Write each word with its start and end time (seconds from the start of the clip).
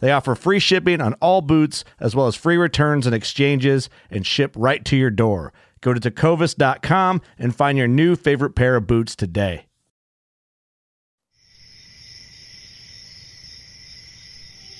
They 0.00 0.12
offer 0.12 0.34
free 0.34 0.58
shipping 0.58 1.00
on 1.00 1.14
all 1.14 1.40
boots, 1.40 1.84
as 1.98 2.14
well 2.14 2.26
as 2.26 2.36
free 2.36 2.56
returns 2.56 3.06
and 3.06 3.14
exchanges, 3.14 3.90
and 4.10 4.26
ship 4.26 4.54
right 4.56 4.84
to 4.84 4.96
your 4.96 5.10
door. 5.10 5.52
Go 5.80 5.94
to 5.94 6.00
tecovas.com 6.00 7.20
and 7.38 7.54
find 7.54 7.78
your 7.78 7.88
new 7.88 8.16
favorite 8.16 8.54
pair 8.54 8.76
of 8.76 8.86
boots 8.86 9.14
today. 9.14 9.66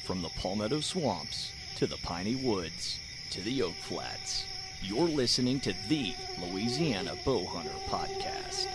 From 0.04 0.22
the 0.22 0.30
Palmetto 0.40 0.80
Swamps 0.80 1.52
to 1.76 1.86
the 1.86 1.98
Piney 2.02 2.36
Woods 2.36 2.98
to 3.30 3.42
the 3.42 3.62
Oak 3.62 3.74
Flats, 3.74 4.44
you're 4.82 5.06
listening 5.06 5.60
to 5.60 5.74
the 5.88 6.14
Louisiana 6.40 7.14
Bowhunter 7.24 7.78
Podcast. 7.88 8.66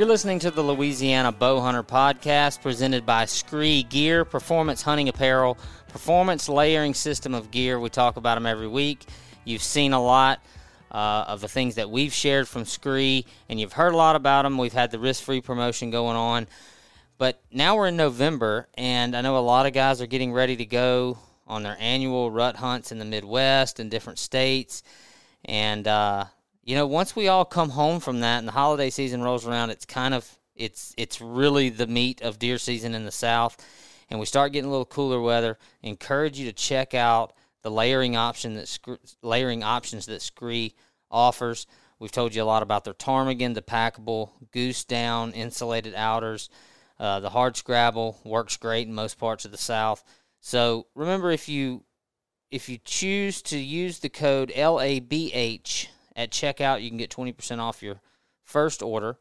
You're 0.00 0.08
listening 0.08 0.38
to 0.38 0.50
the 0.50 0.62
Louisiana 0.62 1.30
Bowhunter 1.30 1.86
Podcast 1.86 2.62
presented 2.62 3.04
by 3.04 3.26
SKRE 3.26 3.86
Gear, 3.90 4.24
Performance 4.24 4.80
Hunting 4.80 5.10
Apparel, 5.10 5.58
Performance 5.88 6.48
Layering 6.48 6.94
System 6.94 7.34
of 7.34 7.50
Gear. 7.50 7.78
We 7.78 7.90
talk 7.90 8.16
about 8.16 8.36
them 8.36 8.46
every 8.46 8.66
week. 8.66 9.04
You've 9.44 9.62
seen 9.62 9.92
a 9.92 10.02
lot 10.02 10.42
uh, 10.90 11.26
of 11.28 11.42
the 11.42 11.48
things 11.48 11.74
that 11.74 11.90
we've 11.90 12.14
shared 12.14 12.48
from 12.48 12.64
Scree, 12.64 13.26
and 13.50 13.60
you've 13.60 13.74
heard 13.74 13.92
a 13.92 13.96
lot 13.98 14.16
about 14.16 14.44
them. 14.44 14.56
We've 14.56 14.72
had 14.72 14.90
the 14.90 14.98
risk 14.98 15.22
free 15.22 15.42
promotion 15.42 15.90
going 15.90 16.16
on. 16.16 16.46
But 17.18 17.42
now 17.52 17.76
we're 17.76 17.88
in 17.88 17.98
November, 17.98 18.68
and 18.78 19.14
I 19.14 19.20
know 19.20 19.36
a 19.36 19.40
lot 19.40 19.66
of 19.66 19.74
guys 19.74 20.00
are 20.00 20.06
getting 20.06 20.32
ready 20.32 20.56
to 20.56 20.64
go 20.64 21.18
on 21.46 21.62
their 21.62 21.76
annual 21.78 22.30
rut 22.30 22.56
hunts 22.56 22.90
in 22.90 22.98
the 22.98 23.04
Midwest 23.04 23.78
and 23.78 23.90
different 23.90 24.18
states. 24.18 24.82
And, 25.44 25.86
uh, 25.86 26.24
you 26.70 26.76
know, 26.76 26.86
once 26.86 27.16
we 27.16 27.26
all 27.26 27.44
come 27.44 27.70
home 27.70 27.98
from 27.98 28.20
that 28.20 28.38
and 28.38 28.46
the 28.46 28.52
holiday 28.52 28.90
season 28.90 29.22
rolls 29.22 29.44
around, 29.44 29.70
it's 29.70 29.84
kind 29.84 30.14
of 30.14 30.38
it's 30.54 30.94
it's 30.96 31.20
really 31.20 31.68
the 31.68 31.88
meat 31.88 32.22
of 32.22 32.38
deer 32.38 32.58
season 32.58 32.94
in 32.94 33.04
the 33.04 33.10
South, 33.10 33.56
and 34.08 34.20
we 34.20 34.26
start 34.26 34.52
getting 34.52 34.68
a 34.68 34.70
little 34.70 34.86
cooler 34.86 35.20
weather. 35.20 35.58
Encourage 35.82 36.38
you 36.38 36.46
to 36.46 36.52
check 36.52 36.94
out 36.94 37.32
the 37.62 37.72
layering 37.72 38.14
option 38.14 38.54
that 38.54 38.66
SKRE, 38.66 39.16
layering 39.20 39.64
options 39.64 40.06
that 40.06 40.20
SKRE 40.20 40.72
offers. 41.10 41.66
We've 41.98 42.12
told 42.12 42.36
you 42.36 42.42
a 42.42 42.44
lot 42.44 42.62
about 42.62 42.84
their 42.84 42.94
ptarmigan, 42.94 43.54
the 43.54 43.62
packable 43.62 44.30
goose 44.52 44.84
down 44.84 45.32
insulated 45.32 45.96
outers. 45.96 46.50
Uh, 47.00 47.18
the 47.18 47.30
Hardscrabble 47.30 48.24
works 48.24 48.56
great 48.56 48.86
in 48.86 48.94
most 48.94 49.18
parts 49.18 49.44
of 49.44 49.50
the 49.50 49.58
South. 49.58 50.04
So 50.38 50.86
remember, 50.94 51.32
if 51.32 51.48
you 51.48 51.82
if 52.52 52.68
you 52.68 52.78
choose 52.84 53.42
to 53.42 53.58
use 53.58 53.98
the 53.98 54.08
code 54.08 54.52
LABH 54.54 55.88
at 56.20 56.30
checkout, 56.30 56.82
you 56.82 56.90
can 56.90 56.98
get 56.98 57.10
20% 57.10 57.58
off 57.58 57.82
your 57.82 58.00
first 58.44 58.82
order. 58.82 59.16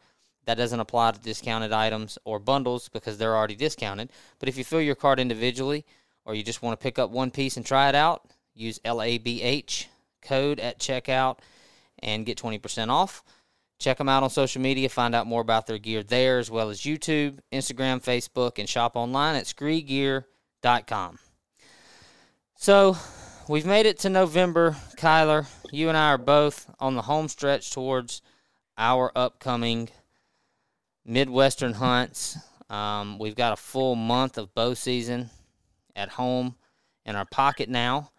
That 0.46 0.58
doesn't 0.58 0.80
apply 0.80 1.12
to 1.12 1.20
discounted 1.20 1.72
items 1.72 2.18
or 2.26 2.40
bundles 2.40 2.90
because 2.90 3.18
they're 3.18 3.38
already 3.38 3.56
discounted. 3.56 4.12
But 4.40 4.50
if 4.50 4.58
you 4.58 4.66
fill 4.66 4.82
your 4.82 4.96
cart 4.96 5.20
individually 5.20 5.86
or 6.26 6.36
you 6.36 6.44
just 6.44 6.62
want 6.62 6.78
to 6.78 6.84
pick 6.84 7.00
up 7.00 7.10
one 7.10 7.32
piece 7.32 7.56
and 7.56 7.66
try 7.66 7.88
it 7.88 7.96
out, 7.96 8.30
use 8.54 8.80
LABH 8.80 9.86
code 10.22 10.60
at 10.60 10.80
checkout 10.80 11.40
and 12.00 12.26
get 12.26 12.38
20% 12.38 12.90
off. 12.90 13.24
Check 13.80 13.98
them 13.98 14.10
out 14.10 14.24
on 14.24 14.30
social 14.30 14.62
media, 14.62 14.90
find 14.90 15.16
out 15.16 15.26
more 15.26 15.42
about 15.42 15.68
their 15.68 15.78
gear 15.78 16.04
there, 16.04 16.38
as 16.38 16.52
well 16.52 16.70
as 16.70 16.82
YouTube, 16.82 17.40
Instagram, 17.54 18.04
Facebook, 18.04 18.60
and 18.60 18.68
shop 18.68 18.98
online 18.98 19.38
at 19.38 19.46
skregear.com. 19.46 21.20
So, 22.56 22.98
we've 23.50 23.66
made 23.66 23.88
it 23.88 23.98
to 24.00 24.10
November. 24.10 24.78
Kyler, 24.96 25.48
you 25.72 25.90
and 25.90 25.98
I 25.98 26.12
are 26.12 26.18
both 26.18 26.72
on 26.80 26.96
the 26.96 27.02
home 27.02 27.28
stretch 27.28 27.72
towards 27.72 28.22
our 28.78 29.12
upcoming 29.16 29.90
Midwestern 31.04 31.74
hunts. 31.74 32.38
Um, 32.70 33.18
we've 33.18 33.36
got 33.36 33.52
a 33.52 33.58
full 33.58 33.96
month 33.96 34.38
of 34.38 34.54
bow 34.54 34.76
season 34.76 35.32
at 35.96 36.10
home 36.10 36.56
in 37.06 37.16
our 37.16 37.26
pocket 37.26 37.68
now. 37.68 38.12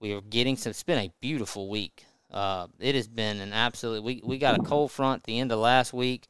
We 0.00 0.14
are 0.14 0.22
getting 0.22 0.56
some. 0.56 0.70
It's 0.70 0.82
been 0.82 0.98
a 0.98 1.12
beautiful 1.20 1.68
week. 1.68 2.06
Uh, 2.32 2.68
it 2.78 2.94
has 2.94 3.06
been 3.06 3.40
an 3.40 3.52
absolute. 3.52 4.02
We 4.02 4.22
we 4.24 4.38
got 4.38 4.58
a 4.58 4.62
cold 4.62 4.90
front 4.90 5.24
the 5.24 5.38
end 5.38 5.52
of 5.52 5.58
last 5.58 5.92
week 5.92 6.26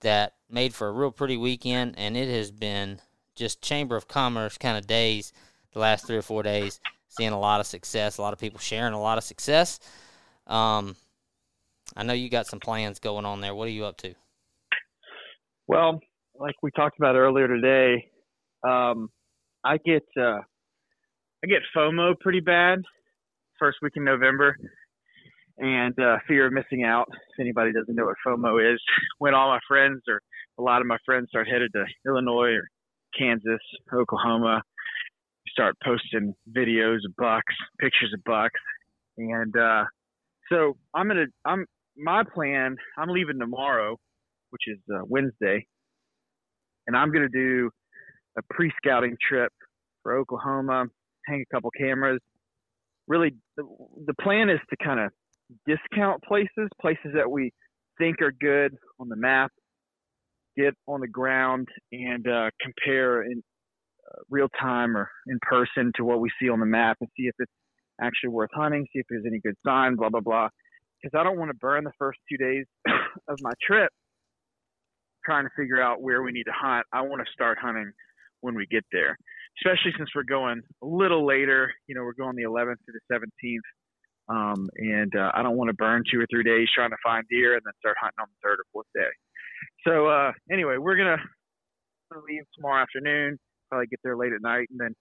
that 0.00 0.32
made 0.50 0.74
for 0.74 0.88
a 0.88 0.92
real 0.92 1.12
pretty 1.12 1.36
weekend, 1.36 1.94
and 1.96 2.16
it 2.16 2.28
has 2.28 2.50
been 2.50 3.00
just 3.36 3.62
chamber 3.62 3.94
of 3.94 4.08
commerce 4.08 4.58
kind 4.58 4.76
of 4.76 4.88
days 4.88 5.32
the 5.72 5.78
last 5.78 6.08
three 6.08 6.16
or 6.16 6.22
four 6.22 6.42
days. 6.42 6.80
Seeing 7.16 7.32
a 7.32 7.38
lot 7.38 7.60
of 7.60 7.66
success, 7.66 8.18
a 8.18 8.22
lot 8.22 8.32
of 8.32 8.38
people 8.38 8.58
sharing 8.58 8.92
a 8.92 9.00
lot 9.00 9.18
of 9.18 9.24
success. 9.24 9.78
Um, 10.46 10.96
I 11.96 12.02
know 12.02 12.12
you 12.12 12.28
got 12.28 12.46
some 12.46 12.60
plans 12.60 12.98
going 12.98 13.24
on 13.24 13.40
there. 13.40 13.54
What 13.54 13.68
are 13.68 13.72
you 13.72 13.84
up 13.84 13.96
to? 13.98 14.14
Well, 15.66 16.00
like 16.38 16.56
we 16.62 16.70
talked 16.72 16.98
about 16.98 17.14
earlier 17.14 17.48
today, 17.48 18.10
um, 18.66 19.10
I 19.64 19.78
get 19.78 20.02
uh, 20.18 20.40
I 21.42 21.46
get 21.46 21.62
FOMO 21.76 22.18
pretty 22.20 22.40
bad 22.40 22.80
first 23.58 23.78
week 23.80 23.92
in 23.96 24.04
November, 24.04 24.56
and 25.58 25.98
uh, 25.98 26.16
fear 26.26 26.46
of 26.46 26.52
missing 26.52 26.84
out. 26.84 27.06
If 27.10 27.40
anybody 27.40 27.72
doesn't 27.72 27.94
know 27.94 28.06
what 28.06 28.16
FOMO 28.26 28.74
is, 28.74 28.80
when 29.18 29.34
all 29.34 29.48
my 29.48 29.60
friends 29.68 30.02
or 30.08 30.20
a 30.58 30.62
lot 30.62 30.80
of 30.80 30.86
my 30.86 30.98
friends 31.04 31.28
start 31.28 31.48
headed 31.48 31.70
to 31.72 31.84
Illinois 32.06 32.52
or 32.52 32.68
Kansas, 33.18 33.60
Oklahoma, 33.92 34.62
start 35.54 35.76
posting 35.84 36.34
videos 36.54 36.98
of 37.06 37.14
bucks, 37.16 37.54
pictures 37.78 38.12
of 38.12 38.22
bucks, 38.24 38.60
and 39.16 39.56
uh, 39.56 39.84
so 40.50 40.76
I'm 40.94 41.06
gonna 41.08 41.26
I'm 41.44 41.64
my 41.96 42.24
plan. 42.34 42.76
I'm 42.98 43.08
leaving 43.08 43.38
tomorrow, 43.38 43.96
which 44.50 44.62
is 44.66 44.78
uh, 44.92 45.02
Wednesday, 45.06 45.64
and 46.86 46.96
I'm 46.96 47.12
gonna 47.12 47.28
do 47.32 47.70
a 48.36 48.42
pre-scouting 48.50 49.16
trip 49.26 49.52
for 50.02 50.18
Oklahoma, 50.18 50.86
hang 51.26 51.44
a 51.48 51.54
couple 51.54 51.70
cameras. 51.70 52.20
Really, 53.06 53.34
the, 53.56 53.64
the 54.06 54.14
plan 54.20 54.50
is 54.50 54.58
to 54.70 54.76
kind 54.84 54.98
of 54.98 55.10
discount 55.66 56.22
places, 56.24 56.68
places 56.80 57.12
that 57.14 57.30
we 57.30 57.52
think 57.98 58.20
are 58.22 58.32
good 58.32 58.74
on 58.98 59.08
the 59.08 59.16
map, 59.16 59.52
get 60.56 60.74
on 60.88 61.00
the 61.00 61.08
ground 61.08 61.68
and 61.92 62.26
uh, 62.26 62.50
compare 62.60 63.22
uh, 63.22 63.26
real 64.30 64.48
time 64.60 64.96
or 64.96 65.10
in 65.26 65.38
person 65.42 65.92
to 65.96 66.04
what 66.04 66.20
we 66.20 66.30
see 66.40 66.48
on 66.48 66.60
the 66.60 66.66
map 66.66 66.96
and 67.00 67.08
see 67.16 67.24
if 67.24 67.34
it's 67.38 67.52
actually 68.00 68.30
worth 68.30 68.50
hunting, 68.54 68.86
see 68.92 68.98
if 68.98 69.06
there's 69.08 69.24
any 69.26 69.40
good 69.40 69.56
signs, 69.66 69.98
blah 69.98 70.08
blah 70.08 70.20
blah. 70.20 70.48
Because 71.02 71.18
I 71.18 71.22
don't 71.22 71.38
want 71.38 71.50
to 71.50 71.56
burn 71.56 71.84
the 71.84 71.92
first 71.98 72.18
two 72.30 72.36
days 72.36 72.64
of 73.28 73.38
my 73.40 73.52
trip 73.66 73.90
trying 75.24 75.44
to 75.44 75.50
figure 75.56 75.80
out 75.80 76.02
where 76.02 76.22
we 76.22 76.32
need 76.32 76.44
to 76.44 76.52
hunt. 76.52 76.86
I 76.92 77.02
want 77.02 77.24
to 77.24 77.32
start 77.32 77.58
hunting 77.60 77.90
when 78.40 78.54
we 78.54 78.66
get 78.66 78.84
there, 78.92 79.16
especially 79.58 79.92
since 79.96 80.10
we're 80.14 80.22
going 80.22 80.60
a 80.82 80.86
little 80.86 81.26
later. 81.26 81.72
You 81.86 81.94
know, 81.94 82.02
we're 82.02 82.12
going 82.14 82.36
the 82.36 82.42
11th 82.42 82.76
to 82.86 82.92
the 82.92 83.20
17th, 83.44 83.56
um, 84.28 84.68
and 84.76 85.12
uh, 85.16 85.30
I 85.34 85.42
don't 85.42 85.56
want 85.56 85.68
to 85.68 85.74
burn 85.74 86.02
two 86.10 86.20
or 86.20 86.26
three 86.30 86.44
days 86.44 86.68
trying 86.74 86.90
to 86.90 86.96
find 87.02 87.24
deer 87.30 87.54
and 87.54 87.62
then 87.64 87.72
start 87.78 87.96
hunting 88.00 88.20
on 88.20 88.26
the 88.28 88.48
third 88.48 88.60
or 88.60 88.64
fourth 88.72 88.86
day. 88.94 89.10
So 89.86 90.06
uh, 90.06 90.32
anyway, 90.52 90.76
we're 90.78 90.96
gonna 90.96 91.18
leave 92.28 92.44
tomorrow 92.54 92.82
afternoon, 92.82 93.38
probably 93.74 93.88
get 93.88 93.98
there 94.04 94.16
late 94.16 94.32
at 94.32 94.40
night, 94.40 94.68
and 94.70 94.78
then 94.78 94.94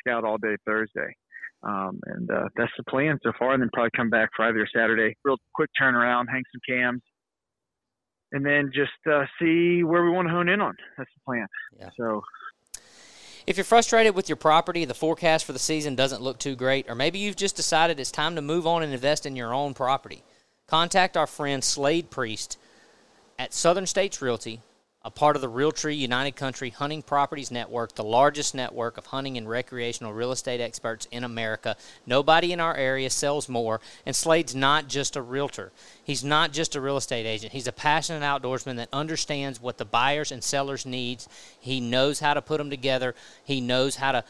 scout 0.00 0.24
all 0.24 0.38
day 0.38 0.56
Thursday. 0.64 1.14
Um, 1.62 2.00
and 2.06 2.30
uh, 2.30 2.48
that's 2.56 2.72
the 2.78 2.84
plan 2.84 3.18
so 3.22 3.32
far. 3.38 3.52
And 3.52 3.62
then 3.62 3.68
probably 3.72 3.90
come 3.94 4.08
back 4.08 4.30
Friday 4.34 4.58
or 4.58 4.68
Saturday, 4.74 5.16
real 5.24 5.36
quick 5.54 5.70
turnaround, 5.80 6.24
hang 6.30 6.42
some 6.52 6.60
cams, 6.66 7.02
and 8.32 8.44
then 8.44 8.70
just 8.74 8.90
uh, 9.10 9.24
see 9.38 9.82
where 9.82 10.02
we 10.02 10.10
want 10.10 10.28
to 10.28 10.32
hone 10.32 10.48
in 10.48 10.60
on. 10.60 10.74
That's 10.96 11.10
the 11.14 11.20
plan. 11.26 11.46
Yeah. 11.78 11.90
So 11.98 12.22
If 13.46 13.56
you're 13.56 13.64
frustrated 13.64 14.14
with 14.14 14.28
your 14.28 14.36
property, 14.36 14.84
the 14.84 14.94
forecast 14.94 15.44
for 15.44 15.52
the 15.52 15.58
season 15.58 15.94
doesn't 15.94 16.22
look 16.22 16.38
too 16.38 16.56
great, 16.56 16.88
or 16.88 16.94
maybe 16.94 17.18
you've 17.18 17.36
just 17.36 17.56
decided 17.56 18.00
it's 18.00 18.10
time 18.10 18.34
to 18.36 18.42
move 18.42 18.66
on 18.66 18.82
and 18.82 18.92
invest 18.92 19.26
in 19.26 19.36
your 19.36 19.54
own 19.54 19.74
property, 19.74 20.22
contact 20.66 21.16
our 21.16 21.26
friend 21.26 21.62
Slade 21.62 22.10
Priest 22.10 22.58
at 23.38 23.52
Southern 23.52 23.86
States 23.86 24.20
Realty, 24.20 24.60
a 25.06 25.10
part 25.10 25.36
of 25.36 25.40
the 25.40 25.48
Realtree 25.48 25.96
United 25.96 26.34
Country 26.34 26.70
Hunting 26.70 27.00
Properties 27.00 27.52
Network, 27.52 27.94
the 27.94 28.02
largest 28.02 28.56
network 28.56 28.98
of 28.98 29.06
hunting 29.06 29.38
and 29.38 29.48
recreational 29.48 30.12
real 30.12 30.32
estate 30.32 30.60
experts 30.60 31.06
in 31.12 31.22
America. 31.22 31.76
Nobody 32.06 32.52
in 32.52 32.58
our 32.58 32.74
area 32.74 33.08
sells 33.08 33.48
more, 33.48 33.80
and 34.04 34.16
Slade's 34.16 34.56
not 34.56 34.88
just 34.88 35.14
a 35.14 35.22
realtor. 35.22 35.70
He's 36.02 36.24
not 36.24 36.52
just 36.52 36.74
a 36.74 36.80
real 36.80 36.96
estate 36.96 37.24
agent. 37.24 37.52
He's 37.52 37.68
a 37.68 37.72
passionate 37.72 38.24
outdoorsman 38.24 38.76
that 38.76 38.88
understands 38.92 39.62
what 39.62 39.78
the 39.78 39.84
buyers 39.84 40.32
and 40.32 40.42
sellers 40.42 40.84
needs. 40.84 41.28
He 41.60 41.78
knows 41.78 42.18
how 42.18 42.34
to 42.34 42.42
put 42.42 42.58
them 42.58 42.68
together. 42.68 43.14
He 43.44 43.60
knows 43.60 43.94
how 43.94 44.10
to 44.10 44.24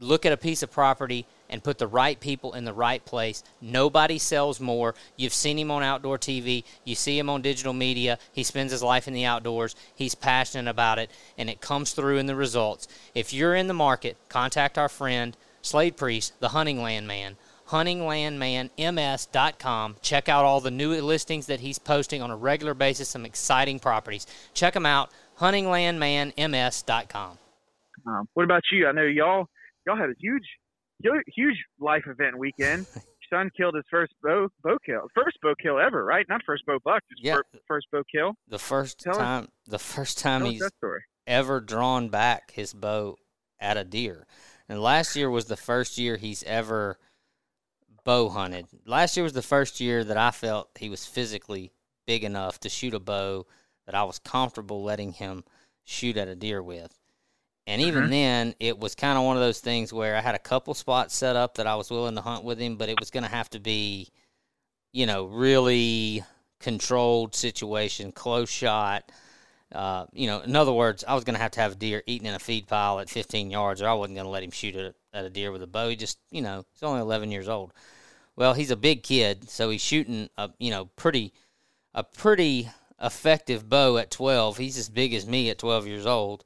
look 0.00 0.24
at 0.24 0.32
a 0.32 0.38
piece 0.38 0.62
of 0.62 0.72
property 0.72 1.26
and 1.48 1.64
put 1.64 1.78
the 1.78 1.86
right 1.86 2.18
people 2.18 2.54
in 2.54 2.64
the 2.64 2.72
right 2.72 3.04
place. 3.04 3.42
Nobody 3.60 4.18
sells 4.18 4.60
more. 4.60 4.94
You've 5.16 5.32
seen 5.32 5.58
him 5.58 5.70
on 5.70 5.82
outdoor 5.82 6.18
TV, 6.18 6.64
you 6.84 6.94
see 6.94 7.18
him 7.18 7.30
on 7.30 7.42
digital 7.42 7.72
media. 7.72 8.18
He 8.32 8.42
spends 8.42 8.72
his 8.72 8.82
life 8.82 9.08
in 9.08 9.14
the 9.14 9.24
outdoors. 9.24 9.74
He's 9.94 10.14
passionate 10.14 10.70
about 10.70 10.98
it, 10.98 11.10
and 11.36 11.50
it 11.50 11.60
comes 11.60 11.92
through 11.92 12.18
in 12.18 12.26
the 12.26 12.36
results. 12.36 12.88
If 13.14 13.32
you're 13.32 13.54
in 13.54 13.66
the 13.66 13.74
market, 13.74 14.16
contact 14.28 14.78
our 14.78 14.88
friend 14.88 15.36
Slade 15.62 15.96
Priest, 15.96 16.38
the 16.40 16.50
Hunting 16.50 16.82
Land 16.82 17.08
Man. 17.08 17.36
HuntingLandManMS.com. 17.68 19.96
Check 20.00 20.28
out 20.28 20.44
all 20.44 20.60
the 20.60 20.70
new 20.70 20.92
listings 21.02 21.46
that 21.46 21.60
he's 21.60 21.78
posting 21.78 22.20
on 22.22 22.30
a 22.30 22.36
regular 22.36 22.74
basis, 22.74 23.08
some 23.08 23.26
exciting 23.26 23.80
properties. 23.80 24.26
Check 24.54 24.76
him 24.76 24.86
out, 24.86 25.10
HuntingLandManMS.com. 25.40 27.38
um, 28.06 28.28
what 28.34 28.44
about 28.44 28.62
you? 28.70 28.86
I 28.86 28.92
know 28.92 29.02
y'all 29.02 29.48
y'all 29.86 29.96
had 29.96 30.10
a 30.10 30.14
huge 30.20 30.44
huge- 31.02 31.24
huge 31.34 31.64
life 31.78 32.04
event 32.06 32.38
weekend. 32.38 32.86
Son 33.30 33.50
killed 33.56 33.74
his 33.74 33.84
first 33.90 34.12
bow 34.22 34.48
bow 34.62 34.78
kill, 34.86 35.08
first 35.12 35.36
bow 35.42 35.52
kill 35.60 35.80
ever, 35.80 36.04
right? 36.04 36.24
Not 36.28 36.42
first 36.46 36.64
bow 36.64 36.78
buck, 36.84 37.02
just 37.10 37.24
Yeah. 37.24 37.36
fir- 37.52 37.58
first 37.66 37.88
bow 37.90 38.02
kill. 38.10 38.34
The 38.46 38.58
first 38.58 39.00
Tell 39.00 39.12
us- 39.14 39.18
time, 39.18 39.48
the 39.66 39.80
first 39.80 40.18
time 40.18 40.44
he's 40.44 40.62
ever 41.26 41.60
drawn 41.60 42.08
back 42.08 42.52
his 42.52 42.72
bow 42.72 43.16
at 43.58 43.76
a 43.76 43.82
deer. 43.84 44.26
And 44.68 44.80
last 44.80 45.16
year 45.16 45.28
was 45.28 45.46
the 45.46 45.56
first 45.56 45.98
year 45.98 46.16
he's 46.16 46.44
ever 46.44 46.98
bow 48.04 48.28
hunted. 48.28 48.66
Last 48.84 49.16
year 49.16 49.24
was 49.24 49.32
the 49.32 49.42
first 49.42 49.80
year 49.80 50.04
that 50.04 50.16
I 50.16 50.30
felt 50.30 50.70
he 50.78 50.88
was 50.88 51.04
physically 51.06 51.72
big 52.06 52.22
enough 52.22 52.60
to 52.60 52.68
shoot 52.68 52.94
a 52.94 53.00
bow 53.00 53.46
that 53.86 53.94
I 53.96 54.04
was 54.04 54.20
comfortable 54.20 54.84
letting 54.84 55.12
him 55.14 55.42
shoot 55.84 56.16
at 56.16 56.28
a 56.28 56.36
deer 56.36 56.62
with. 56.62 56.96
And 57.66 57.82
even 57.82 58.04
Mhm. 58.04 58.10
then, 58.10 58.54
it 58.60 58.78
was 58.78 58.94
kind 58.94 59.18
of 59.18 59.24
one 59.24 59.36
of 59.36 59.42
those 59.42 59.60
things 59.60 59.92
where 59.92 60.16
I 60.16 60.20
had 60.20 60.34
a 60.34 60.38
couple 60.40 60.74
spots 60.74 61.16
set 61.16 61.36
up 61.36 61.56
that 61.56 61.66
I 61.66 61.74
was 61.74 61.90
willing 61.90 62.14
to 62.14 62.20
hunt 62.20 62.44
with 62.44 62.58
him, 62.60 62.76
but 62.76 62.88
it 62.88 62.98
was 62.98 63.10
going 63.10 63.24
to 63.24 63.30
have 63.30 63.50
to 63.50 63.58
be, 63.60 64.10
you 64.92 65.06
know, 65.06 65.24
really 65.26 66.24
controlled 66.60 67.34
situation, 67.34 68.12
close 68.12 68.50
shot. 68.50 69.10
Uh, 69.72 70.06
you 70.12 70.26
know, 70.28 70.40
in 70.40 70.54
other 70.54 70.72
words, 70.72 71.04
I 71.06 71.14
was 71.14 71.24
going 71.24 71.34
to 71.34 71.42
have 71.42 71.50
to 71.52 71.60
have 71.60 71.72
a 71.72 71.76
deer 71.76 72.02
eating 72.06 72.26
in 72.28 72.34
a 72.34 72.38
feed 72.38 72.68
pile 72.68 73.00
at 73.00 73.10
15 73.10 73.50
yards, 73.50 73.82
or 73.82 73.88
I 73.88 73.94
wasn't 73.94 74.16
going 74.16 74.26
to 74.26 74.30
let 74.30 74.44
him 74.44 74.52
shoot 74.52 74.76
at, 74.76 74.94
at 75.12 75.24
a 75.24 75.30
deer 75.30 75.50
with 75.52 75.62
a 75.62 75.66
bow. 75.66 75.88
He 75.88 75.96
just, 75.96 76.18
you 76.30 76.42
know, 76.42 76.64
he's 76.72 76.82
only 76.84 77.00
11 77.00 77.32
years 77.32 77.48
old. 77.48 77.72
Well, 78.36 78.54
he's 78.54 78.70
a 78.70 78.76
big 78.76 79.02
kid, 79.02 79.50
so 79.50 79.70
he's 79.70 79.82
shooting 79.82 80.30
a, 80.38 80.50
you 80.58 80.70
know, 80.70 80.86
pretty, 80.96 81.32
a 81.94 82.04
pretty 82.04 82.70
effective 83.02 83.68
bow 83.68 83.96
at 83.98 84.10
12. 84.10 84.58
He's 84.58 84.78
as 84.78 84.88
big 84.88 85.14
as 85.14 85.26
me 85.26 85.50
at 85.50 85.58
12 85.58 85.86
years 85.86 86.06
old, 86.06 86.44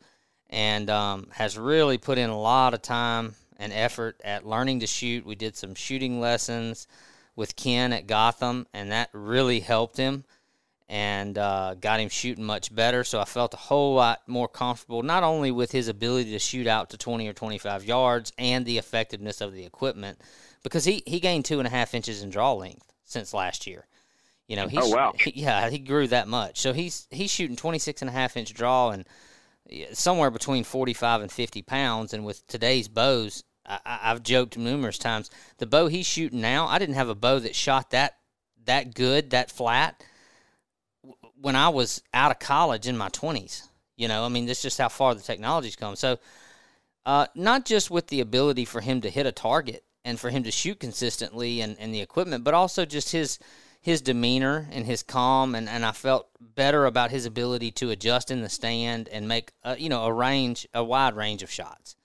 and 0.51 0.91
um, 0.91 1.29
has 1.33 1.57
really 1.57 1.97
put 1.97 2.19
in 2.19 2.29
a 2.29 2.39
lot 2.39 2.75
of 2.75 2.83
time 2.83 3.35
and 3.59 3.73
effort 3.73 4.21
at 4.25 4.47
learning 4.47 4.81
to 4.81 4.87
shoot. 4.87 5.25
We 5.25 5.35
did 5.37 5.57
some 5.57 5.75
shooting 5.75 6.21
lessons 6.21 6.87
with 7.37 7.57
Ken 7.57 7.93
at 7.93 8.07
Gotham, 8.07 8.67
and 8.75 8.91
that 8.93 9.09
really 9.13 9.61
helped 9.61 9.97
him 9.97 10.25
and 10.89 11.39
uh, 11.39 11.75
got 11.81 12.01
him 12.01 12.09
shooting 12.09 12.45
much 12.45 12.75
better. 12.75 13.05
So 13.05 13.21
I 13.21 13.25
felt 13.25 13.55
a 13.55 13.59
whole 13.59 13.95
lot 13.95 14.23
more 14.27 14.49
comfortable, 14.49 15.03
not 15.05 15.23
only 15.23 15.53
with 15.53 15.71
his 15.71 15.87
ability 15.87 16.33
to 16.33 16.39
shoot 16.41 16.67
out 16.67 16.91
to 16.91 16.99
20 16.99 17.29
or 17.29 17.33
25 17.33 17.85
yards 17.85 18.33
and 18.37 18.67
the 18.67 18.77
effectiveness 18.79 19.41
of 19.41 19.53
the 19.53 19.65
equipment, 19.65 20.19
because 20.65 20.85
he, 20.85 21.03
he 21.07 21.21
gained 21.21 21.45
two 21.45 21.59
and 21.61 21.67
a 21.69 21.71
half 21.71 21.95
inches 21.95 22.23
in 22.23 22.31
draw 22.31 22.53
length 22.55 22.93
since 23.05 23.33
last 23.33 23.69
year. 23.69 23.87
You 24.49 24.57
know, 24.57 24.67
he's, 24.67 24.81
Oh, 24.83 24.89
wow. 24.89 25.13
he- 25.17 25.33
yeah, 25.43 25.71
he 25.71 25.79
grew 25.79 26.09
that 26.09 26.27
much. 26.27 26.59
So 26.59 26.73
he's 26.73 27.07
he's 27.11 27.31
shooting 27.31 27.55
26 27.55 28.03
and 28.03 28.09
a 28.09 28.13
half 28.13 28.37
inch 28.37 28.53
draw 28.53 28.91
and 28.91 29.05
somewhere 29.93 30.31
between 30.31 30.65
45 30.65 31.23
and 31.23 31.33
50 31.33 31.63
pounds. 31.63 32.13
And 32.13 32.25
with 32.25 32.47
today's 32.47 32.89
bows, 32.89 33.45
I, 33.67 33.81
I've 33.85 34.23
joked 34.23 34.57
numerous 34.57 34.99
times, 34.99 35.31
the 35.59 35.67
bow 35.67 35.87
he's 35.89 36.07
shooting 36.07 36.41
now, 36.41 36.67
I 36.67 36.79
didn't 36.79 36.95
have 36.95 37.09
a 37.09 37.15
bow 37.15 37.39
that 37.41 37.55
shot 37.55 37.91
that 37.91 38.17
that 38.67 38.95
good, 38.95 39.31
that 39.31 39.51
flat 39.51 40.03
when 41.41 41.57
I 41.57 41.71
was 41.71 42.03
out 42.13 42.31
of 42.31 42.39
college 42.39 42.87
in 42.87 42.97
my 42.97 43.09
20s. 43.09 43.67
You 43.97 44.09
know, 44.09 44.25
I 44.25 44.29
mean, 44.29 44.47
that's 44.47 44.63
just 44.63 44.79
how 44.79 44.89
far 44.89 45.15
the 45.15 45.23
technology's 45.23 45.77
come. 45.77 45.97
So, 45.97 46.19
uh, 47.07 47.27
not 47.35 47.65
just 47.65 47.91
with 47.91 48.09
the 48.09 48.21
ability 48.21 48.65
for 48.65 48.81
him 48.81 49.01
to 49.01 49.11
hit 49.11 49.27
a 49.27 49.33
target 49.33 49.85
and 50.05 50.21
for 50.21 50.31
him 50.31 50.43
to 50.45 50.51
shoot 50.51 50.81
consistently 50.81 51.61
and, 51.61 51.77
and 51.79 51.95
the 51.95 52.01
equipment, 52.01 52.45
but 52.45 52.55
also 52.55 52.85
just 52.85 53.13
his 53.13 53.39
his 53.81 54.03
demeanor 54.03 54.69
and 54.73 54.85
his 54.85 55.03
calm. 55.03 55.55
And, 55.55 55.69
and 55.69 55.85
I 55.85 55.93
felt 55.93 56.29
better 56.41 56.87
about 56.87 57.11
his 57.11 57.27
ability 57.27 57.71
to 57.73 57.91
adjust 57.91 58.31
in 58.31 58.43
the 58.43 58.49
stand 58.49 59.09
and 59.09 59.27
make, 59.27 59.53
a, 59.63 59.79
you 59.79 59.89
know, 59.89 60.05
a 60.05 60.13
range, 60.13 60.69
a 60.75 60.85
wide 60.85 61.17
range 61.17 61.43
of 61.43 61.51
shots 61.51 61.97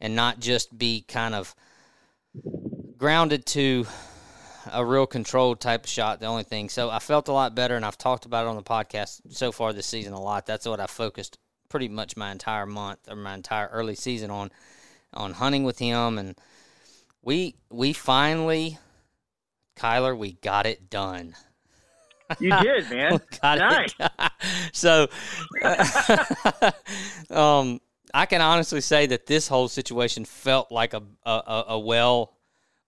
and 0.00 0.16
not 0.16 0.40
just 0.40 0.76
be 0.76 1.02
kind 1.06 1.34
of 1.34 1.54
grounded 2.98 3.46
to 3.46 3.86
a 4.72 4.84
real 4.84 5.06
controlled 5.06 5.60
type 5.60 5.84
of 5.84 5.90
shot. 5.90 6.20
The 6.20 6.26
only 6.26 6.42
thing. 6.42 6.68
So 6.68 6.90
I 6.90 6.98
felt 6.98 7.28
a 7.28 7.32
lot 7.32 7.54
better, 7.54 7.76
and 7.76 7.84
I've 7.84 7.98
talked 7.98 8.26
about 8.26 8.44
it 8.44 8.48
on 8.48 8.56
the 8.56 8.62
podcast 8.62 9.20
so 9.30 9.52
far 9.52 9.72
this 9.72 9.86
season 9.86 10.12
a 10.12 10.20
lot. 10.20 10.46
That's 10.46 10.66
what 10.66 10.80
I 10.80 10.86
focused 10.86 11.38
pretty 11.68 11.88
much 11.88 12.16
my 12.16 12.30
entire 12.30 12.66
month 12.66 12.98
or 13.08 13.16
my 13.16 13.34
entire 13.34 13.68
early 13.68 13.94
season 13.94 14.30
on, 14.30 14.50
on 15.14 15.32
hunting 15.32 15.64
with 15.64 15.78
him, 15.78 16.18
and 16.18 16.36
we 17.22 17.54
we 17.70 17.92
finally, 17.92 18.78
Kyler, 19.76 20.16
we 20.16 20.32
got 20.32 20.66
it 20.66 20.90
done. 20.90 21.34
You 22.38 22.50
did, 22.60 22.90
man. 22.90 23.20
Nice. 23.42 23.94
so, 24.72 25.08
um, 27.30 27.80
I 28.14 28.26
can 28.26 28.40
honestly 28.40 28.80
say 28.80 29.06
that 29.06 29.26
this 29.26 29.48
whole 29.48 29.68
situation 29.68 30.24
felt 30.24 30.70
like 30.70 30.94
a 30.94 31.02
a, 31.24 31.64
a, 31.68 31.78
well, 31.78 32.34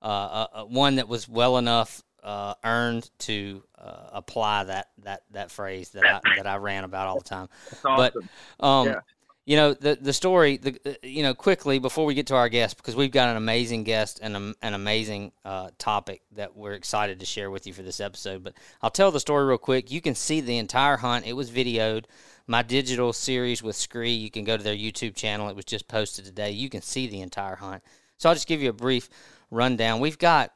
uh, 0.03 0.47
a, 0.55 0.59
a 0.61 0.67
one 0.67 0.97
that 0.97 1.09
was 1.09 1.29
well 1.29 1.59
enough 1.59 2.03
uh, 2.23 2.55
earned 2.65 3.11
to 3.21 3.63
uh, 3.79 4.09
apply 4.13 4.65
that 4.65 4.89
that 5.03 5.23
that 5.33 5.51
phrase 5.51 5.91
that 5.91 6.05
I 6.05 6.21
that 6.37 6.47
I 6.47 6.57
ran 6.57 6.85
about 6.85 7.09
all 7.09 7.19
the 7.19 7.25
time. 7.25 7.49
Awesome. 7.85 8.25
But 8.59 8.67
um, 8.67 8.87
Yeah. 8.89 9.01
You 9.47 9.57
know 9.57 9.75
the 9.75 9.99
the 10.01 10.15
story, 10.15 10.57
the 10.57 10.79
uh, 10.87 10.95
you 11.03 11.23
know 11.23 11.35
quickly 11.35 11.79
before 11.79 12.07
we 12.07 12.15
get 12.15 12.29
to 12.29 12.35
our 12.35 12.49
guest 12.49 12.79
because 12.79 12.97
we've 12.97 13.11
got 13.11 13.29
an 13.29 13.37
amazing 13.37 13.85
guest 13.85 14.19
and 14.23 14.37
a, 14.37 14.55
an 14.63 14.73
amazing 14.73 15.33
uh, 15.45 15.69
topic 15.77 16.23
that 16.33 16.57
we're 16.57 16.73
excited 16.73 17.21
to 17.21 17.27
share 17.27 17.51
with 17.51 17.67
you 17.67 17.75
for 17.75 17.83
this 17.83 18.01
episode. 18.01 18.43
But 18.43 18.55
I'll 18.81 18.91
tell 18.91 19.11
the 19.11 19.21
story 19.21 19.45
real 19.45 19.59
quick. 19.59 19.91
You 19.91 20.01
can 20.01 20.15
see 20.15 20.41
the 20.41 20.57
entire 20.57 20.97
hunt. 20.97 21.27
It 21.27 21.35
was 21.35 21.51
videoed. 21.51 22.07
My 22.47 22.63
digital 22.63 23.13
series 23.13 23.63
with 23.63 23.77
SKRE. 23.77 24.19
You 24.19 24.31
can 24.31 24.45
go 24.45 24.57
to 24.57 24.63
their 24.63 24.77
YouTube 24.77 25.15
channel. 25.15 25.49
It 25.49 25.57
was 25.57 25.65
just 25.67 25.89
posted 25.89 26.25
today. 26.25 26.51
You 26.51 26.71
can 26.71 26.81
see 26.81 27.07
the 27.07 27.21
entire 27.21 27.57
hunt. 27.57 27.83
So 28.17 28.31
I'll 28.31 28.35
just 28.35 28.49
give 28.49 28.63
you 28.63 28.71
a 28.71 28.75
brief 28.75 29.11
rundown. 29.51 30.01
We've 30.01 30.19
got 30.19 30.53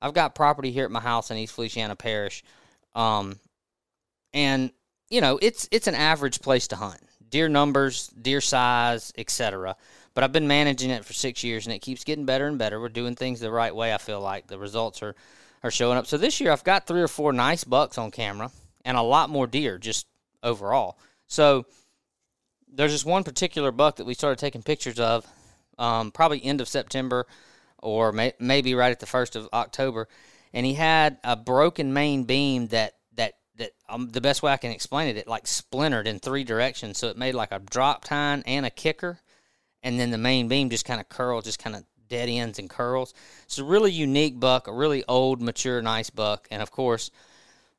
I've 0.00 0.14
got 0.14 0.34
property 0.34 0.70
here 0.70 0.86
at 0.86 0.90
my 0.90 1.00
house 1.00 1.30
in 1.30 1.36
East 1.36 1.54
Feliciana 1.54 1.94
Parish. 1.94 2.42
Um, 2.94 3.38
and 4.32 4.70
you 5.10 5.20
know, 5.20 5.38
it's 5.42 5.68
it's 5.70 5.88
an 5.88 5.94
average 5.94 6.40
place 6.40 6.68
to 6.68 6.76
hunt. 6.76 7.00
Deer 7.30 7.48
numbers, 7.48 8.08
deer 8.08 8.40
size, 8.40 9.12
etc. 9.16 9.76
But 10.14 10.24
I've 10.24 10.32
been 10.32 10.48
managing 10.48 10.90
it 10.90 11.04
for 11.04 11.12
six 11.12 11.42
years, 11.44 11.66
and 11.66 11.74
it 11.74 11.78
keeps 11.78 12.04
getting 12.04 12.26
better 12.26 12.46
and 12.46 12.58
better. 12.58 12.80
We're 12.80 12.88
doing 12.88 13.14
things 13.14 13.40
the 13.40 13.50
right 13.50 13.74
way. 13.74 13.94
I 13.94 13.98
feel 13.98 14.20
like 14.20 14.48
the 14.48 14.58
results 14.58 15.02
are 15.02 15.14
are 15.62 15.70
showing 15.70 15.98
up. 15.98 16.06
So 16.06 16.16
this 16.16 16.40
year, 16.40 16.52
I've 16.52 16.64
got 16.64 16.86
three 16.86 17.02
or 17.02 17.08
four 17.08 17.32
nice 17.32 17.64
bucks 17.64 17.98
on 17.98 18.10
camera, 18.10 18.50
and 18.84 18.96
a 18.96 19.02
lot 19.02 19.30
more 19.30 19.46
deer 19.46 19.78
just 19.78 20.06
overall. 20.42 20.98
So 21.26 21.66
there's 22.72 22.92
just 22.92 23.04
one 23.04 23.24
particular 23.24 23.70
buck 23.70 23.96
that 23.96 24.06
we 24.06 24.14
started 24.14 24.38
taking 24.38 24.62
pictures 24.62 24.98
of, 24.98 25.26
um, 25.78 26.10
probably 26.12 26.42
end 26.42 26.60
of 26.60 26.68
September, 26.68 27.26
or 27.78 28.12
may, 28.12 28.32
maybe 28.38 28.74
right 28.74 28.92
at 28.92 29.00
the 29.00 29.06
first 29.06 29.36
of 29.36 29.48
October, 29.52 30.08
and 30.52 30.64
he 30.64 30.74
had 30.74 31.18
a 31.24 31.36
broken 31.36 31.92
main 31.92 32.24
beam 32.24 32.68
that 32.68 32.94
that 33.60 33.70
um, 33.88 34.08
the 34.10 34.20
best 34.20 34.42
way 34.42 34.52
I 34.52 34.56
can 34.56 34.72
explain 34.72 35.08
it, 35.08 35.16
it 35.16 35.28
like 35.28 35.46
splintered 35.46 36.06
in 36.06 36.18
three 36.18 36.44
directions. 36.44 36.98
So 36.98 37.08
it 37.08 37.16
made 37.16 37.34
like 37.34 37.52
a 37.52 37.60
drop 37.60 38.04
tine 38.04 38.42
and 38.46 38.66
a 38.66 38.70
kicker, 38.70 39.20
and 39.82 39.98
then 39.98 40.10
the 40.10 40.18
main 40.18 40.48
beam 40.48 40.68
just 40.70 40.84
kind 40.84 41.00
of 41.00 41.08
curled, 41.08 41.44
just 41.44 41.58
kind 41.62 41.76
of 41.76 41.84
dead 42.08 42.28
ends 42.28 42.58
and 42.58 42.68
curls. 42.68 43.14
It's 43.44 43.58
a 43.58 43.64
really 43.64 43.92
unique 43.92 44.40
buck, 44.40 44.66
a 44.66 44.72
really 44.72 45.04
old, 45.06 45.40
mature, 45.40 45.80
nice 45.80 46.10
buck, 46.10 46.48
and 46.50 46.60
of 46.60 46.70
course, 46.70 47.10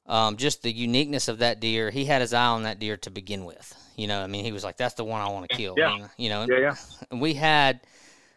um, 0.05 0.37
just 0.37 0.63
the 0.63 0.71
uniqueness 0.71 1.27
of 1.27 1.39
that 1.39 1.59
deer. 1.59 1.91
He 1.91 2.05
had 2.05 2.21
his 2.21 2.33
eye 2.33 2.45
on 2.45 2.63
that 2.63 2.79
deer 2.79 2.97
to 2.97 3.11
begin 3.11 3.45
with. 3.45 3.75
You 3.97 4.07
know, 4.07 4.21
I 4.21 4.27
mean, 4.27 4.45
he 4.45 4.51
was 4.51 4.63
like, 4.63 4.77
"That's 4.77 4.95
the 4.95 5.03
one 5.03 5.21
I 5.21 5.27
want 5.29 5.49
to 5.49 5.55
kill." 5.57 5.75
Yeah. 5.77 6.07
You 6.17 6.29
know, 6.29 6.45
Yeah, 6.49 6.59
yeah. 6.59 6.75
and 7.11 7.21
we 7.21 7.33
had 7.33 7.81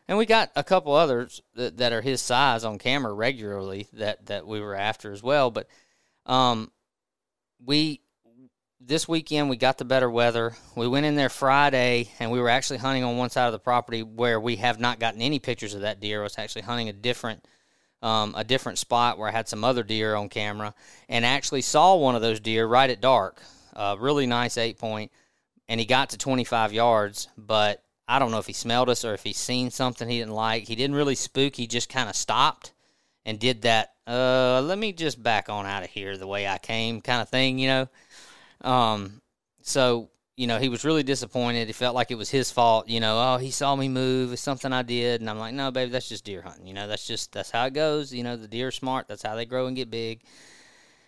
and 0.08 0.18
we 0.18 0.26
got 0.26 0.50
a 0.56 0.64
couple 0.64 0.94
others 0.94 1.40
that, 1.54 1.78
that 1.78 1.92
are 1.92 2.02
his 2.02 2.20
size 2.20 2.64
on 2.64 2.78
camera 2.78 3.12
regularly 3.12 3.88
that 3.94 4.26
that 4.26 4.46
we 4.46 4.60
were 4.60 4.74
after 4.74 5.12
as 5.12 5.22
well 5.22 5.50
but 5.50 5.66
um 6.26 6.70
we 7.64 8.00
this 8.80 9.08
weekend 9.08 9.48
we 9.48 9.56
got 9.56 9.78
the 9.78 9.84
better 9.84 10.10
weather 10.10 10.54
we 10.76 10.86
went 10.86 11.06
in 11.06 11.14
there 11.14 11.28
friday 11.28 12.08
and 12.18 12.30
we 12.30 12.40
were 12.40 12.48
actually 12.48 12.78
hunting 12.78 13.04
on 13.04 13.16
one 13.16 13.30
side 13.30 13.46
of 13.46 13.52
the 13.52 13.58
property 13.58 14.02
where 14.02 14.38
we 14.38 14.56
have 14.56 14.78
not 14.78 14.98
gotten 14.98 15.22
any 15.22 15.38
pictures 15.38 15.74
of 15.74 15.82
that 15.82 16.00
deer 16.00 16.20
I 16.20 16.24
was 16.24 16.38
actually 16.38 16.62
hunting 16.62 16.88
a 16.88 16.92
different 16.92 17.46
um, 18.02 18.34
a 18.36 18.44
different 18.44 18.78
spot 18.78 19.18
where 19.18 19.28
i 19.28 19.32
had 19.32 19.48
some 19.48 19.64
other 19.64 19.82
deer 19.82 20.14
on 20.14 20.28
camera 20.28 20.74
and 21.08 21.24
actually 21.24 21.62
saw 21.62 21.96
one 21.96 22.14
of 22.14 22.22
those 22.22 22.40
deer 22.40 22.66
right 22.66 22.90
at 22.90 23.00
dark 23.00 23.40
uh, 23.74 23.96
really 23.98 24.26
nice 24.26 24.58
eight 24.58 24.78
point 24.78 25.10
and 25.68 25.80
he 25.80 25.86
got 25.86 26.10
to 26.10 26.18
25 26.18 26.72
yards 26.72 27.28
but 27.38 27.84
I 28.06 28.18
don't 28.18 28.30
know 28.30 28.38
if 28.38 28.46
he 28.46 28.52
smelled 28.52 28.90
us 28.90 29.04
or 29.04 29.14
if 29.14 29.22
he 29.22 29.32
seen 29.32 29.70
something 29.70 30.08
he 30.08 30.18
didn't 30.18 30.34
like. 30.34 30.68
He 30.68 30.74
didn't 30.74 30.96
really 30.96 31.14
spook. 31.14 31.56
He 31.56 31.66
just 31.66 31.88
kind 31.88 32.08
of 32.08 32.16
stopped 32.16 32.72
and 33.24 33.38
did 33.38 33.62
that. 33.62 33.93
Uh, 34.06 34.60
let 34.62 34.78
me 34.78 34.92
just 34.92 35.22
back 35.22 35.48
on 35.48 35.66
out 35.66 35.82
of 35.82 35.90
here 35.90 36.16
the 36.16 36.26
way 36.26 36.46
I 36.46 36.58
came, 36.58 37.00
kind 37.00 37.22
of 37.22 37.28
thing, 37.28 37.58
you 37.58 37.68
know. 37.68 37.88
Um, 38.60 39.22
so 39.62 40.10
you 40.36 40.46
know 40.46 40.58
he 40.58 40.68
was 40.68 40.84
really 40.84 41.02
disappointed. 41.02 41.68
He 41.68 41.72
felt 41.72 41.94
like 41.94 42.10
it 42.10 42.16
was 42.16 42.30
his 42.30 42.50
fault. 42.50 42.88
You 42.88 43.00
know, 43.00 43.18
oh 43.18 43.38
he 43.38 43.50
saw 43.50 43.74
me 43.74 43.88
move. 43.88 44.32
It's 44.32 44.42
something 44.42 44.72
I 44.72 44.82
did, 44.82 45.20
and 45.20 45.30
I'm 45.30 45.38
like, 45.38 45.54
no, 45.54 45.70
baby, 45.70 45.90
that's 45.90 46.08
just 46.08 46.24
deer 46.24 46.42
hunting. 46.42 46.66
You 46.66 46.74
know, 46.74 46.86
that's 46.86 47.06
just 47.06 47.32
that's 47.32 47.50
how 47.50 47.64
it 47.66 47.72
goes. 47.72 48.12
You 48.12 48.24
know, 48.24 48.36
the 48.36 48.48
deer 48.48 48.68
are 48.68 48.72
smart. 48.72 49.08
That's 49.08 49.22
how 49.22 49.36
they 49.36 49.46
grow 49.46 49.66
and 49.66 49.76
get 49.76 49.90
big. 49.90 50.22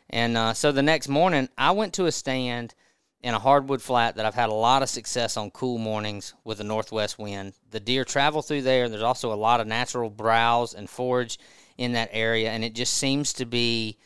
And 0.09 0.37
uh, 0.37 0.55
so 0.55 0.73
the 0.73 0.83
next 0.83 1.09
morning, 1.09 1.49
I 1.59 1.73
went 1.73 1.93
to 1.95 2.07
a 2.07 2.13
stand 2.13 2.75
in 3.23 3.35
a 3.35 3.39
hardwood 3.39 3.83
flat 3.83 4.17
that 4.17 4.25
I've 4.25 4.35
had 4.35 4.51
a 4.51 4.55
lot 4.55 4.83
of 4.83 4.89
success 4.89 5.37
on 5.37 5.51
cool 5.51 5.79
mornings 5.79 6.35
with 6.45 6.61
a 6.61 6.65
northwest 6.65 7.19
wind. 7.19 7.55
The 7.71 7.81
deer 7.81 8.05
travel 8.05 8.41
through 8.41 8.63
there. 8.63 8.85
And 8.85 8.93
there's 8.93 9.03
also 9.03 9.33
a 9.33 9.35
lot 9.35 9.61
of 9.61 9.67
natural 9.67 10.11
browse 10.11 10.75
and 10.75 10.89
forage 10.89 11.39
in 11.79 11.93
that 11.93 12.11
area, 12.13 12.51
and 12.51 12.65
it 12.65 12.75
just 12.75 12.95
seems 12.95 13.33
to 13.35 13.45
be 13.45 13.99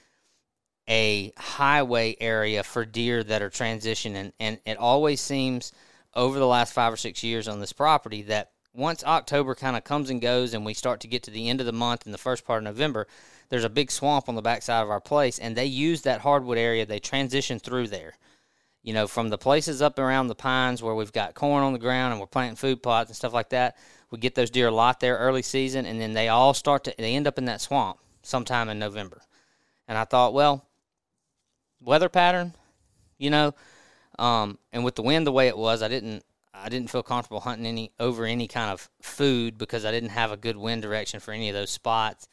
a 0.88 1.32
highway 1.36 2.16
area 2.20 2.62
for 2.62 2.84
deer 2.84 3.22
that 3.22 3.42
are 3.42 3.50
transitioning. 3.50 4.32
And 4.40 4.58
it 4.66 4.76
always 4.76 5.20
seems 5.20 5.72
over 6.14 6.38
the 6.38 6.46
last 6.46 6.72
five 6.72 6.92
or 6.92 6.96
six 6.96 7.22
years 7.22 7.46
on 7.46 7.60
this 7.60 7.72
property 7.72 8.22
that 8.22 8.50
once 8.72 9.04
October 9.04 9.54
kind 9.54 9.76
of 9.76 9.84
comes 9.84 10.10
and 10.10 10.20
goes 10.20 10.54
and 10.54 10.64
we 10.64 10.74
start 10.74 11.00
to 11.00 11.08
get 11.08 11.22
to 11.24 11.30
the 11.30 11.48
end 11.48 11.60
of 11.60 11.66
the 11.66 11.72
month 11.72 12.04
and 12.04 12.14
the 12.14 12.18
first 12.18 12.44
part 12.44 12.58
of 12.58 12.64
November, 12.64 13.06
there's 13.48 13.64
a 13.64 13.68
big 13.68 13.90
swamp 13.90 14.28
on 14.28 14.34
the 14.34 14.42
backside 14.42 14.82
of 14.82 14.90
our 14.90 15.00
place, 15.00 15.38
and 15.38 15.56
they 15.56 15.66
use 15.66 16.02
that 16.02 16.20
hardwood 16.20 16.58
area. 16.58 16.86
They 16.86 16.98
transition 16.98 17.58
through 17.58 17.88
there 17.88 18.14
you 18.82 18.94
know, 18.94 19.06
from 19.06 19.28
the 19.28 19.38
places 19.38 19.82
up 19.82 19.98
around 19.98 20.28
the 20.28 20.34
pines 20.34 20.82
where 20.82 20.94
we've 20.94 21.12
got 21.12 21.34
corn 21.34 21.62
on 21.62 21.72
the 21.72 21.78
ground 21.78 22.12
and 22.12 22.20
we're 22.20 22.26
planting 22.26 22.56
food 22.56 22.82
plots 22.82 23.10
and 23.10 23.16
stuff 23.16 23.32
like 23.32 23.50
that, 23.50 23.76
we 24.10 24.18
get 24.18 24.34
those 24.34 24.50
deer 24.50 24.68
a 24.68 24.72
lot 24.72 25.00
there 25.00 25.16
early 25.16 25.42
season, 25.42 25.86
and 25.86 26.00
then 26.00 26.12
they 26.12 26.28
all 26.28 26.54
start 26.54 26.84
to 26.84 26.94
they 26.98 27.14
end 27.14 27.26
up 27.26 27.38
in 27.38 27.44
that 27.46 27.60
swamp 27.60 27.98
sometime 28.22 28.68
in 28.68 28.78
November. 28.78 29.22
And 29.88 29.96
I 29.96 30.04
thought, 30.04 30.34
well, 30.34 30.64
weather 31.80 32.08
pattern, 32.08 32.54
you 33.18 33.30
know, 33.30 33.54
um, 34.18 34.58
and 34.72 34.84
with 34.84 34.94
the 34.94 35.02
wind 35.02 35.26
the 35.26 35.32
way 35.32 35.48
it 35.48 35.56
was, 35.56 35.82
I 35.82 35.88
didn't 35.88 36.24
I 36.52 36.68
didn't 36.68 36.90
feel 36.90 37.02
comfortable 37.02 37.40
hunting 37.40 37.66
any 37.66 37.92
over 37.98 38.24
any 38.24 38.48
kind 38.48 38.70
of 38.70 38.90
food 39.00 39.56
because 39.56 39.84
I 39.84 39.90
didn't 39.90 40.10
have 40.10 40.32
a 40.32 40.36
good 40.36 40.56
wind 40.56 40.82
direction 40.82 41.20
for 41.20 41.32
any 41.32 41.48
of 41.48 41.54
those 41.54 41.70
spots. 41.70 42.28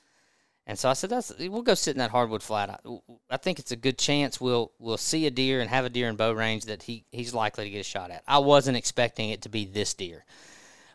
And 0.65 0.77
so 0.77 0.89
I 0.89 0.93
said, 0.93 1.09
"That's 1.09 1.31
we'll 1.39 1.61
go 1.61 1.75
sit 1.75 1.91
in 1.91 1.99
that 1.99 2.11
hardwood 2.11 2.43
flat. 2.43 2.69
I, 2.69 2.99
I, 3.29 3.37
think 3.37 3.57
it's 3.57 3.71
a 3.71 3.77
good 3.77 3.97
chance 3.97 4.41
we'll 4.41 4.73
we'll 4.79 4.97
see 4.97 5.25
a 5.25 5.31
deer 5.31 5.61
and 5.61 5.69
have 5.69 5.85
a 5.85 5.89
deer 5.89 6.09
in 6.09 6.17
bow 6.17 6.33
range 6.33 6.65
that 6.65 6.83
he 6.83 7.05
he's 7.11 7.33
likely 7.33 7.63
to 7.63 7.69
get 7.69 7.79
a 7.79 7.83
shot 7.83 8.11
at. 8.11 8.23
I 8.27 8.39
wasn't 8.39 8.75
expecting 8.75 9.29
it 9.29 9.43
to 9.43 9.49
be 9.49 9.65
this 9.65 9.93
deer. 9.93 10.25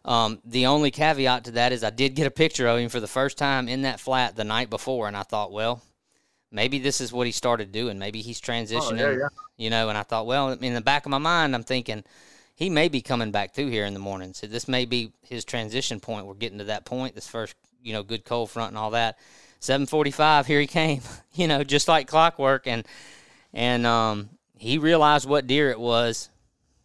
Um, 0.05 0.41
the 0.45 0.67
only 0.67 0.91
caveat 0.91 1.45
to 1.45 1.51
that 1.53 1.73
is 1.73 1.85
I 1.85 1.91
did 1.91 2.15
get 2.17 2.27
a 2.27 2.31
picture 2.31 2.67
of 2.67 2.79
him 2.79 2.89
for 2.89 3.01
the 3.01 3.07
first 3.07 3.39
time 3.39 3.69
in 3.69 3.83
that 3.83 4.01
flat 4.01 4.35
the 4.35 4.45
night 4.45 4.69
before, 4.71 5.07
and 5.07 5.17
I 5.17 5.23
thought, 5.23 5.53
well, 5.53 5.81
maybe 6.51 6.79
this 6.79 7.01
is 7.01 7.13
what 7.13 7.27
he 7.27 7.33
started 7.33 7.71
doing. 7.73 7.99
Maybe 7.99 8.21
he's 8.21 8.41
transitioning, 8.41 9.01
Oh, 9.01 9.11
yeah, 9.11 9.19
yeah. 9.19 9.29
you 9.57 9.71
know. 9.71 9.89
And 9.89 9.97
I 9.97 10.03
thought, 10.03 10.27
well, 10.27 10.51
in 10.53 10.75
the 10.75 10.81
back 10.81 11.07
of 11.07 11.11
my 11.11 11.19
mind, 11.19 11.55
I'm 11.55 11.63
thinking 11.63 12.03
he 12.55 12.69
may 12.69 12.89
be 12.89 13.01
coming 13.01 13.31
back 13.31 13.55
through 13.55 13.69
here 13.71 13.85
in 13.87 13.95
the 13.95 14.01
morning. 14.01 14.35
So 14.35 14.47
this 14.47 14.67
may 14.69 14.85
be 14.85 15.13
his 15.23 15.45
transition 15.45 16.01
point. 16.01 16.27
We're 16.27 16.35
getting 16.35 16.59
to 16.59 16.65
that 16.65 16.85
point. 16.85 17.15
This 17.15 17.29
first, 17.29 17.55
you 17.83 17.93
know, 17.93 18.03
good 18.03 18.25
cold 18.25 18.51
front 18.51 18.71
and 18.71 18.79
all 18.79 18.91
that. 18.91 19.19
7:45, 19.61 20.47
here 20.47 20.61
he 20.61 20.67
came. 20.67 21.03
You 21.35 21.49
know, 21.49 21.65
just 21.65 21.89
like 21.89 22.09
clockwork, 22.09 22.67
and 22.67 22.87
and 23.55 23.87
um, 23.87 24.29
he 24.59 24.77
realized 24.77 25.27
what 25.27 25.47
deer 25.47 25.71
it 25.71 25.81
was. 25.81 26.29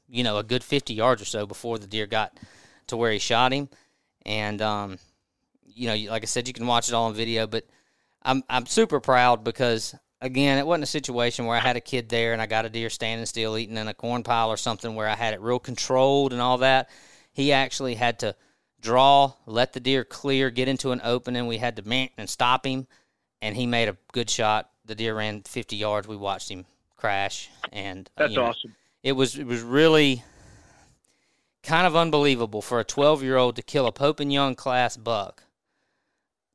You 0.08 0.24
know, 0.24 0.38
a 0.38 0.44
good 0.44 0.64
50 0.64 0.94
yards 0.94 1.22
or 1.22 1.26
so 1.26 1.46
before 1.46 1.78
the 1.78 1.86
deer 1.86 2.08
got 2.08 2.32
to 2.88 2.98
where 2.98 3.12
he 3.12 3.20
shot 3.20 3.52
him, 3.52 3.70
and 4.26 4.62
um, 4.62 5.00
you 5.66 5.88
know, 5.88 6.12
like 6.12 6.24
I 6.24 6.26
said, 6.26 6.48
you 6.48 6.54
can 6.54 6.68
watch 6.68 6.90
it 6.90 6.94
all 6.94 7.06
on 7.06 7.14
video. 7.14 7.48
But 7.48 7.66
I'm 8.24 8.44
I'm 8.50 8.66
super 8.66 9.00
proud 9.00 9.44
because 9.44 9.96
again, 10.22 10.58
it 10.58 10.66
wasn't 10.66 10.84
a 10.84 10.88
situation 10.88 11.46
where 11.46 11.58
I 11.58 11.62
had 11.62 11.78
a 11.78 11.82
kid 11.82 12.10
there 12.10 12.34
and 12.34 12.42
I 12.42 12.46
got 12.46 12.66
a 12.66 12.70
deer 12.70 12.90
standing 12.90 13.26
still 13.26 13.58
eating 13.58 13.78
in 13.78 13.88
a 13.88 13.94
corn 13.94 14.24
pile 14.24 14.50
or 14.50 14.58
something 14.58 14.96
where 14.96 15.08
I 15.08 15.16
had 15.16 15.34
it 15.34 15.42
real 15.42 15.60
controlled 15.60 16.34
and 16.34 16.42
all 16.42 16.60
that. 16.60 16.90
He 17.32 17.52
actually 17.54 17.96
had 17.96 18.20
to 18.20 18.36
draw, 18.82 19.34
let 19.46 19.74
the 19.74 19.80
deer 19.80 20.04
clear, 20.04 20.50
get 20.50 20.68
into 20.68 20.92
an 20.92 21.02
opening. 21.04 21.48
We 21.48 21.58
had 21.58 21.76
to 21.76 21.88
man 21.88 22.10
and 22.18 22.30
stop 22.30 22.66
him, 22.66 22.88
and 23.42 23.56
he 23.56 23.66
made 23.68 23.90
a 23.90 23.98
good 24.12 24.30
shot. 24.30 24.70
The 24.86 24.96
deer 24.96 25.16
ran 25.16 25.44
50 25.44 25.76
yards. 25.76 26.08
We 26.08 26.18
watched 26.18 26.50
him 26.50 26.66
crash, 26.96 27.50
and 27.72 28.10
uh, 28.18 28.22
That's 28.22 28.32
you 28.34 28.40
know, 28.40 28.46
awesome. 28.46 28.76
It 29.04 29.12
was 29.12 29.38
it 29.38 29.46
was 29.46 29.62
really 29.62 30.24
kind 31.68 31.86
of 31.86 31.98
unbelievable 31.98 32.62
for 32.62 32.80
a 32.80 32.86
12 32.86 33.22
year 33.22 33.36
old 33.36 33.58
to 33.58 33.62
kill 33.62 33.88
a 33.88 33.92
Pope 33.92 34.22
and 34.22 34.32
Young 34.32 34.56
class 34.56 34.96
buck. 34.96 35.44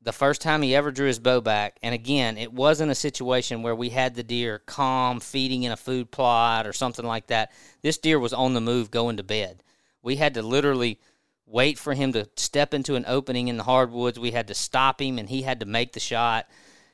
The 0.01 0.11
first 0.11 0.41
time 0.41 0.63
he 0.63 0.75
ever 0.75 0.91
drew 0.91 1.07
his 1.07 1.19
bow 1.19 1.43
back, 1.43 1.77
and 1.83 1.95
again, 1.95 2.39
it 2.39 2.51
wasn't 2.51 2.91
a 2.91 2.95
situation 2.95 3.63
where 3.63 3.75
we 3.75 3.91
had 3.91 4.15
the 4.15 4.23
deer 4.23 4.59
calm, 4.65 5.21
feeding 5.21 5.65
in 5.65 5.71
a 5.71 5.77
food 5.77 6.11
plot 6.11 6.67
or 6.67 6.73
something 6.73 7.05
like 7.05 7.27
that. 7.27 7.53
This 7.83 7.99
deer 7.99 8.19
was 8.19 8.33
on 8.33 8.55
the 8.55 8.61
move, 8.63 8.91
going 8.91 9.19
to 9.19 9.23
bed. 9.23 9.63
We 10.03 10.17
had 10.17 10.33
to 10.35 10.43
literally 10.43 10.99
wait 11.45 11.79
for 11.79 11.93
him 11.93 12.15
to 12.15 12.27
step 12.37 12.73
into 12.73 12.97
an 12.97 13.05
opening 13.07 13.49
in 13.49 13.59
the 13.59 13.65
hardwoods. 13.65 14.19
We 14.19 14.31
had 14.31 14.49
to 14.49 14.55
stop 14.55 15.01
him, 15.01 15.19
and 15.19 15.29
he 15.29 15.43
had 15.43 15.61
to 15.61 15.67
make 15.67 15.93
the 15.93 16.01
shot. 16.01 16.49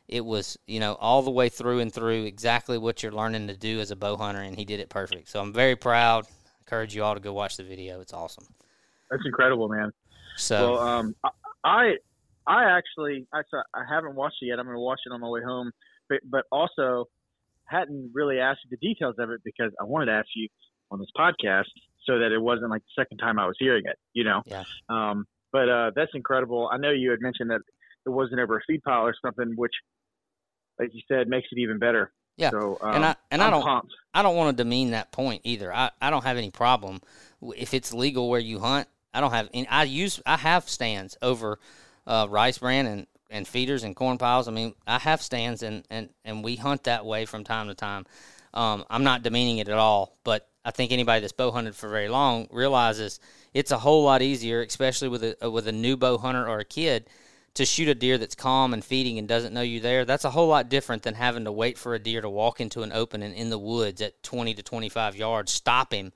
It 0.08 0.24
was, 0.24 0.58
you 0.66 0.80
know, 0.80 0.94
all 0.94 1.22
the 1.22 1.30
way 1.30 1.50
through 1.50 1.78
and 1.78 1.92
through 1.92 2.24
exactly 2.24 2.78
what 2.78 3.00
you're 3.02 3.12
learning 3.12 3.46
to 3.46 3.56
do 3.56 3.78
as 3.78 3.92
a 3.92 3.96
bow 3.96 4.16
hunter, 4.16 4.40
and 4.40 4.56
he 4.56 4.64
did 4.64 4.80
it 4.80 4.90
perfect. 4.90 5.28
So 5.28 5.40
I'm 5.40 5.52
very 5.52 5.76
proud. 5.76 6.26
Encourage 6.68 6.94
you 6.94 7.02
all 7.02 7.14
to 7.14 7.20
go 7.20 7.32
watch 7.32 7.56
the 7.56 7.62
video. 7.62 7.98
It's 8.02 8.12
awesome. 8.12 8.44
That's 9.10 9.22
incredible, 9.24 9.70
man. 9.70 9.90
So 10.36 10.74
Well, 10.74 10.80
um, 10.80 11.16
I 11.64 11.94
I 12.46 12.64
actually 12.64 13.26
I 13.32 13.40
saw, 13.50 13.62
I 13.74 13.84
haven't 13.88 14.16
watched 14.16 14.36
it 14.42 14.48
yet. 14.48 14.58
I'm 14.58 14.66
going 14.66 14.76
to 14.76 14.80
watch 14.80 15.00
it 15.06 15.10
on 15.10 15.22
my 15.22 15.28
way 15.30 15.40
home, 15.42 15.72
but 16.10 16.18
but 16.30 16.44
also 16.52 17.06
hadn't 17.64 18.10
really 18.12 18.38
asked 18.38 18.60
you 18.64 18.76
the 18.78 18.86
details 18.86 19.14
of 19.18 19.30
it 19.30 19.40
because 19.46 19.72
I 19.80 19.84
wanted 19.84 20.06
to 20.06 20.12
ask 20.12 20.26
you 20.36 20.48
on 20.90 20.98
this 20.98 21.08
podcast 21.18 21.72
so 22.04 22.18
that 22.18 22.32
it 22.32 22.38
wasn't 22.38 22.68
like 22.68 22.82
the 22.82 23.02
second 23.02 23.16
time 23.16 23.38
I 23.38 23.46
was 23.46 23.56
hearing 23.58 23.84
it. 23.86 23.96
You 24.12 24.24
know. 24.24 24.42
Yeah. 24.44 24.64
Um, 24.90 25.26
but 25.50 25.70
uh, 25.70 25.92
that's 25.96 26.10
incredible. 26.12 26.68
I 26.70 26.76
know 26.76 26.90
you 26.90 27.12
had 27.12 27.22
mentioned 27.22 27.48
that 27.48 27.62
it 28.04 28.10
wasn't 28.10 28.40
over 28.40 28.58
a 28.58 28.60
feed 28.66 28.82
pile 28.82 29.06
or 29.06 29.14
something, 29.24 29.54
which, 29.56 29.72
like 30.78 30.90
you 30.92 31.00
said, 31.08 31.28
makes 31.28 31.48
it 31.50 31.60
even 31.60 31.78
better. 31.78 32.12
Yeah. 32.38 32.50
So 32.50 32.78
um, 32.80 32.94
and 32.94 33.04
I 33.04 33.16
and 33.30 33.42
I 33.42 33.46
I'm 33.46 33.50
don't 33.52 33.62
pumped. 33.62 33.94
I 34.14 34.22
don't 34.22 34.36
want 34.36 34.56
to 34.56 34.64
demean 34.64 34.92
that 34.92 35.12
point 35.12 35.42
either. 35.44 35.72
I, 35.74 35.90
I 36.00 36.08
don't 36.08 36.24
have 36.24 36.38
any 36.38 36.50
problem 36.50 37.00
if 37.56 37.74
it's 37.74 37.92
legal 37.92 38.30
where 38.30 38.40
you 38.40 38.60
hunt. 38.60 38.88
I 39.12 39.20
don't 39.20 39.32
have 39.32 39.50
any. 39.52 39.68
I 39.68 39.82
use 39.84 40.22
I 40.24 40.36
have 40.36 40.68
stands 40.68 41.16
over 41.20 41.58
uh, 42.06 42.26
rice 42.28 42.58
bran 42.58 42.86
and, 42.86 43.06
and 43.30 43.46
feeders 43.46 43.84
and 43.84 43.94
corn 43.94 44.18
piles. 44.18 44.48
I 44.48 44.52
mean, 44.52 44.74
I 44.86 44.98
have 44.98 45.20
stands 45.20 45.62
and, 45.62 45.84
and, 45.90 46.08
and 46.24 46.42
we 46.42 46.56
hunt 46.56 46.84
that 46.84 47.04
way 47.04 47.26
from 47.26 47.44
time 47.44 47.68
to 47.68 47.74
time. 47.74 48.06
Um, 48.54 48.84
I'm 48.88 49.04
not 49.04 49.22
demeaning 49.22 49.58
it 49.58 49.68
at 49.68 49.76
all, 49.76 50.16
but 50.24 50.48
I 50.64 50.70
think 50.70 50.90
anybody 50.90 51.20
that's 51.20 51.34
bow 51.34 51.50
hunted 51.50 51.76
for 51.76 51.88
very 51.88 52.08
long 52.08 52.48
realizes 52.50 53.20
it's 53.52 53.70
a 53.70 53.78
whole 53.78 54.04
lot 54.04 54.22
easier, 54.22 54.62
especially 54.62 55.08
with 55.08 55.22
a 55.22 55.50
with 55.50 55.68
a 55.68 55.72
new 55.72 55.96
bow 55.96 56.18
hunter 56.18 56.48
or 56.48 56.58
a 56.58 56.64
kid, 56.64 57.08
to 57.58 57.66
shoot 57.66 57.88
a 57.88 57.94
deer 57.94 58.18
that's 58.18 58.36
calm 58.36 58.72
and 58.72 58.84
feeding 58.84 59.18
and 59.18 59.26
doesn't 59.26 59.52
know 59.52 59.62
you're 59.62 59.82
there. 59.82 60.04
That's 60.04 60.24
a 60.24 60.30
whole 60.30 60.46
lot 60.46 60.68
different 60.68 61.02
than 61.02 61.14
having 61.14 61.44
to 61.44 61.50
wait 61.50 61.76
for 61.76 61.92
a 61.92 61.98
deer 61.98 62.20
to 62.20 62.30
walk 62.30 62.60
into 62.60 62.84
an 62.84 62.92
opening 62.92 63.34
in 63.34 63.50
the 63.50 63.58
woods 63.58 64.00
at 64.00 64.22
20 64.22 64.54
to 64.54 64.62
25 64.62 65.16
yards, 65.16 65.50
stop 65.52 65.92
him, 65.92 66.12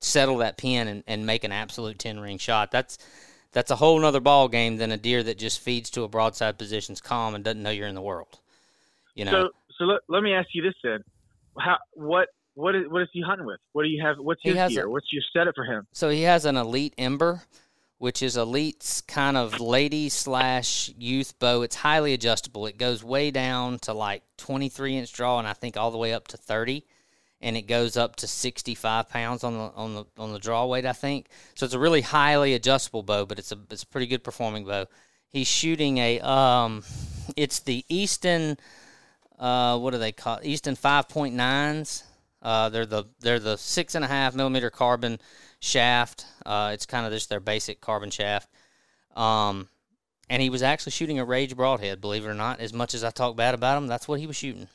settle 0.00 0.38
that 0.38 0.56
pin, 0.58 0.88
and, 0.88 1.04
and 1.06 1.24
make 1.24 1.44
an 1.44 1.52
absolute 1.52 1.96
10 2.00 2.18
ring 2.18 2.38
shot. 2.38 2.72
That's 2.72 2.98
that's 3.52 3.70
a 3.70 3.76
whole 3.76 4.00
nother 4.00 4.18
ball 4.18 4.48
game 4.48 4.78
than 4.78 4.90
a 4.90 4.96
deer 4.96 5.22
that 5.22 5.38
just 5.38 5.60
feeds 5.60 5.90
to 5.90 6.02
a 6.02 6.08
broadside 6.08 6.58
position's 6.58 7.00
calm 7.00 7.36
and 7.36 7.44
doesn't 7.44 7.62
know 7.62 7.70
you're 7.70 7.86
in 7.86 7.94
the 7.94 8.02
world. 8.02 8.40
You 9.14 9.26
know. 9.26 9.30
So, 9.30 9.48
so 9.78 9.84
let, 9.84 10.00
let 10.08 10.22
me 10.24 10.32
ask 10.34 10.48
you 10.52 10.62
this 10.62 10.74
then: 10.82 11.04
How 11.56 11.78
what 11.92 12.28
what 12.54 12.74
is 12.74 12.82
what 12.88 13.02
is 13.02 13.08
he 13.12 13.22
hunting 13.22 13.46
with? 13.46 13.60
What 13.72 13.84
do 13.84 13.88
you 13.88 14.04
have? 14.04 14.16
What's 14.18 14.40
He 14.42 14.50
his 14.50 14.58
has 14.58 14.72
gear? 14.72 14.86
a- 14.86 14.90
What's 14.90 15.12
your 15.12 15.22
setup 15.32 15.54
for 15.54 15.64
him? 15.64 15.86
So 15.92 16.10
he 16.10 16.22
has 16.22 16.44
an 16.44 16.56
elite 16.56 16.94
ember, 16.98 17.42
which 18.00 18.22
is 18.22 18.34
elite's 18.34 19.02
kind 19.02 19.36
of 19.36 19.60
lady 19.60 20.08
slash 20.08 20.90
youth 20.96 21.38
bow. 21.38 21.60
It's 21.60 21.76
highly 21.76 22.14
adjustable. 22.14 22.64
It 22.64 22.78
goes 22.78 23.04
way 23.04 23.30
down 23.30 23.78
to 23.80 23.92
like 23.92 24.22
23 24.38 24.96
inch 24.96 25.12
draw, 25.12 25.38
and 25.38 25.46
I 25.46 25.52
think 25.52 25.76
all 25.76 25.90
the 25.90 25.98
way 25.98 26.14
up 26.14 26.26
to 26.28 26.38
30, 26.38 26.82
and 27.42 27.58
it 27.58 27.66
goes 27.66 27.98
up 27.98 28.16
to 28.16 28.26
65 28.26 29.10
pounds 29.10 29.44
on 29.44 29.52
the 29.52 29.64
on 29.76 29.94
the 29.94 30.04
on 30.16 30.32
the 30.32 30.38
draw 30.38 30.64
weight. 30.64 30.86
I 30.86 30.94
think 30.94 31.26
so. 31.54 31.66
It's 31.66 31.74
a 31.74 31.78
really 31.78 32.00
highly 32.00 32.54
adjustable 32.54 33.02
bow, 33.02 33.26
but 33.26 33.38
it's 33.38 33.52
a 33.52 33.58
it's 33.70 33.82
a 33.82 33.86
pretty 33.86 34.06
good 34.06 34.24
performing 34.24 34.64
bow. 34.64 34.86
He's 35.28 35.46
shooting 35.46 35.98
a 35.98 36.20
um, 36.20 36.82
it's 37.36 37.60
the 37.60 37.84
Easton, 37.90 38.56
uh, 39.38 39.78
what 39.78 39.90
do 39.90 39.98
they 39.98 40.12
call 40.12 40.40
Easton 40.42 40.74
5.9s. 40.74 42.04
Uh, 42.40 42.70
they're 42.70 42.86
the 42.86 43.04
they're 43.20 43.38
the 43.38 43.58
six 43.58 43.94
and 43.94 44.06
a 44.06 44.08
half 44.08 44.34
millimeter 44.34 44.70
carbon 44.70 45.20
shaft. 45.60 46.26
Uh, 46.44 46.70
it's 46.72 46.86
kind 46.86 47.06
of 47.06 47.12
just 47.12 47.28
their 47.28 47.40
basic 47.40 47.80
carbon 47.80 48.10
shaft. 48.10 48.48
Um, 49.14 49.68
and 50.28 50.40
he 50.40 50.50
was 50.50 50.62
actually 50.62 50.92
shooting 50.92 51.18
a 51.18 51.24
Rage 51.24 51.56
broadhead, 51.56 52.00
believe 52.00 52.24
it 52.24 52.28
or 52.28 52.34
not. 52.34 52.60
As 52.60 52.72
much 52.72 52.94
as 52.94 53.04
I 53.04 53.10
talk 53.10 53.36
bad 53.36 53.54
about 53.54 53.78
him, 53.78 53.86
that's 53.86 54.08
what 54.08 54.20
he 54.20 54.26
was 54.26 54.36
shooting. 54.36 54.68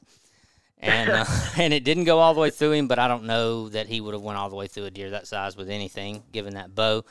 And 0.79 1.09
uh, 1.09 1.25
and 1.57 1.73
it 1.73 1.83
didn't 1.83 2.03
go 2.03 2.19
all 2.19 2.33
the 2.33 2.39
way 2.39 2.49
through 2.49 2.73
him, 2.73 2.87
but 2.87 2.99
I 2.99 3.07
don't 3.07 3.23
know 3.23 3.69
that 3.69 3.87
he 3.87 4.01
would 4.01 4.13
have 4.13 4.21
went 4.21 4.37
all 4.37 4.49
the 4.49 4.55
way 4.55 4.67
through 4.67 4.85
a 4.85 4.91
deer 4.91 5.09
that 5.11 5.27
size 5.27 5.57
with 5.57 5.69
anything, 5.69 6.23
given 6.31 6.53
that 6.55 6.75
bow. 6.75 7.03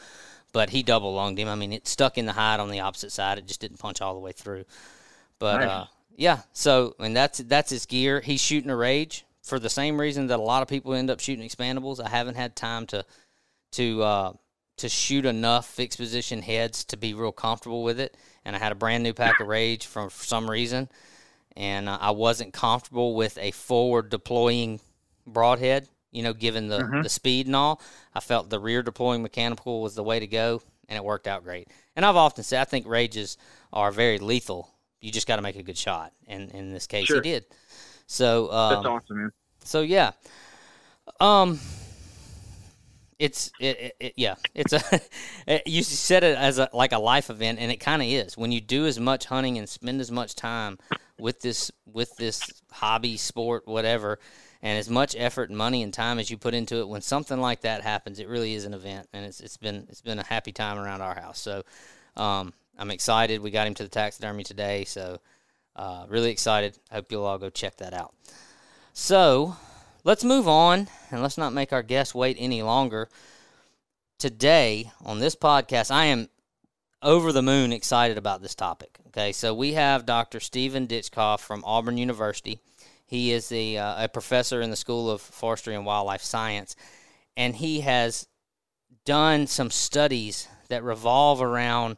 But 0.52 0.70
he 0.70 0.84
double 0.84 1.14
lunged 1.14 1.40
him. 1.40 1.48
I 1.48 1.56
mean, 1.56 1.72
it 1.72 1.88
stuck 1.88 2.16
in 2.16 2.26
the 2.26 2.32
hide 2.32 2.60
on 2.60 2.70
the 2.70 2.80
opposite 2.80 3.10
side. 3.10 3.38
It 3.38 3.46
just 3.48 3.60
didn't 3.60 3.78
punch 3.78 4.00
all 4.00 4.14
the 4.14 4.20
way 4.20 4.30
through. 4.30 4.64
But 5.40 5.58
Nice. 5.58 5.68
uh, 5.68 5.86
yeah, 6.16 6.38
so 6.52 6.94
and 7.00 7.16
that's 7.16 7.38
that's 7.38 7.70
his 7.70 7.86
gear. 7.86 8.20
He's 8.20 8.40
shooting 8.40 8.70
a 8.70 8.76
Rage 8.76 9.24
for 9.42 9.58
the 9.58 9.68
same 9.70 10.00
reason 10.00 10.28
that 10.28 10.38
a 10.38 10.42
lot 10.42 10.62
of 10.62 10.68
people 10.68 10.94
end 10.94 11.10
up 11.10 11.18
shooting 11.18 11.46
expandables. 11.46 12.00
I 12.00 12.08
haven't 12.08 12.36
had 12.36 12.54
time 12.54 12.86
to 12.88 13.04
to 13.76 14.02
uh, 14.02 14.32
to 14.78 14.88
shoot 14.88 15.24
enough 15.24 15.66
fixed 15.68 15.98
position 15.98 16.42
heads 16.42 16.84
to 16.86 16.96
be 16.96 17.14
real 17.14 17.32
comfortable 17.32 17.82
with 17.84 18.00
it. 18.00 18.16
And 18.44 18.56
I 18.56 18.58
had 18.58 18.72
a 18.72 18.74
brand 18.74 19.02
new 19.02 19.12
pack 19.14 19.38
of 19.40 19.46
Rage 19.46 19.86
for, 19.86 20.10
for 20.10 20.24
some 20.24 20.50
reason, 20.50 20.88
and 21.56 21.88
uh, 21.88 21.96
I 22.00 22.10
wasn't 22.10 22.52
comfortable 22.52 23.14
with 23.14 23.38
a 23.38 23.52
forward 23.52 24.10
deploying 24.10 24.80
broadhead. 25.26 25.88
You 26.10 26.22
know, 26.22 26.32
given 26.32 26.68
the 26.68 27.00
the 27.02 27.08
speed 27.08 27.46
and 27.46 27.56
all, 27.56 27.80
I 28.14 28.20
felt 28.20 28.50
the 28.50 28.60
rear 28.60 28.82
deploying 28.82 29.22
mechanical 29.22 29.80
was 29.82 29.94
the 29.94 30.02
way 30.04 30.20
to 30.20 30.26
go, 30.26 30.62
and 30.88 30.96
it 30.96 31.04
worked 31.04 31.26
out 31.26 31.42
great. 31.44 31.68
And 31.96 32.04
I've 32.04 32.16
often 32.16 32.44
said 32.44 32.60
I 32.60 32.64
think 32.64 32.86
Rages 32.86 33.36
are 33.72 33.90
very 33.90 34.18
lethal. 34.18 34.70
You 35.00 35.10
just 35.10 35.26
got 35.26 35.36
to 35.36 35.42
make 35.42 35.56
a 35.56 35.62
good 35.62 35.76
shot, 35.78 36.12
and 36.28 36.50
in 36.52 36.72
this 36.72 36.86
case, 36.86 37.06
Sure. 37.06 37.16
he 37.22 37.30
did. 37.30 37.44
So 38.06 38.50
um, 38.52 38.74
That's 38.74 38.86
awesome, 38.86 39.16
man. 39.18 39.32
so 39.64 39.80
yeah, 39.80 40.12
um, 41.20 41.58
it's 43.18 43.52
it, 43.60 43.96
it, 44.00 44.14
yeah, 44.16 44.34
it's 44.54 44.72
a 44.72 45.60
you 45.66 45.82
said 45.82 46.24
it 46.24 46.36
as 46.36 46.58
a 46.58 46.68
like 46.72 46.92
a 46.92 46.98
life 46.98 47.30
event, 47.30 47.58
and 47.58 47.70
it 47.70 47.78
kind 47.78 48.02
of 48.02 48.08
is. 48.08 48.36
When 48.36 48.52
you 48.52 48.60
do 48.60 48.86
as 48.86 48.98
much 48.98 49.26
hunting 49.26 49.58
and 49.58 49.68
spend 49.68 50.00
as 50.00 50.10
much 50.10 50.34
time 50.34 50.78
with 51.18 51.40
this 51.40 51.70
with 51.86 52.16
this 52.16 52.62
hobby, 52.72 53.16
sport, 53.16 53.66
whatever, 53.66 54.18
and 54.62 54.78
as 54.78 54.88
much 54.88 55.14
effort 55.16 55.50
and 55.50 55.58
money 55.58 55.82
and 55.82 55.92
time 55.92 56.18
as 56.18 56.30
you 56.30 56.36
put 56.36 56.54
into 56.54 56.76
it, 56.78 56.88
when 56.88 57.02
something 57.02 57.40
like 57.40 57.62
that 57.62 57.82
happens, 57.82 58.18
it 58.18 58.28
really 58.28 58.54
is 58.54 58.64
an 58.64 58.74
event, 58.74 59.08
and 59.12 59.24
it's 59.24 59.40
it's 59.40 59.56
been 59.56 59.86
it's 59.88 60.00
been 60.00 60.18
a 60.18 60.24
happy 60.24 60.52
time 60.52 60.78
around 60.78 61.00
our 61.00 61.14
house. 61.14 61.38
So, 61.38 61.62
um, 62.16 62.52
I'm 62.78 62.90
excited. 62.90 63.40
We 63.40 63.50
got 63.50 63.66
him 63.66 63.74
to 63.74 63.82
the 63.82 63.88
taxidermy 63.88 64.44
today, 64.44 64.84
so 64.84 65.20
uh, 65.76 66.06
really 66.08 66.30
excited. 66.30 66.78
Hope 66.90 67.10
you'll 67.10 67.24
all 67.24 67.38
go 67.38 67.50
check 67.50 67.76
that 67.76 67.94
out. 67.94 68.14
So 68.92 69.56
let's 70.04 70.22
move 70.22 70.46
on 70.46 70.86
and 71.10 71.22
let's 71.22 71.38
not 71.38 71.52
make 71.52 71.72
our 71.72 71.82
guests 71.82 72.14
wait 72.14 72.36
any 72.38 72.62
longer. 72.62 73.08
Today 74.18 74.92
on 75.04 75.18
this 75.18 75.34
podcast, 75.34 75.90
I 75.90 76.04
am 76.04 76.28
over 77.02 77.32
the 77.32 77.42
moon 77.42 77.72
excited 77.72 78.16
about 78.16 78.42
this 78.42 78.54
topic. 78.54 78.98
Okay, 79.08 79.32
so 79.32 79.54
we 79.54 79.72
have 79.72 80.06
Dr. 80.06 80.40
Stephen 80.40 80.86
Ditchkoff 80.86 81.40
from 81.40 81.64
Auburn 81.64 81.98
University. 81.98 82.60
He 83.06 83.32
is 83.32 83.50
a, 83.50 83.76
uh, 83.76 84.04
a 84.04 84.08
professor 84.08 84.60
in 84.60 84.70
the 84.70 84.76
School 84.76 85.10
of 85.10 85.20
Forestry 85.20 85.74
and 85.74 85.86
Wildlife 85.86 86.22
Science, 86.22 86.76
and 87.36 87.56
he 87.56 87.80
has 87.80 88.26
done 89.04 89.46
some 89.46 89.70
studies 89.70 90.48
that 90.68 90.82
revolve 90.82 91.42
around 91.42 91.96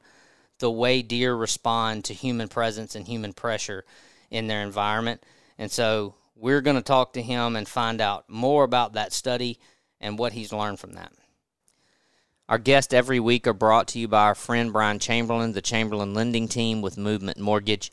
the 0.58 0.70
way 0.70 1.02
deer 1.02 1.34
respond 1.34 2.04
to 2.04 2.14
human 2.14 2.48
presence 2.48 2.94
and 2.94 3.06
human 3.06 3.32
pressure 3.32 3.84
in 4.30 4.46
their 4.46 4.62
environment. 4.62 5.22
And 5.58 5.70
so 5.70 6.14
we're 6.36 6.60
going 6.60 6.76
to 6.76 6.82
talk 6.82 7.14
to 7.14 7.22
him 7.22 7.56
and 7.56 7.66
find 7.66 8.00
out 8.00 8.28
more 8.28 8.62
about 8.64 8.92
that 8.92 9.12
study 9.12 9.58
and 10.00 10.18
what 10.18 10.34
he's 10.34 10.52
learned 10.52 10.78
from 10.78 10.92
that. 10.92 11.12
Our 12.48 12.58
guests 12.58 12.94
every 12.94 13.18
week 13.18 13.46
are 13.46 13.52
brought 13.52 13.88
to 13.88 13.98
you 13.98 14.06
by 14.06 14.22
our 14.24 14.34
friend 14.34 14.72
Brian 14.72 15.00
Chamberlain, 15.00 15.52
the 15.52 15.62
Chamberlain 15.62 16.14
Lending 16.14 16.46
Team 16.46 16.80
with 16.80 16.96
Movement 16.96 17.38
Mortgage. 17.38 17.90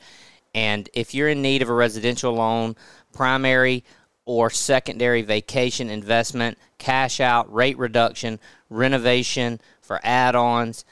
And 0.53 0.87
if 0.93 1.15
you're 1.15 1.29
in 1.29 1.41
need 1.41 1.63
of 1.63 1.69
a 1.69 1.73
residential 1.73 2.33
loan, 2.33 2.75
primary 3.11 3.83
or 4.25 4.49
secondary 4.51 5.23
vacation 5.23 5.89
investment, 5.89 6.59
cash 6.77 7.19
out, 7.19 7.51
rate 7.51 7.77
reduction, 7.77 8.39
renovation 8.69 9.59
for 9.81 9.99
add 10.03 10.35
ons, 10.35 10.85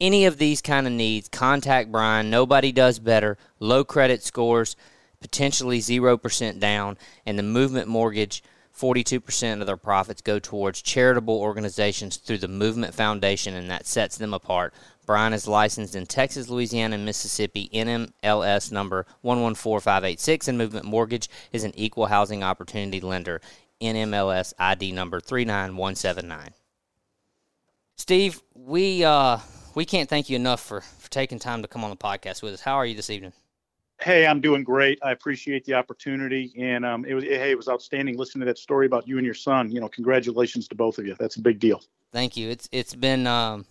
any 0.00 0.26
of 0.26 0.38
these 0.38 0.60
kind 0.60 0.86
of 0.86 0.92
needs, 0.92 1.28
contact 1.28 1.90
Brian. 1.90 2.30
Nobody 2.30 2.72
does 2.72 2.98
better. 2.98 3.38
Low 3.58 3.84
credit 3.84 4.22
scores, 4.22 4.76
potentially 5.20 5.80
0% 5.80 6.60
down, 6.60 6.96
and 7.26 7.38
the 7.38 7.42
Movement 7.42 7.88
Mortgage, 7.88 8.42
42% 8.76 9.60
of 9.60 9.66
their 9.66 9.76
profits 9.76 10.20
go 10.20 10.38
towards 10.38 10.82
charitable 10.82 11.36
organizations 11.40 12.16
through 12.16 12.38
the 12.38 12.48
Movement 12.48 12.94
Foundation, 12.94 13.54
and 13.54 13.70
that 13.70 13.86
sets 13.86 14.16
them 14.16 14.32
apart. 14.32 14.72
Brian 15.04 15.32
is 15.32 15.48
licensed 15.48 15.96
in 15.96 16.06
Texas, 16.06 16.48
Louisiana, 16.48 16.94
and 16.94 17.04
Mississippi, 17.04 17.70
NMLS 17.72 18.70
number 18.70 19.06
114586, 19.22 20.48
and 20.48 20.58
Movement 20.58 20.84
Mortgage 20.84 21.28
is 21.52 21.64
an 21.64 21.72
equal 21.74 22.06
housing 22.06 22.44
opportunity 22.44 23.00
lender, 23.00 23.40
NMLS 23.80 24.52
ID 24.58 24.92
number 24.92 25.18
39179. 25.18 26.50
Steve, 27.96 28.42
we 28.54 29.02
uh, 29.02 29.38
we 29.74 29.84
can't 29.84 30.08
thank 30.08 30.30
you 30.30 30.36
enough 30.36 30.60
for, 30.60 30.82
for 30.82 31.10
taking 31.10 31.38
time 31.38 31.62
to 31.62 31.68
come 31.68 31.82
on 31.82 31.90
the 31.90 31.96
podcast 31.96 32.42
with 32.42 32.54
us. 32.54 32.60
How 32.60 32.74
are 32.74 32.86
you 32.86 32.94
this 32.94 33.10
evening? 33.10 33.32
Hey, 34.00 34.26
I'm 34.26 34.40
doing 34.40 34.62
great. 34.62 34.98
I 35.02 35.10
appreciate 35.10 35.64
the 35.64 35.74
opportunity, 35.74 36.52
and 36.56 36.86
um, 36.86 37.04
it 37.04 37.14
was 37.14 37.24
hey, 37.24 37.50
it 37.50 37.56
was 37.56 37.68
outstanding 37.68 38.16
listening 38.16 38.40
to 38.40 38.46
that 38.46 38.58
story 38.58 38.86
about 38.86 39.08
you 39.08 39.18
and 39.18 39.24
your 39.24 39.34
son. 39.34 39.70
You 39.70 39.80
know, 39.80 39.88
congratulations 39.88 40.68
to 40.68 40.76
both 40.76 40.98
of 40.98 41.06
you. 41.06 41.16
That's 41.18 41.36
a 41.36 41.40
big 41.40 41.58
deal. 41.58 41.82
Thank 42.12 42.36
you. 42.36 42.48
It's 42.48 42.68
it's 42.70 42.94
been 42.94 43.26
um, 43.26 43.66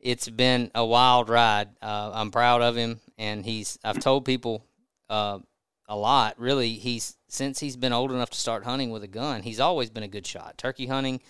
it's 0.00 0.28
been 0.28 0.70
a 0.74 0.84
wild 0.84 1.28
ride. 1.28 1.68
Uh, 1.80 2.10
I'm 2.14 2.30
proud 2.30 2.62
of 2.62 2.76
him, 2.76 3.00
and 3.16 3.44
he's. 3.44 3.78
I've 3.84 4.00
told 4.00 4.24
people 4.24 4.64
uh, 5.08 5.38
a 5.88 5.96
lot. 5.96 6.38
Really, 6.40 6.72
he's 6.72 7.16
since 7.28 7.60
he's 7.60 7.76
been 7.76 7.92
old 7.92 8.10
enough 8.10 8.30
to 8.30 8.38
start 8.40 8.64
hunting 8.64 8.90
with 8.90 9.04
a 9.04 9.08
gun. 9.08 9.42
He's 9.42 9.60
always 9.60 9.88
been 9.88 10.02
a 10.02 10.08
good 10.08 10.26
shot. 10.26 10.58
Turkey 10.58 10.86
hunting, 10.86 11.20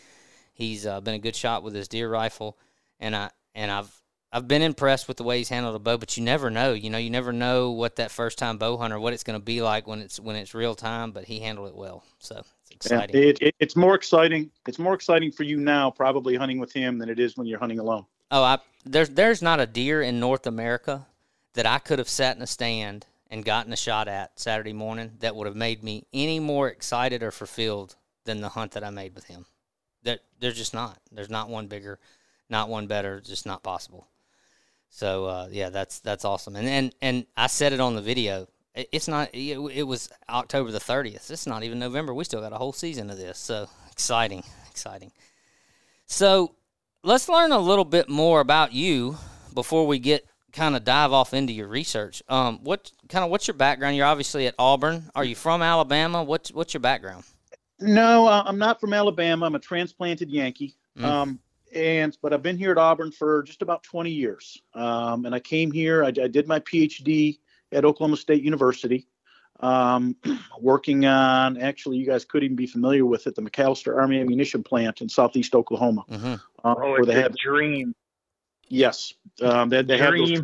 he's 0.55 0.87
uh, 0.87 1.01
been 1.03 1.15
a 1.15 1.19
good 1.19 1.37
shot 1.37 1.63
with 1.63 1.75
his 1.75 1.89
deer 1.89 2.09
rifle, 2.09 2.57
and 2.99 3.15
I 3.15 3.31
and 3.55 3.71
I've 3.71 3.98
I've 4.31 4.47
been 4.47 4.63
impressed 4.63 5.09
with 5.09 5.17
the 5.17 5.23
way 5.25 5.39
he's 5.39 5.49
handled 5.49 5.75
a 5.75 5.79
bow. 5.79 5.97
But 5.97 6.17
you 6.17 6.23
never 6.23 6.51
know. 6.51 6.73
You 6.73 6.91
know, 6.91 6.99
you 6.99 7.11
never 7.11 7.33
know 7.33 7.71
what 7.71 7.97
that 7.97 8.11
first 8.11 8.39
time 8.39 8.59
bow 8.59 8.77
hunter 8.77 9.01
what 9.01 9.13
it's 9.13 9.23
going 9.25 9.39
to 9.39 9.45
be 9.45 9.63
like 9.63 9.87
when 9.87 10.01
it's 10.01 10.21
when 10.21 10.37
it's 10.37 10.55
real 10.55 10.75
time. 10.75 11.13
But 11.13 11.25
he 11.25 11.41
handled 11.41 11.69
it 11.69 11.75
well. 11.77 12.05
So 12.19 12.43
it's 12.71 12.91
Yeah, 12.91 13.03
exciting. 13.03 13.23
it, 13.23 13.43
it, 13.43 13.55
it's 13.59 13.77
more 13.77 13.95
exciting. 13.95 14.51
It's 14.67 14.79
more 14.79 14.95
exciting 14.95 15.33
for 15.33 15.45
you 15.45 15.57
now, 15.59 15.91
probably 15.91 16.35
hunting 16.37 16.59
with 16.59 16.73
him, 16.73 16.99
than 16.99 17.09
it 17.09 17.19
is 17.19 17.37
when 17.37 17.47
you're 17.47 17.59
hunting 17.59 17.79
alone. 17.79 18.05
Oh, 18.31 18.43
I 18.43 18.59
there's 18.85 19.09
there's 19.11 19.41
not 19.41 19.61
a 19.61 19.67
deer 19.67 20.03
in 20.03 20.21
North 20.21 20.47
America 20.47 21.07
that 21.55 21.65
I 21.67 21.79
could 21.79 21.99
have 21.99 22.09
sat 22.09 22.37
in 22.37 22.43
a 22.43 22.47
stand 22.47 23.07
and 23.31 23.45
gotten 23.45 23.73
a 23.73 23.77
shot 23.77 24.09
at 24.09 24.39
Saturday 24.39 24.73
morning 24.73 25.13
that 25.21 25.35
would 25.35 25.47
have 25.47 25.57
made 25.57 25.83
me 25.83 26.07
any 26.13 26.39
more 26.39 26.69
excited 26.69 27.23
or 27.23 27.31
fulfilled 27.31 27.97
than 28.25 28.41
the 28.43 28.51
hunt 28.51 28.73
that 28.73 28.85
I 28.85 28.91
made 28.91 29.15
with 29.15 29.25
him. 29.25 29.47
That 30.03 30.21
there's 30.39 30.57
just 30.57 30.75
not. 30.75 30.99
There's 31.11 31.31
not 31.31 31.49
one 31.49 31.67
bigger, 31.67 31.99
not 32.51 32.69
one 32.69 32.87
better. 32.87 33.21
Just 33.21 33.47
not 33.47 33.63
possible. 33.63 34.07
So 34.91 35.27
uh, 35.27 35.49
yeah, 35.51 35.71
that's 35.71 36.01
that's 36.01 36.25
awesome. 36.25 36.57
And 36.57 36.69
and 36.69 36.95
and 37.01 37.27
I 37.37 37.47
said 37.47 37.73
it 37.73 37.81
on 37.81 37.95
the 37.95 38.03
video. 38.03 38.49
it's 38.75 39.09
not. 39.09 39.31
It, 39.33 39.59
it 39.59 39.83
was 39.85 40.09
October 40.29 40.71
the 40.71 40.81
thirtieth. 40.81 41.31
It's 41.31 41.47
not 41.47 41.63
even 41.63 41.79
November. 41.79 42.15
We 42.15 42.25
still 42.25 42.41
got 42.41 42.53
a 42.53 42.59
whole 42.59 42.73
season 42.73 43.11
of 43.11 43.17
this. 43.17 43.39
So 43.39 43.69
exciting, 43.93 44.43
exciting. 44.71 45.13
So 46.07 46.55
let's 47.03 47.29
learn 47.29 47.53
a 47.53 47.59
little 47.59 47.85
bit 47.85 48.09
more 48.09 48.41
about 48.41 48.73
you 48.73 49.17
before 49.55 49.87
we 49.87 49.99
get 49.99 50.27
kind 50.53 50.75
of 50.75 50.85
dive 50.85 51.13
off 51.13 51.35
into 51.35 51.53
your 51.53 51.69
research. 51.69 52.23
Um, 52.29 52.61
what 52.63 52.91
kind 53.09 53.25
of 53.25 53.31
what's 53.31 53.47
your 53.47 53.55
background? 53.57 53.97
You're 53.97 54.07
obviously 54.07 54.47
at 54.47 54.55
Auburn. 54.59 55.11
Are 55.15 55.25
you 55.25 55.35
from 55.35 55.63
Alabama? 55.63 56.23
What's 56.23 56.53
what's 56.53 56.75
your 56.75 56.81
background? 56.81 57.25
No, 57.81 58.27
uh, 58.27 58.43
I'm 58.45 58.59
not 58.59 58.81
from 58.81 58.93
Alabama. 58.93 59.47
I'm 59.47 59.55
a 59.55 59.61
transplanted 59.61 60.31
Yankee. 60.31 60.75
Mm. 60.99 61.05
Um, 61.05 61.39
and 61.75 62.17
but 62.23 62.33
I've 62.33 62.43
been 62.43 62.59
here 62.59 62.71
at 62.71 62.79
Auburn 62.79 63.13
for 63.13 63.43
just 63.43 63.63
about 63.63 63.83
20 63.83 64.11
years. 64.11 64.61
Um, 64.75 65.27
and 65.27 65.35
I 65.35 65.41
came 65.41 65.71
here. 65.71 66.05
I, 66.05 66.09
I, 66.09 66.29
did 66.29 66.49
my 66.49 66.61
PhD 66.61 67.39
at 67.73 67.85
Oklahoma 67.85 68.17
State 68.17 68.43
University, 68.43 69.07
um, 69.61 70.17
working 70.61 71.07
on 71.07 71.59
actually 71.59 71.99
you 71.99 72.07
guys 72.07 72.25
could 72.25 72.43
even 72.43 72.57
be 72.57 72.67
familiar 72.67 73.05
with 73.05 73.27
it, 73.27 73.35
the 73.35 73.43
McAlester 73.43 73.97
Army 73.97 74.21
Ammunition 74.21 74.63
Plant 74.63 75.01
in 75.01 75.09
southeast 75.09 75.55
Oklahoma. 75.55 76.05
Mm-hmm. 76.11 76.35
Uh, 76.65 76.75
oh, 76.79 76.95
it's 76.97 77.09
a 77.09 77.29
dream. 77.31 77.95
Yes, 78.69 79.15
um, 79.43 79.69
they, 79.69 79.83
they 79.83 79.99
have 79.99 80.15
those. 80.15 80.43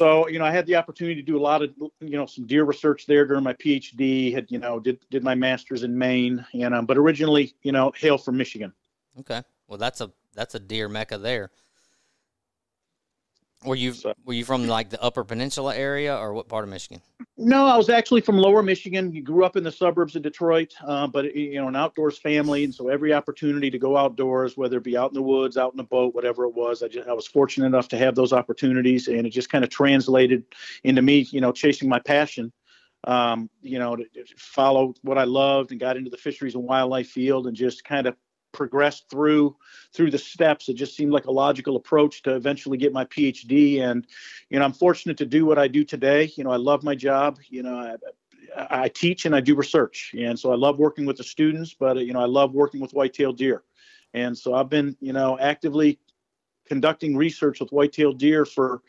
So 0.00 0.26
you 0.28 0.38
know, 0.38 0.46
I 0.46 0.50
had 0.50 0.64
the 0.64 0.76
opportunity 0.76 1.16
to 1.16 1.22
do 1.22 1.36
a 1.36 1.44
lot 1.44 1.60
of 1.60 1.74
you 1.78 2.16
know 2.16 2.24
some 2.24 2.46
deer 2.46 2.64
research 2.64 3.04
there 3.04 3.26
during 3.26 3.44
my 3.44 3.52
PhD. 3.52 4.32
Had 4.32 4.50
you 4.50 4.56
know 4.56 4.80
did 4.80 4.98
did 5.10 5.22
my 5.22 5.34
master's 5.34 5.82
in 5.82 5.98
Maine, 5.98 6.42
and 6.54 6.72
um, 6.74 6.86
but 6.86 6.96
originally 6.96 7.54
you 7.62 7.70
know 7.70 7.92
hail 7.94 8.16
from 8.16 8.38
Michigan. 8.38 8.72
Okay, 9.18 9.42
well 9.68 9.76
that's 9.76 10.00
a 10.00 10.10
that's 10.34 10.54
a 10.54 10.58
deer 10.58 10.88
mecca 10.88 11.18
there. 11.18 11.50
Were 13.64 13.74
you 13.74 13.92
so, 13.92 14.14
were 14.24 14.32
you 14.32 14.44
from 14.44 14.66
like 14.66 14.88
the 14.88 15.02
Upper 15.02 15.22
Peninsula 15.22 15.76
area 15.76 16.16
or 16.16 16.32
what 16.32 16.48
part 16.48 16.64
of 16.64 16.70
Michigan? 16.70 17.02
No, 17.36 17.66
I 17.66 17.76
was 17.76 17.90
actually 17.90 18.22
from 18.22 18.38
Lower 18.38 18.62
Michigan. 18.62 19.12
You 19.12 19.22
grew 19.22 19.44
up 19.44 19.54
in 19.54 19.62
the 19.62 19.72
suburbs 19.72 20.16
of 20.16 20.22
Detroit, 20.22 20.72
uh, 20.86 21.06
but 21.06 21.34
you 21.34 21.60
know 21.60 21.68
an 21.68 21.76
outdoors 21.76 22.16
family, 22.16 22.64
and 22.64 22.74
so 22.74 22.88
every 22.88 23.12
opportunity 23.12 23.70
to 23.70 23.78
go 23.78 23.98
outdoors, 23.98 24.56
whether 24.56 24.78
it 24.78 24.84
be 24.84 24.96
out 24.96 25.10
in 25.10 25.14
the 25.14 25.22
woods, 25.22 25.58
out 25.58 25.74
in 25.74 25.80
a 25.80 25.84
boat, 25.84 26.14
whatever 26.14 26.44
it 26.44 26.54
was, 26.54 26.82
I 26.82 26.88
just 26.88 27.06
I 27.06 27.12
was 27.12 27.26
fortunate 27.26 27.66
enough 27.66 27.88
to 27.88 27.98
have 27.98 28.14
those 28.14 28.32
opportunities, 28.32 29.08
and 29.08 29.26
it 29.26 29.30
just 29.30 29.50
kind 29.50 29.62
of 29.62 29.68
translated 29.68 30.44
into 30.84 31.02
me, 31.02 31.26
you 31.30 31.42
know, 31.42 31.52
chasing 31.52 31.88
my 31.88 31.98
passion. 31.98 32.52
Um, 33.04 33.48
you 33.62 33.78
know, 33.78 33.96
to, 33.96 34.04
to 34.04 34.24
follow 34.36 34.92
what 35.00 35.16
I 35.16 35.24
loved 35.24 35.70
and 35.70 35.80
got 35.80 35.96
into 35.96 36.10
the 36.10 36.18
fisheries 36.18 36.54
and 36.54 36.64
wildlife 36.64 37.08
field, 37.08 37.46
and 37.46 37.56
just 37.56 37.84
kind 37.84 38.06
of 38.06 38.16
progressed 38.52 39.08
through 39.10 39.56
through 39.92 40.10
the 40.10 40.18
steps. 40.18 40.68
It 40.68 40.74
just 40.74 40.96
seemed 40.96 41.12
like 41.12 41.26
a 41.26 41.30
logical 41.30 41.76
approach 41.76 42.22
to 42.22 42.34
eventually 42.34 42.78
get 42.78 42.92
my 42.92 43.04
phd 43.04 43.80
and 43.80 44.06
you 44.48 44.58
know 44.58 44.64
i'm 44.64 44.72
fortunate 44.72 45.16
to 45.18 45.26
do 45.26 45.46
what 45.46 45.58
i 45.58 45.68
do 45.68 45.84
today. 45.84 46.30
You 46.36 46.44
know 46.44 46.50
i 46.50 46.56
love 46.56 46.82
my 46.82 46.94
job. 46.94 47.38
You 47.48 47.62
know 47.62 47.96
i, 48.56 48.84
I 48.84 48.88
teach 48.88 49.26
and 49.26 49.34
i 49.34 49.40
do 49.40 49.54
research. 49.54 50.14
And 50.18 50.38
so 50.38 50.52
i 50.52 50.56
love 50.56 50.78
working 50.78 51.06
with 51.06 51.16
the 51.16 51.24
students 51.24 51.74
but 51.74 51.98
you 51.98 52.12
know 52.12 52.20
i 52.20 52.26
love 52.26 52.54
working 52.54 52.80
with 52.80 52.92
white-tailed 52.92 53.36
deer. 53.36 53.62
And 54.14 54.36
so 54.36 54.54
i've 54.54 54.68
been 54.68 54.96
you 55.00 55.12
know 55.12 55.38
actively 55.38 55.98
conducting 56.66 57.16
research 57.16 57.60
with 57.60 57.72
white-tailed 57.72 58.18
deer 58.18 58.44
for 58.44 58.82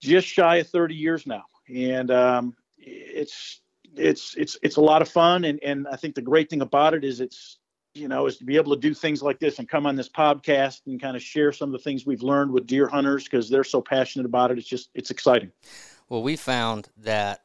just 0.00 0.28
shy 0.28 0.56
of 0.56 0.68
30 0.68 0.94
years 0.94 1.26
now. 1.26 1.44
And 1.74 2.10
um, 2.10 2.54
it's 2.78 3.60
it's 3.96 4.34
it's 4.36 4.58
it's 4.62 4.76
a 4.76 4.80
lot 4.80 5.02
of 5.02 5.08
fun. 5.08 5.44
And 5.44 5.62
and 5.62 5.88
i 5.88 5.96
think 5.96 6.14
the 6.14 6.22
great 6.22 6.50
thing 6.50 6.62
about 6.62 6.94
it 6.94 7.04
is 7.04 7.20
it's 7.20 7.58
you 7.94 8.08
know, 8.08 8.26
is 8.26 8.36
to 8.38 8.44
be 8.44 8.56
able 8.56 8.74
to 8.74 8.80
do 8.80 8.92
things 8.92 9.22
like 9.22 9.38
this 9.38 9.58
and 9.58 9.68
come 9.68 9.86
on 9.86 9.94
this 9.94 10.08
podcast 10.08 10.82
and 10.86 11.00
kind 11.00 11.16
of 11.16 11.22
share 11.22 11.52
some 11.52 11.68
of 11.68 11.72
the 11.72 11.78
things 11.78 12.04
we've 12.04 12.22
learned 12.22 12.50
with 12.50 12.66
deer 12.66 12.88
hunters 12.88 13.24
because 13.24 13.48
they're 13.48 13.64
so 13.64 13.80
passionate 13.80 14.26
about 14.26 14.50
it. 14.50 14.58
It's 14.58 14.66
just, 14.66 14.90
it's 14.94 15.10
exciting. 15.10 15.52
Well, 16.08 16.22
we 16.22 16.36
found 16.36 16.88
that 16.98 17.44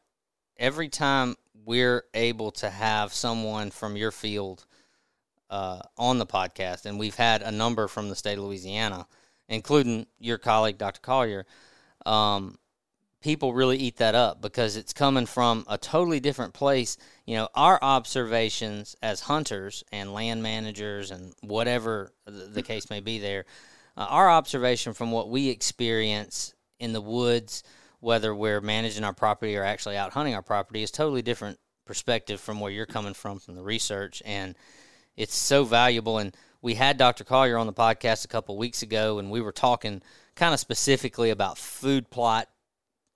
every 0.57 0.89
time 0.89 1.35
we're 1.65 2.03
able 2.13 2.51
to 2.51 2.69
have 2.69 3.13
someone 3.13 3.69
from 3.69 3.95
your 3.95 4.11
field 4.11 4.65
uh, 5.51 5.81
on 5.97 6.17
the 6.17 6.25
podcast, 6.25 6.85
and 6.85 6.97
we've 6.97 7.15
had 7.15 7.41
a 7.41 7.51
number 7.51 7.87
from 7.87 8.09
the 8.09 8.15
state 8.15 8.37
of 8.37 8.43
Louisiana, 8.43 9.07
including 9.47 10.07
your 10.19 10.39
colleague, 10.39 10.77
Dr. 10.77 10.99
Collier, 11.01 11.45
um, 12.05 12.57
people 13.21 13.53
really 13.53 13.77
eat 13.77 13.97
that 13.97 14.15
up 14.15 14.41
because 14.41 14.77
it's 14.77 14.93
coming 14.93 15.25
from 15.25 15.65
a 15.67 15.77
totally 15.77 16.19
different 16.19 16.53
place. 16.53 16.97
You 17.25 17.35
know, 17.35 17.49
our 17.53 17.79
observations 17.81 18.95
as 19.01 19.21
hunters 19.21 19.83
and 19.91 20.13
land 20.13 20.41
managers 20.41 21.11
and 21.11 21.33
whatever 21.41 22.13
the 22.25 22.61
case 22.61 22.89
may 22.89 22.99
be 23.01 23.19
there, 23.19 23.45
uh, 23.97 24.07
our 24.09 24.29
observation 24.29 24.93
from 24.93 25.11
what 25.11 25.29
we 25.29 25.49
experience 25.49 26.53
in 26.79 26.93
the 26.93 27.01
woods, 27.01 27.63
whether 27.99 28.33
we're 28.33 28.61
managing 28.61 29.03
our 29.03 29.13
property 29.13 29.57
or 29.57 29.63
actually 29.63 29.97
out 29.97 30.13
hunting 30.13 30.35
our 30.35 30.41
property, 30.41 30.81
is 30.81 30.91
totally 30.91 31.21
different 31.21 31.59
perspective 31.85 32.39
from 32.39 32.59
where 32.59 32.71
you're 32.71 32.85
coming 32.85 33.15
from 33.15 33.39
from 33.39 33.55
the 33.55 33.63
research 33.63 34.21
and 34.23 34.55
it's 35.17 35.35
so 35.35 35.63
valuable 35.63 36.19
and 36.19 36.37
we 36.61 36.75
had 36.75 36.97
Dr. 36.99 37.23
Collier 37.23 37.57
on 37.57 37.65
the 37.65 37.73
podcast 37.73 38.23
a 38.23 38.27
couple 38.27 38.55
weeks 38.57 38.83
ago 38.83 39.17
and 39.17 39.31
we 39.31 39.41
were 39.41 39.51
talking 39.51 40.03
kind 40.35 40.53
of 40.53 40.59
specifically 40.59 41.31
about 41.31 41.57
food 41.57 42.11
plot 42.11 42.47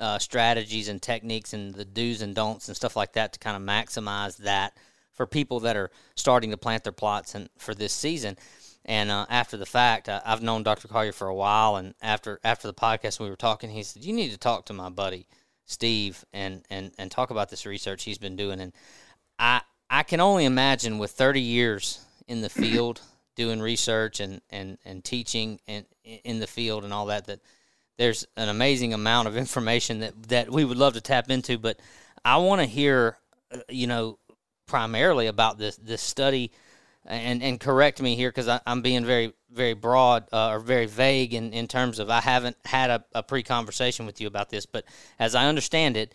uh, 0.04 0.20
strategies 0.20 0.90
and 0.90 1.02
techniques 1.02 1.54
and 1.54 1.74
the 1.74 1.86
do's 1.86 2.22
and 2.22 2.36
don'ts 2.36 2.68
and 2.68 2.76
stuff 2.76 2.98
like 2.98 3.14
that 3.14 3.32
to 3.32 3.40
kind 3.40 3.56
of 3.56 3.64
maximize 3.64 4.36
that 4.36 4.76
for 5.14 5.26
people 5.26 5.62
that 5.62 5.78
are 5.78 5.92
starting 6.16 6.52
to 6.52 6.58
plant 6.58 6.84
their 6.84 6.92
plots 6.92 7.36
and 7.36 7.48
for 7.58 7.74
this 7.74 7.94
season. 7.94 8.36
And 8.84 9.10
uh, 9.10 9.26
after 9.30 9.56
the 9.56 9.66
fact, 9.66 10.10
uh, 10.10 10.20
I've 10.26 10.44
known 10.44 10.64
Dr. 10.64 10.90
Collier 10.90 11.14
for 11.14 11.28
a 11.28 11.36
while, 11.36 11.78
and 11.78 11.96
after 12.02 12.42
after 12.44 12.68
the 12.68 12.74
podcast 12.74 13.22
we 13.22 13.30
were 13.30 13.38
talking, 13.38 13.70
he 13.70 13.82
said, 13.82 14.04
"You 14.04 14.12
need 14.12 14.32
to 14.32 14.38
talk 14.38 14.66
to 14.66 14.74
my 14.74 14.90
buddy 14.90 15.26
Steve 15.64 16.26
and 16.34 16.66
and 16.70 16.92
and 16.98 17.10
talk 17.10 17.30
about 17.30 17.50
this 17.50 17.66
research 17.66 18.04
he's 18.04 18.18
been 18.18 18.36
doing." 18.36 18.60
And 18.60 18.74
I 19.40 19.62
I 19.90 20.04
can 20.04 20.20
only 20.20 20.44
imagine 20.44 20.98
with 20.98 21.12
30 21.12 21.40
years 21.40 22.06
in 22.28 22.42
the 22.42 22.50
field 22.50 23.00
doing 23.38 23.62
research 23.62 24.20
and 24.20 24.42
and 24.50 24.78
and 24.84 25.02
teaching 25.02 25.62
in 25.66 25.86
in 26.04 26.40
the 26.40 26.48
field 26.48 26.84
and 26.84 26.92
all 26.92 27.06
that 27.06 27.26
that 27.28 27.40
there's 27.98 28.26
an 28.36 28.50
amazing 28.50 28.94
amount 28.94 29.28
of 29.28 29.38
information 29.38 30.00
that 30.00 30.24
that 30.30 30.50
we 30.50 30.66
would 30.66 30.78
love 30.78 30.94
to 30.94 31.02
tap 31.02 31.30
into, 31.30 31.58
but 31.58 31.80
I 32.26 32.38
want 32.38 32.62
to 32.62 32.68
hear, 32.68 33.18
uh, 33.52 33.60
you 33.70 33.88
know, 33.88 34.20
primarily 34.68 35.28
about 35.28 35.58
this 35.58 35.78
this 35.78 36.02
study, 36.02 36.52
and 37.06 37.44
and 37.44 37.60
correct 37.60 38.02
me 38.02 38.16
here 38.16 38.30
because 38.30 38.50
I'm 38.66 38.82
being 38.82 39.06
very 39.06 39.34
very 39.52 39.74
broad 39.74 40.28
uh, 40.32 40.50
or 40.50 40.60
very 40.60 40.88
vague 40.88 41.34
in 41.34 41.54
in 41.54 41.68
terms 41.68 42.00
of 42.00 42.10
I 42.10 42.22
haven't 42.22 42.58
had 42.66 42.90
a, 42.90 43.06
a 43.14 43.24
pre 43.24 43.44
conversation 43.44 44.06
with 44.06 44.20
you 44.20 44.28
about 44.28 44.50
this, 44.50 44.66
but 44.66 44.86
as 45.20 45.36
I 45.36 45.46
understand 45.46 45.98
it, 45.98 46.14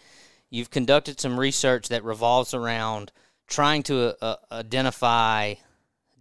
you've 0.50 0.70
conducted 0.70 1.20
some 1.20 1.38
research 1.38 1.88
that 1.88 2.04
revolves 2.04 2.54
around 2.54 3.12
trying 3.46 3.82
to 3.84 4.16
uh, 4.22 4.36
identify 4.52 5.54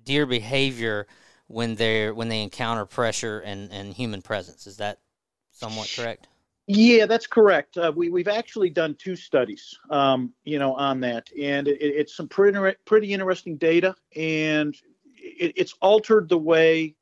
deer 0.04 0.26
behavior 0.26 1.08
when 1.48 1.76
they're 1.76 2.14
when 2.14 2.30
they 2.30 2.44
encounter 2.44 2.86
pressure 2.86 3.40
and, 3.40 3.72
and 3.72 3.94
human 3.94 4.22
presence. 4.22 4.68
Is 4.68 4.78
that 4.78 5.00
somewhat 5.58 5.92
correct? 5.96 6.28
Yeah, 6.68 7.06
that's 7.06 7.28
correct. 7.28 7.78
Uh, 7.78 7.94
we 7.96 8.10
we've 8.10 8.28
actually 8.28 8.70
done 8.70 8.96
two 8.96 9.16
studies, 9.16 9.78
um, 9.90 10.34
you 10.44 10.60
know, 10.60 10.74
on 10.76 11.00
that, 11.02 11.30
and 11.42 11.68
it, 11.68 11.78
it's 11.80 12.16
some 12.16 12.28
pretty 12.28 12.76
pretty 12.84 13.14
interesting 13.14 13.56
data, 13.56 13.96
and 14.16 14.76
it, 15.16 15.54
it's 15.56 15.74
altered 15.82 16.28
the 16.28 16.38
way 16.38 16.96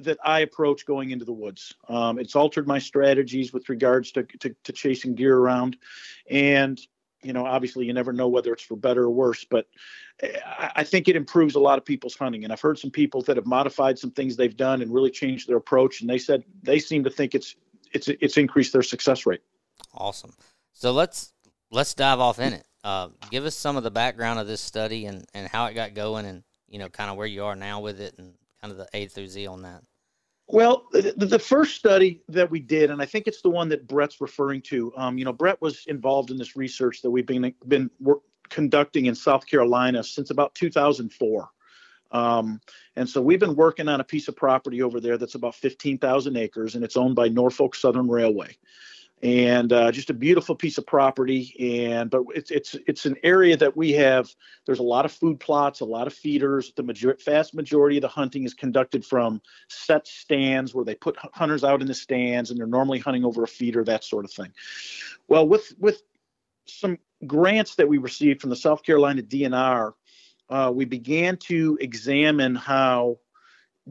that 0.00 0.16
I 0.24 0.40
approach 0.40 0.86
going 0.86 1.10
into 1.10 1.26
the 1.26 1.32
woods. 1.32 1.74
Um, 1.88 2.18
it's 2.18 2.34
altered 2.34 2.66
my 2.66 2.78
strategies 2.78 3.52
with 3.52 3.68
regards 3.68 4.12
to, 4.12 4.22
to, 4.22 4.54
to 4.64 4.72
chasing 4.72 5.14
deer 5.14 5.36
around, 5.36 5.76
and 6.30 6.80
you 7.22 7.32
know, 7.32 7.44
obviously, 7.44 7.84
you 7.84 7.92
never 7.92 8.12
know 8.12 8.28
whether 8.28 8.52
it's 8.52 8.62
for 8.62 8.76
better 8.76 9.02
or 9.02 9.10
worse, 9.10 9.44
but 9.44 9.66
I, 10.22 10.70
I 10.76 10.84
think 10.84 11.08
it 11.08 11.16
improves 11.16 11.56
a 11.56 11.60
lot 11.60 11.76
of 11.76 11.84
people's 11.84 12.16
hunting. 12.16 12.44
And 12.44 12.52
I've 12.52 12.60
heard 12.60 12.78
some 12.78 12.90
people 12.90 13.22
that 13.22 13.36
have 13.36 13.46
modified 13.46 13.98
some 13.98 14.12
things 14.12 14.36
they've 14.36 14.56
done 14.56 14.82
and 14.82 14.94
really 14.94 15.10
changed 15.10 15.48
their 15.48 15.56
approach, 15.56 16.00
and 16.00 16.08
they 16.08 16.18
said 16.18 16.44
they 16.62 16.78
seem 16.78 17.04
to 17.04 17.10
think 17.10 17.34
it's 17.34 17.56
it's 17.92 18.08
it's 18.08 18.36
increased 18.36 18.72
their 18.72 18.82
success 18.82 19.26
rate. 19.26 19.42
Awesome. 19.94 20.32
So 20.72 20.92
let's 20.92 21.32
let's 21.70 21.94
dive 21.94 22.20
off 22.20 22.38
in 22.38 22.52
it. 22.54 22.66
Uh, 22.84 23.08
give 23.30 23.44
us 23.44 23.54
some 23.54 23.76
of 23.76 23.82
the 23.82 23.90
background 23.90 24.38
of 24.38 24.46
this 24.46 24.60
study 24.60 25.06
and 25.06 25.24
and 25.34 25.48
how 25.48 25.66
it 25.66 25.74
got 25.74 25.94
going, 25.94 26.26
and 26.26 26.42
you 26.68 26.78
know, 26.78 26.88
kind 26.88 27.10
of 27.10 27.16
where 27.16 27.26
you 27.26 27.44
are 27.44 27.56
now 27.56 27.80
with 27.80 28.00
it, 28.00 28.14
and 28.18 28.34
kind 28.60 28.72
of 28.72 28.78
the 28.78 28.88
A 28.94 29.06
through 29.06 29.28
Z 29.28 29.46
on 29.46 29.62
that. 29.62 29.82
Well, 30.50 30.86
the, 30.92 31.12
the, 31.14 31.38
first 31.38 31.76
study 31.76 32.22
that 32.28 32.50
we 32.50 32.58
did, 32.58 32.90
and 32.90 33.02
I 33.02 33.04
think 33.04 33.26
it's 33.26 33.42
the 33.42 33.50
one 33.50 33.68
that 33.68 33.86
Brett's 33.86 34.18
referring 34.18 34.62
to. 34.62 34.90
Um, 34.96 35.18
you 35.18 35.26
know, 35.26 35.32
Brett 35.32 35.60
was 35.60 35.84
involved 35.88 36.30
in 36.30 36.38
this 36.38 36.56
research 36.56 37.02
that 37.02 37.10
we've 37.10 37.26
been 37.26 37.54
been 37.66 37.90
work, 38.00 38.20
conducting 38.48 39.06
in 39.06 39.14
South 39.14 39.46
Carolina 39.46 40.02
since 40.02 40.30
about 40.30 40.54
2004. 40.54 41.50
Um, 42.10 42.60
and 42.96 43.08
so 43.08 43.20
we've 43.20 43.40
been 43.40 43.54
working 43.54 43.88
on 43.88 44.00
a 44.00 44.04
piece 44.04 44.28
of 44.28 44.36
property 44.36 44.82
over 44.82 45.00
there 45.00 45.18
that's 45.18 45.34
about 45.34 45.54
15,000 45.54 46.36
acres 46.36 46.74
and 46.74 46.84
it's 46.84 46.96
owned 46.96 47.14
by 47.14 47.28
Norfolk 47.28 47.74
Southern 47.74 48.08
Railway. 48.08 48.56
and 49.22 49.72
uh, 49.72 49.90
just 49.90 50.10
a 50.10 50.14
beautiful 50.14 50.54
piece 50.54 50.78
of 50.78 50.86
property. 50.86 51.54
And 51.82 52.10
but 52.10 52.22
it's 52.34 52.50
it's 52.50 52.76
it's 52.86 53.06
an 53.06 53.16
area 53.22 53.56
that 53.56 53.76
we 53.76 53.92
have. 53.92 54.32
There's 54.66 54.78
a 54.78 54.84
lot 54.84 55.04
of 55.04 55.12
food 55.12 55.40
plots, 55.40 55.80
a 55.80 55.84
lot 55.84 56.06
of 56.06 56.14
feeders. 56.14 56.72
The 56.76 56.82
major, 56.82 57.16
vast 57.24 57.54
majority 57.54 57.96
of 57.96 58.02
the 58.02 58.08
hunting 58.08 58.44
is 58.44 58.54
conducted 58.54 59.04
from 59.04 59.40
set 59.68 60.06
stands 60.06 60.74
where 60.74 60.84
they 60.84 60.94
put 60.94 61.16
hunters 61.34 61.64
out 61.64 61.80
in 61.80 61.88
the 61.88 61.94
stands, 61.94 62.50
and 62.50 62.58
they're 62.58 62.66
normally 62.66 62.98
hunting 63.00 63.24
over 63.24 63.42
a 63.42 63.48
feeder, 63.48 63.82
that 63.84 64.04
sort 64.04 64.24
of 64.24 64.30
thing. 64.30 64.52
Well, 65.26 65.48
with 65.48 65.74
with 65.78 66.02
some 66.66 66.98
grants 67.26 67.74
that 67.76 67.88
we 67.88 67.98
received 67.98 68.40
from 68.40 68.50
the 68.50 68.56
South 68.56 68.82
Carolina 68.82 69.22
DNR, 69.22 69.94
uh, 70.50 70.72
we 70.74 70.84
began 70.84 71.36
to 71.36 71.78
examine 71.80 72.54
how 72.54 73.18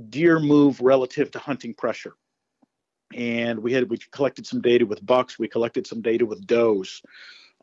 deer 0.10 0.40
move 0.40 0.80
relative 0.82 1.32
to 1.32 1.40
hunting 1.40 1.74
pressure. 1.74 2.14
And 3.14 3.60
we 3.60 3.74
had 3.74 3.90
we 3.90 3.98
collected 4.12 4.46
some 4.46 4.62
data 4.62 4.86
with 4.86 5.06
bucks 5.06 5.40
we 5.40 5.48
collected 5.48 5.88
some 5.88 6.02
data 6.02 6.26
with 6.26 6.46
does. 6.46 7.02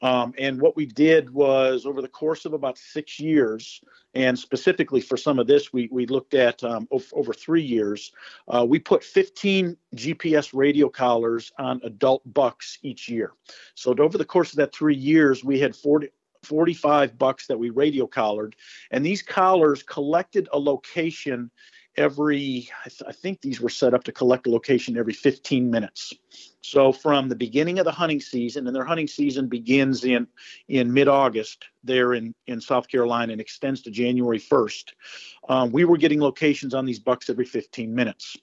Um, 0.03 0.35
and 0.39 0.61
what 0.61 0.77
we 0.77 0.87
did 0.87 1.31
was 1.31 1.87
over 1.87 2.03
the 2.03 2.09
course 2.09 2.45
of 2.45 2.53
about 2.53 2.77
six 2.77 3.21
years 3.21 3.81
and 4.15 4.37
specifically 4.39 5.01
for 5.01 5.17
some 5.17 5.39
of 5.39 5.47
this 5.47 5.73
we, 5.73 5.89
we 5.93 6.07
looked 6.07 6.35
at 6.35 6.63
um, 6.65 6.89
over, 6.91 7.33
three 7.33 7.63
years 7.63 8.13
uh, 8.49 8.67
we 8.69 8.79
put 8.79 9.05
15 9.05 9.77
gps 9.95 10.51
radio 10.53 10.89
collars 10.89 11.53
on 11.59 11.81
adult 11.85 12.23
bucks 12.35 12.79
each 12.83 13.09
year. 13.09 13.33
So 13.77 13.95
over 13.99 14.19
the 14.19 14.25
course 14.25 14.51
of 14.51 14.57
that 14.57 14.75
three 14.75 14.97
years 14.97 15.45
we 15.45 15.61
had 15.61 15.77
40 15.77 16.09
45 16.45 17.19
bucks 17.19 17.47
that 17.47 17.59
we 17.59 17.71
radio 17.71 18.07
collared 18.07 18.57
and 18.91 19.05
these 19.05 19.23
collars 19.23 19.83
collected 19.83 20.49
a 20.53 20.59
location 20.59 21.51
every, 21.97 22.69
I, 22.85 22.89
th- 22.89 23.03
I, 23.07 23.13
think 23.13 23.41
these 23.41 23.61
were 23.61 23.69
set 23.69 23.95
up 23.95 24.05
to 24.05 24.13
collect 24.13 24.47
a 24.47 24.51
location 24.51 24.97
every 24.97 25.13
15 25.13 25.71
minutes. 25.71 26.13
So 26.61 26.93
from 26.93 27.29
the 27.29 27.37
beginning 27.37 27.79
of 27.79 27.85
the 27.85 27.93
hunting 27.93 28.21
season, 28.21 28.67
and 28.67 28.75
their 28.75 28.85
hunting 28.85 29.07
season 29.07 29.49
begins 29.49 30.05
in 30.05 30.27
in 30.69 30.93
mid-August 30.93 31.67
there 31.85 32.15
in 32.15 32.35
in 32.47 32.61
South 32.61 32.89
Carolina 32.89 33.33
and 33.33 33.41
extends 33.41 33.83
to 33.83 33.91
January 33.91 34.41
1st. 34.41 34.93
Um, 35.49 35.71
we 35.71 35.85
were 35.85 35.99
getting 35.99 36.21
locations 36.21 36.75
on 36.75 36.85
these 36.85 36.99
bucks 36.99 37.31
every 37.31 37.45
15 37.45 37.95
minutes. 37.95 38.37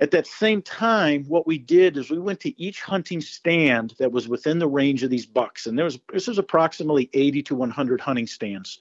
At 0.00 0.10
that 0.10 0.26
same 0.26 0.60
time, 0.60 1.24
what 1.28 1.46
we 1.46 1.56
did 1.56 1.96
is 1.96 2.10
we 2.10 2.18
went 2.18 2.40
to 2.40 2.60
each 2.60 2.82
hunting 2.82 3.20
stand 3.20 3.94
that 3.98 4.10
was 4.10 4.26
within 4.26 4.58
the 4.58 4.66
range 4.66 5.04
of 5.04 5.10
these 5.10 5.26
bucks, 5.26 5.66
and 5.66 5.78
there 5.78 5.84
was 5.84 6.00
this 6.12 6.26
is 6.26 6.38
approximately 6.38 7.08
80 7.12 7.44
to 7.44 7.54
100 7.54 8.00
hunting 8.00 8.26
stands. 8.26 8.80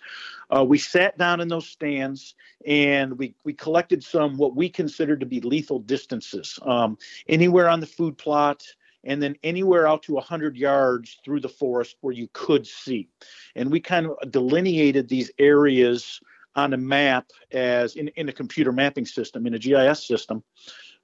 Uh, 0.50 0.64
we 0.64 0.80
sat 0.80 1.18
down 1.18 1.40
in 1.40 1.48
those 1.48 1.68
stands 1.68 2.34
and 2.66 3.18
we 3.18 3.36
we 3.44 3.54
collected 3.54 4.04
some 4.04 4.38
what 4.38 4.56
we 4.56 4.70
considered 4.70 5.20
to 5.20 5.28
be 5.28 5.40
lethal 5.40 5.80
distances, 5.80 6.58
um, 6.64 6.98
anywhere 7.28 7.70
on 7.70 7.80
the 7.80 7.86
food 7.86 8.18
plot, 8.18 8.64
and 9.04 9.22
then 9.22 9.36
anywhere 9.44 9.88
out 9.88 10.02
to 10.04 10.14
100 10.14 10.58
yards 10.58 11.20
through 11.24 11.42
the 11.42 11.50
forest 11.50 11.96
where 12.02 12.14
you 12.14 12.28
could 12.34 12.66
see. 12.66 13.08
And 13.56 13.72
we 13.72 13.80
kind 13.80 14.08
of 14.08 14.32
delineated 14.32 15.10
these 15.10 15.30
areas 15.38 16.20
on 16.56 16.74
a 16.74 16.78
map 16.78 17.32
as 17.52 17.96
in, 17.96 18.10
in 18.10 18.30
a 18.30 18.34
computer 18.34 18.72
mapping 18.72 19.06
system, 19.06 19.46
in 19.48 19.54
a 19.54 19.60
GIS 19.60 20.06
system, 20.06 20.44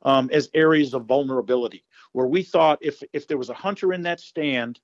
um, 0.03 0.29
as 0.31 0.49
areas 0.53 0.93
of 0.93 1.05
vulnerability 1.05 1.83
where 2.11 2.27
we 2.27 2.43
thought 2.43 2.79
if 2.81 3.01
if 3.13 3.27
there 3.27 3.37
was 3.37 3.49
a 3.49 3.53
hunter 3.53 3.93
in 3.93 4.01
that 4.03 4.19
stand 4.19 4.79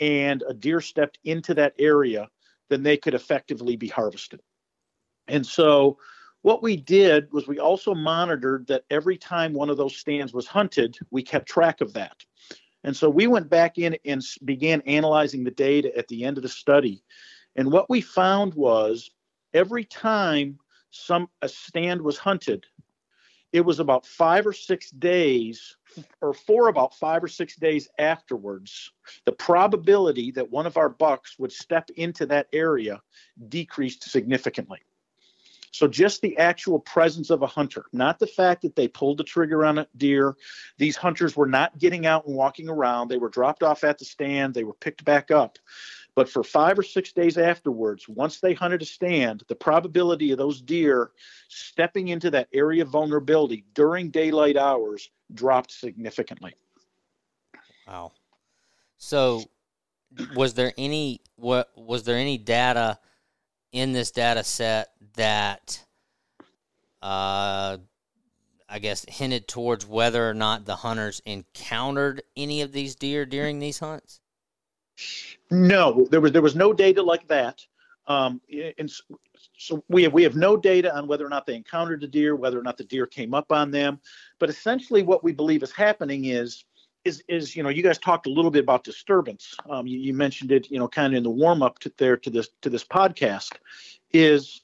and 0.00 0.44
a 0.48 0.54
deer 0.54 0.80
stepped 0.80 1.18
into 1.24 1.54
that 1.54 1.74
area 1.78 2.28
then 2.68 2.82
they 2.82 2.96
could 2.96 3.14
effectively 3.14 3.76
be 3.76 3.88
harvested. 3.88 4.40
And 5.26 5.46
so 5.46 5.98
what 6.42 6.62
we 6.62 6.76
did 6.76 7.32
was 7.32 7.48
we 7.48 7.58
also 7.58 7.94
monitored 7.94 8.66
that 8.66 8.84
every 8.90 9.16
time 9.16 9.54
one 9.54 9.70
of 9.70 9.76
those 9.76 9.96
stands 9.96 10.32
was 10.32 10.46
hunted 10.46 10.96
we 11.10 11.22
kept 11.22 11.48
track 11.48 11.80
of 11.80 11.92
that. 11.94 12.16
And 12.84 12.96
so 12.96 13.10
we 13.10 13.26
went 13.26 13.50
back 13.50 13.78
in 13.78 13.96
and 14.04 14.22
began 14.44 14.80
analyzing 14.82 15.44
the 15.44 15.50
data 15.50 15.96
at 15.98 16.06
the 16.08 16.24
end 16.24 16.36
of 16.36 16.42
the 16.42 16.48
study. 16.48 17.02
And 17.56 17.72
what 17.72 17.90
we 17.90 18.00
found 18.00 18.54
was 18.54 19.10
every 19.52 19.84
time 19.84 20.58
some 20.90 21.28
a 21.42 21.48
stand 21.48 22.00
was 22.00 22.18
hunted 22.18 22.64
it 23.52 23.62
was 23.62 23.80
about 23.80 24.06
five 24.06 24.46
or 24.46 24.52
six 24.52 24.90
days, 24.90 25.76
or 26.20 26.34
for 26.34 26.68
about 26.68 26.94
five 26.94 27.24
or 27.24 27.28
six 27.28 27.56
days 27.56 27.88
afterwards, 27.98 28.92
the 29.24 29.32
probability 29.32 30.30
that 30.32 30.50
one 30.50 30.66
of 30.66 30.76
our 30.76 30.88
bucks 30.88 31.38
would 31.38 31.52
step 31.52 31.88
into 31.96 32.26
that 32.26 32.48
area 32.52 33.00
decreased 33.48 34.04
significantly. 34.04 34.80
So, 35.70 35.86
just 35.86 36.22
the 36.22 36.36
actual 36.38 36.80
presence 36.80 37.30
of 37.30 37.42
a 37.42 37.46
hunter, 37.46 37.84
not 37.92 38.18
the 38.18 38.26
fact 38.26 38.62
that 38.62 38.74
they 38.74 38.88
pulled 38.88 39.18
the 39.18 39.24
trigger 39.24 39.64
on 39.64 39.78
a 39.78 39.86
deer. 39.96 40.34
These 40.78 40.96
hunters 40.96 41.36
were 41.36 41.46
not 41.46 41.78
getting 41.78 42.06
out 42.06 42.26
and 42.26 42.34
walking 42.34 42.68
around. 42.68 43.08
They 43.08 43.18
were 43.18 43.28
dropped 43.28 43.62
off 43.62 43.84
at 43.84 43.98
the 43.98 44.04
stand, 44.04 44.54
they 44.54 44.64
were 44.64 44.74
picked 44.74 45.04
back 45.04 45.30
up. 45.30 45.58
But 46.18 46.28
for 46.28 46.42
five 46.42 46.76
or 46.76 46.82
six 46.82 47.12
days 47.12 47.38
afterwards, 47.38 48.08
once 48.08 48.40
they 48.40 48.52
hunted 48.52 48.82
a 48.82 48.84
stand, 48.84 49.44
the 49.46 49.54
probability 49.54 50.32
of 50.32 50.38
those 50.38 50.60
deer 50.60 51.12
stepping 51.46 52.08
into 52.08 52.28
that 52.32 52.48
area 52.52 52.82
of 52.82 52.88
vulnerability 52.88 53.64
during 53.72 54.10
daylight 54.10 54.56
hours 54.56 55.12
dropped 55.32 55.70
significantly. 55.70 56.56
Wow. 57.86 58.10
So, 58.96 59.44
was 60.34 60.54
there 60.54 60.72
any 60.76 61.20
what 61.36 61.70
was 61.76 62.02
there 62.02 62.18
any 62.18 62.36
data 62.36 62.98
in 63.70 63.92
this 63.92 64.10
data 64.10 64.42
set 64.42 64.88
that 65.14 65.80
uh, 67.00 67.78
I 68.68 68.78
guess 68.80 69.06
hinted 69.08 69.46
towards 69.46 69.86
whether 69.86 70.28
or 70.28 70.34
not 70.34 70.64
the 70.64 70.74
hunters 70.74 71.22
encountered 71.24 72.24
any 72.36 72.62
of 72.62 72.72
these 72.72 72.96
deer 72.96 73.24
during 73.24 73.60
these 73.60 73.78
hunts? 73.78 74.20
No, 75.50 76.06
there 76.10 76.20
was 76.20 76.32
there 76.32 76.42
was 76.42 76.56
no 76.56 76.72
data 76.72 77.02
like 77.02 77.26
that. 77.28 77.64
Um, 78.06 78.40
and 78.78 78.90
so 79.58 79.84
we 79.88 80.02
have 80.02 80.12
we 80.12 80.22
have 80.22 80.34
no 80.34 80.56
data 80.56 80.94
on 80.94 81.06
whether 81.06 81.26
or 81.26 81.28
not 81.28 81.46
they 81.46 81.54
encountered 81.54 82.02
a 82.02 82.06
deer, 82.08 82.34
whether 82.34 82.58
or 82.58 82.62
not 82.62 82.78
the 82.78 82.84
deer 82.84 83.06
came 83.06 83.34
up 83.34 83.52
on 83.52 83.70
them. 83.70 84.00
But 84.38 84.48
essentially, 84.48 85.02
what 85.02 85.22
we 85.22 85.32
believe 85.32 85.62
is 85.62 85.72
happening 85.72 86.24
is 86.24 86.64
is 87.04 87.22
is 87.28 87.54
you 87.54 87.62
know 87.62 87.68
you 87.68 87.82
guys 87.82 87.98
talked 87.98 88.26
a 88.26 88.30
little 88.30 88.50
bit 88.50 88.62
about 88.62 88.82
disturbance. 88.82 89.54
Um, 89.68 89.86
you, 89.86 89.98
you, 89.98 90.14
mentioned 90.14 90.52
it, 90.52 90.70
you 90.70 90.78
know, 90.78 90.88
kind 90.88 91.12
of 91.12 91.18
in 91.18 91.22
the 91.22 91.30
warm 91.30 91.62
up 91.62 91.78
to 91.80 91.92
there 91.98 92.16
to 92.16 92.30
this 92.30 92.48
to 92.62 92.70
this 92.70 92.84
podcast. 92.84 93.52
Is 94.12 94.62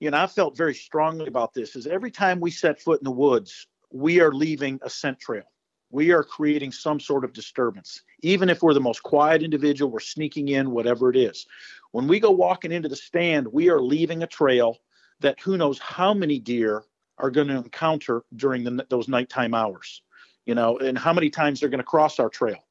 you 0.00 0.10
know 0.10 0.18
I 0.18 0.26
felt 0.26 0.56
very 0.56 0.74
strongly 0.74 1.28
about 1.28 1.54
this. 1.54 1.76
Is 1.76 1.86
every 1.86 2.10
time 2.10 2.40
we 2.40 2.50
set 2.50 2.80
foot 2.80 3.00
in 3.00 3.04
the 3.04 3.10
woods, 3.10 3.68
we 3.92 4.20
are 4.20 4.32
leaving 4.32 4.80
a 4.82 4.90
scent 4.90 5.20
trail 5.20 5.44
we 5.90 6.12
are 6.12 6.22
creating 6.22 6.72
some 6.72 7.00
sort 7.00 7.24
of 7.24 7.32
disturbance. 7.32 8.02
Even 8.22 8.48
if 8.48 8.62
we're 8.62 8.74
the 8.74 8.80
most 8.80 9.02
quiet 9.02 9.42
individual, 9.42 9.90
we're 9.90 10.00
sneaking 10.00 10.48
in, 10.48 10.70
whatever 10.70 11.10
it 11.10 11.16
is. 11.16 11.46
When 11.90 12.06
we 12.06 12.20
go 12.20 12.30
walking 12.30 12.72
into 12.72 12.88
the 12.88 12.96
stand, 12.96 13.48
we 13.48 13.68
are 13.68 13.80
leaving 13.80 14.22
a 14.22 14.26
trail 14.26 14.78
that 15.18 15.40
who 15.40 15.56
knows 15.56 15.78
how 15.78 16.14
many 16.14 16.38
deer 16.38 16.84
are 17.18 17.30
going 17.30 17.48
to 17.48 17.56
encounter 17.56 18.24
during 18.36 18.64
the, 18.64 18.86
those 18.88 19.08
nighttime 19.08 19.52
hours, 19.52 20.02
you 20.46 20.54
know, 20.54 20.78
and 20.78 20.96
how 20.96 21.12
many 21.12 21.28
times 21.28 21.60
they're 21.60 21.68
going 21.68 21.78
to 21.78 21.84
cross 21.84 22.18
our 22.18 22.28
trail. 22.28 22.64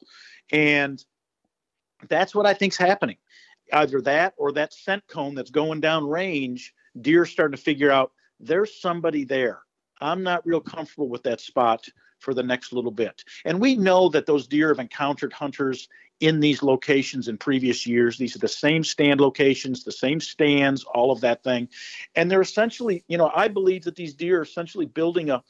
And 0.51 1.03
that's 2.07 2.33
what 2.33 2.45
I 2.45 2.53
think's 2.53 2.77
happening. 2.77 3.17
Either 3.71 4.01
that 4.01 4.33
or 4.37 4.51
that 4.53 4.73
scent 4.73 5.05
cone 5.07 5.35
that's 5.35 5.51
going 5.51 5.81
down 5.81 6.07
range, 6.07 6.73
deer 7.01 7.25
starting 7.25 7.55
to 7.55 7.61
figure 7.61 7.91
out 7.91 8.13
there's 8.39 8.81
somebody 8.81 9.25
there. 9.25 9.59
I'm 10.01 10.23
not 10.23 10.47
real 10.47 10.61
comfortable 10.61 11.09
with 11.09 11.23
that 11.23 11.41
spot 11.41 11.85
for 12.19 12.33
the 12.33 12.43
next 12.43 12.73
little 12.73 12.91
bit. 12.91 13.23
And 13.45 13.59
we 13.59 13.75
know 13.75 14.09
that 14.09 14.25
those 14.25 14.47
deer 14.47 14.69
have 14.69 14.79
encountered 14.79 15.33
hunters 15.33 15.89
in 16.19 16.39
these 16.39 16.61
locations 16.61 17.27
in 17.27 17.37
previous 17.37 17.87
years. 17.87 18.17
These 18.17 18.35
are 18.35 18.39
the 18.39 18.47
same 18.47 18.83
stand 18.83 19.21
locations, 19.21 19.83
the 19.83 19.91
same 19.91 20.19
stands, 20.19 20.83
all 20.83 21.11
of 21.11 21.21
that 21.21 21.43
thing. 21.43 21.69
And 22.15 22.29
they're 22.29 22.41
essentially, 22.41 23.03
you 23.07 23.17
know, 23.17 23.31
I 23.33 23.47
believe 23.47 23.83
that 23.85 23.95
these 23.95 24.13
deer 24.13 24.39
are 24.39 24.43
essentially 24.43 24.85
building 24.85 25.29
a, 25.29 25.43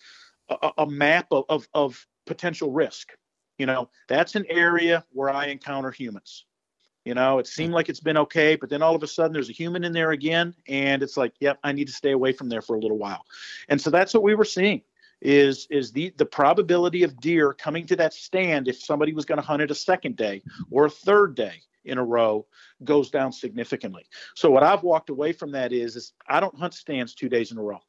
a, 0.49 0.71
a 0.79 0.85
map 0.85 1.27
of, 1.31 1.45
of, 1.49 1.67
of 1.73 2.07
potential 2.25 2.71
risk. 2.71 3.09
You 3.57 3.65
know, 3.65 3.89
that's 4.07 4.35
an 4.35 4.45
area 4.47 5.03
where 5.11 5.29
I 5.29 5.47
encounter 5.47 5.91
humans. 5.91 6.45
You 7.05 7.15
know, 7.15 7.39
it 7.39 7.47
seemed 7.47 7.73
like 7.73 7.89
it's 7.89 8.01
been 8.01 8.17
okay, 8.17 8.55
but 8.55 8.69
then 8.69 8.81
all 8.81 8.93
of 8.93 9.01
a 9.01 9.07
sudden 9.07 9.33
there's 9.33 9.49
a 9.49 9.53
human 9.53 9.83
in 9.83 9.93
there 9.93 10.11
again, 10.11 10.53
and 10.67 11.01
it's 11.01 11.17
like, 11.17 11.33
yep, 11.39 11.57
I 11.63 11.71
need 11.71 11.87
to 11.87 11.93
stay 11.93 12.11
away 12.11 12.33
from 12.33 12.49
there 12.49 12.61
for 12.61 12.75
a 12.75 12.79
little 12.79 12.97
while. 12.97 13.25
And 13.67 13.81
so 13.81 13.89
that's 13.89 14.13
what 14.13 14.21
we 14.21 14.35
were 14.35 14.45
seeing 14.45 14.81
is 15.21 15.67
is 15.69 15.91
the 15.91 16.13
the 16.17 16.25
probability 16.25 17.03
of 17.03 17.19
deer 17.19 17.53
coming 17.53 17.85
to 17.85 17.95
that 17.95 18.13
stand 18.13 18.67
if 18.67 18.81
somebody 18.81 19.13
was 19.13 19.25
going 19.25 19.39
to 19.39 19.45
hunt 19.45 19.61
it 19.61 19.71
a 19.71 19.75
second 19.75 20.15
day 20.15 20.41
or 20.71 20.85
a 20.85 20.89
third 20.89 21.35
day 21.35 21.61
in 21.85 21.97
a 21.97 22.03
row 22.03 22.45
goes 22.83 23.09
down 23.09 23.31
significantly. 23.31 24.05
So 24.35 24.49
what 24.49 24.63
I've 24.63 24.83
walked 24.83 25.09
away 25.09 25.33
from 25.33 25.51
that 25.51 25.73
is 25.73 25.95
is 25.95 26.13
I 26.27 26.39
don't 26.39 26.57
hunt 26.57 26.73
stands 26.73 27.13
two 27.13 27.29
days 27.29 27.51
in 27.51 27.57
a 27.57 27.61
row. 27.61 27.79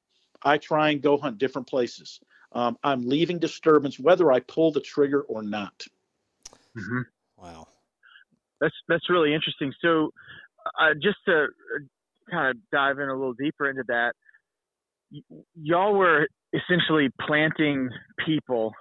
I 0.43 0.59
try 0.59 0.91
and 0.91 1.03
go 1.03 1.17
hunt 1.17 1.39
different 1.39 1.69
places. 1.69 2.21
Um, 2.53 2.79
I'm 2.83 3.09
leaving 3.09 3.39
disturbance 3.39 3.99
whether 3.99 4.33
I 4.33 4.41
pull 4.41 4.73
the 4.73 4.81
trigger 4.81 5.23
or 5.23 5.43
not. 5.43 5.85
Mm-hmm. 6.77 7.03
Wow, 7.37 7.69
that's 8.61 8.75
that's 8.89 9.09
really 9.09 9.35
interesting. 9.35 9.73
So 9.81 10.13
uh, 10.81 10.95
just 11.01 11.19
to 11.27 11.45
uh, 11.45 12.29
kind 12.31 12.51
of 12.51 12.57
dive 12.73 12.99
in 12.99 13.09
a 13.09 13.15
little 13.15 13.35
deeper 13.35 13.69
into 13.69 13.85
that, 13.89 14.15
y- 15.13 15.23
y'all 15.55 15.95
were 15.95 16.27
essentially 16.53 17.09
planting 17.21 17.89
people 18.25 18.73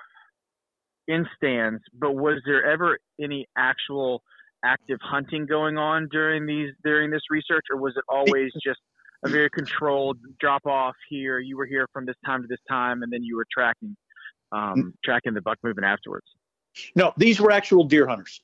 in 1.08 1.26
stands, 1.36 1.82
but 1.94 2.14
was 2.14 2.42
there 2.46 2.66
ever 2.66 2.98
any 3.22 3.46
actual 3.58 4.22
active 4.64 5.00
hunting 5.02 5.46
going 5.46 5.78
on 5.78 6.08
during 6.12 6.46
these 6.46 6.72
during 6.84 7.10
this 7.10 7.22
research, 7.30 7.66
or 7.72 7.78
was 7.78 7.94
it 7.98 8.04
always 8.08 8.52
just 8.64 8.80
a 9.26 9.30
very 9.30 9.50
controlled 9.50 10.18
drop 10.40 10.66
off 10.66 10.96
here? 11.10 11.40
You 11.40 11.58
were 11.58 11.66
here 11.66 11.88
from 11.94 12.06
this 12.06 12.16
time 12.26 12.42
to 12.42 12.48
this 12.48 12.60
time, 12.70 13.04
and 13.04 13.12
then 13.12 13.24
you 13.24 13.36
were 13.36 13.46
tracking 13.52 13.96
um, 14.52 14.94
tracking 15.04 15.34
the 15.34 15.42
buck 15.42 15.58
movement 15.64 15.86
afterwards. 15.86 16.26
No, 16.96 17.14
these 17.18 17.40
were 17.42 17.52
actual 17.52 17.84
deer 17.84 18.08
hunters. 18.08 18.42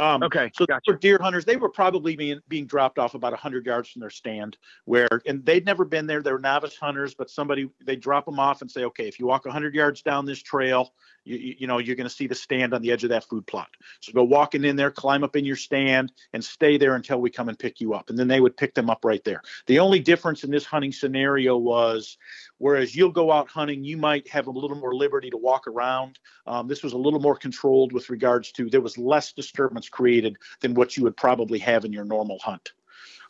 Um, 0.00 0.22
okay, 0.22 0.50
so 0.54 0.64
gotcha. 0.64 0.92
for 0.92 0.98
deer 0.98 1.18
hunters, 1.20 1.44
they 1.44 1.56
were 1.56 1.68
probably 1.68 2.16
being 2.16 2.40
being 2.48 2.64
dropped 2.64 2.98
off 2.98 3.14
about 3.14 3.32
100 3.32 3.66
yards 3.66 3.90
from 3.90 4.00
their 4.00 4.08
stand, 4.08 4.56
where 4.86 5.08
and 5.26 5.44
they'd 5.44 5.66
never 5.66 5.84
been 5.84 6.06
there. 6.06 6.22
They 6.22 6.32
were 6.32 6.38
novice 6.38 6.74
hunters, 6.74 7.14
but 7.14 7.28
somebody 7.28 7.68
they 7.84 7.96
drop 7.96 8.24
them 8.24 8.40
off 8.40 8.62
and 8.62 8.70
say, 8.70 8.84
okay, 8.84 9.06
if 9.06 9.20
you 9.20 9.26
walk 9.26 9.44
100 9.44 9.74
yards 9.74 10.00
down 10.00 10.24
this 10.24 10.42
trail, 10.42 10.94
you, 11.36 11.54
you, 11.58 11.66
know 11.66 11.78
you're 11.78 11.96
going 11.96 12.08
to 12.08 12.14
see 12.14 12.26
the 12.26 12.34
stand 12.34 12.74
on 12.74 12.82
the 12.82 12.90
edge 12.90 13.04
of 13.04 13.10
that 13.10 13.24
food 13.24 13.46
plot. 13.46 13.68
So 14.00 14.12
go 14.12 14.24
walking 14.24 14.64
in 14.64 14.76
there, 14.76 14.90
climb 14.90 15.24
up 15.24 15.36
in 15.36 15.44
your 15.44 15.56
stand, 15.56 16.12
and 16.32 16.44
stay 16.44 16.76
there 16.76 16.94
until 16.94 17.20
we 17.20 17.30
come 17.30 17.48
and 17.48 17.58
pick 17.58 17.80
you 17.80 17.94
up. 17.94 18.10
And 18.10 18.18
then 18.18 18.28
they 18.28 18.40
would 18.40 18.56
pick 18.56 18.74
them 18.74 18.90
up 18.90 19.04
right 19.04 19.22
there. 19.24 19.42
The 19.66 19.78
only 19.78 20.00
difference 20.00 20.44
in 20.44 20.50
this 20.50 20.64
hunting 20.64 20.92
scenario 20.92 21.56
was, 21.56 22.18
whereas 22.58 22.94
you'll 22.94 23.10
go 23.10 23.30
out 23.30 23.48
hunting, 23.48 23.84
you 23.84 23.96
might 23.96 24.28
have 24.28 24.46
a 24.46 24.50
little 24.50 24.76
more 24.76 24.94
liberty 24.94 25.30
to 25.30 25.36
walk 25.36 25.66
around. 25.66 26.18
Um, 26.46 26.68
this 26.68 26.82
was 26.82 26.92
a 26.92 26.98
little 26.98 27.20
more 27.20 27.36
controlled 27.36 27.92
with 27.92 28.10
regards 28.10 28.52
to 28.52 28.68
there 28.68 28.80
was 28.80 28.98
less 28.98 29.32
disturbance 29.32 29.88
created 29.88 30.36
than 30.60 30.74
what 30.74 30.96
you 30.96 31.04
would 31.04 31.16
probably 31.16 31.58
have 31.60 31.84
in 31.84 31.92
your 31.92 32.04
normal 32.04 32.38
hunt. 32.38 32.72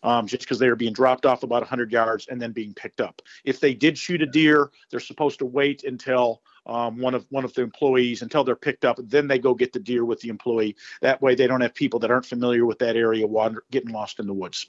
Um, 0.02 0.26
just 0.26 0.44
because 0.44 0.58
they 0.58 0.68
were 0.68 0.76
being 0.76 0.94
dropped 0.94 1.26
off 1.26 1.42
about 1.42 1.60
100 1.60 1.92
yards 1.92 2.26
and 2.28 2.40
then 2.40 2.52
being 2.52 2.72
picked 2.72 3.02
up. 3.02 3.20
If 3.44 3.60
they 3.60 3.74
did 3.74 3.98
shoot 3.98 4.22
a 4.22 4.26
deer, 4.26 4.70
they're 4.90 4.98
supposed 4.98 5.40
to 5.40 5.44
wait 5.44 5.84
until 5.84 6.40
um, 6.66 6.98
one 6.98 7.14
of 7.14 7.26
one 7.30 7.44
of 7.44 7.52
the 7.54 7.62
employees 7.62 8.22
until 8.22 8.44
they're 8.44 8.56
picked 8.56 8.84
up. 8.84 8.98
Then 9.02 9.28
they 9.28 9.38
go 9.38 9.54
get 9.54 9.72
the 9.72 9.80
deer 9.80 10.04
with 10.04 10.20
the 10.20 10.28
employee. 10.28 10.76
That 11.00 11.20
way, 11.22 11.34
they 11.34 11.46
don't 11.46 11.60
have 11.60 11.74
people 11.74 12.00
that 12.00 12.10
aren't 12.10 12.26
familiar 12.26 12.66
with 12.66 12.78
that 12.80 12.96
area 12.96 13.26
wander, 13.26 13.64
getting 13.70 13.90
lost 13.90 14.20
in 14.20 14.26
the 14.26 14.34
woods. 14.34 14.66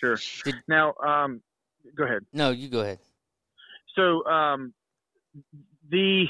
Sure. 0.00 0.18
Did- 0.44 0.62
now, 0.68 0.94
um, 1.04 1.40
go 1.96 2.04
ahead. 2.04 2.24
No, 2.32 2.50
you 2.50 2.68
go 2.68 2.80
ahead. 2.80 2.98
So 3.96 4.24
um, 4.26 4.74
the 5.90 6.24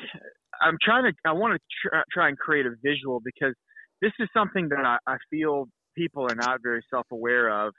I'm 0.61 0.77
trying 0.83 1.05
to 1.05 1.13
I 1.25 1.33
want 1.33 1.55
to 1.55 1.89
tr- 1.89 2.03
try 2.13 2.29
and 2.29 2.39
create 2.39 2.67
a 2.67 2.75
visual 2.83 3.21
because 3.25 3.55
this 4.01 4.13
is 4.19 4.29
something 4.35 4.69
that 4.69 4.85
I, 4.85 4.99
I 5.07 5.17
feel 5.31 5.69
people 5.97 6.25
are 6.31 6.35
not 6.35 6.61
very 6.63 6.85
self-aware 6.91 7.67
of. 7.67 7.73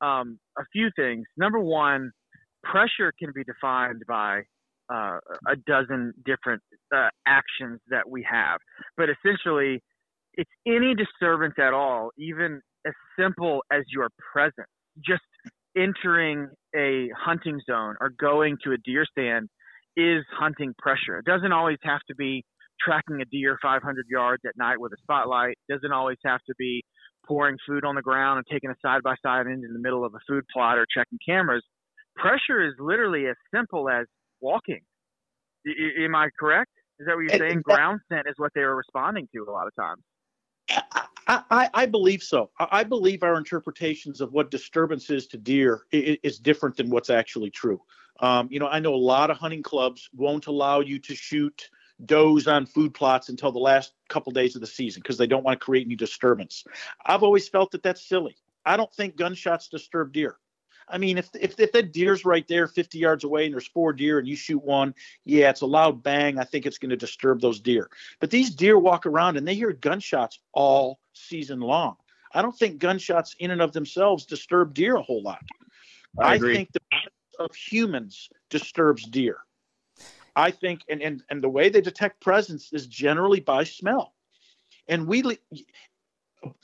Um, 0.00 0.38
a 0.58 0.62
few 0.72 0.90
things. 0.94 1.24
Number 1.36 1.58
one, 1.58 2.12
pressure 2.62 3.12
can 3.18 3.32
be 3.34 3.44
defined 3.44 4.02
by 4.06 4.42
uh, 4.92 5.18
a 5.48 5.56
dozen 5.66 6.12
different 6.24 6.62
uh, 6.94 7.08
actions 7.26 7.80
that 7.90 8.08
we 8.08 8.26
have, 8.30 8.58
but 8.96 9.08
essentially, 9.10 9.82
it's 10.34 10.50
any 10.66 10.94
disturbance 10.94 11.54
at 11.58 11.72
all, 11.72 12.10
even 12.18 12.60
as 12.86 12.92
simple 13.18 13.62
as 13.72 13.82
your 13.92 14.08
presence. 14.32 14.68
Just 15.04 15.22
entering 15.76 16.48
a 16.74 17.08
hunting 17.16 17.60
zone 17.68 17.96
or 18.00 18.10
going 18.18 18.56
to 18.64 18.72
a 18.72 18.76
deer 18.84 19.04
stand 19.10 19.48
is 19.96 20.24
hunting 20.38 20.74
pressure. 20.78 21.18
It 21.18 21.24
doesn't 21.24 21.52
always 21.52 21.78
have 21.82 22.00
to 22.08 22.14
be 22.14 22.44
tracking 22.80 23.20
a 23.20 23.24
deer 23.24 23.58
500 23.62 24.06
yards 24.08 24.42
at 24.46 24.56
night 24.56 24.78
with 24.78 24.92
a 24.92 24.96
spotlight. 25.02 25.56
It 25.68 25.72
doesn't 25.72 25.92
always 25.92 26.18
have 26.24 26.40
to 26.46 26.54
be 26.58 26.82
pouring 27.26 27.56
food 27.66 27.84
on 27.84 27.94
the 27.94 28.02
ground 28.02 28.38
and 28.38 28.46
taking 28.50 28.70
a 28.70 28.76
side 28.82 29.02
by 29.02 29.14
side 29.22 29.46
into 29.46 29.68
the 29.72 29.78
middle 29.78 30.04
of 30.04 30.14
a 30.14 30.18
food 30.28 30.44
plot 30.52 30.78
or 30.78 30.86
checking 30.94 31.18
cameras. 31.26 31.62
Pressure 32.16 32.64
is 32.66 32.74
literally 32.78 33.26
as 33.26 33.36
simple 33.54 33.88
as 33.88 34.06
walking. 34.40 34.80
I- 35.66 36.04
am 36.04 36.14
I 36.14 36.28
correct? 36.38 36.70
Is 36.98 37.06
that 37.06 37.16
what 37.16 37.22
you're 37.22 37.38
saying? 37.38 37.56
that- 37.56 37.64
Ground 37.64 38.00
scent 38.10 38.26
is 38.28 38.34
what 38.38 38.52
they 38.54 38.62
were 38.62 38.76
responding 38.76 39.28
to 39.34 39.44
a 39.48 39.50
lot 39.50 39.66
of 39.66 39.74
times. 39.76 40.02
I, 41.28 41.42
I, 41.50 41.70
I 41.74 41.86
believe 41.86 42.22
so. 42.22 42.50
I 42.58 42.84
believe 42.84 43.22
our 43.22 43.36
interpretations 43.36 44.20
of 44.20 44.32
what 44.32 44.50
disturbance 44.50 45.10
is 45.10 45.26
to 45.28 45.36
deer 45.36 45.82
is 45.90 46.38
different 46.38 46.76
than 46.76 46.90
what's 46.90 47.10
actually 47.10 47.50
true. 47.50 47.80
Um, 48.20 48.48
you 48.50 48.60
know, 48.60 48.68
I 48.68 48.78
know 48.78 48.94
a 48.94 48.96
lot 48.96 49.30
of 49.30 49.36
hunting 49.36 49.62
clubs 49.62 50.08
won't 50.14 50.46
allow 50.46 50.80
you 50.80 50.98
to 51.00 51.14
shoot 51.14 51.68
does 52.04 52.46
on 52.46 52.66
food 52.66 52.94
plots 52.94 53.28
until 53.28 53.52
the 53.52 53.58
last 53.58 53.92
couple 54.08 54.30
days 54.32 54.54
of 54.54 54.60
the 54.60 54.66
season 54.66 55.02
because 55.02 55.18
they 55.18 55.26
don't 55.26 55.44
want 55.44 55.58
to 55.58 55.64
create 55.64 55.86
any 55.86 55.96
disturbance. 55.96 56.64
I've 57.04 57.22
always 57.22 57.48
felt 57.48 57.70
that 57.72 57.82
that's 57.82 58.06
silly. 58.06 58.36
I 58.64 58.76
don't 58.76 58.92
think 58.92 59.16
gunshots 59.16 59.68
disturb 59.68 60.12
deer. 60.12 60.36
I 60.88 60.98
mean, 60.98 61.18
if 61.18 61.28
if, 61.34 61.58
if 61.58 61.72
that 61.72 61.92
deer's 61.92 62.24
right 62.24 62.46
there, 62.48 62.66
50 62.66 62.98
yards 62.98 63.24
away, 63.24 63.44
and 63.44 63.54
there's 63.54 63.66
four 63.66 63.92
deer, 63.92 64.18
and 64.18 64.28
you 64.28 64.36
shoot 64.36 64.62
one, 64.62 64.94
yeah, 65.24 65.50
it's 65.50 65.62
a 65.62 65.66
loud 65.66 66.02
bang. 66.02 66.38
I 66.38 66.44
think 66.44 66.66
it's 66.66 66.78
going 66.78 66.90
to 66.90 66.96
disturb 66.96 67.40
those 67.40 67.60
deer. 67.60 67.90
But 68.20 68.30
these 68.30 68.50
deer 68.54 68.78
walk 68.78 69.06
around 69.06 69.36
and 69.36 69.46
they 69.46 69.54
hear 69.54 69.72
gunshots 69.72 70.38
all 70.52 71.00
season 71.12 71.60
long. 71.60 71.96
I 72.32 72.42
don't 72.42 72.56
think 72.56 72.78
gunshots 72.78 73.34
in 73.38 73.50
and 73.50 73.62
of 73.62 73.72
themselves 73.72 74.26
disturb 74.26 74.74
deer 74.74 74.96
a 74.96 75.02
whole 75.02 75.22
lot. 75.22 75.42
I 76.18 76.34
agree. 76.34 76.54
think 76.54 76.72
the 76.72 76.80
presence 76.90 77.14
of 77.38 77.54
humans 77.54 78.28
disturbs 78.50 79.04
deer. 79.04 79.38
I 80.34 80.50
think, 80.50 80.82
and, 80.90 81.00
and, 81.00 81.22
and 81.30 81.42
the 81.42 81.48
way 81.48 81.70
they 81.70 81.80
detect 81.80 82.20
presence 82.20 82.72
is 82.72 82.86
generally 82.86 83.40
by 83.40 83.64
smell. 83.64 84.12
And 84.86 85.06
we, 85.06 85.38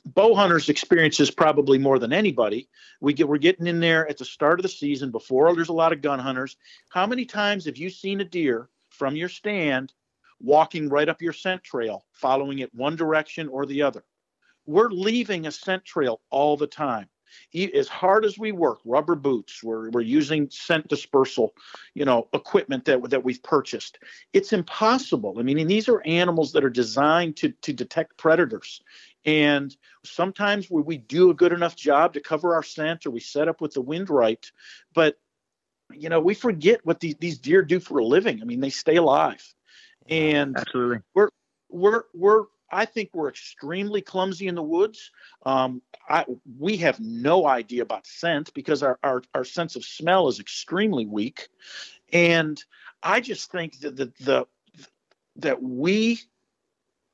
bow 0.05 0.35
hunters 0.35 0.69
experience 0.69 1.17
this 1.17 1.31
probably 1.31 1.77
more 1.77 1.99
than 1.99 2.13
anybody. 2.13 2.67
We 3.01 3.13
get, 3.13 3.27
we're 3.27 3.37
getting 3.37 3.67
in 3.67 3.79
there 3.79 4.07
at 4.07 4.17
the 4.17 4.25
start 4.25 4.59
of 4.59 4.63
the 4.63 4.69
season 4.69 5.11
before 5.11 5.53
there's 5.55 5.69
a 5.69 5.73
lot 5.73 5.93
of 5.93 6.01
gun 6.01 6.19
hunters. 6.19 6.57
How 6.89 7.07
many 7.07 7.25
times 7.25 7.65
have 7.65 7.77
you 7.77 7.89
seen 7.89 8.21
a 8.21 8.25
deer 8.25 8.69
from 8.89 9.15
your 9.15 9.29
stand 9.29 9.93
walking 10.39 10.89
right 10.89 11.09
up 11.09 11.21
your 11.21 11.33
scent 11.33 11.63
trail, 11.63 12.05
following 12.11 12.59
it 12.59 12.73
one 12.73 12.95
direction 12.95 13.47
or 13.47 13.65
the 13.65 13.81
other? 13.81 14.03
We're 14.65 14.89
leaving 14.89 15.47
a 15.47 15.51
scent 15.51 15.83
trail 15.83 16.21
all 16.29 16.55
the 16.57 16.67
time 16.67 17.09
as 17.73 17.87
hard 17.87 18.25
as 18.25 18.37
we 18.37 18.51
work, 18.51 18.79
rubber 18.85 19.15
boots, 19.15 19.63
we're, 19.63 19.89
we're 19.91 20.01
using 20.01 20.49
scent 20.49 20.87
dispersal, 20.87 21.53
you 21.93 22.05
know, 22.05 22.27
equipment 22.33 22.85
that, 22.85 23.09
that 23.09 23.23
we've 23.23 23.41
purchased. 23.43 23.99
It's 24.33 24.53
impossible. 24.53 25.35
I 25.37 25.43
mean, 25.43 25.67
these 25.67 25.89
are 25.89 26.01
animals 26.05 26.51
that 26.53 26.63
are 26.63 26.69
designed 26.69 27.37
to, 27.37 27.49
to 27.49 27.73
detect 27.73 28.17
predators. 28.17 28.81
And 29.25 29.75
sometimes 30.03 30.69
we, 30.69 30.81
we 30.81 30.97
do 30.97 31.29
a 31.29 31.33
good 31.33 31.53
enough 31.53 31.75
job 31.75 32.13
to 32.13 32.21
cover 32.21 32.55
our 32.55 32.63
scent 32.63 33.05
or 33.05 33.11
we 33.11 33.19
set 33.19 33.47
up 33.47 33.61
with 33.61 33.73
the 33.73 33.81
wind 33.81 34.09
right. 34.09 34.51
But, 34.93 35.17
you 35.91 36.09
know, 36.09 36.19
we 36.19 36.33
forget 36.33 36.85
what 36.85 36.99
these, 36.99 37.15
these 37.19 37.37
deer 37.37 37.61
do 37.61 37.79
for 37.79 37.99
a 37.99 38.05
living. 38.05 38.41
I 38.41 38.45
mean, 38.45 38.59
they 38.59 38.69
stay 38.69 38.97
alive. 38.97 39.43
And 40.09 40.57
Absolutely. 40.57 40.99
we're 41.13 41.29
we're 41.69 42.03
we're 42.13 42.43
I 42.71 42.85
think 42.85 43.11
we're 43.13 43.29
extremely 43.29 44.01
clumsy 44.01 44.47
in 44.47 44.55
the 44.55 44.63
woods. 44.63 45.11
Um, 45.45 45.81
I, 46.09 46.25
we 46.59 46.77
have 46.77 46.99
no 46.99 47.47
idea 47.47 47.83
about 47.83 48.07
scent 48.07 48.53
because 48.53 48.83
our, 48.83 48.99
our 49.03 49.23
our 49.33 49.45
sense 49.45 49.75
of 49.75 49.85
smell 49.85 50.27
is 50.27 50.39
extremely 50.39 51.05
weak, 51.05 51.49
and 52.11 52.61
I 53.01 53.21
just 53.21 53.51
think 53.51 53.79
that 53.79 53.95
the, 53.95 54.11
the 54.19 54.47
that 55.37 55.61
we 55.61 56.19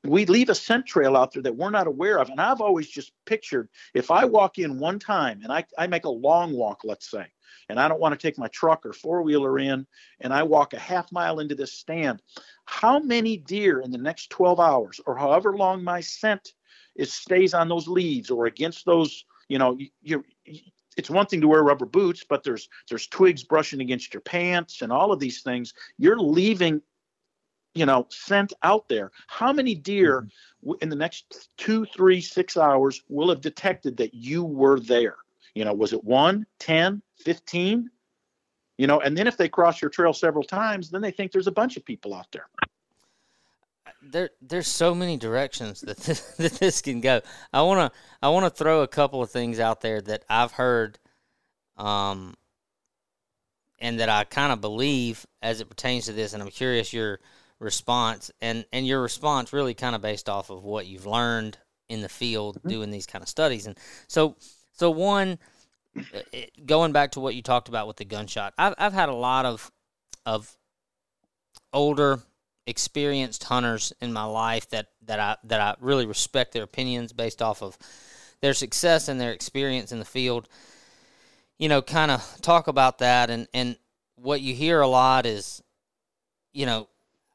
we 0.04 0.26
leave 0.26 0.50
a 0.50 0.56
scent 0.56 0.86
trail 0.86 1.18
out 1.18 1.34
there 1.34 1.44
that 1.44 1.56
we're 1.56 1.70
not 1.70 1.88
aware 1.88 2.20
of. 2.20 2.30
And 2.30 2.40
I've 2.40 2.62
always 2.62 2.88
just 2.88 3.12
pictured 3.26 3.70
if 3.94 4.12
I 4.12 4.26
walk 4.26 4.58
in 4.58 4.80
one 4.80 5.00
time 5.00 5.42
and 5.44 5.52
I, 5.52 5.66
I 5.78 5.88
make 5.88 6.06
a 6.06 6.10
long 6.10 6.54
walk, 6.54 6.82
let's 6.84 7.10
say, 7.10 7.26
and 7.68 7.80
I 7.80 7.88
don't 7.88 8.00
want 8.00 8.18
to 8.18 8.28
take 8.28 8.38
my 8.38 8.48
truck 8.48 8.86
or 8.86 8.94
four 8.94 9.22
wheeler 9.22 9.60
in, 9.60 9.86
and 10.22 10.34
I 10.34 10.44
walk 10.44 10.74
a 10.74 10.80
half 10.80 11.12
mile 11.12 11.40
into 11.40 11.56
this 11.56 11.74
stand, 11.74 12.22
how 12.66 13.00
many 13.00 13.38
deer 13.38 13.82
in 13.82 13.92
the 13.92 13.98
next 13.98 14.30
12 14.30 14.60
hours 14.60 15.02
or 15.06 15.18
however 15.18 15.58
long 15.58 15.84
my 15.84 16.00
scent 16.00 16.54
is 16.96 17.14
stays 17.14 17.54
on 17.54 17.68
those 17.68 17.88
leaves 17.88 18.30
or 18.30 18.46
against 18.46 18.86
those, 18.86 19.26
you 19.50 19.58
know, 19.58 19.78
you, 19.78 19.90
you 20.02 20.24
it's 20.98 21.10
one 21.10 21.26
thing 21.26 21.40
to 21.40 21.48
wear 21.48 21.64
rubber 21.64 21.86
boots, 21.86 22.26
but 22.28 22.44
there's 22.44 22.68
there's 22.90 23.08
twigs 23.08 23.44
brushing 23.44 23.80
against 23.80 24.14
your 24.14 24.22
pants 24.22 24.82
and 24.82 24.92
all 24.92 25.14
of 25.14 25.20
these 25.20 25.42
things. 25.42 25.74
You're 25.98 26.20
leaving 26.20 26.82
you 27.74 27.86
know, 27.86 28.08
sent 28.10 28.54
out 28.64 28.88
there. 28.90 29.12
How 29.28 29.54
many 29.54 29.76
deer 29.76 30.28
w- 30.62 30.78
in 30.82 30.90
the 30.90 30.96
next 30.96 31.50
two, 31.58 31.86
three, 31.86 32.22
six 32.22 32.58
hours 32.58 33.04
will 33.10 33.30
have 33.30 33.42
detected 33.42 33.98
that 33.98 34.14
you 34.14 34.44
were 34.44 34.80
there? 34.80 35.18
You 35.54 35.66
know, 35.66 35.74
was 35.74 35.94
it 35.94 36.04
one, 36.04 36.46
10, 36.60 37.02
15? 37.18 37.90
You 38.78 38.88
know, 38.88 39.02
and 39.02 39.18
then 39.18 39.28
if 39.28 39.38
they 39.38 39.50
cross 39.50 39.82
your 39.82 39.90
trail 39.90 40.14
several 40.14 40.44
times, 40.44 40.90
then 40.90 41.02
they 41.02 41.12
think 41.12 41.32
there's 41.32 41.48
a 41.48 41.52
bunch 41.52 41.78
of 41.78 41.86
people 41.86 42.14
out 42.14 42.28
there. 42.32 42.48
there 44.02 44.30
there's 44.42 44.68
so 44.68 44.96
many 44.96 45.18
directions 45.18 45.82
that 45.82 45.98
this, 46.06 46.22
that 46.38 46.54
this 46.54 46.82
can 46.82 47.02
go. 47.02 47.22
I 47.54 47.62
want 47.62 47.92
to 47.92 48.00
I 48.22 48.30
want 48.30 48.46
to 48.46 48.50
throw 48.50 48.82
a 48.82 48.88
couple 48.88 49.22
of 49.22 49.30
things 49.30 49.60
out 49.60 49.82
there 49.82 50.02
that 50.02 50.24
I've 50.30 50.54
heard 50.54 50.98
um 51.78 52.36
and 53.80 54.00
that 54.00 54.10
I 54.10 54.24
kind 54.26 54.52
of 54.52 54.60
believe 54.62 55.26
as 55.42 55.62
it 55.62 55.70
pertains 55.70 56.06
to 56.06 56.14
this 56.14 56.34
and 56.34 56.44
I'm 56.44 56.50
curious 56.50 56.94
your 56.94 57.20
response 57.60 58.32
and 58.42 58.66
and 58.72 58.88
your 58.88 59.02
response 59.02 59.52
really 59.52 59.74
kind 59.74 59.96
of 59.96 60.02
based 60.02 60.30
off 60.30 60.50
of 60.50 60.64
what 60.64 60.88
you've 60.88 61.06
learned 61.06 61.58
in 61.90 62.02
the 62.02 62.10
field 62.10 62.58
mm-hmm. 62.58 62.70
doing 62.70 62.92
these 62.92 63.06
kind 63.06 63.22
of 63.22 63.30
studies. 63.30 63.68
And 63.68 63.78
so 64.08 64.36
so 64.74 64.90
one 64.90 65.40
it- 66.32 66.66
going 66.66 66.92
back 66.92 67.12
to 67.12 67.20
what 67.20 67.36
you 67.36 67.42
talked 67.42 67.68
about 67.68 67.88
with 67.88 67.98
the 67.98 68.06
gunshot. 68.06 68.54
I've 68.58 68.76
I've 68.78 68.94
had 68.94 69.10
a 69.10 69.16
lot 69.16 69.46
of 69.46 69.72
of 70.26 70.56
older 71.74 72.20
experienced 72.66 73.44
hunters 73.44 73.94
in 74.00 74.14
my 74.14 74.24
life 74.24 74.70
that 74.70 74.88
that 75.06 75.20
I 75.20 75.38
that 75.46 75.60
I 75.60 75.76
really 75.82 76.06
respect 76.06 76.54
their 76.54 76.64
opinions 76.64 77.14
based 77.14 77.42
off 77.42 77.62
of 77.62 77.78
their 78.42 78.54
success 78.54 79.10
and 79.10 79.20
their 79.20 79.34
experience 79.34 79.92
in 79.92 80.00
the 80.00 80.06
field. 80.06 80.48
You 81.58 81.68
know, 81.68 81.82
kind 81.82 82.10
of 82.10 82.38
talk 82.42 82.68
about 82.68 83.00
that 83.00 83.30
and 83.30 83.48
and 83.54 83.78
what 84.16 84.40
you 84.42 84.54
hear 84.54 84.80
a 84.80 84.88
lot 84.88 85.26
is 85.26 85.62
you 86.54 86.66
know, 86.66 86.88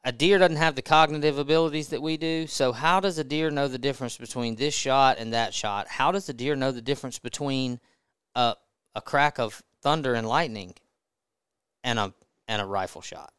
a 0.05 0.11
deer 0.11 0.37
doesn't 0.37 0.57
have 0.57 0.75
the 0.75 0.83
cognitive 0.83 1.39
abilities 1.39 1.89
that 1.89 2.01
we 2.01 2.15
do. 2.15 2.45
So 2.45 2.71
how 2.71 2.99
does 2.99 3.17
a 3.17 3.23
deer 3.23 3.49
know 3.49 3.67
the 3.67 3.79
difference 3.79 4.17
between 4.17 4.55
this 4.55 4.75
shot 4.75 5.17
and 5.17 5.33
that 5.33 5.51
shot? 5.51 5.87
How 5.87 6.11
does 6.11 6.29
a 6.29 6.33
deer 6.33 6.55
know 6.55 6.71
the 6.71 6.81
difference 6.81 7.17
between 7.19 7.79
a 8.35 8.55
a 8.93 9.01
crack 9.01 9.39
of 9.39 9.61
thunder 9.81 10.13
and 10.13 10.27
lightning 10.27 10.75
and 11.83 11.97
a 11.97 12.13
and 12.47 12.61
a 12.61 12.65
rifle 12.65 13.01
shot? 13.01 13.33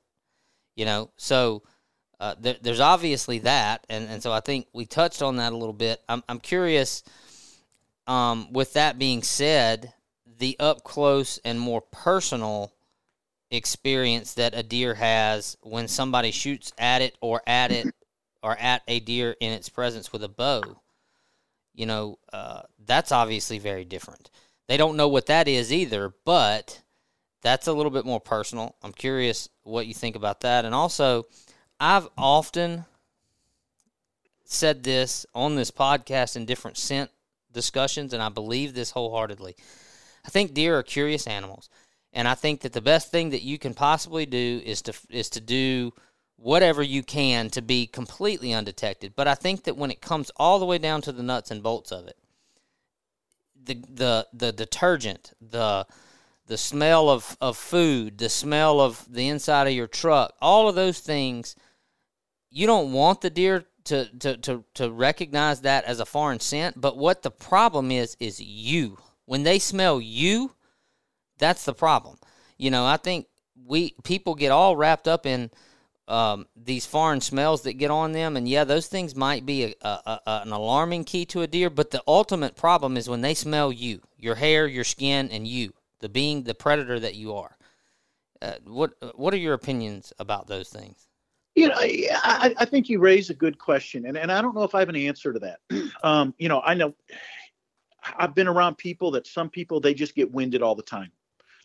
You 0.75 0.85
know, 0.87 1.11
so 1.17 1.63
uh, 2.19 2.35
there, 2.39 2.57
there's 2.61 2.81
obviously 2.81 3.39
that, 3.41 3.87
and, 3.89 4.09
and 4.09 4.23
so 4.23 4.33
I 4.33 4.41
think 4.41 4.67
we 4.73 4.87
touched 4.87 5.23
on 5.23 5.37
that 5.37 5.53
a 5.53 5.57
little 5.57 5.73
bit. 5.73 6.03
I'm 6.09 6.25
I'm 6.29 6.41
curious. 6.41 7.05
Um, 8.09 8.53
with 8.53 8.75
that 8.75 8.99
being 8.99 9.23
said, 9.23 9.93
the 10.39 10.57
up 10.61 10.85
close 10.85 11.39
and 11.45 11.59
more 11.59 11.81
personal 11.81 12.73
experience 13.51 14.35
that 14.35 14.55
a 14.55 14.63
deer 14.63 14.95
has 14.95 15.57
when 15.63 15.89
somebody 15.89 16.31
shoots 16.31 16.73
at 16.79 17.03
it 17.03 17.17
or 17.21 17.43
at 17.47 17.73
it 17.73 17.95
or 18.43 18.57
at 18.57 18.83
a 18.89 19.01
deer 19.01 19.37
in 19.41 19.53
its 19.53 19.69
presence 19.69 20.13
with 20.13 20.23
a 20.23 20.29
bow, 20.29 20.63
you 21.75 21.87
know, 21.87 22.19
uh, 22.33 22.63
that's 22.85 23.13
obviously 23.13 23.59
very 23.59 23.85
different. 23.85 24.31
They 24.69 24.77
don't 24.77 24.97
know 24.97 25.09
what 25.09 25.27
that 25.27 25.47
is 25.47 25.73
either, 25.73 26.13
but 26.25 26.83
that's 27.43 27.67
a 27.67 27.73
little 27.73 27.91
bit 27.91 28.05
more 28.05 28.21
personal. 28.21 28.75
I'm 28.83 28.93
curious 28.93 29.49
what 29.63 29.87
you 29.87 29.95
think 29.95 30.17
about 30.17 30.41
that. 30.41 30.65
And 30.65 30.75
also, 30.75 31.27
I've 31.79 32.09
often 32.17 32.85
said 34.45 34.83
this 34.83 35.27
on 35.35 35.57
this 35.57 35.71
podcast 35.71 36.37
in 36.37 36.47
different 36.47 36.77
scent 36.77 37.11
discussions, 37.53 38.13
and 38.13 38.23
I 38.23 38.29
believe 38.29 38.75
this 38.75 38.91
wholeheartedly. 38.91 39.57
I 40.25 40.29
think 40.29 40.55
deer 40.55 40.79
are 40.79 40.83
curious 40.83 41.27
animals, 41.27 41.69
and 42.17 42.27
I 42.27 42.35
think 42.35 42.63
that 42.63 42.73
the 42.73 42.81
best 42.81 43.11
thing 43.11 43.31
that 43.31 43.43
you 43.43 43.59
can 43.59 43.75
possibly 43.75 44.25
do 44.25 44.63
is 44.65 44.81
to 44.83 44.95
is 45.11 45.29
to 45.31 45.41
do 45.41 45.93
whatever 46.37 46.83
you 46.83 47.03
can 47.03 47.51
to 47.51 47.61
be 47.61 47.87
completely 47.87 48.55
undetected. 48.55 49.13
But 49.15 49.29
I 49.29 49.35
think 49.35 49.65
that 49.65 49.77
when 49.77 49.91
it 49.91 50.01
comes 50.01 50.31
all 50.37 50.59
the 50.59 50.65
way 50.65 50.79
down 50.79 51.03
to 51.03 51.13
the 51.13 51.23
nuts 51.23 51.51
and 51.51 51.63
bolts 51.63 51.93
of 51.93 52.09
it, 52.09 52.17
the 53.63 53.75
the 53.75 54.27
the 54.33 54.51
detergent, 54.51 55.35
the 55.43 55.87
the 56.47 56.57
smell 56.57 57.11
of, 57.11 57.37
of 57.39 57.59
food, 57.59 58.17
the 58.17 58.31
smell 58.31 58.81
of 58.81 59.05
the 59.13 59.29
inside 59.29 59.67
of 59.67 59.75
your 59.75 59.89
truck, 59.89 60.33
all 60.41 60.71
of 60.71 60.75
those 60.75 61.01
things, 61.01 61.55
you 62.51 62.67
don't 62.67 62.93
want 62.93 63.21
the 63.21 63.31
deer 63.31 63.65
to, 63.85 64.07
to, 64.21 64.37
to, 64.39 64.65
to 64.75 64.91
recognize 64.91 65.63
that 65.63 65.85
as 65.85 65.99
a 65.99 66.07
foreign 66.07 66.39
scent. 66.39 66.81
But 66.81 66.97
what 66.97 67.23
the 67.23 67.33
problem 67.33 67.91
is, 67.91 68.17
is 68.21 68.41
you. 68.41 68.99
When 69.25 69.43
they 69.43 69.59
smell 69.59 70.01
you, 70.01 70.53
that's 71.39 71.65
the 71.65 71.75
problem. 71.75 72.19
You 72.59 72.71
know, 72.71 72.87
I 72.87 72.97
think 72.97 73.27
we 73.67 73.95
people 74.05 74.35
get 74.35 74.53
all 74.53 74.77
wrapped 74.77 75.09
up 75.09 75.27
in 75.27 75.51
um, 76.09 76.47
these 76.57 76.87
foreign 76.87 77.21
smells 77.21 77.63
that 77.63 77.75
get 77.75 77.91
on 77.91 78.13
them, 78.13 78.37
and 78.37 78.49
yeah, 78.49 78.65
those 78.65 78.87
things 78.87 79.17
might 79.17 79.45
be 79.45 79.65
a, 79.65 79.75
a, 79.83 80.21
a, 80.27 80.43
an 80.45 80.53
alarming 80.53 81.05
key 81.05 81.25
to 81.27 81.43
a 81.43 81.47
deer. 81.47 81.69
But 81.69 81.91
the 81.91 82.03
ultimate 82.07 82.57
problem 82.57 82.97
is 82.97 83.09
when 83.09 83.23
they 83.23 83.35
smell 83.35 83.73
you, 83.73 84.01
your 84.17 84.37
hair, 84.37 84.67
your 84.67 84.85
skin, 84.85 85.31
and 85.31 85.47
you 85.47 85.73
the 86.01 86.09
being 86.09 86.43
the 86.45 86.55
predator 86.55 87.01
that 87.01 87.15
you 87.15 87.35
are. 87.35 87.57
Uh, 88.43 88.53
what 88.65 88.93
what 89.17 89.33
are 89.35 89.39
your 89.39 89.55
opinions 89.55 90.13
about 90.19 90.47
those 90.47 90.69
things? 90.69 91.09
You 91.55 91.69
know, 91.69 91.75
I, 91.79 92.55
I 92.59 92.65
think 92.67 92.91
you 92.91 93.01
raise 93.01 93.31
a 93.31 93.35
good 93.35 93.59
question, 93.59 94.05
and, 94.05 94.17
and 94.19 94.31
I 94.31 94.43
don't 94.43 94.55
know 94.55 94.63
if 94.63 94.75
I 94.75 94.81
have 94.81 94.91
an 94.91 94.97
answer 94.97 95.33
to 95.33 95.39
that. 95.41 95.61
Um, 96.03 96.35
you 96.39 96.49
know, 96.49 96.61
I 96.61 96.75
know 96.75 96.95
I've 98.19 98.35
been 98.35 98.47
around 98.47 98.77
people 98.77 99.11
that 99.13 99.27
some 99.27 99.49
people 99.49 99.81
they 99.81 99.95
just 99.95 100.15
get 100.15 100.31
winded 100.31 100.63
all 100.63 100.75
the 100.75 100.83
time. 100.83 101.11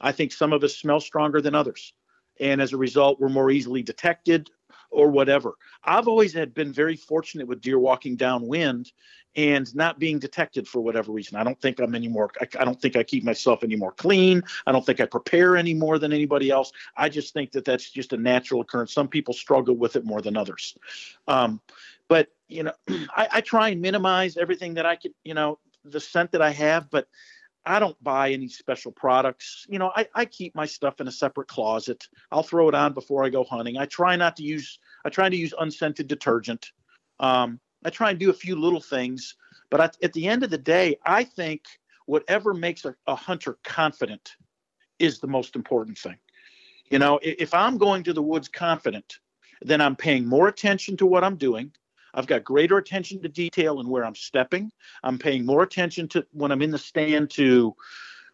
I 0.02 0.12
think 0.12 0.32
some 0.32 0.54
of 0.54 0.64
us 0.64 0.76
smell 0.78 0.99
stronger 0.99 1.41
than 1.41 1.56
others, 1.56 1.93
and 2.39 2.62
as 2.62 2.74
a 2.74 2.78
result, 2.78 3.20
we're 3.20 3.30
more 3.30 3.52
easily 3.52 3.84
detected 3.84 4.49
or 4.89 5.10
whatever. 5.10 5.54
I've 5.84 6.08
always 6.08 6.34
had 6.34 6.54
been 6.54 6.74
very 6.74 6.97
fortunate 6.97 7.47
with 7.47 7.62
deer 7.62 7.80
walking 7.80 8.18
downwind 8.18 8.91
and 9.36 9.74
not 9.74 9.97
being 9.97 10.20
detected 10.20 10.68
for 10.68 10.82
whatever 10.82 11.14
reason. 11.14 11.38
I 11.38 11.43
don't 11.43 11.60
think 11.62 11.80
I'm 11.80 11.95
any 11.95 12.10
more, 12.10 12.30
I, 12.41 12.47
I, 12.60 12.66
don't 12.66 12.80
think 12.82 12.97
I 12.97 13.04
keep 13.04 13.24
myself 13.24 13.64
any 13.64 13.78
more 13.78 13.93
clean. 13.93 14.43
I 14.68 14.74
don't 14.74 14.86
think 14.86 14.99
I 14.99 15.06
prepare 15.06 15.56
any 15.56 15.74
more 15.74 15.97
than 15.97 16.12
anybody 16.12 16.49
else. 16.49 16.74
I 16.97 17.08
just 17.08 17.34
think 17.34 17.54
that 17.54 17.64
that's 17.64 17.89
just 17.89 18.12
a 18.12 18.18
natural 18.18 18.60
occurrence. 18.60 18.93
Some 18.93 19.08
people 19.08 19.34
struggle 19.34 19.76
with 19.76 19.95
it 19.95 20.04
more 20.04 20.22
than 20.22 20.36
others. 20.36 20.76
Um, 21.30 21.62
but, 22.10 22.28
you 22.49 22.64
know, 22.64 22.74
I, 22.89 23.28
I 23.32 23.41
try 23.41 23.70
and 23.70 23.82
minimize 23.82 24.36
everything 24.36 24.74
that 24.74 24.86
I 24.86 24.97
could, 24.97 25.14
you 25.24 25.34
know, 25.34 25.60
the 25.86 26.02
scent 26.02 26.34
that 26.34 26.41
I 26.41 26.52
have, 26.52 26.89
but 26.89 27.08
I 27.66 27.80
don't 27.80 28.01
buy 28.03 28.32
any 28.32 28.47
special 28.47 28.91
products. 28.91 29.66
You 29.70 29.80
know, 29.80 29.91
I, 29.95 30.07
I 30.16 30.26
keep 30.26 30.55
my 30.55 30.66
stuff 30.66 30.99
in 30.99 31.07
a 31.07 31.12
separate 31.12 31.47
closet. 31.47 32.07
I'll 32.32 32.43
throw 32.43 32.68
it 32.70 32.76
on 32.76 32.93
before 32.93 33.24
I 33.24 33.30
go 33.30 33.43
hunting. 33.43 33.78
I 33.78 33.86
try 33.86 34.16
not 34.16 34.36
to 34.38 34.43
use, 34.43 34.80
I 35.05 35.09
try 35.09 35.30
to 35.30 35.36
use 35.36 35.53
unscented 35.59 36.07
detergent. 36.07 36.72
Um, 37.20 37.59
I 37.86 37.89
try 37.89 38.09
and 38.12 38.20
do 38.20 38.30
a 38.30 38.34
few 38.34 38.55
little 38.55 38.82
things, 38.82 39.36
but 39.70 39.95
at, 40.01 40.14
the 40.14 40.28
end 40.28 40.43
of 40.43 40.49
the 40.49 40.57
day, 40.57 40.97
I 41.05 41.24
think 41.24 41.64
whatever 42.05 42.53
makes 42.53 42.86
a, 42.86 42.95
a 43.07 43.16
hunter 43.16 43.57
confident 43.64 44.36
is 44.99 45.20
the 45.20 45.28
most 45.28 45.55
important 45.55 45.97
thing. 45.97 46.18
You 46.89 46.99
know, 46.99 47.20
if 47.24 47.53
I'm 47.53 47.78
going 47.78 48.03
to 48.03 48.14
the 48.14 48.22
woods 48.22 48.49
confident, 48.49 49.20
then 49.62 49.82
I'm 49.82 49.95
paying 49.95 50.26
more 50.26 50.47
attention 50.47 50.97
to 50.97 51.05
what 51.05 51.24
I'm 51.24 51.38
doing. 51.38 51.72
I've 52.14 52.28
got 52.28 52.43
greater 52.43 52.78
attention 52.78 53.22
to 53.22 53.30
detail 53.30 53.80
and 53.80 53.89
where 53.89 54.05
I'm 54.05 54.16
stepping. 54.16 54.72
I'm 55.03 55.18
paying 55.18 55.45
more 55.45 55.64
attention 55.64 56.07
to 56.09 56.26
when 56.32 56.51
I'm 56.51 56.62
in 56.62 56.72
the 56.72 56.78
stand 56.78 57.30
to 57.32 57.76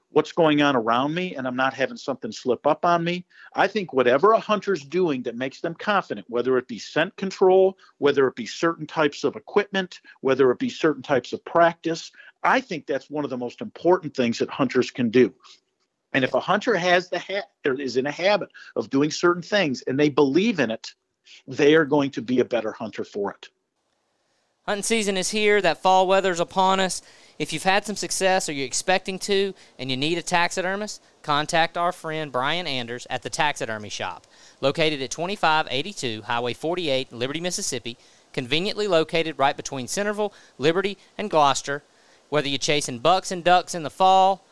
what's 0.10 0.32
going 0.32 0.62
on 0.62 0.76
around 0.76 1.14
me 1.14 1.36
and 1.36 1.46
I'm 1.46 1.56
not 1.56 1.74
having 1.74 1.98
something 1.98 2.32
slip 2.32 2.66
up 2.66 2.86
on 2.86 3.04
me. 3.04 3.26
I 3.54 3.68
think 3.68 3.94
whatever 3.94 4.32
a 4.32 4.40
hunter's 4.40 4.84
doing 4.84 5.22
that 5.24 5.36
makes 5.36 5.62
them 5.62 5.76
confident, 5.76 6.26
whether 6.30 6.58
it 6.58 6.68
be 6.68 6.80
scent 6.80 7.16
control, 7.18 7.78
whether 7.98 8.28
it 8.28 8.36
be 8.36 8.46
certain 8.46 8.88
types 8.88 9.24
of 9.24 9.36
equipment, 9.36 10.02
whether 10.22 10.50
it 10.52 10.60
be 10.60 10.70
certain 10.70 11.04
types 11.04 11.34
of 11.34 11.44
practice, 11.46 12.12
I 12.44 12.62
think 12.62 12.86
that's 12.86 13.10
one 13.10 13.26
of 13.26 13.30
the 13.30 13.38
most 13.38 13.62
important 13.62 14.16
things 14.16 14.40
that 14.40 14.50
hunters 14.50 14.92
can 14.92 15.10
do. 15.10 15.34
And 16.14 16.24
if 16.24 16.34
a 16.34 16.40
hunter 16.40 16.76
has 16.76 17.10
the 17.10 17.20
ha- 17.20 17.48
or 17.66 17.80
is 17.80 17.98
in 17.98 18.06
a 18.06 18.12
habit 18.12 18.50
of 18.76 18.90
doing 18.90 19.12
certain 19.12 19.44
things 19.44 19.82
and 19.84 20.00
they 20.00 20.10
believe 20.10 20.60
in 20.60 20.72
it, 20.72 20.94
they 21.48 21.76
are 21.76 21.86
going 21.86 22.12
to 22.12 22.22
be 22.22 22.40
a 22.40 22.46
better 22.46 22.72
hunter 22.72 23.04
for 23.04 23.32
it. 23.32 23.50
Hunting 24.68 24.84
season 24.84 25.16
is 25.16 25.30
here. 25.30 25.62
That 25.62 25.82
fall 25.82 26.08
weather's 26.08 26.42
upon 26.42 26.82
us. 26.82 27.02
If 27.40 27.54
you've 27.54 27.64
had 27.64 27.86
some 27.86 27.96
success 27.96 28.50
or 28.50 28.52
you're 28.52 28.66
expecting 28.66 29.18
to 29.20 29.54
and 29.80 29.90
you 29.90 29.96
need 29.96 30.18
a 30.18 30.22
taxidermist, 30.22 31.02
contact 31.22 31.78
our 31.78 31.94
friend 31.94 32.34
Brian 32.34 32.68
Anders 32.68 33.08
at 33.10 33.22
the 33.22 33.30
Taxidermy 33.30 33.88
Shop, 33.88 34.28
located 34.60 35.02
at 35.02 35.10
2582 35.10 36.24
Highway 36.24 36.54
48, 36.54 37.14
Liberty, 37.14 37.40
Mississippi, 37.40 37.98
conveniently 38.34 38.90
located 38.90 39.40
right 39.40 39.56
between 39.56 39.88
Centreville, 39.88 40.34
Liberty, 40.58 40.98
and 41.18 41.30
Gloster. 41.30 41.82
Whether 42.28 42.50
you're 42.50 42.58
chasing 42.58 43.00
bucks 43.00 43.32
and 43.32 43.46
ducks 43.46 43.74
in 43.74 43.84
the 43.84 43.90
fall, 43.90 44.44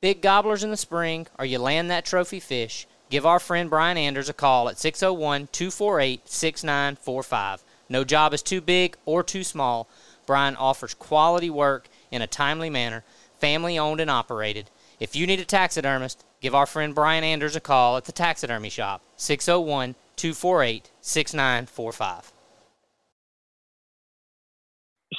big 0.00 0.20
gobblers 0.20 0.64
in 0.64 0.72
the 0.72 0.76
spring, 0.76 1.28
or 1.38 1.44
you 1.44 1.60
land 1.60 1.88
that 1.92 2.04
trophy 2.04 2.40
fish, 2.40 2.88
give 3.08 3.24
our 3.24 3.38
friend 3.38 3.70
Brian 3.70 3.98
Anders 3.98 4.28
a 4.28 4.32
call 4.32 4.68
at 4.68 4.80
601 4.80 5.48
248 5.52 6.28
6945. 6.28 7.62
No 7.94 8.02
job 8.02 8.34
is 8.34 8.42
too 8.42 8.60
big 8.60 8.96
or 9.04 9.22
too 9.22 9.44
small. 9.44 9.88
Brian 10.26 10.56
offers 10.56 10.94
quality 10.94 11.48
work 11.48 11.86
in 12.10 12.22
a 12.22 12.26
timely 12.26 12.68
manner, 12.68 13.04
family 13.38 13.78
owned 13.78 14.00
and 14.00 14.10
operated. 14.10 14.68
If 14.98 15.14
you 15.14 15.28
need 15.28 15.38
a 15.38 15.44
taxidermist, 15.44 16.24
give 16.40 16.56
our 16.56 16.66
friend 16.66 16.92
Brian 16.92 17.22
Anders 17.22 17.54
a 17.54 17.60
call 17.60 17.96
at 17.96 18.06
the 18.06 18.10
taxidermy 18.10 18.68
shop, 18.68 19.00
601 19.14 19.94
248 20.16 20.90
6945. 21.02 22.32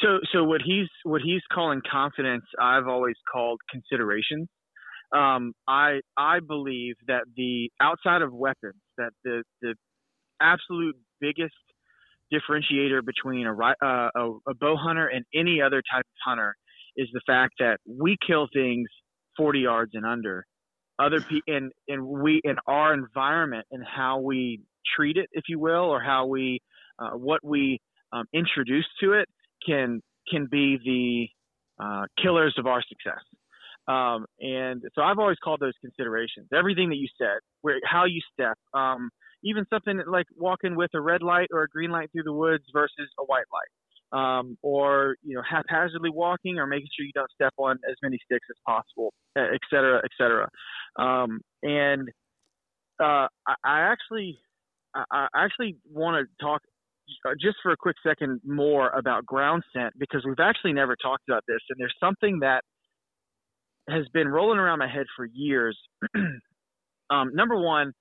So, 0.02 0.20
so 0.34 0.44
what 0.44 0.62
he's 0.62 0.90
what 1.04 1.22
he's 1.22 1.44
calling 1.50 1.82
confidence, 1.90 2.44
I've 2.60 2.90
always 2.90 3.16
called 3.32 3.62
consideration. 3.72 4.50
Um, 5.14 5.54
I 5.66 6.02
I 6.18 6.42
believe 6.46 6.96
that 7.08 7.24
the 7.38 7.72
outside 7.80 8.22
of 8.22 8.34
weapons, 8.34 8.82
that 8.98 9.12
the 9.24 9.44
the 9.62 9.76
absolute 10.42 10.98
biggest 11.22 11.54
differentiator 12.34 13.02
between 13.06 13.48
a, 13.48 13.54
uh, 13.54 14.10
a, 14.16 14.32
a 14.48 14.54
bow 14.60 14.76
hunter 14.76 15.08
and 15.08 15.26
any 15.34 15.62
other 15.62 15.82
type 15.92 16.06
of 16.06 16.18
hunter 16.26 16.56
is 16.96 17.08
the 17.14 17.22
fact 17.26 17.56
that 17.60 17.78
we 17.88 18.18
kill 18.26 18.48
things 18.54 18.88
40 19.38 19.60
yards 19.60 19.92
and 19.94 20.06
under. 20.06 20.46
Other 20.98 21.20
people 21.20 21.56
and 21.56 21.72
and 21.90 22.06
we 22.06 22.40
in 22.46 22.56
our 22.68 22.94
environment 22.94 23.66
and 23.70 23.84
how 23.86 24.20
we 24.20 24.62
treat 24.96 25.18
it, 25.18 25.28
if 25.34 25.44
you 25.50 25.60
will, 25.60 25.90
or 25.90 26.02
how 26.02 26.26
we 26.26 26.62
uh, 27.00 27.12
what 27.12 27.44
we 27.44 27.80
um, 28.14 28.24
introduce 28.34 28.88
to 29.02 29.12
it 29.14 29.28
can 29.66 30.02
can 30.32 30.48
be 30.50 30.78
the 30.86 31.84
uh, 31.84 32.06
killers 32.22 32.56
of 32.58 32.66
our 32.66 32.82
success. 32.82 33.22
Um, 33.88 34.26
and 34.40 34.82
so 34.96 35.02
I've 35.04 35.20
always 35.20 35.38
called 35.44 35.60
those 35.60 35.74
considerations. 35.82 36.48
Everything 36.54 36.90
that 36.90 36.96
you 36.96 37.08
said, 37.18 37.40
where 37.62 37.80
how 37.86 38.06
you 38.06 38.22
step, 38.34 38.58
um, 38.74 39.10
even 39.46 39.66
something 39.70 40.02
like 40.08 40.26
walking 40.36 40.76
with 40.76 40.90
a 40.94 41.00
red 41.02 41.22
light 41.22 41.48
or 41.54 41.64
a 41.64 41.68
green 41.68 41.92
light 41.92 42.10
through 42.12 42.24
the 42.24 42.34
woods 42.34 42.64
versus 42.74 43.10
a 43.20 43.24
white 43.24 43.46
light. 43.54 43.70
Um, 44.12 44.58
or 44.62 45.16
you 45.24 45.36
know 45.36 45.42
haphazardly 45.50 46.12
walking 46.12 46.60
or 46.60 46.68
making 46.68 46.88
sure 46.96 47.06
you 47.06 47.12
don't 47.14 47.32
step 47.32 47.54
on 47.58 47.78
as 47.90 47.96
many 48.04 48.18
sticks 48.24 48.46
as 48.50 48.56
possible, 48.66 49.14
et 49.36 49.60
cetera, 49.70 50.00
et 50.04 50.12
cetera. 50.18 50.48
Um, 50.98 51.42
and 51.64 52.08
uh, 53.02 53.28
I, 53.48 53.56
I 53.64 53.80
actually, 53.92 54.38
I, 54.94 55.28
I 55.34 55.44
actually 55.44 55.78
want 55.92 56.24
to 56.24 56.46
talk 56.46 56.62
uh, 57.26 57.32
just 57.42 57.58
for 57.62 57.72
a 57.72 57.78
quick 57.78 57.96
second 58.06 58.42
more 58.46 58.90
about 58.90 59.26
ground 59.26 59.64
scent 59.74 59.94
because 59.98 60.24
we've 60.26 60.40
actually 60.40 60.74
never 60.74 60.96
talked 60.96 61.24
about 61.28 61.44
this, 61.48 61.60
and 61.70 61.80
there's 61.80 61.96
something 62.00 62.40
that 62.40 62.64
has 63.90 64.06
been 64.14 64.28
rolling 64.28 64.60
around 64.60 64.80
my 64.80 64.88
head 64.88 65.06
for 65.16 65.26
years. 65.26 65.78
um, 67.10 67.32
number 67.34 67.56
one, 67.56 67.92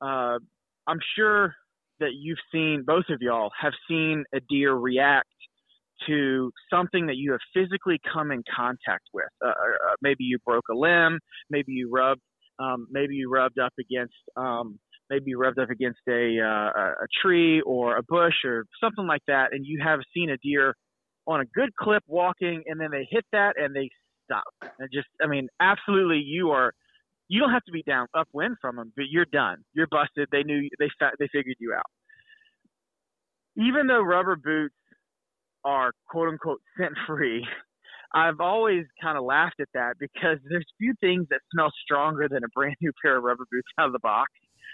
uh, 0.00 0.38
I'm 0.86 0.98
sure 1.16 1.54
that 2.00 2.10
you've 2.18 2.38
seen, 2.52 2.84
both 2.86 3.04
of 3.10 3.20
y'all 3.20 3.50
have 3.60 3.72
seen 3.88 4.24
a 4.34 4.40
deer 4.48 4.74
react 4.74 5.28
to 6.06 6.50
something 6.68 7.06
that 7.06 7.16
you 7.16 7.32
have 7.32 7.40
physically 7.54 8.00
come 8.12 8.32
in 8.32 8.42
contact 8.54 9.04
with. 9.14 9.28
Uh, 9.44 9.48
uh, 9.48 9.50
uh 9.50 9.94
maybe 10.00 10.24
you 10.24 10.38
broke 10.44 10.64
a 10.70 10.74
limb, 10.74 11.18
maybe 11.50 11.72
you 11.72 11.90
rubbed, 11.92 12.20
um, 12.58 12.86
maybe 12.90 13.14
you 13.14 13.30
rubbed 13.30 13.58
up 13.58 13.72
against, 13.78 14.14
um, 14.36 14.78
maybe 15.10 15.24
you 15.26 15.38
rubbed 15.38 15.58
up 15.58 15.70
against 15.70 16.00
a 16.08 16.40
uh, 16.40 16.70
a 16.78 17.06
tree 17.22 17.60
or 17.62 17.96
a 17.98 18.02
bush 18.02 18.34
or 18.44 18.64
something 18.82 19.06
like 19.06 19.22
that, 19.28 19.52
and 19.52 19.64
you 19.64 19.80
have 19.82 20.00
seen 20.14 20.30
a 20.30 20.36
deer 20.38 20.74
on 21.26 21.40
a 21.40 21.44
good 21.54 21.70
clip 21.76 22.02
walking, 22.08 22.62
and 22.66 22.80
then 22.80 22.90
they 22.90 23.06
hit 23.10 23.24
that 23.32 23.54
and 23.56 23.74
they 23.74 23.88
stop. 24.24 24.72
And 24.78 24.88
just, 24.92 25.08
I 25.22 25.26
mean, 25.26 25.48
absolutely, 25.60 26.18
you 26.18 26.50
are. 26.50 26.72
You 27.28 27.40
don't 27.40 27.52
have 27.52 27.64
to 27.64 27.72
be 27.72 27.82
down 27.82 28.06
upwind 28.14 28.56
from 28.60 28.76
them, 28.76 28.92
but 28.96 29.06
you're 29.10 29.26
done. 29.32 29.58
You're 29.74 29.86
busted. 29.90 30.28
They 30.30 30.42
knew 30.42 30.68
they 30.78 30.88
they 31.18 31.28
figured 31.32 31.56
you 31.58 31.74
out. 31.74 31.86
Even 33.56 33.86
though 33.86 34.02
rubber 34.02 34.36
boots 34.36 34.74
are 35.64 35.92
quote 36.08 36.28
unquote 36.28 36.60
scent 36.76 36.94
free, 37.06 37.46
I've 38.14 38.40
always 38.40 38.84
kind 39.02 39.16
of 39.16 39.24
laughed 39.24 39.60
at 39.60 39.68
that 39.74 39.94
because 39.98 40.38
there's 40.48 40.66
few 40.78 40.94
things 41.00 41.26
that 41.30 41.40
smell 41.52 41.70
stronger 41.82 42.28
than 42.28 42.44
a 42.44 42.48
brand 42.54 42.76
new 42.80 42.92
pair 43.02 43.16
of 43.16 43.24
rubber 43.24 43.46
boots 43.50 43.68
out 43.78 43.86
of 43.86 43.92
the 43.92 43.98
box, 44.00 44.30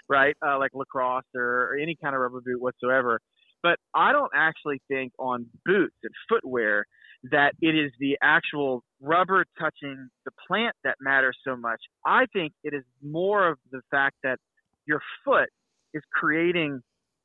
right? 0.09 0.35
Uh, 0.45 0.57
like 0.59 0.71
LaCrosse 0.73 1.23
or, 1.35 1.71
or 1.71 1.77
any 1.81 1.95
kind 2.01 2.15
of 2.15 2.21
rubber 2.21 2.41
boot 2.41 2.61
whatsoever. 2.61 3.19
But 3.63 3.77
I 3.93 4.11
don't 4.11 4.31
actually 4.35 4.81
think 4.87 5.13
on 5.19 5.45
boots 5.65 5.95
and 6.03 6.13
footwear 6.29 6.85
that 7.31 7.53
it 7.61 7.75
is 7.75 7.91
the 7.99 8.17
actual 8.21 8.83
rubber 9.01 9.45
touching 9.59 10.09
the 10.25 10.31
plant 10.47 10.75
that 10.83 10.95
matters 10.99 11.37
so 11.45 11.55
much. 11.55 11.79
I 12.05 12.25
think 12.33 12.53
it 12.63 12.73
is 12.73 12.83
more 13.01 13.47
of 13.47 13.57
the 13.71 13.81
fact 13.91 14.15
that 14.23 14.37
your 14.85 15.01
foot 15.23 15.49
is 15.93 16.03
creating 16.13 16.81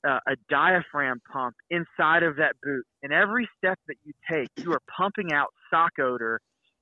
uh, 0.07 0.18
a 0.29 0.37
diaphragm 0.51 1.20
pump 1.33 1.55
inside 1.70 2.22
of 2.22 2.37
that 2.37 2.55
boot. 2.62 2.85
And 3.03 3.12
every 3.12 3.49
step 3.57 3.79
that 3.89 3.97
you 4.05 4.12
take, 4.31 4.49
you 4.57 4.72
are 4.72 4.81
pumping 4.97 5.33
out 5.33 5.49
sock 5.70 5.93
odor 5.99 6.41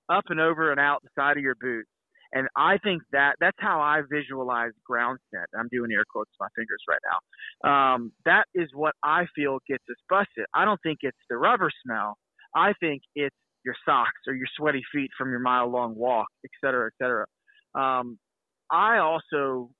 up 0.08 0.24
and 0.28 0.40
over 0.40 0.70
and 0.70 0.80
out 0.80 1.02
the 1.02 1.08
side 1.16 1.36
of 1.36 1.42
your 1.42 1.54
boot. 1.60 1.86
And 2.34 2.48
I 2.56 2.78
think 2.78 3.02
that 3.12 3.36
that's 3.40 3.58
how 3.60 3.80
I 3.80 4.00
visualize 4.10 4.72
ground 4.86 5.18
scent. 5.30 5.46
I'm 5.58 5.68
doing 5.70 5.90
air 5.92 6.04
quotes 6.10 6.30
with 6.30 6.40
my 6.40 6.48
fingers 6.56 6.82
right 6.88 7.00
now. 7.04 7.94
Um, 7.94 8.12
that 8.24 8.44
is 8.54 8.68
what 8.74 8.94
I 9.02 9.26
feel 9.36 9.58
gets 9.68 9.84
us 9.90 9.96
busted. 10.08 10.46
I 10.54 10.64
don't 10.64 10.80
think 10.82 11.00
it's 11.02 11.18
the 11.28 11.36
rubber 11.36 11.70
smell. 11.84 12.16
I 12.54 12.72
think 12.80 13.02
it's 13.14 13.36
your 13.64 13.74
socks 13.84 14.20
or 14.26 14.34
your 14.34 14.46
sweaty 14.56 14.82
feet 14.92 15.10
from 15.16 15.30
your 15.30 15.40
mile 15.40 15.68
long 15.68 15.94
walk, 15.94 16.28
et 16.44 16.50
cetera, 16.64 16.86
et 16.88 16.92
cetera. 17.02 17.26
Um, 17.74 18.18
I 18.70 18.98
also, 18.98 19.70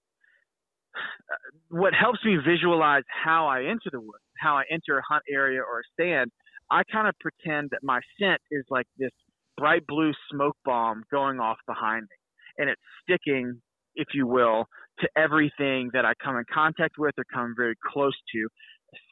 what 1.68 1.94
helps 1.94 2.24
me 2.24 2.36
visualize 2.46 3.04
how 3.08 3.46
I 3.46 3.64
enter 3.64 3.90
the 3.90 4.00
woods, 4.00 4.24
how 4.38 4.56
I 4.56 4.64
enter 4.70 4.98
a 4.98 5.02
hunt 5.08 5.22
area 5.30 5.60
or 5.60 5.80
a 5.80 5.82
stand, 5.92 6.30
I 6.70 6.82
kind 6.90 7.08
of 7.08 7.14
pretend 7.20 7.70
that 7.70 7.80
my 7.82 8.00
scent 8.18 8.40
is 8.50 8.64
like 8.70 8.86
this 8.98 9.10
bright 9.56 9.86
blue 9.86 10.12
smoke 10.30 10.56
bomb 10.64 11.02
going 11.10 11.40
off 11.40 11.58
behind 11.66 12.02
me. 12.02 12.16
And 12.58 12.68
it's 12.70 12.80
sticking, 13.02 13.60
if 13.94 14.08
you 14.14 14.26
will, 14.26 14.66
to 15.00 15.08
everything 15.16 15.90
that 15.92 16.04
I 16.04 16.12
come 16.22 16.36
in 16.36 16.44
contact 16.52 16.96
with 16.98 17.14
or 17.18 17.24
come 17.32 17.54
very 17.56 17.74
close 17.92 18.16
to, 18.34 18.48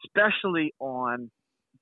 especially 0.04 0.72
on 0.78 1.30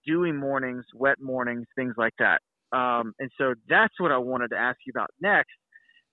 dewy 0.07 0.33
mornings, 0.33 0.85
wet 0.95 1.21
mornings, 1.21 1.67
things 1.77 1.95
like 1.97 2.15
that. 2.19 2.41
Um, 2.73 3.15
and 3.19 3.31
so 3.39 3.55
that's 3.69 3.95
what 3.99 4.13
I 4.13 4.19
wanted 4.19 4.49
to 4.49 4.57
ask 4.57 4.79
you 4.87 4.93
about 4.95 5.11
next. 5.21 5.53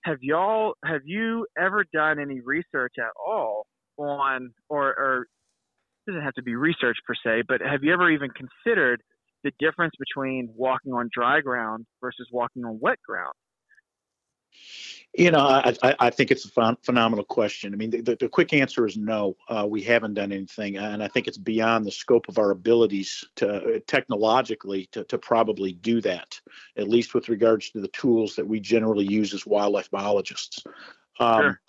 Have 0.04 0.18
y'all, 0.20 0.74
have 0.84 1.02
you 1.04 1.46
ever 1.58 1.84
done 1.92 2.18
any 2.18 2.40
research 2.40 2.94
at 2.98 3.10
all 3.24 3.66
on, 3.98 4.52
or, 4.68 4.88
or 4.88 5.26
it 6.06 6.10
doesn't 6.10 6.22
have 6.22 6.34
to 6.34 6.42
be 6.42 6.54
research 6.54 6.96
per 7.06 7.14
se, 7.14 7.42
but 7.48 7.60
have 7.60 7.82
you 7.82 7.92
ever 7.92 8.10
even 8.10 8.30
considered 8.30 9.02
the 9.42 9.52
difference 9.58 9.94
between 9.98 10.48
walking 10.54 10.92
on 10.92 11.08
dry 11.12 11.40
ground 11.40 11.86
versus 12.00 12.28
walking 12.32 12.64
on 12.64 12.78
wet 12.80 12.98
ground? 13.06 13.34
You 15.18 15.30
know, 15.30 15.40
I, 15.40 15.96
I, 15.98 16.10
think 16.10 16.30
it's 16.30 16.44
a 16.44 16.76
phenomenal 16.82 17.24
question. 17.24 17.72
I 17.72 17.76
mean, 17.76 17.88
the, 17.88 18.16
the 18.20 18.28
quick 18.28 18.52
answer 18.52 18.86
is 18.86 18.98
no. 18.98 19.34
Uh, 19.48 19.66
we 19.66 19.82
haven't 19.82 20.12
done 20.12 20.30
anything, 20.30 20.76
and 20.76 21.02
I 21.02 21.08
think 21.08 21.26
it's 21.26 21.38
beyond 21.38 21.86
the 21.86 21.90
scope 21.90 22.28
of 22.28 22.38
our 22.38 22.50
abilities 22.50 23.24
to 23.36 23.80
technologically 23.86 24.90
to, 24.92 25.04
to 25.04 25.16
probably 25.16 25.72
do 25.72 26.02
that. 26.02 26.38
At 26.76 26.88
least 26.88 27.14
with 27.14 27.30
regards 27.30 27.70
to 27.70 27.80
the 27.80 27.88
tools 27.88 28.36
that 28.36 28.46
we 28.46 28.60
generally 28.60 29.06
use 29.06 29.32
as 29.32 29.46
wildlife 29.46 29.90
biologists. 29.90 30.62
Um, 31.18 31.40
sure. 31.40 31.60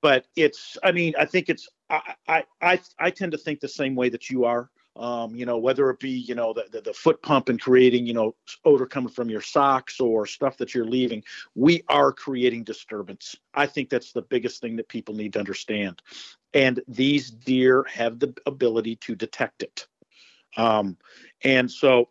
But 0.00 0.26
it's, 0.34 0.76
I 0.82 0.90
mean, 0.90 1.14
I 1.16 1.24
think 1.24 1.48
it's, 1.48 1.68
I, 1.88 2.14
I, 2.26 2.44
I, 2.60 2.80
I 2.98 3.10
tend 3.10 3.30
to 3.30 3.38
think 3.38 3.60
the 3.60 3.68
same 3.68 3.94
way 3.94 4.08
that 4.08 4.28
you 4.28 4.44
are 4.44 4.71
um, 4.96 5.34
you 5.34 5.46
know, 5.46 5.56
whether 5.56 5.88
it 5.90 6.00
be, 6.00 6.10
you 6.10 6.34
know, 6.34 6.52
the, 6.52 6.66
the, 6.70 6.80
the, 6.82 6.92
foot 6.92 7.22
pump 7.22 7.48
and 7.48 7.60
creating, 7.60 8.06
you 8.06 8.12
know, 8.12 8.34
odor 8.64 8.86
coming 8.86 9.08
from 9.08 9.30
your 9.30 9.40
socks 9.40 10.00
or 10.00 10.26
stuff 10.26 10.58
that 10.58 10.74
you're 10.74 10.84
leaving, 10.84 11.24
we 11.54 11.82
are 11.88 12.12
creating 12.12 12.64
disturbance. 12.64 13.34
I 13.54 13.66
think 13.66 13.88
that's 13.88 14.12
the 14.12 14.22
biggest 14.22 14.60
thing 14.60 14.76
that 14.76 14.88
people 14.88 15.14
need 15.14 15.32
to 15.32 15.38
understand. 15.38 16.02
And 16.52 16.80
these 16.86 17.30
deer 17.30 17.86
have 17.90 18.18
the 18.18 18.34
ability 18.44 18.96
to 18.96 19.14
detect 19.14 19.62
it. 19.62 19.86
Um, 20.58 20.98
and 21.42 21.70
so 21.70 22.10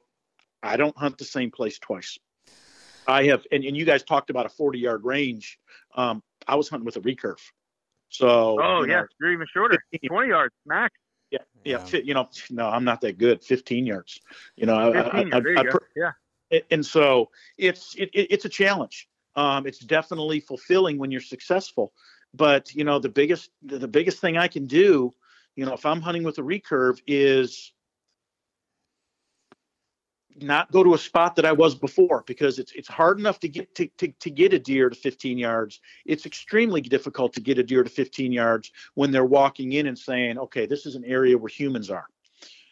I 0.63 0.75
don't 0.75 0.97
hunt 0.97 1.19
the 1.19 1.25
same 1.25 1.51
place 1.51 1.77
twice. 1.77 2.17
I 3.07 3.25
have, 3.25 3.45
and, 3.51 3.63
and 3.63 3.77
you 3.77 3.85
guys 3.85 4.03
talked 4.03 4.31
about 4.31 4.47
a 4.47 4.49
40 4.49 4.79
yard 4.79 5.05
range. 5.05 5.59
Um, 5.95 6.23
I 6.47 6.55
was 6.55 6.67
hunting 6.69 6.85
with 6.85 6.97
a 6.97 7.01
recurve. 7.01 7.39
So, 8.09 8.59
oh, 8.61 8.83
yeah, 8.83 9.01
know, 9.01 9.07
you're 9.21 9.31
even 9.33 9.47
shorter, 9.53 9.77
20 10.05 10.29
yards 10.29 10.53
max. 10.65 10.93
Yeah, 11.31 11.39
yeah, 11.63 11.85
yeah. 11.91 11.99
You 11.99 12.13
know, 12.13 12.29
no, 12.51 12.67
I'm 12.67 12.83
not 12.83 13.01
that 13.01 13.17
good. 13.17 13.43
15 13.43 13.85
yards. 13.85 14.19
You 14.55 14.65
know, 14.65 14.91
15 14.93 15.33
I, 15.33 15.37
I, 15.37 15.61
I, 15.61 15.63
yeah. 15.95 16.11
And 16.69 16.85
so 16.85 17.29
it's 17.57 17.95
it, 17.95 18.09
it's 18.13 18.45
a 18.45 18.49
challenge. 18.49 19.07
Um, 19.35 19.65
it's 19.65 19.79
definitely 19.79 20.41
fulfilling 20.41 20.97
when 20.97 21.09
you're 21.09 21.21
successful. 21.21 21.93
But 22.33 22.73
you 22.75 22.83
know, 22.83 22.99
the 22.99 23.09
biggest 23.09 23.49
the 23.63 23.87
biggest 23.87 24.19
thing 24.19 24.37
I 24.37 24.47
can 24.47 24.65
do, 24.65 25.13
you 25.55 25.65
know, 25.65 25.73
if 25.73 25.85
I'm 25.85 26.01
hunting 26.01 26.23
with 26.23 26.37
a 26.37 26.41
recurve, 26.41 27.01
is 27.07 27.71
not 30.39 30.71
go 30.71 30.83
to 30.83 30.93
a 30.93 30.97
spot 30.97 31.35
that 31.35 31.45
I 31.45 31.51
was 31.51 31.75
before 31.75 32.23
because 32.25 32.59
it's 32.59 32.71
it's 32.73 32.87
hard 32.87 33.19
enough 33.19 33.39
to 33.41 33.49
get 33.49 33.73
to, 33.75 33.87
to, 33.97 34.07
to 34.07 34.29
get 34.29 34.53
a 34.53 34.59
deer 34.59 34.89
to 34.89 34.95
15 34.95 35.37
yards. 35.37 35.79
It's 36.05 36.25
extremely 36.25 36.81
difficult 36.81 37.33
to 37.33 37.41
get 37.41 37.57
a 37.57 37.63
deer 37.63 37.83
to 37.83 37.89
15 37.89 38.31
yards 38.31 38.71
when 38.93 39.11
they're 39.11 39.25
walking 39.25 39.73
in 39.73 39.87
and 39.87 39.97
saying, 39.97 40.37
okay, 40.37 40.65
this 40.65 40.85
is 40.85 40.95
an 40.95 41.05
area 41.05 41.37
where 41.37 41.49
humans 41.49 41.89
are. 41.89 42.07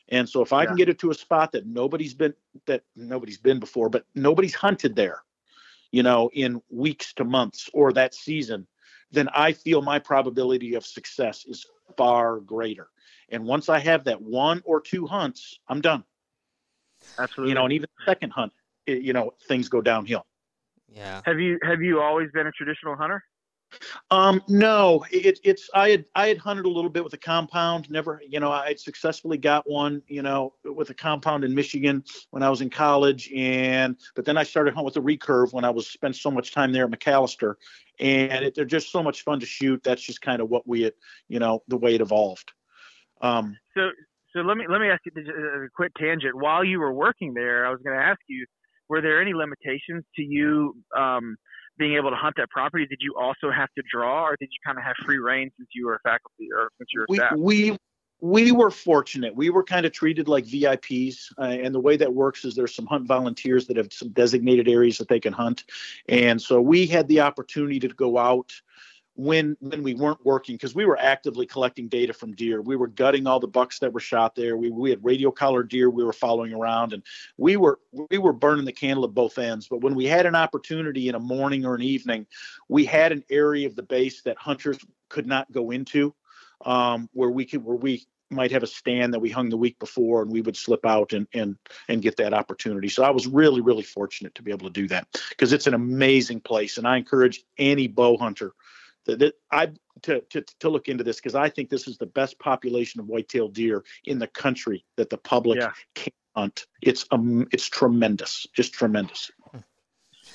And 0.10 0.28
so 0.28 0.41
if 0.41 0.53
I 0.53 0.64
yeah. 0.64 0.68
can 0.68 0.76
get 0.76 0.89
it 0.89 0.99
to 0.99 1.12
a 1.12 1.16
spot 1.16 1.51
that 1.51 1.66
nobody's 1.66 2.14
been 2.14 2.34
that 2.66 2.84
nobody's 2.95 3.38
been 3.38 3.60
before, 3.60 3.89
but 3.89 4.05
nobody's 4.16 4.55
hunted 4.55 4.95
there, 4.95 5.22
you 5.91 6.03
know, 6.03 6.30
in 6.34 6.62
weeks 6.70 7.14
to 7.14 7.24
months 7.24 7.70
or 7.74 7.93
that 7.93 8.14
season, 8.14 8.68
then 9.12 9.30
I 9.34 9.53
feel 9.53 9.82
my 9.82 9.99
probability 9.99 10.76
of 10.76 10.86
success 10.86 11.45
is 11.47 11.66
far 11.97 12.39
greater. 12.39 12.89
And 13.30 13.45
once 13.45 13.70
I 13.70 13.80
have 13.80 14.03
that 14.05 14.22
one 14.22 14.62
or 14.66 14.82
two 14.82 15.05
hunts, 15.05 15.60
I'm 15.68 15.82
done. 15.82 16.03
Absolutely. 17.17 17.49
You 17.49 17.55
know, 17.55 17.63
and 17.65 17.73
even 17.73 17.89
second 18.05 18.31
hunt, 18.31 18.53
it, 18.85 19.01
you 19.01 19.13
know, 19.13 19.33
things 19.47 19.69
go 19.69 19.81
downhill. 19.81 20.25
Yeah. 20.87 21.21
Have 21.25 21.39
you 21.39 21.59
have 21.63 21.81
you 21.81 22.01
always 22.01 22.29
been 22.31 22.47
a 22.47 22.51
traditional 22.51 22.95
hunter? 22.95 23.23
Um, 24.09 24.41
no, 24.47 25.05
it, 25.11 25.39
it's 25.43 25.69
I 25.75 25.89
had 25.89 26.05
I 26.15 26.27
had 26.27 26.39
hunted 26.39 26.65
a 26.65 26.69
little 26.69 26.89
bit 26.89 27.03
with 27.03 27.13
a 27.13 27.17
compound. 27.17 27.89
Never, 27.91 28.21
you 28.27 28.39
know, 28.39 28.51
I 28.51 28.69
had 28.69 28.79
successfully 28.79 29.37
got 29.37 29.69
one, 29.69 30.01
you 30.07 30.23
know, 30.23 30.53
with 30.63 30.89
a 30.89 30.95
compound 30.95 31.43
in 31.43 31.53
Michigan 31.53 32.03
when 32.31 32.41
I 32.41 32.49
was 32.49 32.61
in 32.61 32.71
college, 32.71 33.31
and 33.35 33.95
but 34.15 34.25
then 34.25 34.37
I 34.37 34.43
started 34.43 34.73
hunting 34.73 34.85
with 34.85 34.97
a 34.97 35.01
recurve 35.01 35.53
when 35.53 35.65
I 35.65 35.69
was 35.69 35.87
spent 35.87 36.15
so 36.15 36.31
much 36.31 36.51
time 36.51 36.71
there 36.71 36.85
at 36.85 36.91
McAlester, 36.91 37.55
and 37.99 38.45
it, 38.45 38.55
they're 38.55 38.65
just 38.65 38.91
so 38.91 39.03
much 39.03 39.23
fun 39.23 39.39
to 39.39 39.45
shoot. 39.45 39.83
That's 39.83 40.01
just 40.01 40.21
kind 40.21 40.41
of 40.41 40.49
what 40.49 40.67
we, 40.67 40.81
had, 40.81 40.93
you 41.27 41.37
know, 41.37 41.61
the 41.67 41.77
way 41.77 41.93
it 41.93 42.01
evolved. 42.01 42.51
Um, 43.21 43.57
so 43.75 43.91
so 44.34 44.41
let 44.41 44.57
me 44.57 44.65
let 44.69 44.82
me 44.82 44.89
ask 44.89 45.01
you 45.05 45.11
a 45.15 45.69
quick 45.75 45.91
tangent. 45.97 46.36
While 46.36 46.63
you 46.63 46.80
were 46.80 46.93
working 46.93 47.34
there, 47.34 47.65
I 47.65 47.71
was 47.71 47.80
going 47.84 47.97
to 47.97 48.03
ask 48.03 48.19
you, 48.27 48.45
were 48.88 49.01
there 49.01 49.21
any 49.21 49.34
limitations 49.34 50.03
to 50.15 50.21
you 50.21 50.75
um, 50.95 51.36
being 51.80 51.95
able 51.95 52.11
to 52.11 52.15
hunt 52.15 52.36
that 52.38 52.49
property, 52.49 52.86
did 52.86 52.99
you 53.01 53.15
also 53.15 53.49
have 53.49 53.69
to 53.75 53.84
draw, 53.91 54.25
or 54.25 54.36
did 54.39 54.49
you 54.51 54.59
kind 54.63 54.77
of 54.77 54.84
have 54.84 54.95
free 55.05 55.17
reign 55.17 55.49
since 55.57 55.69
you 55.73 55.88
were 55.88 55.99
faculty 56.03 56.49
or 56.53 56.69
since 56.77 56.89
you 56.93 56.99
were 56.99 57.05
we, 57.09 57.17
staff? 57.17 57.34
we 57.38 57.77
we 58.21 58.51
were 58.51 58.69
fortunate. 58.69 59.34
We 59.34 59.49
were 59.49 59.63
kind 59.63 59.86
of 59.86 59.93
treated 59.93 60.27
like 60.27 60.45
VIPs, 60.45 61.32
uh, 61.39 61.43
and 61.43 61.73
the 61.73 61.80
way 61.80 61.95
that 61.95 62.13
works 62.13 62.43
is 62.43 62.53
there's 62.53 62.75
some 62.75 62.86
hunt 62.86 63.07
volunteers 63.07 63.65
that 63.67 63.77
have 63.77 63.93
some 63.93 64.09
designated 64.09 64.67
areas 64.67 64.97
that 64.97 65.07
they 65.07 65.21
can 65.21 65.34
hunt, 65.34 65.63
and 66.09 66.39
so 66.39 66.61
we 66.61 66.86
had 66.86 67.07
the 67.07 67.21
opportunity 67.21 67.80
to 67.80 67.88
go 67.88 68.17
out 68.17 68.51
when 69.20 69.57
when 69.59 69.84
we 69.84 69.93
weren't 69.93 70.26
working 70.26 70.55
because 70.55 70.74
we 70.74 70.86
were 70.86 70.97
actively 70.97 71.45
collecting 71.45 71.89
data 71.89 72.13
from 72.13 72.34
deer. 72.34 72.61
We 72.61 72.78
were 72.78 72.88
gutting 72.88 73.28
all 73.28 73.41
the 73.41 73.49
bucks 73.49 73.80
that 73.80 73.91
were 73.91 73.99
shot 73.99 74.34
there. 74.34 74.55
We 74.55 74.70
we 74.70 74.91
had 74.91 75.03
radio 75.03 75.30
collar 75.30 75.61
deer 75.61 75.89
we 75.89 76.05
were 76.05 76.13
following 76.13 76.53
around, 76.53 76.93
and 76.93 77.03
we 77.38 77.57
were 77.57 77.80
we 78.09 78.17
were 78.17 78.32
burning 78.32 78.63
the 78.63 78.72
candle 78.72 79.03
at 79.03 79.13
both 79.13 79.38
ends. 79.38 79.67
But 79.67 79.82
when 79.82 79.93
we 79.93 80.05
had 80.05 80.26
an 80.26 80.36
opportunity 80.36 81.09
in 81.09 81.15
a 81.15 81.20
morning 81.20 81.65
or 81.65 81.76
an 81.76 81.82
evening, 81.82 82.28
we 82.70 82.86
had 82.86 83.11
an 83.11 83.26
area 83.30 83.67
of 83.67 83.76
the 83.76 83.84
base 83.84 84.22
that 84.22 84.38
hunters 84.38 84.80
could 85.09 85.28
not 85.28 85.51
go 85.51 85.72
into 85.72 86.15
um, 86.63 87.09
where 87.11 87.30
we 87.30 87.43
could 87.43 87.65
where 87.65 87.76
we 87.76 88.07
might 88.30 88.51
have 88.51 88.63
a 88.63 88.67
stand 88.67 89.13
that 89.13 89.20
we 89.20 89.30
hung 89.30 89.49
the 89.49 89.57
week 89.57 89.78
before 89.80 90.22
and 90.22 90.32
we 90.32 90.39
would 90.39 90.55
slip 90.55 90.86
out 90.86 91.11
and 91.11 91.28
and 91.34 91.57
and 91.89 92.01
get 92.01 92.15
that 92.17 92.32
opportunity 92.32 92.88
so 92.88 93.03
i 93.03 93.09
was 93.09 93.26
really 93.26 93.59
really 93.59 93.82
fortunate 93.82 94.36
to 94.36 94.43
be 94.43 94.51
able 94.51 94.67
to 94.67 94.82
do 94.82 94.88
that 94.88 95.07
because 95.30 95.51
it's 95.51 95.65
an 95.65 95.74
amazing 95.74 96.39
place 96.39 96.78
and 96.78 96.88
i 96.88 96.95
encourage 96.95 97.43
any 97.57 97.88
bow 97.88 98.15
hunter 98.17 98.53
that, 99.16 99.34
i 99.51 99.68
to, 100.01 100.22
to 100.30 100.43
to 100.60 100.70
look 100.70 100.88
into 100.88 101.03
this 101.03 101.18
because 101.18 101.36
i 101.36 101.49
think 101.49 101.70
this 101.70 101.88
is 101.88 101.97
the 101.97 102.05
best 102.05 102.38
population 102.39 102.99
of 102.99 103.07
white-tailed 103.07 103.53
deer 103.53 103.84
in 104.05 104.20
the 104.20 104.28
country 104.28 104.86
that 104.97 105.10
the 105.10 105.18
public 105.18 105.60
Yeah. 105.60 105.72
can 105.95 106.14
hunt 106.36 106.66
it's 106.82 107.05
um 107.12 107.47
it's 107.51 107.68
tremendous 107.68 108.45
just 108.55 108.74
tremendous 108.74 109.32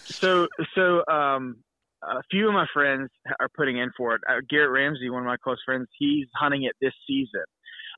So, 0.07 0.49
so 0.75 1.03
um, 1.11 1.57
a 2.03 2.21
few 2.31 2.49
of 2.49 2.55
my 2.55 2.67
friends 2.75 3.09
are 3.41 3.49
putting 3.57 3.79
in 3.79 3.91
for 3.97 4.15
it. 4.15 4.21
Uh, 4.29 4.41
Garrett 4.51 4.71
Ramsey, 4.71 5.09
one 5.09 5.23
of 5.23 5.27
my 5.27 5.39
close 5.43 5.59
friends, 5.65 5.87
he's 5.99 6.27
hunting 6.39 6.65
it 6.65 6.73
this 6.81 6.93
season. 7.07 7.45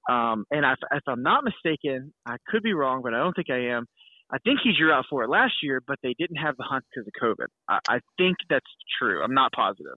Um, 0.08 0.44
and 0.52 0.64
I, 0.64 0.74
if 0.92 1.02
I'm 1.08 1.22
not 1.22 1.42
mistaken, 1.42 2.12
I 2.24 2.36
could 2.46 2.62
be 2.62 2.74
wrong, 2.74 3.02
but 3.02 3.12
I 3.12 3.18
don't 3.18 3.34
think 3.34 3.50
I 3.50 3.70
am. 3.74 3.86
I 4.30 4.38
think 4.38 4.60
he 4.62 4.72
drew 4.78 4.92
out 4.92 5.06
for 5.10 5.24
it 5.24 5.28
last 5.30 5.54
year, 5.62 5.80
but 5.84 5.98
they 6.02 6.14
didn't 6.18 6.36
have 6.36 6.56
the 6.56 6.62
hunt 6.64 6.84
because 6.94 7.08
of 7.08 7.12
COVID. 7.20 7.46
I, 7.68 7.78
I 7.96 8.00
think 8.18 8.36
that's 8.48 8.66
true. 9.00 9.22
I'm 9.22 9.34
not 9.34 9.50
positive. 9.52 9.96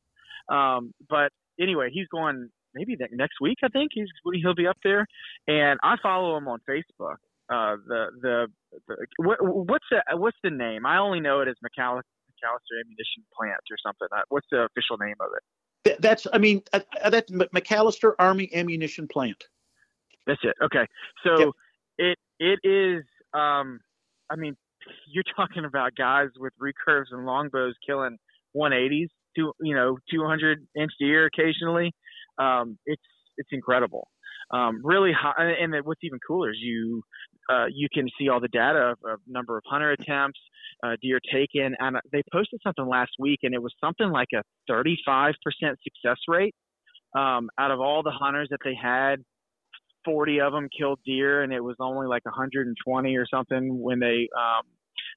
Um, 0.49 0.93
but 1.09 1.31
anyway, 1.59 1.89
he's 1.91 2.07
going 2.07 2.49
maybe 2.73 2.95
ne- 2.99 3.07
next 3.15 3.41
week. 3.41 3.57
I 3.63 3.67
think 3.69 3.91
he's 3.93 4.07
he'll 4.41 4.55
be 4.55 4.67
up 4.67 4.77
there, 4.83 5.05
and 5.47 5.79
I 5.83 5.95
follow 6.01 6.37
him 6.37 6.47
on 6.47 6.59
Facebook. 6.69 7.17
Uh, 7.51 7.77
the 7.87 8.05
the, 8.21 8.47
the 8.87 8.95
what, 9.17 9.37
what's 9.41 9.85
the 9.91 10.01
what's 10.17 10.37
the 10.43 10.51
name? 10.51 10.85
I 10.85 10.97
only 10.97 11.19
know 11.19 11.41
it 11.41 11.47
as 11.47 11.55
McAlester, 11.63 12.01
McAlester 12.29 12.79
Ammunition 12.83 13.23
Plant 13.35 13.61
or 13.71 13.77
something. 13.83 14.07
Uh, 14.15 14.21
What's 14.29 14.47
the 14.51 14.65
official 14.65 14.97
name 14.97 15.15
of 15.19 15.29
it? 15.35 15.43
Th- 15.85 15.97
that's 15.99 16.27
i 16.33 16.37
mean 16.37 16.61
uh, 16.73 16.81
uh, 17.01 17.09
that's 17.09 17.31
mcalester 17.31 18.11
army 18.19 18.49
ammunition 18.53 19.07
plant 19.07 19.41
That's 20.27 20.41
it. 20.43 20.55
Okay, 20.61 20.85
so 21.23 21.53
it 21.97 22.17
it 22.39 22.59
is. 22.63 23.03
Um, 23.33 23.79
I 24.29 24.35
mean, 24.35 24.55
you're 25.07 25.23
talking 25.35 25.65
about 25.65 25.95
guys 25.95 26.29
with 26.37 26.53
recurves 26.61 27.05
and 27.11 27.25
longbows 27.25 27.75
killing 27.85 28.17
180s, 28.55 29.07
two 29.35 29.53
you 29.61 29.75
know 29.75 29.97
200 30.11 30.65
inch 30.75 30.91
deer 30.99 31.25
occasionally. 31.25 31.91
Um, 32.37 32.77
it's 32.85 33.03
it's 33.37 33.49
incredible. 33.51 34.07
Um, 34.51 34.81
really 34.83 35.11
high, 35.11 35.53
and 35.61 35.73
what's 35.83 36.03
even 36.03 36.19
cooler 36.25 36.51
is 36.51 36.57
you 36.59 37.03
uh, 37.49 37.65
you 37.71 37.87
can 37.93 38.07
see 38.19 38.29
all 38.29 38.39
the 38.39 38.47
data 38.47 38.79
of, 38.79 38.97
of 39.11 39.19
number 39.27 39.57
of 39.57 39.63
hunter 39.67 39.91
attempts, 39.91 40.39
uh, 40.83 40.95
deer 41.01 41.19
taken, 41.31 41.75
and 41.79 41.97
they 42.11 42.21
posted 42.31 42.59
something 42.63 42.87
last 42.87 43.11
week, 43.19 43.39
and 43.43 43.53
it 43.53 43.61
was 43.61 43.73
something 43.83 44.09
like 44.09 44.29
a 44.33 44.41
35% 44.71 45.33
success 45.51 46.17
rate 46.27 46.55
um, 47.15 47.49
out 47.59 47.71
of 47.71 47.79
all 47.79 48.03
the 48.03 48.11
hunters 48.11 48.47
that 48.51 48.59
they 48.63 48.75
had. 48.75 49.17
40 50.05 50.39
of 50.41 50.53
them 50.53 50.67
killed 50.75 50.99
deer, 51.05 51.43
and 51.43 51.53
it 51.53 51.63
was 51.63 51.75
only 51.79 52.07
like 52.07 52.25
120 52.25 53.17
or 53.17 53.25
something 53.27 53.81
when 53.81 53.99
they 53.99 54.29
um, 54.35 54.63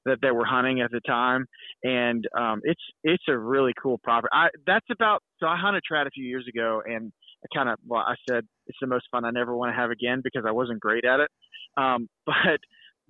that 0.05 0.19
they 0.21 0.31
were 0.31 0.45
hunting 0.45 0.81
at 0.81 0.91
the 0.91 1.01
time. 1.01 1.45
And 1.83 2.27
um, 2.37 2.61
it's 2.63 2.81
it's 3.03 3.23
a 3.27 3.37
really 3.37 3.73
cool 3.81 3.97
property. 4.03 4.29
I 4.33 4.49
that's 4.65 4.85
about 4.91 5.21
so 5.39 5.47
I 5.47 5.57
hunted 5.57 5.83
trad 5.89 6.07
a 6.07 6.11
few 6.11 6.25
years 6.25 6.45
ago, 6.47 6.81
and 6.85 7.11
I 7.43 7.57
kind 7.57 7.69
of 7.69 7.77
well 7.85 8.01
I 8.01 8.15
said 8.29 8.45
it's 8.67 8.77
the 8.81 8.87
most 8.87 9.05
fun 9.11 9.25
I 9.25 9.31
never 9.31 9.55
want 9.55 9.71
to 9.71 9.75
have 9.75 9.91
again 9.91 10.21
because 10.23 10.43
I 10.47 10.51
wasn't 10.51 10.79
great 10.79 11.05
at 11.05 11.19
it. 11.19 11.29
Um, 11.77 12.07
but 12.25 12.59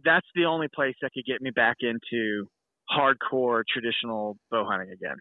that's 0.04 0.28
the 0.36 0.46
only 0.46 0.68
place 0.74 0.96
that 1.02 1.12
could 1.14 1.26
get 1.26 1.42
me 1.42 1.52
back 1.52 1.78
into 1.82 2.48
hardcore 2.92 3.64
traditional 3.72 4.38
bow 4.52 4.66
hunting 4.66 4.92
again 4.92 5.16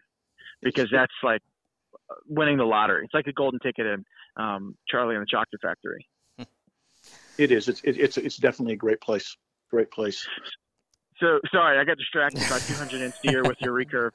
because 0.61 0.89
that's 0.91 1.13
like 1.23 1.41
winning 2.27 2.57
the 2.57 2.65
lottery. 2.65 3.05
It's 3.05 3.13
like 3.13 3.27
a 3.27 3.33
golden 3.33 3.59
ticket 3.59 3.85
in 3.85 4.03
um, 4.37 4.75
Charlie 4.87 5.15
and 5.15 5.21
the 5.21 5.27
Chocolate 5.29 5.61
Factory. 5.61 6.07
It 7.35 7.51
is. 7.51 7.67
It's 7.67 7.81
it, 7.81 7.97
it's 7.97 8.15
it's 8.17 8.37
definitely 8.37 8.75
a 8.75 8.77
great 8.77 9.01
place. 9.01 9.35
Great 9.71 9.89
place. 9.89 10.27
So 11.19 11.39
sorry, 11.51 11.79
I 11.79 11.83
got 11.83 11.97
distracted 11.97 12.41
by 12.49 12.59
200 12.59 13.01
inch 13.01 13.15
deer 13.21 13.43
with 13.43 13.57
your 13.61 13.73
recurve. 13.73 14.11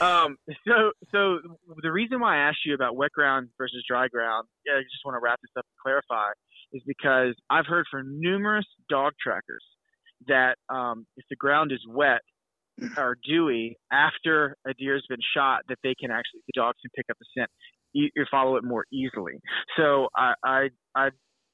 Um, 0.00 0.36
so 0.66 0.92
so 1.12 1.38
the 1.82 1.90
reason 1.90 2.20
why 2.20 2.36
I 2.36 2.48
asked 2.48 2.64
you 2.64 2.74
about 2.74 2.96
wet 2.96 3.12
ground 3.12 3.48
versus 3.58 3.82
dry 3.88 4.08
ground, 4.08 4.46
yeah, 4.66 4.74
I 4.74 4.82
just 4.82 5.04
want 5.04 5.16
to 5.16 5.20
wrap 5.22 5.40
this 5.42 5.50
up 5.56 5.64
and 5.64 5.78
clarify, 5.82 6.30
is 6.72 6.82
because 6.86 7.34
I've 7.50 7.66
heard 7.66 7.86
from 7.90 8.20
numerous 8.20 8.66
dog 8.88 9.12
trackers 9.22 9.64
that 10.26 10.56
um, 10.68 11.06
if 11.16 11.24
the 11.30 11.36
ground 11.36 11.72
is 11.72 11.80
wet 11.88 12.20
or 12.96 13.16
dewy 13.26 13.76
after 13.92 14.56
a 14.66 14.74
deer's 14.74 15.04
been 15.08 15.18
shot, 15.34 15.62
that 15.68 15.78
they 15.82 15.94
can 15.98 16.10
actually 16.10 16.40
the 16.46 16.60
dogs 16.60 16.78
can 16.82 16.90
pick 16.94 17.06
up 17.10 17.16
the 17.18 17.26
scent, 17.36 17.50
you, 17.92 18.08
follow 18.30 18.56
it 18.56 18.64
more 18.64 18.84
easily. 18.92 19.40
So 19.76 20.08
I 20.16 20.34
I 20.44 20.68
I 20.94 21.08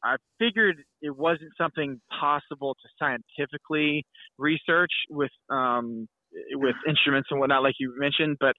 I 0.04 0.16
figured 0.38 0.76
it 1.00 1.16
wasn't 1.16 1.52
something 1.56 2.00
possible 2.20 2.74
to 2.74 2.88
scientifically 2.98 4.04
research 4.38 4.92
with 5.08 5.30
um, 5.48 6.06
with 6.52 6.74
instruments 6.86 7.28
and 7.30 7.40
whatnot, 7.40 7.62
like 7.62 7.76
you 7.78 7.94
mentioned. 7.96 8.36
But 8.38 8.54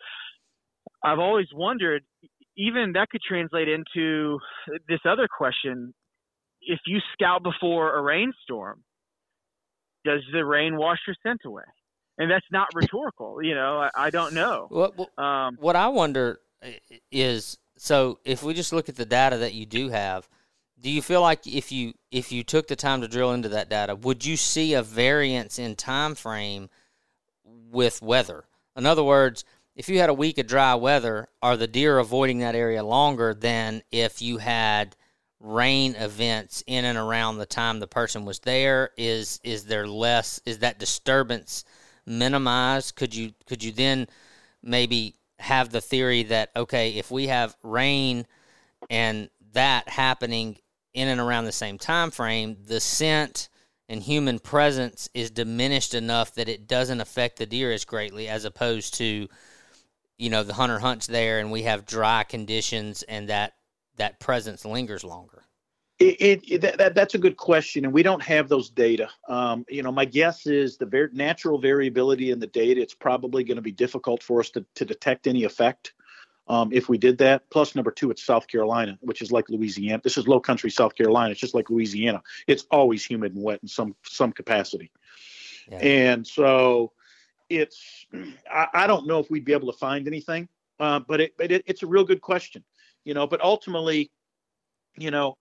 I've 1.03 1.19
always 1.19 1.47
wondered, 1.53 2.03
even 2.57 2.93
that 2.93 3.09
could 3.09 3.21
translate 3.21 3.67
into 3.67 4.39
this 4.87 5.01
other 5.07 5.27
question: 5.27 5.93
If 6.61 6.79
you 6.87 6.99
scout 7.13 7.43
before 7.43 7.95
a 7.95 8.01
rainstorm, 8.01 8.83
does 10.03 10.21
the 10.33 10.43
rain 10.43 10.77
wash 10.77 10.99
your 11.05 11.15
scent 11.23 11.41
away? 11.45 11.63
And 12.17 12.31
that's 12.31 12.45
not 12.51 12.69
rhetorical, 12.73 13.43
you 13.43 13.53
know. 13.53 13.77
I, 13.77 14.07
I 14.07 14.09
don't 14.09 14.33
know. 14.33 14.67
What, 14.69 14.97
what, 14.97 15.19
Um, 15.23 15.57
what 15.59 15.75
I 15.75 15.89
wonder 15.89 16.39
is 17.11 17.57
so 17.77 18.19
if 18.23 18.41
we 18.41 18.53
just 18.53 18.73
look 18.73 18.89
at 18.89 18.95
the 18.95 19.05
data 19.05 19.37
that 19.37 19.53
you 19.53 19.65
do 19.65 19.89
have, 19.89 20.27
do 20.79 20.89
you 20.89 21.01
feel 21.01 21.21
like 21.21 21.47
if 21.47 21.71
you 21.71 21.93
if 22.11 22.31
you 22.31 22.43
took 22.43 22.67
the 22.67 22.75
time 22.75 23.01
to 23.01 23.07
drill 23.07 23.33
into 23.33 23.49
that 23.49 23.69
data, 23.69 23.95
would 23.95 24.25
you 24.25 24.37
see 24.37 24.73
a 24.73 24.83
variance 24.83 25.57
in 25.57 25.75
time 25.75 26.15
frame 26.15 26.69
with 27.43 28.01
weather? 28.01 28.45
In 28.75 28.85
other 28.85 29.03
words, 29.03 29.45
if 29.75 29.89
you 29.89 29.99
had 29.99 30.09
a 30.09 30.13
week 30.13 30.37
of 30.37 30.47
dry 30.47 30.75
weather, 30.75 31.27
are 31.41 31.57
the 31.57 31.67
deer 31.67 31.97
avoiding 31.97 32.39
that 32.39 32.55
area 32.55 32.83
longer 32.83 33.33
than 33.33 33.83
if 33.91 34.21
you 34.21 34.37
had 34.37 34.95
rain 35.39 35.95
events 35.95 36.63
in 36.65 36.85
and 36.85 36.97
around 36.97 37.37
the 37.37 37.45
time 37.45 37.79
the 37.79 37.87
person 37.87 38.25
was 38.25 38.39
there? 38.39 38.91
Is 38.97 39.39
is 39.43 39.65
there 39.65 39.87
less? 39.87 40.39
Is 40.45 40.59
that 40.59 40.79
disturbance 40.79 41.63
minimized? 42.05 42.95
Could 42.95 43.15
you 43.15 43.31
could 43.47 43.63
you 43.63 43.71
then 43.71 44.07
maybe 44.61 45.15
have 45.39 45.69
the 45.69 45.81
theory 45.81 46.23
that 46.23 46.51
okay, 46.55 46.91
if 46.91 47.11
we 47.11 47.27
have 47.27 47.55
rain 47.63 48.25
and 48.89 49.29
that 49.53 49.89
happening 49.89 50.57
in 50.95 51.09
and 51.09 51.19
around 51.21 51.45
the 51.45 51.51
same 51.51 51.77
time 51.77 52.09
frame, 52.09 52.57
the 52.65 52.79
scent 52.79 53.49
and 53.87 54.01
human 54.01 54.39
presence 54.39 55.09
is 55.13 55.29
diminished 55.29 55.93
enough 55.93 56.33
that 56.35 56.49
it 56.49 56.67
doesn't 56.67 57.01
affect 57.01 57.37
the 57.37 57.45
deer 57.45 57.71
as 57.71 57.85
greatly 57.85 58.27
as 58.27 58.45
opposed 58.45 58.95
to 58.95 59.27
you 60.17 60.29
know 60.29 60.43
the 60.43 60.53
hunter 60.53 60.79
hunts 60.79 61.07
there 61.07 61.39
and 61.39 61.51
we 61.51 61.63
have 61.63 61.85
dry 61.85 62.23
conditions 62.23 63.03
and 63.03 63.29
that 63.29 63.53
that 63.97 64.19
presence 64.19 64.65
lingers 64.65 65.03
longer 65.03 65.43
It, 65.99 66.43
it, 66.49 66.61
that, 66.61 66.77
that 66.77 66.95
that's 66.95 67.15
a 67.15 67.17
good 67.17 67.37
question, 67.37 67.85
and 67.85 67.93
we 67.93 68.03
don't 68.03 68.23
have 68.23 68.49
those 68.49 68.69
data. 68.69 69.09
Um, 69.29 69.65
you 69.69 69.83
know, 69.83 69.91
my 69.91 70.05
guess 70.05 70.45
is 70.45 70.77
the 70.77 70.85
ver- 70.85 71.11
natural 71.13 71.57
variability 71.57 72.31
in 72.31 72.39
the 72.39 72.47
data. 72.47 72.81
It's 72.81 72.93
probably 72.93 73.43
going 73.43 73.55
to 73.55 73.61
be 73.61 73.71
difficult 73.71 74.21
for 74.23 74.39
us 74.39 74.49
to, 74.51 74.65
to 74.75 74.85
detect 74.85 75.27
any 75.27 75.43
effect 75.45 75.93
um, 76.47 76.71
if 76.71 76.89
we 76.89 76.97
did 76.97 77.17
that. 77.19 77.49
Plus, 77.49 77.75
number 77.75 77.91
two, 77.91 78.11
it's 78.11 78.23
South 78.23 78.47
Carolina, 78.47 78.97
which 79.01 79.21
is 79.21 79.31
like 79.31 79.49
Louisiana. 79.49 80.01
This 80.03 80.17
is 80.17 80.27
Low 80.27 80.39
Country 80.39 80.69
South 80.69 80.95
Carolina. 80.95 81.31
It's 81.31 81.39
just 81.39 81.55
like 81.55 81.69
Louisiana. 81.69 82.21
It's 82.47 82.65
always 82.71 83.05
humid 83.05 83.33
and 83.35 83.43
wet 83.43 83.59
in 83.61 83.67
some 83.67 83.95
some 84.03 84.31
capacity, 84.31 84.91
Yeah. 85.71 85.77
and 85.79 86.27
so 86.27 86.91
it's. 87.49 88.05
I, 88.51 88.67
I 88.73 88.87
don't 88.87 89.07
know 89.07 89.19
if 89.19 89.29
we'd 89.29 89.45
be 89.45 89.53
able 89.53 89.71
to 89.71 89.77
find 89.77 90.07
anything, 90.07 90.47
uh, 90.79 90.99
but 90.99 91.21
it 91.21 91.33
but 91.37 91.51
it, 91.51 91.63
it's 91.65 91.83
a 91.83 91.87
real 91.87 92.03
good 92.03 92.21
question. 92.21 92.63
You 93.03 93.13
know, 93.13 93.27
but 93.27 93.41
ultimately, 93.41 94.11
you 94.97 95.11
know, 95.11 95.37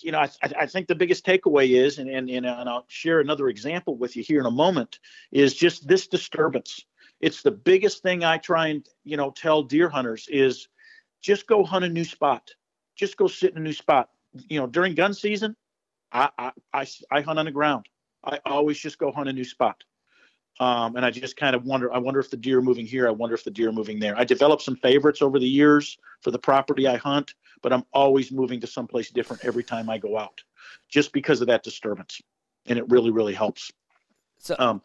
you 0.00 0.12
know, 0.12 0.18
I, 0.18 0.28
I 0.42 0.52
I 0.60 0.66
think 0.66 0.88
the 0.88 0.94
biggest 0.94 1.24
takeaway 1.26 1.70
is, 1.70 1.98
and, 1.98 2.08
and, 2.10 2.28
and 2.30 2.46
I'll 2.46 2.84
share 2.88 3.20
another 3.20 3.48
example 3.48 3.96
with 3.96 4.16
you 4.16 4.22
here 4.22 4.40
in 4.40 4.46
a 4.46 4.50
moment, 4.50 4.98
is 5.30 5.54
just 5.54 5.86
this 5.86 6.06
disturbance. 6.06 6.84
It's 7.20 7.42
the 7.42 7.50
biggest 7.50 8.02
thing 8.02 8.24
I 8.24 8.38
try 8.38 8.68
and 8.68 8.86
you 9.04 9.16
know 9.16 9.30
tell 9.30 9.62
deer 9.62 9.88
hunters 9.88 10.28
is 10.30 10.68
just 11.22 11.46
go 11.46 11.64
hunt 11.64 11.84
a 11.84 11.88
new 11.88 12.04
spot. 12.04 12.50
Just 12.96 13.16
go 13.16 13.26
sit 13.26 13.52
in 13.52 13.58
a 13.58 13.60
new 13.60 13.72
spot. 13.72 14.10
You 14.48 14.60
know, 14.60 14.66
during 14.66 14.94
gun 14.94 15.14
season, 15.14 15.56
I 16.12 16.30
I, 16.38 16.52
I, 16.72 16.86
I 17.10 17.20
hunt 17.22 17.38
on 17.38 17.46
the 17.46 17.50
ground. 17.50 17.86
I 18.24 18.40
always 18.44 18.78
just 18.78 18.98
go 18.98 19.12
hunt 19.12 19.28
a 19.28 19.32
new 19.32 19.44
spot. 19.44 19.84
Um, 20.60 20.94
and 20.94 21.04
I 21.04 21.10
just 21.10 21.36
kind 21.36 21.56
of 21.56 21.64
wonder. 21.64 21.92
I 21.92 21.98
wonder 21.98 22.20
if 22.20 22.30
the 22.30 22.36
deer 22.36 22.58
are 22.58 22.62
moving 22.62 22.86
here. 22.86 23.08
I 23.08 23.10
wonder 23.10 23.34
if 23.34 23.42
the 23.42 23.50
deer 23.50 23.70
are 23.70 23.72
moving 23.72 23.98
there. 23.98 24.16
I 24.16 24.24
developed 24.24 24.62
some 24.62 24.76
favorites 24.76 25.20
over 25.20 25.38
the 25.38 25.48
years 25.48 25.98
for 26.20 26.30
the 26.30 26.38
property 26.38 26.86
I 26.86 26.96
hunt, 26.96 27.34
but 27.60 27.72
I'm 27.72 27.84
always 27.92 28.30
moving 28.30 28.60
to 28.60 28.66
someplace 28.66 29.10
different 29.10 29.44
every 29.44 29.64
time 29.64 29.90
I 29.90 29.98
go 29.98 30.16
out, 30.16 30.42
just 30.88 31.12
because 31.12 31.40
of 31.40 31.48
that 31.48 31.64
disturbance, 31.64 32.20
and 32.66 32.78
it 32.78 32.88
really, 32.88 33.10
really 33.10 33.34
helps. 33.34 33.72
So 34.38 34.54
um, 34.58 34.80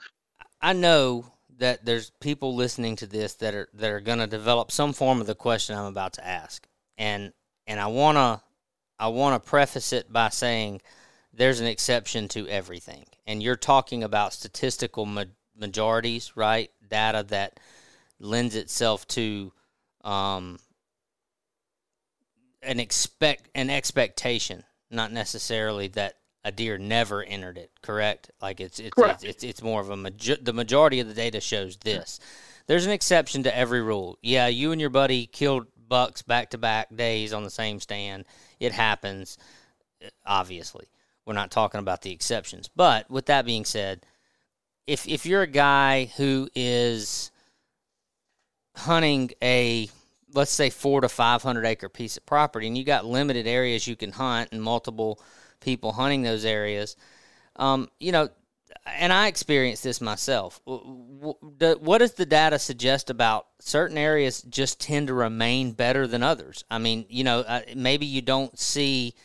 I 0.59 0.73
know 0.73 1.31
that 1.59 1.85
there's 1.85 2.09
people 2.21 2.55
listening 2.55 2.95
to 2.97 3.05
this 3.05 3.35
that 3.35 3.53
are 3.53 3.69
that 3.73 3.91
are 3.91 3.99
going 3.99 4.19
to 4.19 4.27
develop 4.27 4.71
some 4.71 4.93
form 4.93 5.21
of 5.21 5.27
the 5.27 5.35
question 5.35 5.77
I'm 5.77 5.85
about 5.85 6.13
to 6.13 6.27
ask, 6.27 6.67
and 6.97 7.33
and 7.67 7.79
I 7.79 7.87
wanna 7.87 8.41
I 8.97 9.09
wanna 9.09 9.39
preface 9.39 9.93
it 9.93 10.11
by 10.11 10.29
saying 10.29 10.81
there's 11.33 11.59
an 11.59 11.67
exception 11.67 12.27
to 12.29 12.47
everything, 12.47 13.05
and 13.27 13.43
you're 13.43 13.55
talking 13.55 14.03
about 14.03 14.33
statistical 14.33 15.05
ma- 15.05 15.25
majorities, 15.55 16.31
right? 16.35 16.71
Data 16.89 17.25
that 17.29 17.59
lends 18.19 18.55
itself 18.55 19.07
to 19.09 19.51
um, 20.03 20.59
an 22.61 22.79
expect 22.79 23.49
an 23.53 23.69
expectation, 23.69 24.63
not 24.89 25.11
necessarily 25.11 25.89
that 25.89 26.18
a 26.43 26.51
deer 26.51 26.77
never 26.77 27.23
entered 27.23 27.57
it. 27.57 27.71
Correct? 27.81 28.31
Like 28.41 28.59
it's 28.59 28.79
it's 28.79 28.97
it's, 28.97 29.23
it's, 29.23 29.43
it's 29.43 29.61
more 29.61 29.81
of 29.81 29.89
a 29.89 29.97
major, 29.97 30.37
the 30.41 30.53
majority 30.53 30.99
of 30.99 31.07
the 31.07 31.13
data 31.13 31.41
shows 31.41 31.77
this. 31.77 32.19
There's 32.67 32.85
an 32.85 32.91
exception 32.91 33.43
to 33.43 33.57
every 33.57 33.81
rule. 33.81 34.17
Yeah, 34.21 34.47
you 34.47 34.71
and 34.71 34.79
your 34.79 34.89
buddy 34.91 35.25
killed 35.25 35.67
bucks 35.87 36.21
back 36.21 36.51
to 36.51 36.57
back 36.57 36.95
days 36.95 37.33
on 37.33 37.43
the 37.43 37.49
same 37.49 37.79
stand. 37.79 38.25
It 38.59 38.71
happens. 38.71 39.37
Eh, 40.01 40.09
obviously, 40.25 40.87
we're 41.25 41.33
not 41.33 41.51
talking 41.51 41.79
about 41.79 42.03
the 42.03 42.11
exceptions. 42.11 42.69
But 42.73 43.09
with 43.09 43.25
that 43.25 43.45
being 43.45 43.65
said, 43.65 44.05
if 44.87 45.07
if 45.07 45.25
you're 45.25 45.41
a 45.41 45.47
guy 45.47 46.05
who 46.17 46.49
is 46.55 47.31
hunting 48.75 49.31
a 49.41 49.89
let's 50.33 50.51
say 50.51 50.69
four 50.69 51.01
to 51.01 51.09
five 51.09 51.43
hundred 51.43 51.65
acre 51.65 51.89
piece 51.89 52.17
of 52.17 52.25
property 52.25 52.67
and 52.67 52.77
you 52.77 52.83
got 52.83 53.05
limited 53.05 53.47
areas 53.47 53.87
you 53.87 53.95
can 53.95 54.11
hunt 54.11 54.49
and 54.51 54.61
multiple 54.61 55.19
people 55.59 55.91
hunting 55.93 56.21
those 56.21 56.45
areas. 56.45 56.95
Um, 57.55 57.89
you 57.99 58.11
know, 58.11 58.29
and 58.85 59.11
I 59.11 59.27
experienced 59.27 59.83
this 59.83 60.01
myself. 60.01 60.61
What 60.65 61.97
does 61.99 62.13
the 62.13 62.25
data 62.25 62.59
suggest 62.59 63.09
about 63.09 63.47
certain 63.59 63.97
areas 63.97 64.41
just 64.43 64.79
tend 64.79 65.07
to 65.07 65.13
remain 65.13 65.71
better 65.71 66.07
than 66.07 66.23
others? 66.23 66.63
I 66.69 66.77
mean, 66.77 67.05
you 67.09 67.23
know, 67.23 67.39
uh, 67.41 67.61
maybe 67.75 68.05
you 68.05 68.21
don't 68.21 68.57
see 68.57 69.15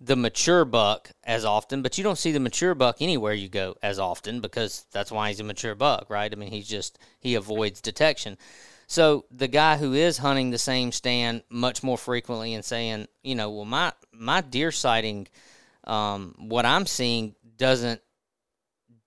the 0.00 0.16
mature 0.16 0.64
buck 0.64 1.10
as 1.24 1.44
often, 1.44 1.82
but 1.82 1.96
you 1.96 2.04
don't 2.04 2.18
see 2.18 2.32
the 2.32 2.40
mature 2.40 2.74
buck 2.74 2.96
anywhere 3.00 3.32
you 3.32 3.48
go 3.48 3.76
as 3.82 3.98
often 3.98 4.40
because 4.40 4.86
that's 4.92 5.10
why 5.10 5.28
he's 5.28 5.40
a 5.40 5.44
mature 5.44 5.74
buck, 5.74 6.10
right? 6.10 6.32
I 6.32 6.36
mean, 6.36 6.50
he's 6.50 6.68
just, 6.68 6.98
he 7.18 7.34
avoids 7.34 7.80
detection. 7.80 8.36
So 8.86 9.24
the 9.30 9.48
guy 9.48 9.78
who 9.78 9.94
is 9.94 10.18
hunting 10.18 10.50
the 10.50 10.58
same 10.58 10.92
stand 10.92 11.42
much 11.48 11.82
more 11.82 11.98
frequently 11.98 12.54
and 12.54 12.64
saying, 12.64 13.08
you 13.24 13.34
know, 13.34 13.50
well, 13.50 13.64
my, 13.64 13.92
my 14.12 14.40
deer 14.42 14.70
sighting– 14.70 15.28
um, 15.86 16.34
what 16.38 16.66
I'm 16.66 16.86
seeing 16.86 17.34
doesn't 17.56 18.00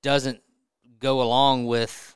doesn't 0.01 0.41
go 0.99 1.21
along 1.21 1.65
with 1.65 2.15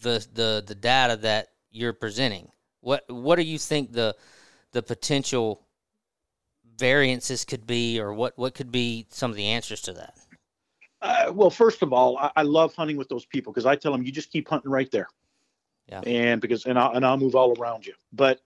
the 0.00 0.26
the 0.32 0.64
the 0.66 0.74
data 0.74 1.16
that 1.16 1.48
you're 1.70 1.92
presenting. 1.92 2.48
What 2.80 3.04
what 3.08 3.36
do 3.36 3.42
you 3.42 3.58
think 3.58 3.92
the 3.92 4.16
the 4.72 4.82
potential 4.82 5.66
variances 6.76 7.44
could 7.44 7.66
be, 7.66 8.00
or 8.00 8.14
what 8.14 8.38
what 8.38 8.54
could 8.54 8.72
be 8.72 9.06
some 9.10 9.30
of 9.30 9.36
the 9.36 9.46
answers 9.46 9.80
to 9.82 9.92
that? 9.94 10.14
Uh, 11.00 11.32
well, 11.32 11.50
first 11.50 11.82
of 11.82 11.92
all, 11.92 12.16
I, 12.18 12.30
I 12.36 12.42
love 12.42 12.74
hunting 12.74 12.96
with 12.96 13.08
those 13.08 13.24
people 13.24 13.52
because 13.52 13.66
I 13.66 13.76
tell 13.76 13.92
them 13.92 14.02
you 14.02 14.10
just 14.10 14.32
keep 14.32 14.48
hunting 14.48 14.70
right 14.70 14.90
there. 14.90 15.08
Yeah. 15.86 16.00
And 16.00 16.40
because 16.40 16.66
and 16.66 16.78
I'll 16.78 16.92
and 16.92 17.04
I'll 17.04 17.16
move 17.16 17.34
all 17.34 17.58
around 17.58 17.86
you, 17.86 17.94
but 18.12 18.40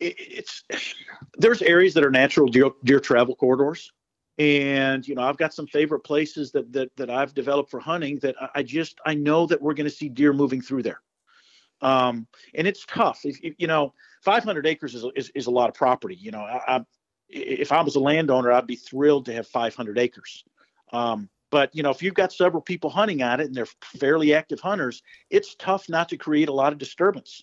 it, 0.00 0.14
it's 0.18 0.64
there's 1.38 1.62
areas 1.62 1.94
that 1.94 2.04
are 2.04 2.10
natural 2.10 2.48
deer, 2.48 2.70
deer 2.84 3.00
travel 3.00 3.34
corridors 3.34 3.92
and 4.40 5.06
you 5.06 5.14
know 5.14 5.22
i've 5.22 5.36
got 5.36 5.52
some 5.52 5.66
favorite 5.66 6.00
places 6.00 6.50
that 6.50 6.72
that, 6.72 6.90
that 6.96 7.10
i've 7.10 7.34
developed 7.34 7.70
for 7.70 7.78
hunting 7.78 8.18
that 8.20 8.34
i 8.54 8.62
just 8.62 8.98
i 9.04 9.12
know 9.12 9.44
that 9.44 9.60
we're 9.60 9.74
going 9.74 9.88
to 9.88 9.94
see 9.94 10.08
deer 10.08 10.32
moving 10.32 10.60
through 10.62 10.82
there. 10.82 11.00
Um, 11.82 12.26
and 12.54 12.66
it's 12.66 12.84
tough. 12.84 13.20
If, 13.24 13.38
if, 13.42 13.54
you 13.56 13.66
know 13.66 13.94
500 14.22 14.66
acres 14.66 14.94
is, 14.94 15.04
is, 15.16 15.30
is 15.34 15.46
a 15.46 15.50
lot 15.50 15.68
of 15.68 15.74
property 15.74 16.14
you 16.14 16.30
know 16.30 16.40
I, 16.40 16.76
I, 16.76 16.84
if 17.28 17.70
i 17.70 17.82
was 17.82 17.96
a 17.96 18.00
landowner 18.00 18.50
i'd 18.50 18.66
be 18.66 18.76
thrilled 18.76 19.26
to 19.26 19.32
have 19.34 19.46
500 19.46 19.98
acres. 19.98 20.44
Um, 20.92 21.28
but 21.50 21.74
you 21.74 21.82
know 21.82 21.90
if 21.90 22.02
you've 22.02 22.14
got 22.14 22.32
several 22.32 22.62
people 22.62 22.88
hunting 22.88 23.22
on 23.22 23.40
it 23.40 23.46
and 23.46 23.54
they're 23.54 23.66
fairly 23.82 24.32
active 24.32 24.60
hunters 24.60 25.02
it's 25.28 25.54
tough 25.54 25.88
not 25.88 26.08
to 26.08 26.16
create 26.16 26.48
a 26.48 26.54
lot 26.54 26.72
of 26.72 26.78
disturbance. 26.78 27.42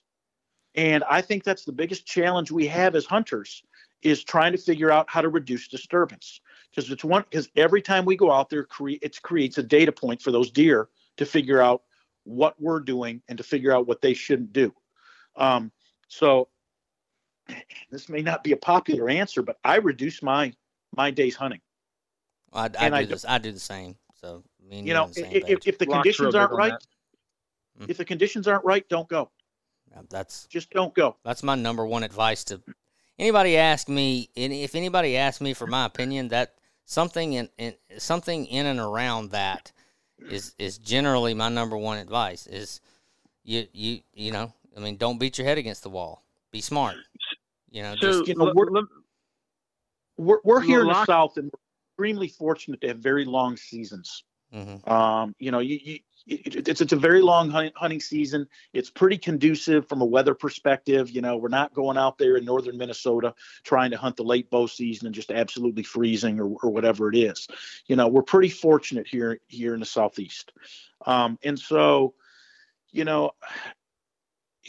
And 0.73 1.03
i 1.07 1.21
think 1.21 1.43
that's 1.43 1.63
the 1.63 1.71
biggest 1.71 2.07
challenge 2.07 2.51
we 2.51 2.65
have 2.67 2.95
as 2.95 3.05
hunters 3.05 3.61
is 4.01 4.23
trying 4.23 4.51
to 4.51 4.57
figure 4.57 4.91
out 4.91 5.05
how 5.09 5.21
to 5.21 5.29
reduce 5.29 5.67
disturbance 5.67 6.41
because 6.77 6.91
it's 6.91 7.03
one 7.03 7.23
because 7.27 7.49
every 7.55 7.81
time 7.81 8.05
we 8.05 8.15
go 8.15 8.31
out 8.31 8.51
there 8.51 8.63
create 8.63 8.99
it 9.01 9.19
creates 9.23 9.57
a 9.57 9.63
data 9.63 9.91
point 9.91 10.21
for 10.21 10.31
those 10.31 10.51
deer 10.51 10.89
to 11.17 11.25
figure 11.25 11.59
out 11.59 11.81
what 12.23 12.53
we're 12.61 12.79
doing 12.79 13.19
and 13.27 13.37
to 13.37 13.43
figure 13.43 13.75
out 13.75 13.87
what 13.87 14.01
they 14.01 14.13
shouldn't 14.13 14.53
do. 14.53 14.71
Um, 15.35 15.71
so 16.07 16.49
this 17.89 18.09
may 18.09 18.21
not 18.21 18.43
be 18.43 18.51
a 18.51 18.57
popular 18.57 19.09
answer 19.09 19.41
but 19.41 19.57
i 19.63 19.77
reduce 19.77 20.21
my 20.21 20.53
my 20.95 21.09
days 21.09 21.35
hunting. 21.35 21.61
I, 22.53 22.65
I 22.65 22.67
do 22.67 22.95
I, 22.95 23.05
this, 23.05 23.25
I 23.27 23.37
do 23.39 23.51
the 23.51 23.59
same. 23.59 23.95
So 24.13 24.43
you 24.69 24.93
know 24.93 25.09
if, 25.15 25.65
if, 25.65 25.77
the 25.79 25.85
conditions 25.85 26.35
aren't 26.35 26.51
right 26.51 26.73
mm. 27.79 27.89
if 27.89 27.97
the 27.97 28.05
conditions 28.05 28.47
aren't 28.47 28.65
right 28.65 28.87
don't 28.87 29.09
go. 29.09 29.31
That's 30.11 30.45
just 30.45 30.69
don't 30.69 30.93
go. 30.93 31.15
That's 31.25 31.41
my 31.41 31.55
number 31.55 31.83
one 31.87 32.03
advice 32.03 32.43
to 32.45 32.61
anybody 33.17 33.57
ask 33.57 33.89
me 33.89 34.29
if 34.35 34.75
anybody 34.75 35.17
asks 35.17 35.41
me 35.41 35.55
for 35.55 35.65
my 35.65 35.85
opinion 35.85 36.27
that 36.27 36.56
something 36.87 37.33
in, 37.33 37.49
in 37.57 37.75
something 37.99 38.45
in 38.47 38.65
and 38.65 38.79
around 38.79 39.31
that 39.31 39.71
is 40.31 40.55
is 40.57 40.79
generally 40.79 41.35
my 41.35 41.49
number 41.49 41.77
one 41.77 41.99
advice 41.99 42.47
is 42.47 42.81
you 43.43 43.67
you 43.73 43.99
you 44.13 44.31
know 44.31 44.51
I 44.75 44.79
mean 44.79 44.97
don't 44.97 45.19
beat 45.19 45.37
your 45.37 45.45
head 45.45 45.59
against 45.59 45.83
the 45.83 45.89
wall. 45.89 46.23
Be 46.51 46.61
smart. 46.61 46.95
You 47.69 47.83
know 47.83 47.95
so, 47.99 48.07
just, 48.07 48.27
you 48.27 48.35
know 48.35 48.51
we're, 48.55 48.69
we're, 50.17 50.39
we're 50.43 50.61
here 50.61 50.81
in 50.81 50.87
the 50.87 51.05
south 51.05 51.37
and 51.37 51.51
we're 51.53 52.05
extremely 52.05 52.29
fortunate 52.29 52.81
to 52.81 52.87
have 52.87 52.97
very 52.97 53.25
long 53.25 53.55
seasons. 53.55 54.23
Mm-hmm. 54.55 54.89
um, 54.89 55.35
you 55.39 55.51
know 55.51 55.59
you, 55.59 55.77
you 55.83 55.99
it's 56.27 56.81
it's 56.81 56.91
a 56.91 56.97
very 56.97 57.21
long 57.21 57.49
hunting 57.49 58.01
season. 58.01 58.47
It's 58.73 58.89
pretty 58.89 59.17
conducive 59.17 59.87
from 59.87 60.01
a 60.01 60.05
weather 60.05 60.33
perspective. 60.33 61.09
You 61.09 61.21
know, 61.21 61.37
we're 61.37 61.47
not 61.47 61.73
going 61.73 61.97
out 61.97 62.17
there 62.17 62.35
in 62.35 62.45
northern 62.45 62.77
Minnesota 62.77 63.33
trying 63.63 63.91
to 63.91 63.97
hunt 63.97 64.17
the 64.17 64.23
late 64.23 64.49
bow 64.49 64.67
season 64.67 65.07
and 65.07 65.15
just 65.15 65.31
absolutely 65.31 65.83
freezing 65.83 66.39
or, 66.39 66.55
or 66.63 66.69
whatever 66.69 67.09
it 67.09 67.17
is. 67.17 67.47
You 67.87 67.95
know, 67.95 68.07
we're 68.07 68.23
pretty 68.23 68.49
fortunate 68.49 69.07
here 69.07 69.39
here 69.47 69.73
in 69.73 69.79
the 69.79 69.85
southeast, 69.85 70.51
um, 71.05 71.37
and 71.43 71.57
so, 71.57 72.13
you 72.91 73.05
know. 73.05 73.31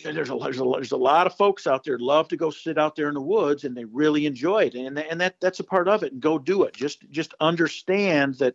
There's 0.05 0.31
a, 0.31 0.39
there's, 0.39 0.61
a, 0.61 0.63
there's 0.63 0.93
a 0.93 0.97
lot 0.97 1.27
of 1.27 1.35
folks 1.35 1.67
out 1.67 1.83
there 1.83 1.99
love 1.99 2.29
to 2.29 2.37
go 2.37 2.51
sit 2.51 2.79
out 2.79 2.95
there 2.95 3.09
in 3.09 3.15
the 3.15 3.21
woods 3.21 3.65
and 3.65 3.77
they 3.77 3.85
really 3.85 4.27
enjoy 4.27 4.67
it 4.67 4.77
and 4.77 4.97
and 4.97 5.21
that 5.21 5.35
that's 5.41 5.59
a 5.59 5.65
part 5.65 5.89
of 5.89 6.05
it 6.05 6.13
and 6.13 6.23
go 6.23 6.39
do 6.39 6.63
it 6.63 6.73
just 6.73 7.01
just 7.11 7.35
understand 7.41 8.37
that 8.37 8.55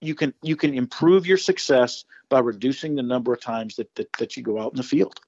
you 0.00 0.14
can 0.14 0.34
you 0.42 0.56
can 0.56 0.74
improve 0.74 1.26
your 1.26 1.38
success 1.38 2.04
by 2.28 2.38
reducing 2.40 2.94
the 2.94 3.02
number 3.02 3.32
of 3.32 3.40
times 3.40 3.76
that 3.76 3.94
that, 3.96 4.12
that 4.14 4.36
you 4.36 4.42
go 4.42 4.60
out 4.60 4.72
in 4.72 4.76
the 4.76 4.82
field. 4.82 5.20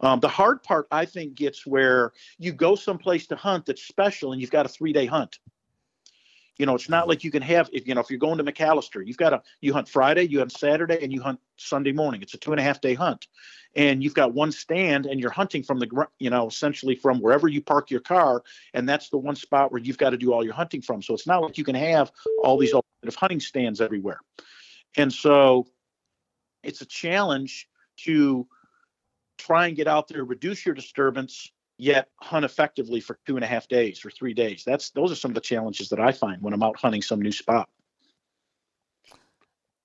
Um, 0.00 0.20
the 0.20 0.28
hard 0.28 0.62
part, 0.62 0.86
I 0.90 1.04
think, 1.04 1.34
gets 1.34 1.64
where 1.64 2.12
you 2.38 2.52
go 2.52 2.74
someplace 2.74 3.26
to 3.28 3.36
hunt 3.36 3.66
that's 3.66 3.82
special, 3.82 4.32
and 4.32 4.40
you've 4.40 4.50
got 4.50 4.66
a 4.66 4.68
three-day 4.68 5.06
hunt. 5.06 5.38
You 6.58 6.66
know, 6.66 6.74
it's 6.74 6.88
not 6.88 7.08
like 7.08 7.24
you 7.24 7.30
can 7.30 7.42
have 7.42 7.70
if 7.72 7.86
you 7.86 7.94
know 7.94 8.00
if 8.00 8.10
you're 8.10 8.18
going 8.18 8.38
to 8.38 8.44
McAlester, 8.44 9.04
you've 9.04 9.16
got 9.16 9.32
a 9.32 9.42
you 9.60 9.72
hunt 9.72 9.88
Friday, 9.88 10.24
you 10.24 10.38
hunt 10.38 10.52
Saturday, 10.52 10.98
and 11.02 11.12
you 11.12 11.22
hunt 11.22 11.40
Sunday 11.56 11.92
morning. 11.92 12.22
It's 12.22 12.34
a 12.34 12.38
two 12.38 12.52
and 12.52 12.60
a 12.60 12.62
half 12.62 12.80
day 12.80 12.94
hunt, 12.94 13.26
and 13.76 14.02
you've 14.02 14.14
got 14.14 14.32
one 14.32 14.52
stand, 14.52 15.06
and 15.06 15.20
you're 15.20 15.30
hunting 15.30 15.62
from 15.62 15.78
the 15.78 16.06
you 16.18 16.30
know 16.30 16.46
essentially 16.46 16.94
from 16.94 17.20
wherever 17.20 17.48
you 17.48 17.62
park 17.62 17.90
your 17.90 18.00
car, 18.00 18.42
and 18.72 18.88
that's 18.88 19.10
the 19.10 19.18
one 19.18 19.36
spot 19.36 19.72
where 19.72 19.80
you've 19.80 19.98
got 19.98 20.10
to 20.10 20.16
do 20.16 20.32
all 20.32 20.44
your 20.44 20.54
hunting 20.54 20.82
from. 20.82 21.02
So 21.02 21.14
it's 21.14 21.26
not 21.26 21.42
like 21.42 21.58
you 21.58 21.64
can 21.64 21.74
have 21.74 22.12
all 22.42 22.56
these 22.58 22.72
alternative 22.72 23.16
hunting 23.18 23.40
stands 23.40 23.80
everywhere. 23.80 24.20
And 24.96 25.12
so 25.12 25.66
it's 26.62 26.80
a 26.80 26.86
challenge 26.86 27.68
to 27.98 28.46
try 29.38 29.66
and 29.66 29.76
get 29.76 29.88
out 29.88 30.08
there, 30.08 30.24
reduce 30.24 30.64
your 30.64 30.74
disturbance, 30.74 31.50
yet 31.78 32.08
hunt 32.20 32.44
effectively 32.44 33.00
for 33.00 33.18
two 33.26 33.36
and 33.36 33.44
a 33.44 33.48
half 33.48 33.68
days 33.68 34.04
or 34.04 34.10
three 34.10 34.34
days. 34.34 34.62
That's 34.64 34.90
those 34.90 35.10
are 35.10 35.16
some 35.16 35.32
of 35.32 35.34
the 35.34 35.40
challenges 35.40 35.88
that 35.88 36.00
I 36.00 36.12
find 36.12 36.40
when 36.42 36.54
I'm 36.54 36.62
out 36.62 36.78
hunting 36.78 37.02
some 37.02 37.20
new 37.20 37.32
spot. 37.32 37.68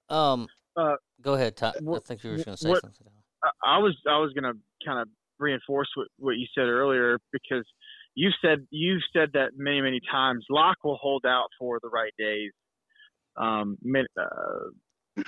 Um, 0.09 0.47
uh, 0.75 0.95
go 1.21 1.33
ahead, 1.33 1.55
Todd. 1.55 1.75
I 1.77 1.99
think 1.99 2.23
you 2.23 2.31
were 2.31 2.37
going 2.37 2.45
to 2.45 2.57
say 2.57 2.69
what, 2.69 2.81
something. 2.81 3.07
I 3.63 3.79
was 3.79 3.95
I 4.07 4.17
was 4.17 4.31
gonna 4.33 4.53
kind 4.85 4.99
of 4.99 5.07
reinforce 5.39 5.89
what, 5.95 6.07
what 6.17 6.31
you 6.37 6.45
said 6.53 6.65
earlier 6.65 7.19
because 7.31 7.65
you 8.15 8.29
said 8.43 8.59
you've 8.69 9.03
said 9.13 9.29
that 9.33 9.51
many 9.55 9.81
many 9.81 9.99
times. 10.11 10.45
Locke 10.49 10.83
will 10.83 10.97
hold 10.97 11.25
out 11.25 11.47
for 11.57 11.79
the 11.81 11.89
right 11.89 12.13
days. 12.17 12.51
Um, 13.37 13.77
uh, 14.19 15.21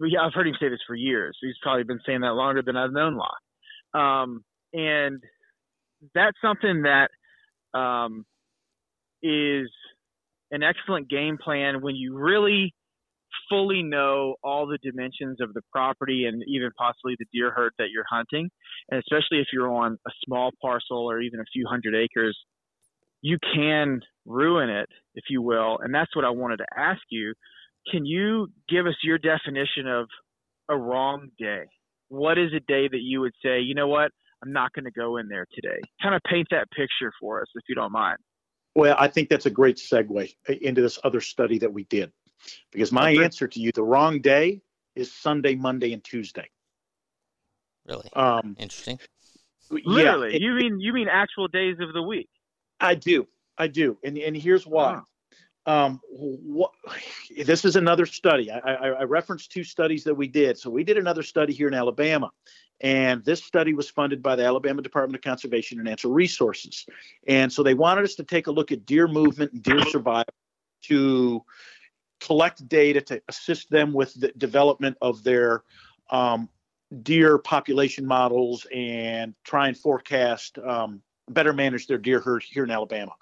yeah, 0.00 0.20
I've 0.22 0.32
heard 0.32 0.48
him 0.48 0.56
say 0.58 0.68
this 0.68 0.80
for 0.86 0.94
years. 0.94 1.36
He's 1.40 1.58
probably 1.62 1.84
been 1.84 2.00
saying 2.06 2.22
that 2.22 2.32
longer 2.32 2.62
than 2.62 2.76
I've 2.76 2.92
known 2.92 3.16
Locke. 3.18 4.00
Um, 4.00 4.44
and 4.72 5.22
that's 6.14 6.36
something 6.42 6.82
that 6.82 7.10
um, 7.78 8.24
is 9.22 9.68
an 10.50 10.62
excellent 10.62 11.10
game 11.10 11.38
plan 11.42 11.82
when 11.82 11.96
you 11.96 12.16
really 12.16 12.72
fully 13.48 13.82
know 13.82 14.36
all 14.42 14.66
the 14.66 14.78
dimensions 14.82 15.38
of 15.40 15.54
the 15.54 15.62
property 15.72 16.26
and 16.26 16.42
even 16.46 16.70
possibly 16.78 17.16
the 17.18 17.26
deer 17.32 17.50
herd 17.50 17.72
that 17.78 17.88
you're 17.92 18.04
hunting. 18.08 18.50
And 18.90 19.00
especially 19.00 19.38
if 19.38 19.48
you're 19.52 19.70
on 19.70 19.98
a 20.06 20.10
small 20.24 20.50
parcel 20.60 21.10
or 21.10 21.20
even 21.20 21.40
a 21.40 21.44
few 21.52 21.66
hundred 21.66 21.94
acres, 21.94 22.36
you 23.22 23.38
can 23.54 24.00
ruin 24.24 24.70
it, 24.70 24.88
if 25.14 25.24
you 25.28 25.42
will. 25.42 25.78
And 25.82 25.94
that's 25.94 26.14
what 26.16 26.24
I 26.24 26.30
wanted 26.30 26.58
to 26.58 26.66
ask 26.76 27.02
you. 27.10 27.34
Can 27.90 28.04
you 28.04 28.48
give 28.68 28.86
us 28.86 28.94
your 29.02 29.18
definition 29.18 29.86
of 29.86 30.06
a 30.68 30.76
wrong 30.76 31.28
day? 31.38 31.64
What 32.08 32.38
is 32.38 32.52
a 32.54 32.60
day 32.60 32.88
that 32.88 33.00
you 33.00 33.20
would 33.20 33.34
say, 33.44 33.60
you 33.60 33.74
know 33.74 33.88
what, 33.88 34.10
I'm 34.42 34.52
not 34.52 34.72
going 34.72 34.84
to 34.84 34.90
go 34.90 35.18
in 35.18 35.28
there 35.28 35.46
today? 35.54 35.80
Kind 36.02 36.14
of 36.14 36.20
paint 36.28 36.48
that 36.50 36.70
picture 36.70 37.12
for 37.20 37.40
us, 37.40 37.48
if 37.54 37.62
you 37.68 37.74
don't 37.74 37.92
mind. 37.92 38.18
Well, 38.74 38.96
I 38.98 39.08
think 39.08 39.28
that's 39.28 39.46
a 39.46 39.50
great 39.50 39.76
segue 39.76 40.30
into 40.48 40.80
this 40.80 40.98
other 41.02 41.20
study 41.20 41.58
that 41.58 41.72
we 41.72 41.84
did. 41.84 42.12
Because 42.72 42.92
my 42.92 43.12
okay. 43.12 43.24
answer 43.24 43.48
to 43.48 43.60
you, 43.60 43.72
the 43.72 43.82
wrong 43.82 44.20
day 44.20 44.60
is 44.94 45.12
Sunday, 45.12 45.54
Monday, 45.54 45.92
and 45.92 46.02
Tuesday. 46.02 46.48
Really? 47.86 48.08
Um, 48.12 48.56
Interesting. 48.58 48.98
Literally, 49.70 50.30
yeah, 50.30 50.36
it, 50.36 50.42
you 50.42 50.52
mean 50.52 50.80
you 50.80 50.92
mean 50.92 51.08
actual 51.08 51.46
days 51.46 51.76
of 51.80 51.92
the 51.92 52.02
week? 52.02 52.28
I 52.80 52.96
do, 52.96 53.28
I 53.56 53.68
do, 53.68 53.98
and 54.02 54.18
and 54.18 54.36
here's 54.36 54.66
why. 54.66 55.00
Um, 55.66 56.00
what, 56.10 56.72
this 57.44 57.64
is 57.64 57.76
another 57.76 58.06
study. 58.06 58.50
I, 58.50 58.58
I, 58.58 58.88
I 58.88 59.02
referenced 59.04 59.52
two 59.52 59.62
studies 59.62 60.04
that 60.04 60.14
we 60.14 60.26
did. 60.26 60.58
So 60.58 60.70
we 60.70 60.82
did 60.82 60.96
another 60.96 61.22
study 61.22 61.52
here 61.52 61.68
in 61.68 61.74
Alabama, 61.74 62.30
and 62.80 63.24
this 63.24 63.44
study 63.44 63.74
was 63.74 63.88
funded 63.88 64.22
by 64.22 64.36
the 64.36 64.44
Alabama 64.44 64.82
Department 64.82 65.16
of 65.16 65.22
Conservation 65.22 65.78
and 65.78 65.86
Natural 65.86 66.12
Resources. 66.12 66.86
And 67.28 67.52
so 67.52 67.62
they 67.62 67.74
wanted 67.74 68.04
us 68.04 68.14
to 68.16 68.24
take 68.24 68.46
a 68.46 68.50
look 68.50 68.72
at 68.72 68.86
deer 68.86 69.06
movement 69.06 69.52
and 69.52 69.62
deer 69.62 69.82
survival 69.82 70.34
to 70.84 71.44
collect 72.20 72.68
data 72.68 73.00
to 73.00 73.22
assist 73.28 73.70
them 73.70 73.92
with 73.92 74.14
the 74.14 74.28
development 74.36 74.96
of 75.00 75.24
their 75.24 75.62
um, 76.10 76.48
deer 77.02 77.38
population 77.38 78.06
models 78.06 78.66
and 78.74 79.34
try 79.44 79.68
and 79.68 79.76
forecast 79.76 80.58
um, 80.58 81.02
better 81.28 81.52
manage 81.52 81.86
their 81.86 81.98
deer 81.98 82.20
herd 82.20 82.42
here 82.42 82.64
in 82.64 82.70
Alabama. 82.70 83.12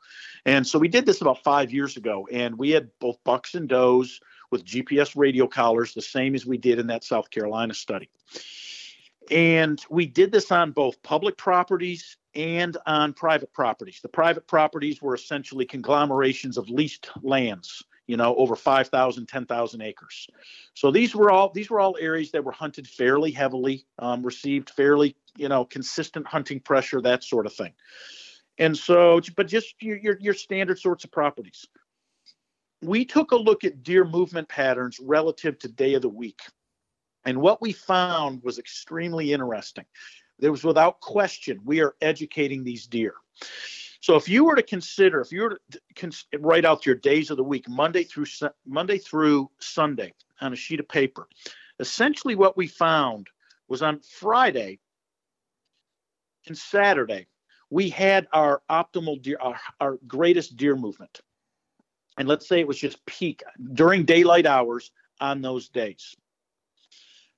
And 0.47 0.67
so 0.67 0.79
we 0.79 0.89
did 0.89 1.07
this 1.07 1.21
about 1.21 1.43
five 1.45 1.71
years 1.71 1.97
ago, 1.97 2.27
and 2.33 2.57
we 2.57 2.71
had 2.71 2.89
both 3.01 3.23
bucks 3.25 3.55
and 3.55 3.69
does 3.69 4.21
with 4.51 4.65
GPS 4.65 5.15
radio 5.15 5.47
collars, 5.47 5.93
the 5.93 6.03
same 6.03 6.35
as 6.35 6.47
we 6.47 6.57
did 6.57 6.79
in 6.79 6.87
that 6.87 7.05
South 7.05 7.31
Carolina 7.31 7.75
study. 7.75 8.09
And 9.31 9.79
we 9.91 10.07
did 10.07 10.33
this 10.33 10.51
on 10.51 10.73
both 10.73 11.03
public 11.03 11.37
properties 11.37 12.17
and 12.35 12.79
on 12.87 13.13
private 13.13 13.53
properties. 13.53 14.01
The 14.01 14.09
private 14.09 14.47
properties 14.47 15.03
were 15.03 15.15
essentially 15.15 15.67
conglomerations 15.67 16.57
of 16.57 16.71
leased 16.71 17.11
lands 17.23 17.85
you 18.09 18.17
know, 18.17 18.35
over 18.37 18.57
5,000, 18.57 19.27
10,000 19.27 19.83
acres. 19.83 20.29
So 20.75 20.91
these 20.91 21.15
were 21.15 21.31
all 21.31 21.51
these 21.51 21.71
were 21.71 21.79
all 21.79 21.97
areas 22.01 22.33
that 22.33 22.43
were 22.43 22.53
hunted 22.53 22.89
fairly 22.89 23.31
heavily, 23.31 23.87
um, 23.99 24.23
received 24.23 24.71
fairly, 24.71 25.15
you 25.37 25.49
know, 25.49 25.65
consistent 25.65 26.27
hunting 26.27 26.59
pressure, 26.59 27.01
that 27.03 27.23
sort 27.23 27.47
of 27.47 27.53
thing. 27.53 27.75
And 28.59 28.77
so, 28.77 29.21
but 29.37 29.47
just 29.47 29.75
your, 29.81 29.99
your, 29.99 30.19
your 30.21 30.35
standard 30.35 30.81
sorts 30.81 31.05
of 31.05 31.13
properties. 31.13 31.67
We 32.83 33.05
took 33.05 33.31
a 33.33 33.37
look 33.37 33.63
at 33.63 33.83
deer 33.83 34.05
movement 34.05 34.49
patterns 34.49 34.99
relative 35.01 35.59
to 35.61 35.69
day 35.69 35.95
of 35.95 36.03
the 36.03 36.09
week. 36.09 36.41
And 37.25 37.41
what 37.41 37.61
we 37.61 37.73
found 37.73 38.43
was 38.43 38.59
extremely 38.59 39.33
interesting. 39.33 39.85
There 40.39 40.51
was 40.51 40.65
without 40.65 41.01
question, 41.01 41.61
we 41.65 41.83
are 41.83 41.95
educating 42.01 42.65
these 42.65 42.87
deer. 42.87 43.15
So 44.01 44.17
if 44.17 44.29
you 44.29 44.45
were 44.45 44.55
to 44.55 44.63
consider, 44.63 45.21
if 45.21 45.33
you 45.33 45.43
were 45.43 45.61
to 45.71 45.81
cons- 45.97 46.27
write 46.39 46.65
out 46.65 46.87
your 46.87 46.95
days 46.95 47.31
of 47.31 47.37
the 47.37 47.45
week, 47.45 47.69
Monday 47.69 48.05
through 48.05 48.27
Monday 48.67 48.99
through 48.99 49.51
Sunday 49.59 50.15
on 50.41 50.53
a 50.53 50.57
sheet 50.57 50.81
of 50.81 50.89
paper, 50.89 51.29
essentially 51.81 52.35
what 52.35 52.57
we 52.57 52.67
found 52.67 53.29
was 53.69 53.83
on 53.83 54.01
Friday 54.01 54.79
and 56.47 56.57
Saturday 56.57 57.27
we 57.71 57.91
had 57.91 58.27
our 58.33 58.63
optimal 58.71 59.21
deer, 59.21 59.37
our, 59.41 59.61
our 59.81 59.99
greatest 60.07 60.57
deer 60.57 60.77
movement, 60.77 61.21
and 62.17 62.27
let's 62.27 62.49
say 62.49 62.61
it 62.61 62.69
was 62.69 62.79
just 62.79 63.05
peak 63.07 63.43
during 63.75 64.05
daylight 64.05 64.47
hours 64.47 64.91
on 65.21 65.43
those 65.43 65.69
days. 65.69 66.17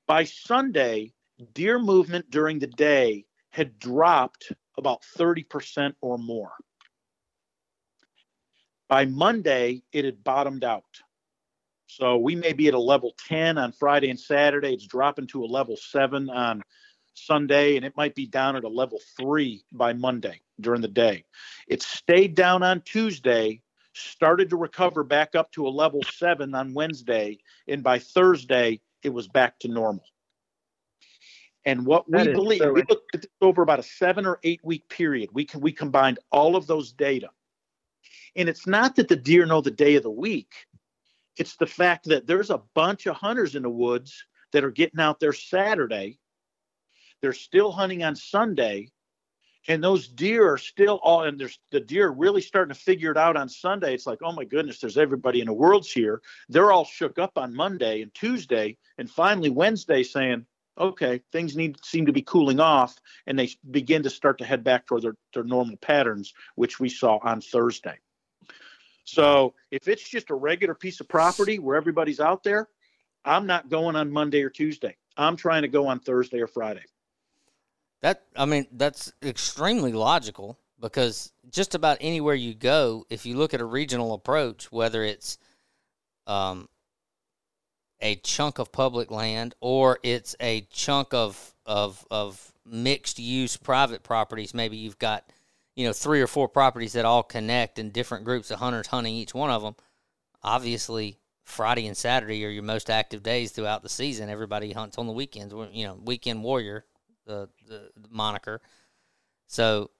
By 0.06 0.24
Sunday, 0.24 1.12
deer 1.52 1.78
movement 1.78 2.30
during 2.30 2.58
the 2.58 2.66
day 2.66 3.26
had 3.50 3.78
dropped 3.78 4.52
about 4.78 5.02
30% 5.16 5.94
or 6.00 6.18
more. 6.18 6.52
By 8.88 9.04
Monday, 9.04 9.82
it 9.92 10.04
had 10.04 10.24
bottomed 10.24 10.64
out. 10.64 10.84
So 11.86 12.16
we 12.16 12.36
may 12.36 12.52
be 12.52 12.68
at 12.68 12.74
a 12.74 12.78
level 12.78 13.12
10 13.28 13.58
on 13.58 13.72
Friday 13.72 14.10
and 14.10 14.18
Saturday. 14.18 14.74
It's 14.74 14.86
dropping 14.86 15.26
to 15.28 15.44
a 15.44 15.46
level 15.46 15.76
7 15.76 16.30
on 16.30 16.62
Sunday, 17.14 17.76
and 17.76 17.84
it 17.84 17.96
might 17.96 18.14
be 18.14 18.26
down 18.26 18.56
at 18.56 18.64
a 18.64 18.68
level 18.68 19.00
3 19.16 19.62
by 19.72 19.92
Monday 19.92 20.40
during 20.60 20.82
the 20.82 20.88
day. 20.88 21.24
It 21.68 21.82
stayed 21.82 22.34
down 22.34 22.62
on 22.62 22.82
Tuesday, 22.82 23.60
started 23.92 24.50
to 24.50 24.56
recover 24.56 25.02
back 25.04 25.34
up 25.34 25.50
to 25.52 25.66
a 25.66 25.68
level 25.68 26.00
7 26.02 26.54
on 26.54 26.74
Wednesday, 26.74 27.38
and 27.66 27.82
by 27.82 27.98
Thursday, 27.98 28.80
it 29.02 29.10
was 29.10 29.28
back 29.28 29.58
to 29.60 29.68
normal. 29.68 30.04
And 31.64 31.84
what 31.84 32.04
that 32.08 32.26
we 32.26 32.32
believe, 32.32 32.60
so 32.60 32.72
we 32.72 32.82
looked 32.88 33.14
at 33.14 33.22
this 33.22 33.30
over 33.40 33.62
about 33.62 33.78
a 33.78 33.82
seven 33.82 34.24
or 34.24 34.38
eight 34.44 34.60
week 34.64 34.88
period. 34.88 35.30
We 35.32 35.44
can 35.44 35.60
we 35.60 35.72
combined 35.72 36.18
all 36.32 36.56
of 36.56 36.66
those 36.66 36.92
data. 36.92 37.28
And 38.36 38.48
it's 38.48 38.66
not 38.66 38.96
that 38.96 39.08
the 39.08 39.16
deer 39.16 39.44
know 39.44 39.60
the 39.60 39.70
day 39.70 39.96
of 39.96 40.02
the 40.02 40.10
week. 40.10 40.52
It's 41.36 41.56
the 41.56 41.66
fact 41.66 42.06
that 42.06 42.26
there's 42.26 42.50
a 42.50 42.62
bunch 42.74 43.06
of 43.06 43.16
hunters 43.16 43.54
in 43.54 43.62
the 43.62 43.70
woods 43.70 44.24
that 44.52 44.64
are 44.64 44.70
getting 44.70 45.00
out 45.00 45.20
there 45.20 45.32
Saturday. 45.32 46.18
They're 47.20 47.32
still 47.32 47.72
hunting 47.72 48.02
on 48.02 48.16
Sunday. 48.16 48.90
And 49.68 49.84
those 49.84 50.08
deer 50.08 50.50
are 50.50 50.58
still 50.58 51.00
all, 51.02 51.24
and 51.24 51.38
there's 51.38 51.58
the 51.70 51.80
deer 51.80 52.08
really 52.08 52.40
starting 52.40 52.74
to 52.74 52.80
figure 52.80 53.10
it 53.10 53.18
out 53.18 53.36
on 53.36 53.48
Sunday. 53.48 53.94
It's 53.94 54.06
like, 54.06 54.20
oh 54.24 54.32
my 54.32 54.44
goodness, 54.44 54.80
there's 54.80 54.96
everybody 54.96 55.40
in 55.40 55.46
the 55.46 55.52
world's 55.52 55.92
here. 55.92 56.22
They're 56.48 56.72
all 56.72 56.86
shook 56.86 57.18
up 57.18 57.32
on 57.36 57.54
Monday 57.54 58.00
and 58.00 58.12
Tuesday, 58.14 58.78
and 58.96 59.08
finally 59.08 59.50
Wednesday 59.50 60.02
saying, 60.02 60.46
okay, 60.78 61.20
things 61.32 61.56
need 61.56 61.76
seem 61.84 62.06
to 62.06 62.12
be 62.12 62.22
cooling 62.22 62.60
off, 62.60 62.96
and 63.26 63.38
they 63.38 63.50
begin 63.70 64.02
to 64.02 64.10
start 64.10 64.38
to 64.38 64.44
head 64.44 64.64
back 64.64 64.86
toward 64.86 65.02
their, 65.02 65.14
their 65.34 65.44
normal 65.44 65.76
patterns, 65.76 66.32
which 66.54 66.80
we 66.80 66.88
saw 66.88 67.18
on 67.22 67.40
Thursday. 67.40 67.98
So 69.04 69.54
if 69.70 69.88
it's 69.88 70.08
just 70.08 70.30
a 70.30 70.34
regular 70.34 70.74
piece 70.74 71.00
of 71.00 71.08
property 71.08 71.58
where 71.58 71.76
everybody's 71.76 72.20
out 72.20 72.44
there, 72.44 72.68
I'm 73.24 73.46
not 73.46 73.68
going 73.68 73.96
on 73.96 74.10
Monday 74.10 74.42
or 74.42 74.50
Tuesday. 74.50 74.96
I'm 75.16 75.36
trying 75.36 75.62
to 75.62 75.68
go 75.68 75.86
on 75.86 76.00
Thursday 76.00 76.40
or 76.40 76.46
Friday. 76.46 76.84
That 78.02 78.22
I 78.36 78.46
mean, 78.46 78.66
that's 78.72 79.12
extremely 79.22 79.92
logical 79.92 80.58
because 80.80 81.32
just 81.50 81.74
about 81.74 81.98
anywhere 82.00 82.34
you 82.34 82.54
go, 82.54 83.04
if 83.10 83.26
you 83.26 83.36
look 83.36 83.52
at 83.52 83.60
a 83.60 83.64
regional 83.64 84.14
approach, 84.14 84.72
whether 84.72 85.04
it's 85.04 85.36
um, 86.26 86.68
a 88.00 88.16
chunk 88.16 88.58
of 88.58 88.72
public 88.72 89.10
land 89.10 89.54
or 89.60 89.98
it's 90.02 90.34
a 90.40 90.62
chunk 90.70 91.12
of 91.14 91.54
of 91.66 92.06
of 92.10 92.52
mixed 92.64 93.18
use 93.18 93.56
private 93.56 94.02
properties. 94.02 94.54
Maybe 94.54 94.76
you've 94.76 94.98
got 94.98 95.24
you 95.76 95.86
know 95.86 95.92
three 95.92 96.20
or 96.20 96.26
four 96.26 96.48
properties 96.48 96.94
that 96.94 97.04
all 97.04 97.22
connect 97.22 97.78
and 97.78 97.92
different 97.92 98.24
groups 98.24 98.50
of 98.50 98.58
hunters 98.58 98.88
hunting 98.88 99.14
each 99.14 99.34
one 99.34 99.50
of 99.50 99.62
them 99.62 99.74
obviously 100.42 101.18
friday 101.44 101.86
and 101.86 101.96
saturday 101.96 102.44
are 102.44 102.50
your 102.50 102.62
most 102.62 102.90
active 102.90 103.22
days 103.22 103.52
throughout 103.52 103.82
the 103.82 103.88
season. 103.88 104.28
Everybody 104.28 104.72
hunts 104.72 104.98
on 104.98 105.06
the 105.06 105.12
weekends 105.12 105.54
you 105.72 105.86
know 105.86 105.98
weekend 106.04 106.42
warrior 106.42 106.84
the, 107.26 107.48
the, 107.68 107.90
the 107.96 108.08
moniker. 108.10 108.60
So 109.46 109.90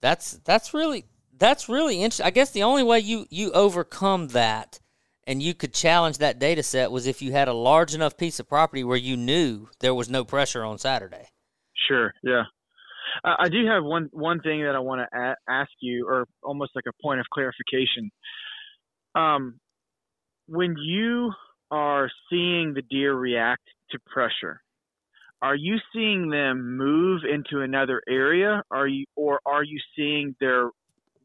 that's 0.00 0.32
that's 0.44 0.74
really 0.74 1.04
that's 1.36 1.68
really 1.68 2.02
interesting 2.02 2.26
i 2.26 2.30
guess 2.30 2.50
the 2.50 2.62
only 2.62 2.82
way 2.82 2.98
you 2.98 3.26
you 3.30 3.50
overcome 3.52 4.28
that 4.28 4.80
and 5.26 5.42
you 5.42 5.54
could 5.54 5.72
challenge 5.72 6.18
that 6.18 6.38
data 6.38 6.62
set 6.62 6.90
was 6.90 7.06
if 7.06 7.22
you 7.22 7.32
had 7.32 7.48
a 7.48 7.52
large 7.52 7.94
enough 7.94 8.16
piece 8.16 8.40
of 8.40 8.48
property 8.48 8.84
where 8.84 8.96
you 8.96 9.16
knew 9.16 9.68
there 9.80 9.94
was 9.94 10.08
no 10.08 10.24
pressure 10.24 10.64
on 10.64 10.78
Saturday. 10.78 11.28
Sure. 11.88 12.12
Yeah. 12.22 12.44
I 13.24 13.48
do 13.48 13.66
have 13.66 13.82
one 13.84 14.08
one 14.12 14.40
thing 14.40 14.62
that 14.62 14.74
I 14.74 14.78
want 14.78 15.00
to 15.00 15.18
a- 15.18 15.36
ask 15.48 15.70
you, 15.80 16.06
or 16.08 16.26
almost 16.42 16.72
like 16.74 16.84
a 16.88 17.02
point 17.02 17.20
of 17.20 17.26
clarification. 17.32 18.10
Um, 19.14 19.58
when 20.46 20.76
you 20.78 21.32
are 21.70 22.08
seeing 22.28 22.72
the 22.74 22.82
deer 22.82 23.14
react 23.14 23.62
to 23.90 23.98
pressure, 24.06 24.62
are 25.42 25.54
you 25.54 25.78
seeing 25.92 26.30
them 26.30 26.76
move 26.76 27.22
into 27.24 27.62
another 27.62 28.02
area? 28.08 28.62
Are 28.70 28.86
you 28.86 29.06
or 29.16 29.40
are 29.44 29.64
you 29.64 29.80
seeing 29.96 30.36
their 30.40 30.70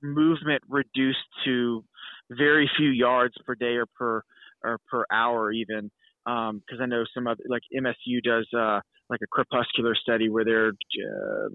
movement 0.01 0.63
reduced 0.67 1.19
to 1.45 1.83
very 2.29 2.69
few 2.77 2.89
yards 2.89 3.35
per 3.45 3.55
day 3.55 3.75
or 3.75 3.85
per 3.97 4.21
or 4.63 4.79
per 4.89 5.05
hour 5.11 5.51
even? 5.51 5.91
Because 6.25 6.79
um, 6.79 6.81
I 6.81 6.85
know 6.85 7.03
some 7.13 7.27
other 7.27 7.43
like 7.47 7.61
MSU 7.75 8.21
does 8.23 8.47
uh, 8.57 8.79
like 9.09 9.19
a 9.23 9.27
crepuscular 9.31 9.95
study 9.95 10.29
where 10.29 10.45
they're 10.45 10.69
uh, 10.69 11.49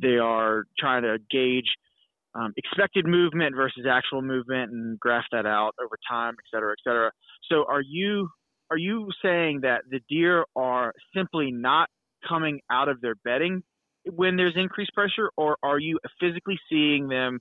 they 0.00 0.18
are 0.18 0.64
trying 0.78 1.02
to 1.02 1.18
gauge 1.30 1.68
um, 2.34 2.52
expected 2.56 3.06
movement 3.06 3.54
versus 3.54 3.86
actual 3.88 4.22
movement 4.22 4.72
and 4.72 4.98
graph 4.98 5.24
that 5.32 5.46
out 5.46 5.72
over 5.82 5.96
time, 6.08 6.34
et 6.38 6.56
cetera, 6.56 6.72
et 6.72 6.82
cetera. 6.82 7.10
So 7.50 7.64
are 7.68 7.82
you 7.82 8.28
are 8.70 8.78
you 8.78 9.08
saying 9.22 9.60
that 9.62 9.82
the 9.88 10.00
deer 10.08 10.44
are 10.56 10.92
simply 11.14 11.50
not 11.52 11.88
coming 12.28 12.60
out 12.70 12.88
of 12.88 13.00
their 13.00 13.14
bedding 13.24 13.62
when 14.10 14.36
there's 14.36 14.56
increased 14.56 14.92
pressure, 14.94 15.30
or 15.36 15.56
are 15.62 15.78
you 15.78 15.98
physically 16.20 16.58
seeing 16.68 17.08
them 17.08 17.40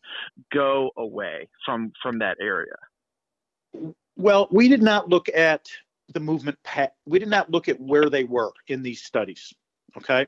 go 0.51 0.91
away 0.97 1.49
from 1.65 1.91
from 2.01 2.19
that 2.19 2.37
area? 2.41 2.75
Well, 4.15 4.47
we 4.51 4.67
did 4.67 4.81
not 4.81 5.09
look 5.09 5.27
at 5.33 5.67
the 6.13 6.19
movement 6.19 6.57
pat. 6.63 6.93
We 7.05 7.19
did 7.19 7.29
not 7.29 7.49
look 7.49 7.67
at 7.69 7.79
where 7.79 8.09
they 8.09 8.23
were 8.23 8.51
in 8.67 8.83
these 8.83 9.03
studies. 9.03 9.53
Okay, 9.97 10.25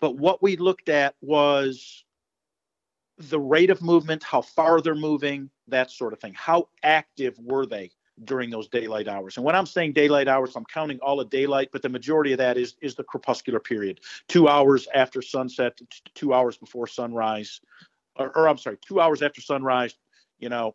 but 0.00 0.16
what 0.16 0.42
we 0.42 0.56
looked 0.56 0.88
at 0.88 1.14
was 1.20 2.04
the 3.18 3.40
rate 3.40 3.70
of 3.70 3.80
movement, 3.80 4.22
how 4.22 4.42
far 4.42 4.80
they're 4.80 4.94
moving, 4.94 5.50
that 5.68 5.90
sort 5.90 6.12
of 6.12 6.20
thing. 6.20 6.34
How 6.36 6.68
active 6.82 7.34
were 7.38 7.66
they 7.66 7.90
during 8.24 8.50
those 8.50 8.68
daylight 8.68 9.08
hours. 9.08 9.36
And 9.36 9.44
when 9.44 9.54
I'm 9.54 9.66
saying 9.66 9.92
daylight 9.92 10.28
hours, 10.28 10.56
I'm 10.56 10.64
counting 10.64 10.98
all 11.00 11.20
of 11.20 11.28
daylight, 11.30 11.68
but 11.72 11.82
the 11.82 11.88
majority 11.88 12.32
of 12.32 12.38
that 12.38 12.56
is 12.56 12.76
is 12.80 12.94
the 12.94 13.04
crepuscular 13.04 13.60
period, 13.60 14.00
two 14.28 14.48
hours 14.48 14.88
after 14.94 15.20
sunset, 15.20 15.78
two 16.14 16.32
hours 16.32 16.56
before 16.56 16.86
sunrise, 16.86 17.60
or, 18.16 18.36
or 18.36 18.48
I'm 18.48 18.58
sorry, 18.58 18.78
two 18.86 19.00
hours 19.00 19.22
after 19.22 19.40
sunrise. 19.40 19.94
You 20.38 20.48
know, 20.48 20.74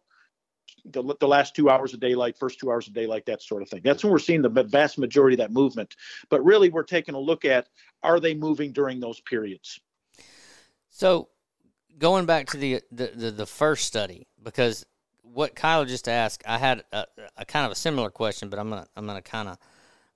the, 0.86 1.16
the 1.20 1.28
last 1.28 1.56
two 1.56 1.70
hours 1.70 1.94
of 1.94 2.00
daylight, 2.00 2.38
first 2.38 2.60
two 2.60 2.72
hours 2.72 2.88
of 2.88 2.94
daylight, 2.94 3.26
that 3.26 3.42
sort 3.42 3.62
of 3.62 3.70
thing. 3.70 3.82
That's 3.84 4.04
when 4.04 4.12
we're 4.12 4.20
seeing 4.20 4.42
the 4.42 4.50
vast 4.50 4.98
majority 4.98 5.36
of 5.36 5.40
that 5.40 5.52
movement. 5.52 5.96
But 6.30 6.44
really, 6.44 6.70
we're 6.70 6.84
taking 6.84 7.16
a 7.16 7.20
look 7.20 7.46
at 7.46 7.70
are 8.04 8.20
they 8.20 8.34
moving 8.34 8.72
during 8.72 9.00
those 9.00 9.20
periods. 9.22 9.80
So, 10.90 11.30
going 11.98 12.26
back 12.26 12.48
to 12.48 12.58
the 12.58 12.82
the, 12.92 13.08
the, 13.08 13.32
the 13.32 13.46
first 13.46 13.86
study, 13.86 14.28
because 14.42 14.86
what 15.24 15.56
Kyle 15.56 15.86
just 15.86 16.08
asked, 16.08 16.44
I 16.46 16.58
had 16.58 16.84
a, 16.92 17.06
a, 17.38 17.46
kind 17.46 17.66
of 17.66 17.72
a 17.72 17.76
similar 17.76 18.10
question, 18.10 18.50
but 18.50 18.60
I'm 18.60 18.70
gonna 18.70 18.88
I'm 18.96 19.06
gonna 19.06 19.22
kind 19.22 19.48
of 19.50 19.58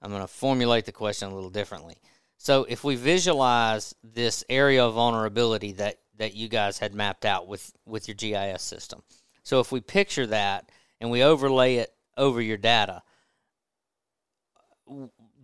I'm 0.01 0.11
gonna 0.11 0.27
formulate 0.27 0.85
the 0.85 0.91
question 0.91 1.29
a 1.31 1.35
little 1.35 1.49
differently. 1.49 1.97
So 2.37 2.65
if 2.67 2.83
we 2.83 2.95
visualize 2.95 3.95
this 4.03 4.43
area 4.49 4.83
of 4.83 4.93
vulnerability 4.93 5.73
that 5.73 5.99
that 6.17 6.35
you 6.35 6.47
guys 6.47 6.79
had 6.79 6.93
mapped 6.93 7.25
out 7.25 7.47
with 7.47 7.73
with 7.85 8.07
your 8.07 8.15
GIS 8.15 8.61
system, 8.61 9.03
so 9.43 9.59
if 9.59 9.71
we 9.71 9.79
picture 9.79 10.27
that 10.27 10.69
and 10.99 11.11
we 11.11 11.23
overlay 11.23 11.75
it 11.75 11.93
over 12.17 12.41
your 12.41 12.57
data, 12.57 13.03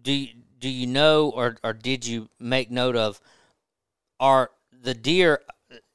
do 0.02 0.12
you, 0.12 0.30
do 0.60 0.70
you 0.70 0.88
know 0.88 1.30
or 1.30 1.58
or 1.64 1.74
did 1.74 2.06
you 2.06 2.30
make 2.40 2.72
note 2.72 2.96
of 2.96 3.22
are 4.20 4.52
the 4.72 4.94
deer 4.94 5.42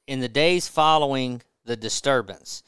in 0.06 0.20
the 0.20 0.28
days 0.28 0.68
following 0.68 1.42
the 1.64 1.76
disturbance? 1.76 2.62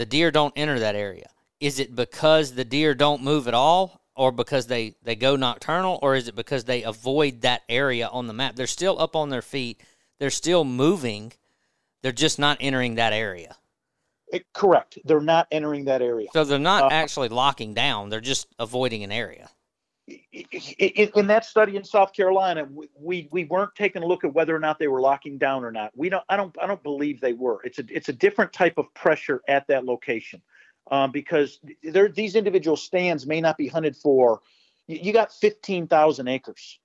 The 0.00 0.06
deer 0.06 0.30
don't 0.30 0.54
enter 0.56 0.78
that 0.78 0.96
area? 0.96 1.28
Is 1.60 1.78
it 1.78 1.94
because 1.94 2.54
the 2.54 2.64
deer 2.64 2.94
don't 2.94 3.22
move 3.22 3.46
at 3.46 3.52
all, 3.52 4.00
or 4.16 4.32
because 4.32 4.66
they, 4.66 4.94
they 5.02 5.14
go 5.14 5.36
nocturnal, 5.36 5.98
or 6.00 6.14
is 6.14 6.26
it 6.26 6.34
because 6.34 6.64
they 6.64 6.84
avoid 6.84 7.42
that 7.42 7.60
area 7.68 8.08
on 8.08 8.26
the 8.26 8.32
map? 8.32 8.56
They're 8.56 8.66
still 8.66 8.98
up 8.98 9.14
on 9.14 9.28
their 9.28 9.42
feet, 9.42 9.82
they're 10.18 10.30
still 10.30 10.64
moving, 10.64 11.34
they're 12.00 12.12
just 12.12 12.38
not 12.38 12.56
entering 12.60 12.94
that 12.94 13.12
area. 13.12 13.56
It, 14.28 14.50
correct. 14.54 14.98
They're 15.04 15.20
not 15.20 15.48
entering 15.50 15.84
that 15.84 16.00
area. 16.00 16.28
So 16.32 16.44
they're 16.44 16.58
not 16.58 16.84
uh, 16.84 16.88
actually 16.92 17.28
locking 17.28 17.74
down, 17.74 18.08
they're 18.08 18.22
just 18.22 18.46
avoiding 18.58 19.04
an 19.04 19.12
area 19.12 19.50
in 20.08 21.26
that 21.28 21.44
study 21.44 21.76
in 21.76 21.84
South 21.84 22.12
Carolina, 22.12 22.66
we 22.98 23.28
we 23.30 23.44
weren't 23.44 23.74
taking 23.74 24.02
a 24.02 24.06
look 24.06 24.24
at 24.24 24.34
whether 24.34 24.54
or 24.54 24.58
not 24.58 24.78
they 24.78 24.88
were 24.88 25.00
locking 25.00 25.38
down 25.38 25.64
or 25.64 25.70
not. 25.70 25.92
We 25.96 26.08
don't. 26.08 26.24
I 26.28 26.36
don't. 26.36 26.54
I 26.60 26.66
don't 26.66 26.82
believe 26.82 27.20
they 27.20 27.32
were. 27.32 27.60
It's 27.64 27.78
a 27.78 27.84
it's 27.88 28.08
a 28.08 28.12
different 28.12 28.52
type 28.52 28.78
of 28.78 28.92
pressure 28.94 29.42
at 29.48 29.66
that 29.68 29.84
location, 29.84 30.42
um, 30.90 31.10
because 31.12 31.60
there 31.82 32.08
these 32.08 32.34
individual 32.34 32.76
stands 32.76 33.26
may 33.26 33.40
not 33.40 33.56
be 33.56 33.68
hunted 33.68 33.96
for. 33.96 34.40
You 34.86 35.12
got 35.12 35.32
fifteen 35.32 35.86
thousand 35.86 36.28
acres, 36.28 36.80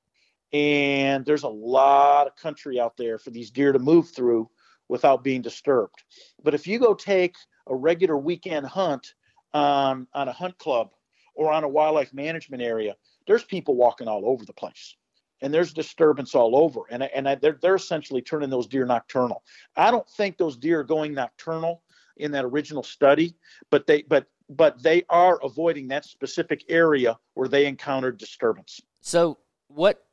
and 0.53 1.25
there's 1.25 1.43
a 1.43 1.49
lot 1.49 2.27
of 2.27 2.35
country 2.35 2.79
out 2.79 2.97
there 2.97 3.17
for 3.17 3.31
these 3.31 3.49
deer 3.49 3.71
to 3.71 3.79
move 3.79 4.09
through 4.09 4.49
without 4.87 5.23
being 5.23 5.41
disturbed. 5.41 6.03
But 6.43 6.53
if 6.53 6.67
you 6.67 6.77
go 6.77 6.93
take 6.93 7.35
a 7.67 7.75
regular 7.75 8.17
weekend 8.17 8.67
hunt 8.67 9.15
on 9.53 10.07
on 10.13 10.27
a 10.27 10.33
hunt 10.33 10.57
club 10.59 10.91
or 11.35 11.51
on 11.51 11.63
a 11.63 11.67
wildlife 11.67 12.13
management 12.13 12.63
area 12.63 12.95
there's 13.27 13.43
people 13.43 13.75
walking 13.75 14.07
all 14.07 14.25
over 14.25 14.45
the 14.45 14.53
place. 14.53 14.95
And 15.41 15.53
there's 15.53 15.73
disturbance 15.73 16.33
all 16.33 16.55
over. 16.55 16.81
And, 16.89 17.03
and 17.03 17.27
I, 17.27 17.35
they're, 17.35 17.57
they're 17.61 17.75
essentially 17.75 18.21
turning 18.21 18.49
those 18.49 18.67
deer 18.67 18.85
nocturnal. 18.85 19.43
I 19.75 19.91
don't 19.91 20.07
think 20.11 20.37
those 20.37 20.57
deer 20.57 20.79
are 20.79 20.83
going 20.83 21.13
nocturnal 21.13 21.81
in 22.17 22.31
that 22.31 22.45
original 22.45 22.83
study 22.83 23.35
but 23.69 23.85
they 23.87 24.03
but 24.03 24.25
but 24.47 24.81
they 24.81 25.03
are 25.09 25.37
avoiding 25.43 25.89
that 25.89 26.05
specific 26.05 26.63
area 26.69 27.17
where 27.33 27.49
they 27.49 27.65
encountered 27.65 28.17
disturbance. 28.17 28.79
So 29.01 29.37
what 29.67 30.05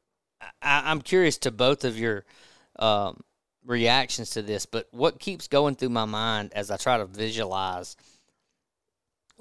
I, 0.60 0.90
am 0.90 1.00
curious 1.02 1.38
to 1.38 1.52
both 1.52 1.84
of 1.84 1.96
your 1.96 2.24
um, 2.76 3.22
reactions 3.64 4.30
to 4.30 4.42
this 4.42 4.66
but 4.66 4.88
what 4.90 5.20
keeps 5.20 5.46
going 5.46 5.76
through 5.76 5.90
my 5.90 6.04
mind 6.04 6.52
as 6.52 6.68
i 6.68 6.76
try 6.76 6.98
to 6.98 7.04
visualize 7.04 7.94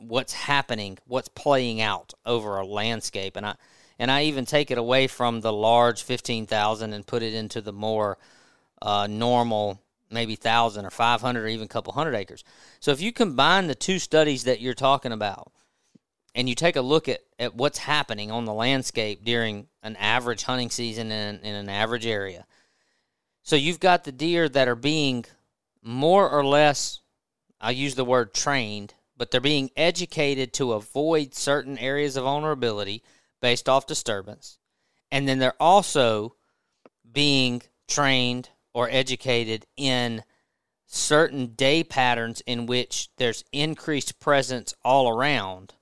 what's 0.07 0.33
happening, 0.33 0.97
what's 1.05 1.29
playing 1.29 1.81
out 1.81 2.13
over 2.25 2.57
a 2.57 2.65
landscape, 2.65 3.35
and 3.35 3.45
I 3.45 3.55
and 3.99 4.09
I 4.09 4.23
even 4.23 4.45
take 4.45 4.71
it 4.71 4.77
away 4.77 5.07
from 5.07 5.41
the 5.41 5.53
large 5.53 6.03
fifteen 6.03 6.45
thousand 6.45 6.93
and 6.93 7.05
put 7.05 7.23
it 7.23 7.33
into 7.33 7.61
the 7.61 7.73
more 7.73 8.17
uh, 8.81 9.07
normal, 9.07 9.79
maybe 10.09 10.35
thousand 10.35 10.85
or 10.85 10.89
five 10.89 11.21
hundred 11.21 11.43
or 11.43 11.47
even 11.47 11.65
a 11.65 11.69
couple 11.69 11.93
hundred 11.93 12.15
acres. 12.15 12.43
So 12.79 12.91
if 12.91 13.01
you 13.01 13.11
combine 13.11 13.67
the 13.67 13.75
two 13.75 13.99
studies 13.99 14.45
that 14.45 14.59
you're 14.59 14.73
talking 14.73 15.11
about, 15.11 15.51
and 16.33 16.49
you 16.49 16.55
take 16.55 16.77
a 16.77 16.81
look 16.81 17.07
at, 17.09 17.19
at 17.37 17.55
what's 17.55 17.77
happening 17.77 18.31
on 18.31 18.45
the 18.45 18.53
landscape 18.53 19.23
during 19.23 19.67
an 19.83 19.95
average 19.97 20.43
hunting 20.43 20.69
season 20.69 21.11
in, 21.11 21.39
in 21.41 21.55
an 21.55 21.69
average 21.69 22.05
area. 22.05 22.45
So 23.43 23.55
you've 23.55 23.79
got 23.79 24.03
the 24.03 24.11
deer 24.11 24.47
that 24.49 24.67
are 24.67 24.75
being 24.75 25.25
more 25.81 26.29
or 26.29 26.45
less, 26.45 26.99
I 27.59 27.71
use 27.71 27.95
the 27.95 28.05
word 28.05 28.33
trained, 28.33 28.93
but 29.21 29.29
they're 29.29 29.39
being 29.39 29.69
educated 29.77 30.51
to 30.51 30.73
avoid 30.73 31.35
certain 31.35 31.77
areas 31.77 32.17
of 32.17 32.23
vulnerability 32.23 33.03
based 33.39 33.69
off 33.69 33.85
disturbance. 33.85 34.57
And 35.11 35.29
then 35.29 35.37
they're 35.37 35.53
also 35.61 36.37
being 37.13 37.61
trained 37.87 38.49
or 38.73 38.89
educated 38.89 39.67
in 39.77 40.23
certain 40.87 41.53
day 41.53 41.83
patterns 41.83 42.41
in 42.47 42.65
which 42.65 43.09
there's 43.17 43.43
increased 43.51 44.19
presence 44.19 44.73
all 44.83 45.07
around. 45.07 45.75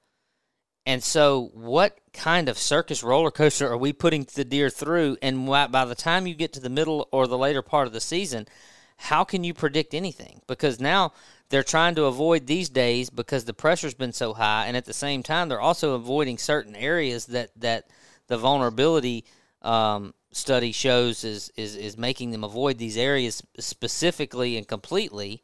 And 0.85 1.01
so, 1.01 1.49
what 1.53 1.97
kind 2.11 2.49
of 2.49 2.57
circus 2.57 3.03
roller 3.03 3.31
coaster 3.31 3.69
are 3.69 3.77
we 3.77 3.93
putting 3.93 4.27
the 4.35 4.43
deer 4.43 4.69
through? 4.69 5.15
And 5.21 5.47
by 5.47 5.85
the 5.85 5.95
time 5.95 6.27
you 6.27 6.35
get 6.35 6.51
to 6.53 6.59
the 6.59 6.67
middle 6.67 7.07
or 7.13 7.25
the 7.25 7.37
later 7.37 7.61
part 7.61 7.87
of 7.87 7.93
the 7.93 8.01
season, 8.01 8.49
how 8.97 9.23
can 9.23 9.45
you 9.45 9.53
predict 9.53 9.93
anything? 9.93 10.41
Because 10.45 10.81
now 10.81 11.13
they're 11.49 11.63
trying 11.63 11.95
to 11.95 12.05
avoid 12.05 12.45
these 12.45 12.69
days 12.69 13.09
because 13.09 13.45
the 13.45 13.53
pressure's 13.53 13.93
been 13.93 14.13
so 14.13 14.33
high, 14.33 14.65
and 14.67 14.77
at 14.77 14.85
the 14.85 14.93
same 14.93 15.23
time, 15.23 15.49
they're 15.49 15.59
also 15.59 15.93
avoiding 15.95 16.37
certain 16.37 16.75
areas 16.75 17.25
that 17.27 17.51
that 17.59 17.89
the 18.27 18.37
vulnerability 18.37 19.25
um, 19.61 20.13
study 20.31 20.71
shows 20.71 21.23
is 21.23 21.51
is 21.55 21.75
is 21.75 21.97
making 21.97 22.31
them 22.31 22.43
avoid 22.43 22.77
these 22.77 22.97
areas 22.97 23.43
specifically 23.59 24.57
and 24.57 24.67
completely. 24.67 25.41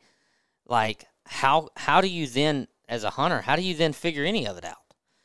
Like 0.68 1.06
how 1.26 1.70
how 1.76 2.02
do 2.02 2.08
you 2.08 2.28
then, 2.28 2.68
as 2.88 3.04
a 3.04 3.12
hunter, 3.12 3.42
how 3.42 3.56
do 3.56 3.62
you 3.62 3.74
then 3.74 3.94
figure 3.94 4.24
any 4.24 4.48
of 4.48 4.58
it 4.58 4.66
out? 4.66 4.78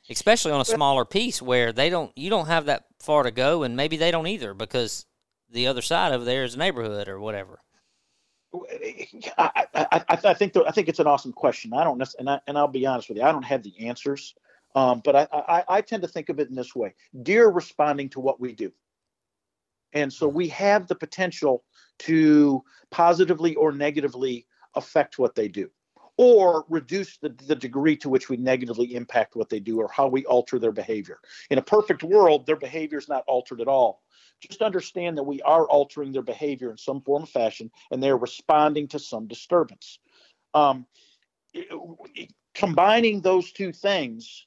Especially 0.08 0.50
on 0.50 0.60
a 0.60 0.64
smaller 0.64 1.04
piece 1.04 1.40
where 1.40 1.72
they 1.72 1.88
don't 1.90 2.10
you 2.16 2.30
don't 2.30 2.46
have 2.46 2.66
that 2.66 2.86
far 2.98 3.22
to 3.22 3.30
go, 3.30 3.62
and 3.62 3.76
maybe 3.76 3.96
they 3.96 4.10
don't 4.10 4.26
either 4.26 4.54
because 4.54 5.06
the 5.50 5.66
other 5.66 5.82
side 5.82 6.12
over 6.12 6.24
there 6.24 6.44
is 6.44 6.54
a 6.54 6.58
neighborhood 6.58 7.08
or 7.08 7.20
whatever. 7.20 7.60
I, 9.38 9.66
I, 9.74 10.02
I 10.08 10.34
think 10.34 10.54
the, 10.54 10.64
I 10.64 10.72
think 10.72 10.88
it's 10.88 10.98
an 10.98 11.06
awesome 11.06 11.32
question. 11.32 11.72
I 11.72 11.84
don't 11.84 12.02
and 12.18 12.28
I, 12.28 12.40
and 12.46 12.58
I'll 12.58 12.68
be 12.68 12.86
honest 12.86 13.08
with 13.08 13.18
you, 13.18 13.24
I 13.24 13.32
don't 13.32 13.44
have 13.44 13.62
the 13.62 13.86
answers, 13.86 14.34
um, 14.74 15.02
but 15.04 15.14
I, 15.14 15.28
I, 15.32 15.64
I 15.68 15.80
tend 15.80 16.02
to 16.02 16.08
think 16.08 16.28
of 16.28 16.40
it 16.40 16.48
in 16.48 16.54
this 16.54 16.74
way: 16.74 16.94
deer 17.22 17.48
responding 17.48 18.08
to 18.10 18.20
what 18.20 18.40
we 18.40 18.52
do, 18.52 18.72
and 19.92 20.12
so 20.12 20.26
we 20.26 20.48
have 20.48 20.88
the 20.88 20.94
potential 20.96 21.64
to 22.00 22.64
positively 22.90 23.54
or 23.54 23.72
negatively 23.72 24.46
affect 24.74 25.18
what 25.18 25.34
they 25.34 25.46
do, 25.46 25.70
or 26.16 26.64
reduce 26.68 27.18
the, 27.18 27.28
the 27.46 27.54
degree 27.54 27.96
to 27.98 28.08
which 28.08 28.28
we 28.28 28.36
negatively 28.36 28.94
impact 28.96 29.36
what 29.36 29.48
they 29.48 29.60
do 29.60 29.80
or 29.80 29.88
how 29.88 30.08
we 30.08 30.24
alter 30.26 30.58
their 30.58 30.72
behavior. 30.72 31.18
In 31.50 31.58
a 31.58 31.62
perfect 31.62 32.02
world, 32.02 32.46
their 32.46 32.56
behavior 32.56 32.98
is 32.98 33.08
not 33.08 33.24
altered 33.28 33.60
at 33.60 33.68
all. 33.68 34.02
Just 34.40 34.62
understand 34.62 35.18
that 35.18 35.24
we 35.24 35.42
are 35.42 35.66
altering 35.66 36.12
their 36.12 36.22
behavior 36.22 36.70
in 36.70 36.76
some 36.76 37.02
form 37.02 37.24
or 37.24 37.26
fashion, 37.26 37.70
and 37.90 38.02
they're 38.02 38.16
responding 38.16 38.88
to 38.88 38.98
some 38.98 39.26
disturbance. 39.26 39.98
Um, 40.54 40.86
combining 42.54 43.20
those 43.20 43.52
two 43.52 43.72
things, 43.72 44.46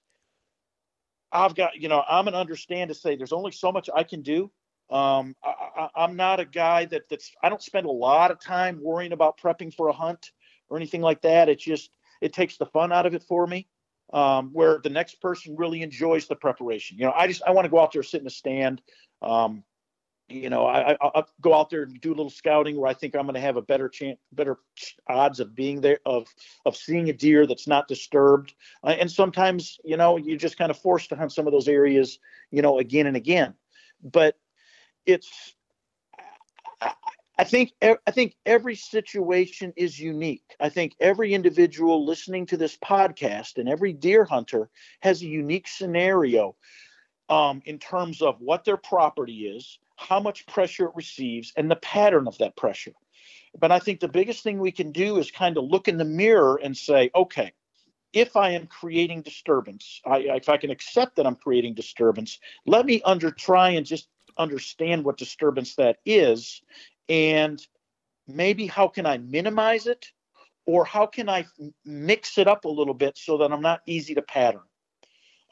I've 1.31 1.55
got, 1.55 1.75
you 1.79 1.89
know, 1.89 2.03
I'm 2.07 2.27
an 2.27 2.35
understand 2.35 2.89
to 2.89 2.95
say 2.95 3.15
there's 3.15 3.33
only 3.33 3.51
so 3.51 3.71
much 3.71 3.89
I 3.93 4.03
can 4.03 4.21
do. 4.21 4.51
Um, 4.89 5.35
I, 5.43 5.89
am 5.95 6.15
not 6.15 6.39
a 6.39 6.45
guy 6.45 6.85
that 6.85 7.09
that's, 7.09 7.31
I 7.41 7.49
don't 7.49 7.61
spend 7.61 7.87
a 7.87 7.91
lot 7.91 8.29
of 8.29 8.39
time 8.39 8.79
worrying 8.81 9.11
about 9.11 9.39
prepping 9.39 9.73
for 9.73 9.87
a 9.87 9.93
hunt 9.93 10.31
or 10.69 10.77
anything 10.77 11.01
like 11.01 11.21
that. 11.21 11.49
It 11.49 11.59
just 11.59 11.89
it 12.21 12.33
takes 12.33 12.57
the 12.57 12.65
fun 12.67 12.91
out 12.91 13.05
of 13.05 13.13
it 13.13 13.23
for 13.23 13.47
me. 13.47 13.67
Um, 14.11 14.51
where 14.53 14.79
the 14.83 14.91
next 14.91 15.21
person 15.21 15.55
really 15.57 15.81
enjoys 15.81 16.27
the 16.27 16.35
preparation. 16.35 16.97
You 16.99 17.05
know, 17.05 17.13
I 17.15 17.25
just 17.25 17.41
I 17.47 17.51
want 17.51 17.65
to 17.65 17.69
go 17.69 17.79
out 17.79 17.93
there, 17.93 18.03
sit 18.03 18.21
in 18.21 18.27
a 18.27 18.29
stand. 18.29 18.79
Um, 19.23 19.63
you 20.29 20.49
know, 20.49 20.65
I, 20.65 20.97
will 21.01 21.27
go 21.41 21.53
out 21.53 21.69
there 21.69 21.83
and 21.83 21.99
do 21.99 22.09
a 22.09 22.15
little 22.15 22.29
scouting 22.29 22.77
where 22.77 22.89
I 22.89 22.93
think 22.93 23.15
I'm 23.15 23.23
going 23.23 23.35
to 23.35 23.41
have 23.41 23.57
a 23.57 23.61
better 23.61 23.89
chance, 23.89 24.17
better 24.31 24.57
odds 25.07 25.39
of 25.39 25.53
being 25.55 25.81
there, 25.81 25.99
of 26.05 26.27
of 26.65 26.75
seeing 26.75 27.09
a 27.09 27.13
deer 27.13 27.45
that's 27.45 27.67
not 27.67 27.87
disturbed. 27.87 28.53
Uh, 28.83 28.95
and 28.99 29.11
sometimes, 29.11 29.79
you 29.83 29.97
know, 29.97 30.17
you're 30.17 30.37
just 30.37 30.57
kind 30.57 30.71
of 30.71 30.77
forced 30.77 31.09
to 31.09 31.15
hunt 31.15 31.33
some 31.33 31.45
of 31.45 31.53
those 31.53 31.67
areas, 31.67 32.19
you 32.51 32.61
know, 32.61 32.79
again 32.79 33.07
and 33.07 33.17
again. 33.17 33.53
But 34.01 34.37
it's 35.05 35.53
I 37.37 37.45
think 37.45 37.73
I 37.81 38.11
think 38.11 38.35
every 38.45 38.75
situation 38.75 39.73
is 39.75 39.99
unique. 39.99 40.55
I 40.59 40.69
think 40.69 40.95
every 40.99 41.33
individual 41.33 42.05
listening 42.05 42.45
to 42.47 42.57
this 42.57 42.77
podcast 42.77 43.57
and 43.57 43.67
every 43.67 43.91
deer 43.91 44.23
hunter 44.23 44.69
has 45.01 45.21
a 45.21 45.25
unique 45.25 45.67
scenario 45.67 46.55
um, 47.29 47.61
in 47.65 47.79
terms 47.79 48.21
of 48.21 48.39
what 48.39 48.65
their 48.65 48.77
property 48.77 49.47
is, 49.47 49.79
how 49.95 50.19
much 50.19 50.45
pressure 50.47 50.85
it 50.85 50.95
receives, 50.95 51.53
and 51.55 51.69
the 51.69 51.75
pattern 51.77 52.27
of 52.27 52.37
that 52.39 52.55
pressure. 52.55 52.93
But 53.57 53.71
I 53.71 53.79
think 53.79 53.99
the 53.99 54.07
biggest 54.07 54.43
thing 54.43 54.59
we 54.59 54.71
can 54.71 54.91
do 54.91 55.17
is 55.17 55.29
kind 55.31 55.57
of 55.57 55.65
look 55.65 55.87
in 55.87 55.97
the 55.97 56.05
mirror 56.05 56.59
and 56.61 56.75
say, 56.75 57.11
okay, 57.13 57.53
if 58.13 58.35
I 58.35 58.51
am 58.51 58.67
creating 58.67 59.21
disturbance, 59.21 60.01
I, 60.05 60.19
if 60.19 60.49
I 60.49 60.57
can 60.57 60.69
accept 60.69 61.15
that 61.15 61.25
I'm 61.25 61.35
creating 61.35 61.73
disturbance, 61.73 62.39
let 62.65 62.85
me 62.85 63.01
under 63.03 63.31
try 63.31 63.71
and 63.71 63.85
just 63.85 64.07
understand 64.37 65.03
what 65.03 65.17
disturbance 65.17 65.75
that 65.75 65.97
is 66.05 66.61
and 67.09 67.65
maybe 68.27 68.67
how 68.67 68.87
can 68.87 69.05
I 69.05 69.17
minimize 69.17 69.87
it 69.87 70.11
or 70.65 70.85
how 70.85 71.05
can 71.05 71.27
I 71.27 71.45
mix 71.85 72.37
it 72.37 72.47
up 72.47 72.65
a 72.65 72.69
little 72.69 72.93
bit 72.93 73.17
so 73.17 73.37
that 73.39 73.51
I'm 73.51 73.61
not 73.61 73.81
easy 73.85 74.15
to 74.15 74.21
pattern. 74.21 74.61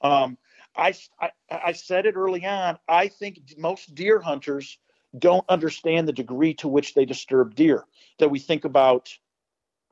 Um, 0.01 0.37
I, 0.75 0.93
I, 1.19 1.29
I 1.49 1.71
said 1.73 2.05
it 2.05 2.15
early 2.15 2.45
on. 2.45 2.77
I 2.87 3.07
think 3.07 3.39
most 3.57 3.93
deer 3.93 4.19
hunters 4.19 4.77
don't 5.17 5.45
understand 5.49 6.07
the 6.07 6.13
degree 6.13 6.53
to 6.55 6.67
which 6.67 6.93
they 6.93 7.05
disturb 7.05 7.55
deer. 7.55 7.85
That 8.19 8.29
we 8.29 8.39
think 8.39 8.65
about 8.65 9.09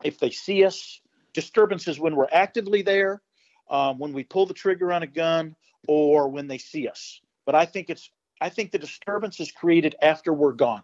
if 0.04 0.20
they 0.20 0.30
see 0.30 0.64
us, 0.64 1.02
disturbances 1.34 2.00
when 2.00 2.16
we're 2.16 2.28
actively 2.32 2.82
there, 2.82 3.22
um, 3.70 4.00
when 4.00 4.14
we 4.14 4.24
pull 4.24 4.46
the 4.46 4.54
trigger 4.54 4.92
on 4.94 5.04
a 5.04 5.08
gun, 5.08 5.56
or 5.88 6.30
when 6.30 6.48
they 6.48 6.58
see 6.58 6.88
us. 6.88 7.22
But 7.46 7.56
I 7.56 7.66
think 7.66 7.90
it's 7.90 8.10
I 8.42 8.50
think 8.50 8.72
the 8.72 8.80
disturbance 8.80 9.40
is 9.40 9.52
created 9.52 9.96
after 10.02 10.34
we're 10.34 10.54
gone. 10.54 10.84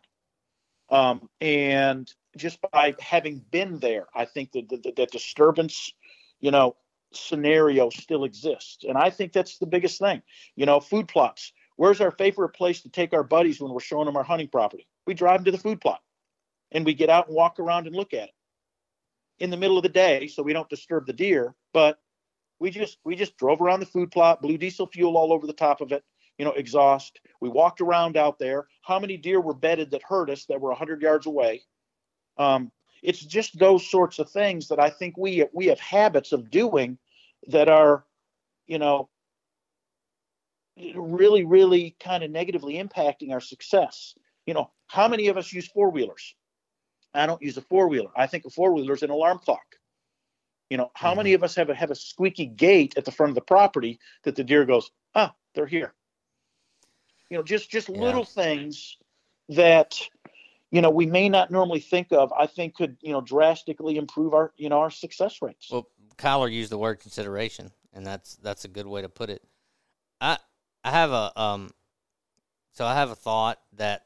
Um, 0.89 1.30
and 1.41 2.12
just 2.38 2.60
by 2.72 2.96
having 3.00 3.39
been 3.39 3.80
there, 3.80 4.08
I 4.14 4.26
think 4.26 4.52
that 4.52 4.70
the, 4.70 4.93
that 4.98 5.12
disturbance, 5.12 5.93
you 6.41 6.52
know, 6.52 6.76
scenario 7.16 7.89
still 7.89 8.24
exists. 8.24 8.84
And 8.88 8.97
I 8.97 9.09
think 9.09 9.34
that's 9.34 9.57
the 9.57 9.66
biggest 9.66 9.99
thing. 9.99 10.22
You 10.55 10.66
know, 10.66 10.80
food 10.80 11.07
plots. 11.07 11.53
Where's 11.78 12.01
our 12.01 12.11
favorite 12.11 12.49
place 12.49 12.82
to 12.82 12.89
take 12.89 13.13
our 13.13 13.24
buddies 13.24 13.59
when 13.59 13.72
we're 13.72 13.80
showing 13.80 14.05
them 14.05 14.18
our 14.18 14.24
hunting 14.24 14.47
property? 14.47 14.88
We 15.05 15.13
drive 15.13 15.39
them 15.39 15.45
to 15.45 15.51
the 15.51 15.57
food 15.57 15.82
plot 15.82 16.01
and 16.72 16.86
we 16.86 16.93
get 16.93 17.09
out 17.09 17.28
and 17.28 17.36
walk 17.36 17.59
around 17.59 17.88
and 17.88 17.95
look 17.95 18.13
at 18.13 18.30
it 18.30 18.36
in 19.39 19.49
the 19.49 19.57
middle 19.57 19.78
of 19.78 19.84
the 19.84 19.89
day 19.89 20.28
so 20.28 20.43
we 20.43 20.53
don't 20.53 20.70
disturb 20.70 21.05
the 21.05 21.13
deer. 21.13 21.55
But 21.74 21.99
we 22.59 22.72
just 22.72 22.97
we 23.03 23.16
just 23.16 23.38
drove 23.38 23.61
around 23.61 23.82
the 23.82 23.86
food 23.86 24.11
plot, 24.11 24.41
blew 24.41 24.57
diesel 24.57 24.88
fuel 24.88 25.18
all 25.18 25.34
over 25.34 25.45
the 25.45 25.53
top 25.53 25.82
of 25.82 25.91
it, 25.91 26.03
you 26.38 26.45
know, 26.45 26.53
exhaust. 26.53 27.20
We 27.41 27.49
walked 27.49 27.82
around 27.82 28.18
out 28.18 28.39
there. 28.39 28.68
How 28.82 28.99
many 28.99 29.18
deer 29.18 29.41
were 29.41 29.53
bedded 29.53 29.91
that 29.91 30.03
hurt 30.03 30.30
us 30.30 30.45
that 30.45 30.61
were 30.61 30.70
100 30.70 31.01
yards 31.01 31.26
away? 31.26 31.63
Um, 32.38 32.72
it's 33.03 33.20
just 33.20 33.59
those 33.59 33.89
sorts 33.89 34.20
of 34.20 34.30
things 34.30 34.70
that 34.70 34.80
I 34.80 34.89
think 34.89 35.18
we 35.18 35.45
we 35.53 35.68
have 35.68 35.80
habits 35.80 36.32
of 36.32 36.49
doing 36.49 36.97
that 37.50 37.70
are, 37.70 38.06
you 38.68 38.80
know, 38.80 39.10
really, 40.96 41.46
really 41.46 41.96
kind 42.00 42.24
of 42.24 42.32
negatively 42.32 42.76
impacting 42.76 43.32
our 43.32 43.39
success. 43.39 44.16
You 44.46 44.54
know, 44.54 44.72
how 44.88 45.08
many 45.08 45.28
of 45.28 45.38
us 45.38 45.52
use 45.52 45.68
four 45.68 45.89
wheelers? 45.89 46.36
I 47.14 47.26
don't 47.26 47.41
use 47.41 47.58
a 47.58 47.62
four 47.62 47.88
wheeler. 47.88 48.12
I 48.16 48.28
think 48.28 48.46
a 48.46 48.50
four 48.50 48.74
wheeler 48.74 48.93
is 48.93 49.04
an 49.04 49.10
alarm 49.10 49.39
clock. 49.39 49.64
You 50.70 50.78
know, 50.78 50.91
how 50.96 51.14
many 51.14 51.30
mm-hmm. 51.30 51.36
of 51.36 51.43
us 51.43 51.56
have 51.56 51.70
a 51.70 51.76
have 51.76 51.91
a 51.91 51.96
squeaky 51.96 52.48
gate 52.48 52.96
at 52.98 53.06
the 53.06 53.12
front 53.12 53.30
of 53.30 53.36
the 53.36 53.41
property 53.41 54.00
that 54.24 54.36
the 54.36 54.43
deer 54.43 54.66
goes, 54.66 54.89
ah, 55.14 55.34
they're 55.54 55.68
here. 55.68 55.93
You 57.30 57.38
know, 57.38 57.43
just 57.43 57.70
just 57.70 57.88
yeah. 57.88 58.00
little 58.00 58.26
things 58.26 58.98
that 59.50 60.00
you 60.72 60.82
know 60.82 60.89
we 60.89 61.06
may 61.06 61.30
not 61.30 61.52
normally 61.52 61.80
think 61.80 62.12
of. 62.12 62.34
I 62.34 62.48
think 62.48 62.76
could 62.76 62.98
you 63.02 63.12
know 63.12 63.22
drastically 63.22 63.98
improve 63.98 64.34
our 64.34 64.54
you 64.58 64.70
know 64.70 64.80
our 64.80 64.89
success 64.89 65.41
rates. 65.41 65.70
Well, 65.72 65.88
Kyler 66.18 66.51
used 66.51 66.72
the 66.72 66.78
word 66.78 66.99
consideration, 66.99 67.72
and 67.93 68.05
that's 68.05 68.36
that's 68.38 68.66
a 68.66 68.70
good 68.70 68.88
way 68.88 69.01
to 69.01 69.09
put 69.09 69.30
it. 69.30 69.41
I 70.22 70.38
I 70.84 70.91
have 70.91 71.11
a 71.11 71.39
um, 71.39 71.72
so 72.74 72.86
I 72.86 72.95
have 72.95 73.11
a 73.11 73.16
thought 73.16 73.59
that 73.74 74.05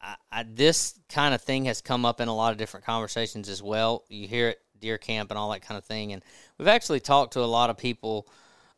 I, 0.00 0.16
I, 0.30 0.42
this 0.44 0.98
kind 1.08 1.34
of 1.34 1.42
thing 1.42 1.66
has 1.66 1.80
come 1.80 2.04
up 2.04 2.20
in 2.20 2.28
a 2.28 2.34
lot 2.34 2.52
of 2.52 2.58
different 2.58 2.86
conversations 2.86 3.48
as 3.48 3.62
well. 3.62 4.04
You 4.08 4.26
hear 4.26 4.50
it 4.50 4.58
deer 4.78 4.98
camp 4.98 5.30
and 5.30 5.38
all 5.38 5.50
that 5.50 5.62
kind 5.62 5.76
of 5.76 5.84
thing, 5.84 6.12
and 6.12 6.22
we've 6.58 6.68
actually 6.68 7.00
talked 7.00 7.34
to 7.34 7.40
a 7.40 7.46
lot 7.46 7.70
of 7.70 7.76
people 7.76 8.26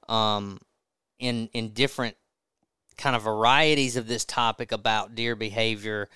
um, 0.09 0.59
in 1.18 1.49
in 1.53 1.70
different 1.70 2.16
kind 2.97 3.16
of 3.16 3.22
varieties 3.22 3.97
of 3.97 4.07
this 4.07 4.24
topic 4.24 4.72
about 4.72 5.14
deer 5.14 5.35
behavior 5.35 6.09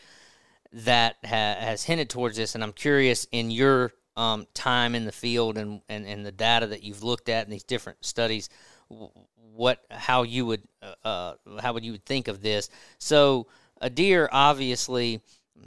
that 0.72 1.16
ha- 1.24 1.56
has 1.58 1.84
hinted 1.84 2.10
towards 2.10 2.36
this. 2.36 2.54
And 2.54 2.62
I'm 2.62 2.72
curious 2.72 3.26
in 3.32 3.50
your 3.50 3.92
um, 4.16 4.46
time 4.54 4.94
in 4.94 5.04
the 5.04 5.12
field 5.12 5.58
and, 5.58 5.82
and, 5.88 6.06
and 6.06 6.24
the 6.24 6.32
data 6.32 6.66
that 6.68 6.82
you've 6.82 7.02
looked 7.02 7.28
at 7.28 7.44
in 7.44 7.50
these 7.50 7.64
different 7.64 8.04
studies, 8.04 8.48
what 8.88 9.84
how 9.90 10.22
you 10.22 10.46
would 10.46 10.62
uh, 10.82 10.94
uh, 11.06 11.34
how 11.60 11.72
would 11.72 11.84
you 11.84 11.92
would 11.92 12.04
think 12.04 12.28
of 12.28 12.42
this? 12.42 12.70
So 12.98 13.46
a 13.80 13.90
deer, 13.90 14.28
obviously, 14.32 15.20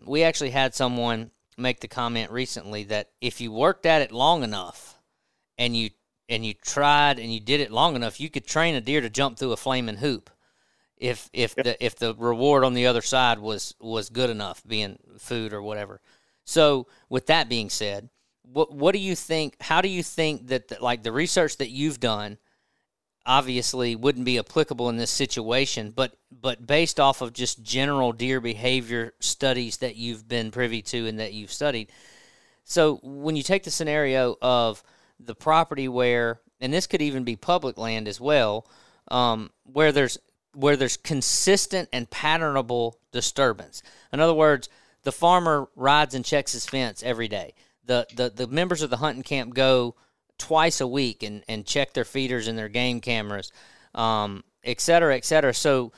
we 0.06 0.24
actually 0.24 0.52
had 0.52 0.74
someone 0.74 1.32
make 1.58 1.80
the 1.82 1.88
comment 1.88 2.32
recently 2.32 2.86
that 2.86 3.10
if 3.22 3.42
you 3.42 3.52
worked 3.52 3.86
at 3.86 4.02
it 4.02 4.12
long 4.12 4.44
enough 4.44 4.98
and 5.58 5.76
you 5.76 5.90
and 6.30 6.46
you 6.46 6.54
tried 6.54 7.20
and 7.20 7.34
you 7.34 7.40
did 7.40 7.60
it 7.60 7.72
long 7.72 7.96
enough, 7.96 8.20
you 8.20 8.30
could 8.30 8.46
train 8.46 8.76
a 8.76 8.82
deer 8.82 9.02
to 9.02 9.10
jump 9.10 9.38
through 9.38 9.52
a 9.52 9.58
flaming 9.58 9.98
hoop 9.98 10.30
if 10.98 11.30
if 11.34 11.56
the 11.56 11.84
if 11.84 11.96
the 11.96 12.16
reward 12.16 12.64
on 12.64 12.74
the 12.74 12.88
other 12.88 13.02
side 13.02 13.40
was 13.40 13.76
was 13.80 14.10
good 14.10 14.30
enough, 14.30 14.62
being 14.66 14.98
food 15.18 15.54
or 15.54 15.62
whatever. 15.62 16.02
So, 16.46 16.88
with 17.10 17.28
that 17.28 17.50
being 17.50 17.70
said, 17.70 18.10
what 18.52 18.74
what 18.74 18.94
do 18.94 19.00
you 19.00 19.16
think? 19.16 19.56
How 19.62 19.82
do 19.82 19.90
you 19.90 20.04
think 20.04 20.48
that 20.48 20.68
the, 20.68 20.78
like 20.82 21.04
the 21.04 21.12
research 21.12 21.58
that 21.58 21.70
you've 21.70 22.00
done? 22.00 22.38
obviously 23.26 23.96
wouldn't 23.96 24.26
be 24.26 24.40
applicable 24.40 24.90
in 24.90 24.96
this 24.96 25.12
situation 25.12 25.92
but 25.92 26.16
but 26.32 26.66
based 26.66 27.02
off 27.02 27.22
of 27.22 27.34
just 27.34 27.62
general 27.62 28.14
deer 28.14 28.40
behavior 28.40 29.14
studies 29.20 29.78
that 29.78 29.98
you've 29.98 30.28
been 30.28 30.50
privy 30.50 30.82
to 30.82 31.06
and 31.06 31.20
that 31.20 31.34
you've 31.34 31.52
studied 31.52 31.92
so 32.64 32.96
when 33.04 33.36
you 33.36 33.44
take 33.44 33.64
the 33.64 33.70
scenario 33.70 34.36
of 34.42 34.82
the 35.20 35.36
property 35.36 35.88
where 35.88 36.40
and 36.62 36.74
this 36.74 36.88
could 36.88 37.02
even 37.02 37.24
be 37.26 37.36
public 37.36 37.78
land 37.78 38.08
as 38.08 38.22
well 38.22 38.66
um, 39.10 39.52
where 39.64 39.92
there's 39.92 40.18
where 40.54 40.76
there's 40.76 40.98
consistent 40.98 41.90
and 41.94 42.10
patternable 42.10 42.94
disturbance. 43.12 43.84
In 44.12 44.20
other 44.20 44.34
words, 44.34 44.70
the 45.04 45.12
farmer 45.12 45.70
rides 45.76 46.16
and 46.16 46.26
checks 46.26 46.54
his 46.54 46.66
fence 46.66 47.04
every 47.04 47.28
day. 47.28 47.54
The 47.90 48.06
the, 48.16 48.30
the 48.30 48.48
members 48.48 48.82
of 48.84 48.90
the 48.92 48.98
hunting 48.98 49.24
camp 49.24 49.56
go 49.56 49.96
twice 50.38 50.80
a 50.80 50.88
week 50.88 51.24
and, 51.24 51.44
and 51.50 51.66
check 51.66 51.94
their 51.94 52.06
feeders 52.06 52.48
and 52.48 52.58
their 52.58 52.70
game 52.70 53.02
cameras, 53.02 53.52
um, 53.96 54.44
et 54.64 54.80
cetera, 54.80 55.16
et 55.16 55.26
cetera. 55.26 55.54
So 55.54 55.92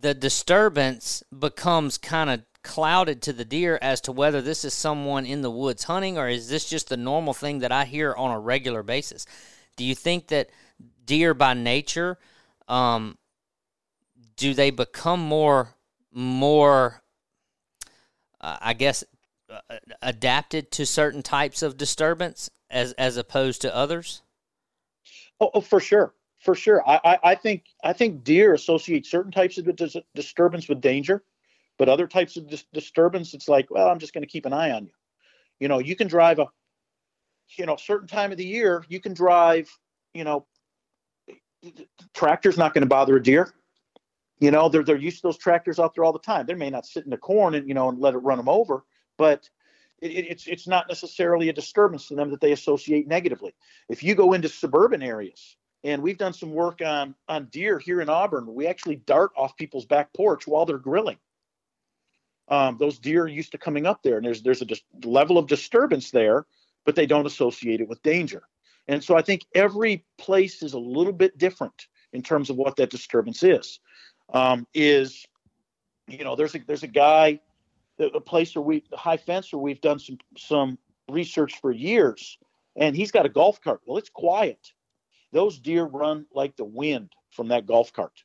the 0.00 0.14
disturbance 0.14 1.22
becomes 1.36 1.98
kind 1.98 2.30
of 2.30 2.42
clouded 2.62 3.22
to 3.22 3.32
the 3.32 3.44
deer 3.44 3.78
as 3.80 4.00
to 4.02 4.12
whether 4.12 4.42
this 4.42 4.64
is 4.64 4.74
someone 4.74 5.24
in 5.24 5.42
the 5.42 5.50
woods 5.50 5.84
hunting 5.84 6.18
or 6.18 6.28
is 6.28 6.48
this 6.48 6.68
just 6.68 6.88
the 6.88 6.96
normal 6.96 7.32
thing 7.32 7.60
that 7.60 7.72
I 7.72 7.84
hear 7.84 8.14
on 8.14 8.30
a 8.30 8.38
regular 8.38 8.82
basis. 8.82 9.26
Do 9.76 9.84
you 9.84 9.94
think 9.94 10.28
that 10.28 10.50
deer 11.06 11.32
by 11.34 11.54
nature 11.54 12.18
um, 12.68 13.16
do 14.36 14.54
they 14.54 14.70
become 14.70 15.20
more 15.20 15.74
more 16.12 17.02
uh, 18.40 18.58
I 18.60 18.74
guess 18.74 19.04
Uh, 19.50 19.78
adapted 20.02 20.70
to 20.70 20.84
certain 20.84 21.22
types 21.22 21.62
of 21.62 21.78
disturbance 21.78 22.50
as 22.68 22.92
as 22.92 23.16
opposed 23.16 23.62
to 23.62 23.74
others? 23.74 24.20
Oh, 25.40 25.50
oh 25.54 25.60
for 25.62 25.80
sure, 25.80 26.12
for 26.38 26.54
sure. 26.54 26.86
I, 26.86 27.00
I, 27.02 27.18
I, 27.30 27.34
think 27.34 27.64
I 27.82 27.94
think 27.94 28.24
deer 28.24 28.52
associate 28.52 29.06
certain 29.06 29.32
types 29.32 29.56
of 29.56 29.74
dis- 29.74 29.96
disturbance 30.14 30.68
with 30.68 30.82
danger, 30.82 31.24
but 31.78 31.88
other 31.88 32.06
types 32.06 32.36
of 32.36 32.46
dis- 32.46 32.66
disturbance, 32.74 33.32
it's 33.32 33.48
like, 33.48 33.70
well, 33.70 33.88
I'm 33.88 33.98
just 33.98 34.12
going 34.12 34.22
to 34.22 34.28
keep 34.28 34.44
an 34.44 34.52
eye 34.52 34.70
on 34.70 34.84
you. 34.84 34.92
You 35.60 35.68
know, 35.68 35.78
you 35.78 35.96
can 35.96 36.08
drive 36.08 36.40
a, 36.40 36.48
you 37.56 37.64
know, 37.64 37.76
certain 37.76 38.06
time 38.06 38.32
of 38.32 38.36
the 38.36 38.46
year, 38.46 38.84
you 38.88 39.00
can 39.00 39.14
drive, 39.14 39.70
you 40.12 40.24
know, 40.24 40.46
tractor's 42.12 42.58
not 42.58 42.74
going 42.74 42.82
to 42.82 42.88
bother 42.88 43.16
a 43.16 43.22
deer. 43.22 43.54
You 44.40 44.50
know, 44.50 44.68
they're 44.68 44.84
they're 44.84 44.96
used 44.96 45.22
to 45.22 45.22
those 45.22 45.38
tractors 45.38 45.78
out 45.78 45.94
there 45.94 46.04
all 46.04 46.12
the 46.12 46.18
time. 46.18 46.44
They 46.44 46.52
may 46.54 46.68
not 46.68 46.84
sit 46.84 47.04
in 47.04 47.10
the 47.10 47.16
corn 47.16 47.54
and 47.54 47.66
you 47.66 47.72
know 47.72 47.88
and 47.88 47.98
let 47.98 48.12
it 48.12 48.18
run 48.18 48.36
them 48.36 48.48
over, 48.48 48.84
but 49.18 49.48
it, 50.00 50.26
it's 50.26 50.46
it's 50.46 50.66
not 50.66 50.88
necessarily 50.88 51.50
a 51.50 51.52
disturbance 51.52 52.08
to 52.08 52.14
them 52.14 52.30
that 52.30 52.40
they 52.40 52.52
associate 52.52 53.06
negatively. 53.06 53.54
If 53.88 54.02
you 54.02 54.14
go 54.14 54.32
into 54.32 54.48
suburban 54.48 55.02
areas, 55.02 55.56
and 55.84 56.02
we've 56.02 56.18
done 56.18 56.32
some 56.32 56.52
work 56.52 56.80
on 56.80 57.14
on 57.28 57.46
deer 57.46 57.78
here 57.78 58.00
in 58.00 58.08
Auburn, 58.08 58.54
we 58.54 58.66
actually 58.66 58.96
dart 58.96 59.32
off 59.36 59.56
people's 59.56 59.86
back 59.86 60.12
porch 60.14 60.46
while 60.46 60.64
they're 60.64 60.78
grilling. 60.78 61.18
Um, 62.48 62.78
those 62.78 62.98
deer 62.98 63.24
are 63.24 63.28
used 63.28 63.52
to 63.52 63.58
coming 63.58 63.86
up 63.86 64.02
there, 64.02 64.16
and 64.16 64.24
there's 64.24 64.42
there's 64.42 64.62
a 64.62 64.66
dis- 64.66 64.82
level 65.04 65.36
of 65.36 65.46
disturbance 65.46 66.10
there, 66.10 66.46
but 66.86 66.94
they 66.94 67.06
don't 67.06 67.26
associate 67.26 67.80
it 67.80 67.88
with 67.88 68.02
danger. 68.02 68.42
And 68.86 69.04
so 69.04 69.16
I 69.16 69.22
think 69.22 69.44
every 69.54 70.04
place 70.16 70.62
is 70.62 70.72
a 70.72 70.78
little 70.78 71.12
bit 71.12 71.36
different 71.36 71.86
in 72.14 72.22
terms 72.22 72.48
of 72.48 72.56
what 72.56 72.76
that 72.76 72.88
disturbance 72.88 73.42
is 73.42 73.80
um, 74.32 74.66
is, 74.72 75.26
you 76.06 76.24
know, 76.24 76.36
there's 76.36 76.54
a 76.54 76.58
there's 76.66 76.82
a 76.82 76.88
guy, 76.88 77.40
a 77.98 78.20
place 78.20 78.54
where 78.54 78.62
we 78.62 78.84
high 78.94 79.16
fence 79.16 79.52
where 79.52 79.60
we've 79.60 79.80
done 79.80 79.98
some 79.98 80.18
some 80.36 80.78
research 81.08 81.60
for 81.60 81.72
years, 81.72 82.38
and 82.76 82.94
he's 82.94 83.10
got 83.10 83.26
a 83.26 83.28
golf 83.28 83.60
cart. 83.60 83.80
Well, 83.86 83.98
it's 83.98 84.10
quiet. 84.10 84.72
Those 85.32 85.58
deer 85.58 85.84
run 85.84 86.26
like 86.32 86.56
the 86.56 86.64
wind 86.64 87.12
from 87.30 87.48
that 87.48 87.66
golf 87.66 87.92
cart. 87.92 88.24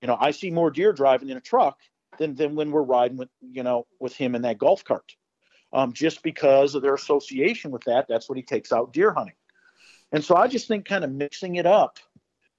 You 0.00 0.08
know, 0.08 0.16
I 0.18 0.32
see 0.32 0.50
more 0.50 0.70
deer 0.70 0.92
driving 0.92 1.28
in 1.28 1.36
a 1.36 1.40
truck 1.40 1.78
than 2.18 2.34
than 2.34 2.54
when 2.54 2.70
we're 2.70 2.82
riding 2.82 3.16
with 3.16 3.28
you 3.40 3.62
know 3.62 3.86
with 4.00 4.14
him 4.14 4.34
in 4.34 4.42
that 4.42 4.58
golf 4.58 4.84
cart. 4.84 5.14
Um, 5.72 5.92
just 5.92 6.22
because 6.22 6.76
of 6.76 6.82
their 6.82 6.94
association 6.94 7.72
with 7.72 7.82
that, 7.84 8.06
that's 8.08 8.28
what 8.28 8.36
he 8.36 8.42
takes 8.42 8.72
out 8.72 8.92
deer 8.92 9.12
hunting. 9.12 9.34
And 10.12 10.24
so 10.24 10.36
I 10.36 10.46
just 10.46 10.68
think 10.68 10.86
kind 10.86 11.02
of 11.02 11.10
mixing 11.10 11.56
it 11.56 11.66
up 11.66 11.98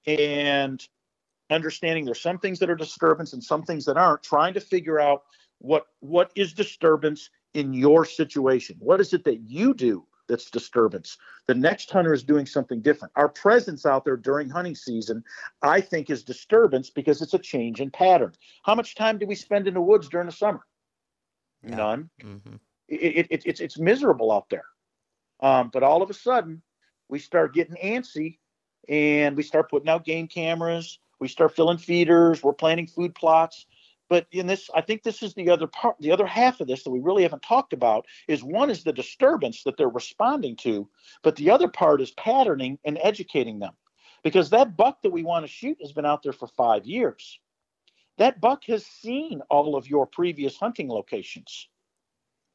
and 0.06 0.86
understanding 1.48 2.04
there's 2.04 2.20
some 2.20 2.38
things 2.38 2.58
that 2.58 2.68
are 2.68 2.76
disturbance 2.76 3.32
and 3.32 3.42
some 3.42 3.62
things 3.62 3.86
that 3.86 3.96
aren't 3.96 4.22
trying 4.22 4.54
to 4.54 4.60
figure 4.60 5.00
out 5.00 5.22
what 5.58 5.86
what 6.00 6.30
is 6.34 6.52
disturbance 6.52 7.30
in 7.54 7.72
your 7.72 8.04
situation? 8.04 8.76
What 8.78 9.00
is 9.00 9.12
it 9.12 9.24
that 9.24 9.40
you 9.40 9.74
do 9.74 10.06
that's 10.28 10.50
disturbance? 10.50 11.16
The 11.46 11.54
next 11.54 11.90
hunter 11.90 12.12
is 12.12 12.22
doing 12.22 12.46
something 12.46 12.80
different. 12.80 13.12
Our 13.16 13.28
presence 13.28 13.86
out 13.86 14.04
there 14.04 14.16
during 14.16 14.48
hunting 14.48 14.74
season 14.74 15.22
i 15.62 15.80
think 15.80 16.10
is 16.10 16.24
disturbance 16.24 16.90
because 16.90 17.22
it's 17.22 17.34
a 17.34 17.38
change 17.38 17.80
in 17.80 17.90
pattern. 17.90 18.32
How 18.64 18.74
much 18.74 18.94
time 18.94 19.18
do 19.18 19.26
we 19.26 19.34
spend 19.34 19.66
in 19.66 19.74
the 19.74 19.80
woods 19.80 20.08
during 20.08 20.26
the 20.26 20.32
summer? 20.32 20.60
None. 21.62 22.10
Mm-hmm. 22.22 22.56
it, 22.88 23.26
it, 23.30 23.42
it's, 23.44 23.60
it's 23.60 23.78
miserable 23.78 24.30
out 24.30 24.48
there. 24.50 24.66
Um, 25.40 25.70
but 25.72 25.82
all 25.82 26.02
of 26.02 26.10
a 26.10 26.14
sudden 26.14 26.62
we 27.08 27.18
start 27.18 27.54
getting 27.54 27.76
antsy 27.76 28.38
and 28.88 29.36
we 29.36 29.42
start 29.42 29.70
putting 29.70 29.88
out 29.88 30.04
game 30.04 30.28
cameras. 30.28 30.98
We 31.18 31.28
start 31.28 31.56
filling 31.56 31.78
feeders. 31.78 32.42
We're 32.42 32.52
planting 32.52 32.86
food 32.86 33.14
plots 33.14 33.66
but 34.08 34.26
in 34.32 34.46
this 34.46 34.70
i 34.74 34.80
think 34.80 35.02
this 35.02 35.22
is 35.22 35.34
the 35.34 35.50
other 35.50 35.66
part 35.66 35.96
the 36.00 36.12
other 36.12 36.26
half 36.26 36.60
of 36.60 36.66
this 36.66 36.84
that 36.84 36.90
we 36.90 37.00
really 37.00 37.22
haven't 37.22 37.42
talked 37.42 37.72
about 37.72 38.06
is 38.28 38.42
one 38.42 38.70
is 38.70 38.84
the 38.84 38.92
disturbance 38.92 39.62
that 39.62 39.76
they're 39.76 39.88
responding 39.88 40.56
to 40.56 40.88
but 41.22 41.36
the 41.36 41.50
other 41.50 41.68
part 41.68 42.00
is 42.00 42.10
patterning 42.12 42.78
and 42.84 42.98
educating 43.02 43.58
them. 43.58 43.74
Because 44.22 44.50
that 44.50 44.76
buck 44.76 45.02
that 45.02 45.12
we 45.12 45.22
want 45.22 45.44
to 45.44 45.52
shoot 45.52 45.78
has 45.80 45.92
been 45.92 46.06
out 46.06 46.22
there 46.22 46.32
for 46.32 46.48
five 46.48 46.84
years. 46.86 47.38
That 48.18 48.40
buck 48.40 48.64
has 48.64 48.84
seen 48.86 49.42
all 49.50 49.76
of 49.76 49.88
your 49.88 50.06
previous 50.06 50.56
hunting 50.56 50.88
locations 50.88 51.68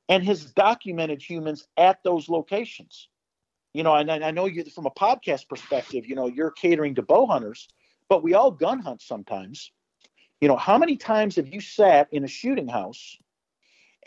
and 0.10 0.26
has 0.26 0.46
documented 0.46 1.22
humans 1.22 1.68
at 1.78 2.04
those 2.04 2.28
locations. 2.28 3.08
You 3.74 3.84
know 3.84 3.96
and 3.96 4.12
i 4.12 4.32
know 4.32 4.48
you 4.48 4.66
from 4.66 4.86
a 4.86 4.92
podcast 4.92 5.48
perspective 5.48 6.06
you 6.06 6.14
know 6.14 6.28
you're 6.28 6.52
catering 6.52 6.96
to 6.96 7.02
bow 7.02 7.26
hunters 7.26 7.70
but 8.10 8.22
we 8.22 8.34
all 8.34 8.52
gun 8.52 8.80
hunt 8.80 9.02
sometimes. 9.02 9.72
You 10.42 10.48
know, 10.48 10.58
how 10.58 10.80
many 10.80 10.98
times 10.98 11.36
have 11.36 11.48
you 11.48 11.62
sat 11.62 12.10
in 12.12 12.24
a 12.24 12.28
shooting 12.28 12.68
house 12.68 13.18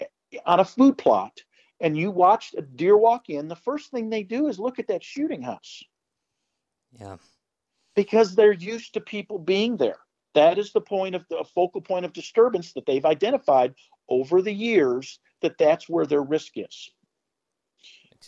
eh, 0.01 0.07
on 0.45 0.59
a 0.61 0.65
food 0.65 0.99
plot 0.99 1.41
and 1.81 1.97
you 1.97 2.11
watched 2.11 2.55
a 2.55 2.63
deer 2.63 2.97
walk 2.97 3.31
in? 3.31 3.47
The 3.47 3.57
first 3.57 3.91
thing 3.91 4.11
they 4.11 4.25
do 4.25 4.49
is 4.49 4.59
look 4.59 4.81
at 4.81 4.89
that 4.89 5.05
shooting 5.05 5.43
house. 5.43 5.85
Yeah. 6.99 7.17
Because 7.95 8.35
they're 8.35 8.53
used 8.53 8.95
to 8.95 9.01
people 9.01 9.39
being 9.39 9.77
there. 9.77 9.99
That 10.35 10.59
is 10.59 10.73
the 10.73 10.81
point 10.81 11.15
of 11.15 11.25
the 11.31 11.45
focal 11.55 11.81
point 11.81 12.05
of 12.05 12.13
disturbance 12.13 12.73
that 12.73 12.87
they've 12.87 13.05
identified 13.05 13.75
over 14.09 14.43
the 14.43 14.53
years 14.53 15.21
that 15.43 15.57
that's 15.59 15.89
where 15.89 16.05
their 16.05 16.23
risk 16.23 16.55
is. 16.57 16.91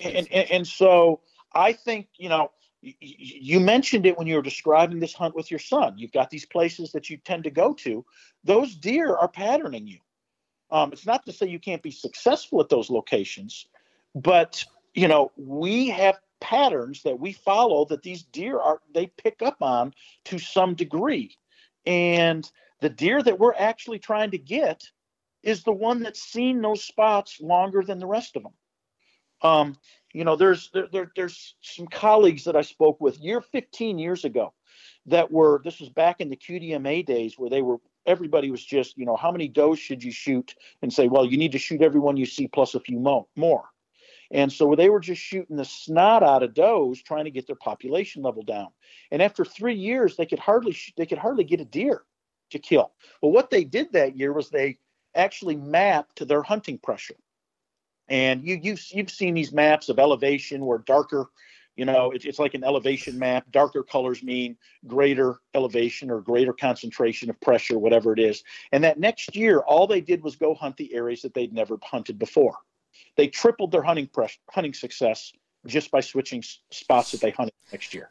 And, 0.01 0.29
and, 0.31 0.51
and 0.51 0.67
so 0.67 1.21
I 1.53 1.73
think, 1.73 2.07
you 2.17 2.29
know, 2.29 2.53
you 2.83 3.59
mentioned 3.59 4.07
it 4.07 4.17
when 4.17 4.27
you 4.27 4.37
were 4.37 4.43
describing 4.43 5.01
this 5.01 5.15
hunt 5.15 5.35
with 5.35 5.51
your 5.51 5.61
son. 5.61 5.99
You've 5.99 6.13
got 6.13 6.31
these 6.31 6.47
places 6.47 6.93
that 6.93 7.11
you 7.11 7.17
tend 7.17 7.45
to 7.45 7.51
go 7.51 7.73
to. 7.75 8.05
Those 8.45 8.75
deer 8.75 9.15
are 9.17 9.29
patterning 9.29 9.87
you. 9.87 9.99
Um, 10.71 10.93
it's 10.93 11.07
not 11.07 11.25
to 11.27 11.33
say 11.33 11.47
you 11.47 11.59
can't 11.59 11.83
be 11.83 11.91
successful 11.91 12.61
at 12.61 12.69
those 12.69 12.91
locations, 12.91 13.67
but 14.15 14.65
you 14.95 15.09
know 15.09 15.33
we 15.37 15.89
have 15.89 16.19
patterns 16.41 17.03
that 17.03 17.19
we 17.19 17.33
follow 17.33 17.85
that 17.87 18.03
these 18.03 18.25
deer 18.25 18.59
are 18.59 18.81
they 18.93 19.07
pick 19.07 19.43
up 19.43 19.57
on 19.63 19.95
to 20.25 20.39
some 20.39 20.75
degree, 20.75 21.37
and 21.87 22.51
the 22.81 22.89
deer 22.89 23.23
that 23.23 23.39
we're 23.39 23.55
actually 23.55 23.99
trying 23.99 24.31
to 24.33 24.39
get 24.39 24.83
is 25.43 25.63
the 25.63 25.73
one 25.73 26.03
that's 26.03 26.23
seen 26.23 26.61
those 26.61 26.83
spots 26.83 27.41
longer 27.41 27.83
than 27.83 28.01
the 28.01 28.07
rest 28.07 28.35
of 28.37 28.43
them. 28.43 28.53
Um, 29.43 29.77
you 30.17 30.25
know, 30.25 30.35
there's 30.35 30.71
there, 30.71 30.89
there, 30.91 31.13
there's 31.15 31.57
some 31.61 31.87
colleagues 31.89 32.45
that 32.45 32.57
I 32.57 32.63
spoke 32.63 33.03
with 33.03 33.21
year 33.21 33.43
15 33.43 33.99
years 33.99 34.25
ago 34.25 34.55
that 35.05 35.31
were 35.31 35.61
this 35.63 35.79
was 35.79 35.91
back 35.91 36.23
in 36.23 36.31
the 36.31 36.37
QDMA 36.37 37.05
days 37.05 37.39
where 37.39 37.51
they 37.51 37.61
were 37.61 37.77
everybody 38.07 38.51
was 38.51 38.65
just 38.65 38.97
you 38.97 39.05
know 39.05 39.17
how 39.17 39.31
many 39.31 39.47
does 39.47 39.79
should 39.79 40.03
you 40.03 40.11
shoot? 40.11 40.55
And 40.81 40.91
say 40.91 41.09
well 41.09 41.27
you 41.27 41.37
need 41.37 41.53
to 41.53 41.59
shoot 41.59 41.83
everyone 41.83 42.17
you 42.17 42.25
see 42.25 42.49
plus 42.49 42.75
a 42.75 42.81
few 42.81 42.99
mo- 42.99 43.29
more. 43.37 43.69
And 44.31 44.51
so 44.51 44.75
they 44.75 44.89
were 44.89 45.01
just 45.01 45.21
shooting 45.21 45.57
the 45.59 45.67
snot 45.67 46.23
out 46.23 46.43
of 46.43 46.55
does 46.55 47.03
trying 47.03 47.27
to 47.27 47.31
get 47.31 47.47
their 47.47 47.55
population 47.55 48.23
level 48.23 48.43
down. 48.43 48.69
And 49.11 49.21
after 49.21 49.45
three 49.45 49.77
years 49.77 50.17
they 50.17 50.25
could 50.25 50.39
hardly 50.39 50.73
sh- 50.73 50.95
they 50.97 51.05
could 51.05 51.19
hardly 51.19 51.45
get 51.45 51.61
a 51.61 51.67
deer 51.67 52.05
to 52.53 52.59
kill. 52.59 52.93
Well 53.21 53.33
what 53.33 53.51
they 53.51 53.65
did 53.65 53.93
that 53.93 54.17
year 54.17 54.33
was 54.33 54.49
they 54.49 54.79
actually 55.15 55.57
mapped 55.57 56.27
their 56.27 56.43
hunting 56.43 56.79
pressure 56.79 57.17
and 58.09 58.47
you 58.47 58.59
you've 58.63 58.85
you've 58.93 59.11
seen 59.11 59.35
these 59.35 59.53
maps 59.53 59.89
of 59.89 59.99
elevation 59.99 60.65
where 60.65 60.79
darker, 60.79 61.31
you 61.77 61.85
know, 61.85 62.11
it's, 62.13 62.25
it's 62.25 62.39
like 62.39 62.55
an 62.55 62.65
elevation 62.65 63.19
map. 63.19 63.45
Darker 63.51 63.83
colors 63.83 64.23
mean 64.23 64.57
greater 64.87 65.41
elevation 65.55 66.11
or 66.11 66.21
greater 66.21 66.53
concentration 66.53 67.31
of 67.31 67.41
pressure, 67.41 67.79
whatever 67.79 68.13
it 68.13 68.19
is. 68.19 68.43
And 68.73 68.85
that 68.85 68.99
next 68.99 69.35
year, 69.37 69.61
all 69.61 69.87
they 69.87 70.01
did 70.01 70.23
was 70.23 70.37
go 70.37 70.55
hunt 70.55 70.77
the 70.77 70.95
areas 70.95 71.23
that 71.23 71.35
they'd 71.35 71.53
never 71.53 71.79
hunted 71.83 72.19
before. 72.19 72.57
They 73.17 73.29
tripled 73.29 73.73
their 73.73 73.83
hunting 73.83 74.07
press, 74.07 74.39
hunting 74.51 74.75
success 74.75 75.33
just 75.67 75.91
by 75.91 76.01
switching 76.01 76.43
spots 76.71 77.11
that 77.13 77.21
they 77.21 77.31
hunted 77.31 77.55
next 77.73 77.93
year. 77.93 78.11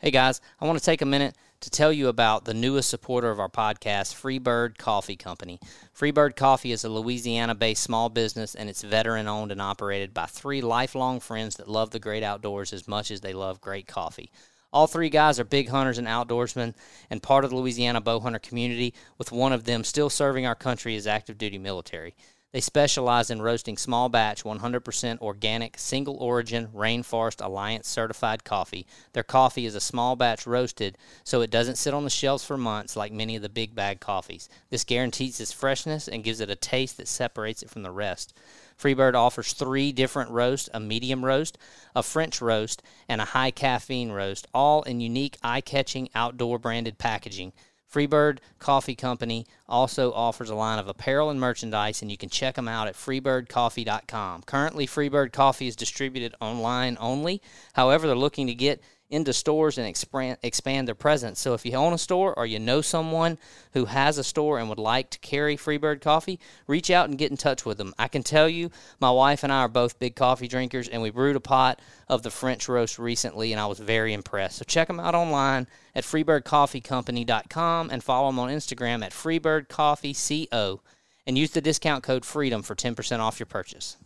Hey 0.00 0.10
guys, 0.10 0.40
I 0.60 0.66
want 0.66 0.78
to 0.78 0.84
take 0.84 1.02
a 1.02 1.06
minute 1.06 1.36
to 1.60 1.70
tell 1.70 1.92
you 1.92 2.08
about 2.08 2.46
the 2.46 2.54
newest 2.54 2.88
supporter 2.88 3.30
of 3.30 3.38
our 3.38 3.48
podcast, 3.48 4.14
Freebird 4.14 4.78
Coffee 4.78 5.16
Company. 5.16 5.60
Freebird 5.94 6.34
Coffee 6.34 6.72
is 6.72 6.84
a 6.84 6.88
Louisiana 6.88 7.54
based 7.54 7.82
small 7.82 8.08
business 8.08 8.54
and 8.54 8.70
it's 8.70 8.82
veteran 8.82 9.28
owned 9.28 9.52
and 9.52 9.60
operated 9.60 10.14
by 10.14 10.24
three 10.24 10.62
lifelong 10.62 11.20
friends 11.20 11.56
that 11.56 11.68
love 11.68 11.90
the 11.90 11.98
great 11.98 12.22
outdoors 12.22 12.72
as 12.72 12.88
much 12.88 13.10
as 13.10 13.20
they 13.20 13.34
love 13.34 13.60
great 13.60 13.86
coffee. 13.86 14.30
All 14.72 14.86
three 14.86 15.10
guys 15.10 15.38
are 15.38 15.44
big 15.44 15.68
hunters 15.68 15.98
and 15.98 16.06
outdoorsmen 16.06 16.74
and 17.10 17.22
part 17.22 17.44
of 17.44 17.50
the 17.50 17.56
Louisiana 17.56 18.00
bow 18.00 18.20
hunter 18.20 18.38
community, 18.38 18.94
with 19.18 19.32
one 19.32 19.52
of 19.52 19.64
them 19.64 19.84
still 19.84 20.08
serving 20.08 20.46
our 20.46 20.54
country 20.54 20.96
as 20.96 21.06
active 21.06 21.36
duty 21.36 21.58
military. 21.58 22.14
They 22.52 22.60
specialize 22.60 23.30
in 23.30 23.42
roasting 23.42 23.76
small 23.76 24.08
batch, 24.08 24.42
100% 24.42 25.20
organic, 25.20 25.78
single 25.78 26.16
origin, 26.16 26.66
Rainforest 26.74 27.44
Alliance 27.44 27.86
certified 27.86 28.42
coffee. 28.42 28.88
Their 29.12 29.22
coffee 29.22 29.66
is 29.66 29.76
a 29.76 29.80
small 29.80 30.16
batch 30.16 30.48
roasted, 30.48 30.98
so 31.22 31.42
it 31.42 31.50
doesn't 31.50 31.78
sit 31.78 31.94
on 31.94 32.02
the 32.02 32.10
shelves 32.10 32.44
for 32.44 32.56
months 32.56 32.96
like 32.96 33.12
many 33.12 33.36
of 33.36 33.42
the 33.42 33.48
big 33.48 33.76
bag 33.76 34.00
coffees. 34.00 34.48
This 34.68 34.82
guarantees 34.82 35.40
its 35.40 35.52
freshness 35.52 36.08
and 36.08 36.24
gives 36.24 36.40
it 36.40 36.50
a 36.50 36.56
taste 36.56 36.96
that 36.96 37.06
separates 37.06 37.62
it 37.62 37.70
from 37.70 37.84
the 37.84 37.92
rest. 37.92 38.34
Freebird 38.76 39.14
offers 39.14 39.52
three 39.52 39.92
different 39.92 40.30
roasts 40.30 40.68
a 40.74 40.80
medium 40.80 41.24
roast, 41.24 41.56
a 41.94 42.02
French 42.02 42.40
roast, 42.40 42.82
and 43.08 43.20
a 43.20 43.26
high 43.26 43.52
caffeine 43.52 44.10
roast, 44.10 44.48
all 44.52 44.82
in 44.82 45.00
unique, 45.00 45.36
eye 45.40 45.60
catching, 45.60 46.08
outdoor 46.16 46.58
branded 46.58 46.98
packaging. 46.98 47.52
Freebird 47.92 48.38
Coffee 48.58 48.94
Company 48.94 49.46
also 49.68 50.12
offers 50.12 50.50
a 50.50 50.54
line 50.54 50.78
of 50.78 50.88
apparel 50.88 51.30
and 51.30 51.40
merchandise, 51.40 52.02
and 52.02 52.10
you 52.10 52.16
can 52.16 52.28
check 52.28 52.54
them 52.54 52.68
out 52.68 52.86
at 52.86 52.94
freebirdcoffee.com. 52.94 54.42
Currently, 54.42 54.86
Freebird 54.86 55.32
Coffee 55.32 55.66
is 55.66 55.76
distributed 55.76 56.34
online 56.40 56.96
only. 57.00 57.42
However, 57.72 58.06
they're 58.06 58.16
looking 58.16 58.46
to 58.46 58.54
get 58.54 58.82
into 59.10 59.32
stores 59.32 59.76
and 59.76 59.86
expand, 59.86 60.38
expand 60.42 60.88
their 60.88 60.94
presence. 60.94 61.40
So 61.40 61.52
if 61.54 61.66
you 61.66 61.74
own 61.74 61.92
a 61.92 61.98
store 61.98 62.32
or 62.38 62.46
you 62.46 62.58
know 62.58 62.80
someone 62.80 63.38
who 63.72 63.86
has 63.86 64.16
a 64.16 64.24
store 64.24 64.58
and 64.58 64.68
would 64.68 64.78
like 64.78 65.10
to 65.10 65.18
carry 65.18 65.56
Freebird 65.56 66.00
coffee, 66.00 66.38
reach 66.66 66.90
out 66.90 67.08
and 67.08 67.18
get 67.18 67.30
in 67.30 67.36
touch 67.36 67.66
with 67.66 67.78
them. 67.78 67.92
I 67.98 68.08
can 68.08 68.22
tell 68.22 68.48
you, 68.48 68.70
my 69.00 69.10
wife 69.10 69.42
and 69.42 69.52
I 69.52 69.60
are 69.60 69.68
both 69.68 69.98
big 69.98 70.14
coffee 70.14 70.48
drinkers, 70.48 70.88
and 70.88 71.02
we 71.02 71.10
brewed 71.10 71.36
a 71.36 71.40
pot 71.40 71.80
of 72.08 72.22
the 72.22 72.30
French 72.30 72.68
roast 72.68 72.98
recently, 72.98 73.52
and 73.52 73.60
I 73.60 73.66
was 73.66 73.80
very 73.80 74.12
impressed. 74.12 74.58
So 74.58 74.64
check 74.64 74.88
them 74.88 75.00
out 75.00 75.14
online 75.14 75.66
at 75.94 76.04
freebirdcoffeecompany.com 76.04 77.90
and 77.90 78.04
follow 78.04 78.28
them 78.28 78.38
on 78.38 78.48
Instagram 78.48 79.04
at 79.04 79.12
freebirdcoffeeco 79.12 80.80
and 81.26 81.36
use 81.36 81.50
the 81.50 81.60
discount 81.60 82.02
code 82.02 82.22
FREEDOM 82.22 82.64
for 82.64 82.74
10% 82.74 83.18
off 83.18 83.38
your 83.38 83.46
purchase. 83.46 83.96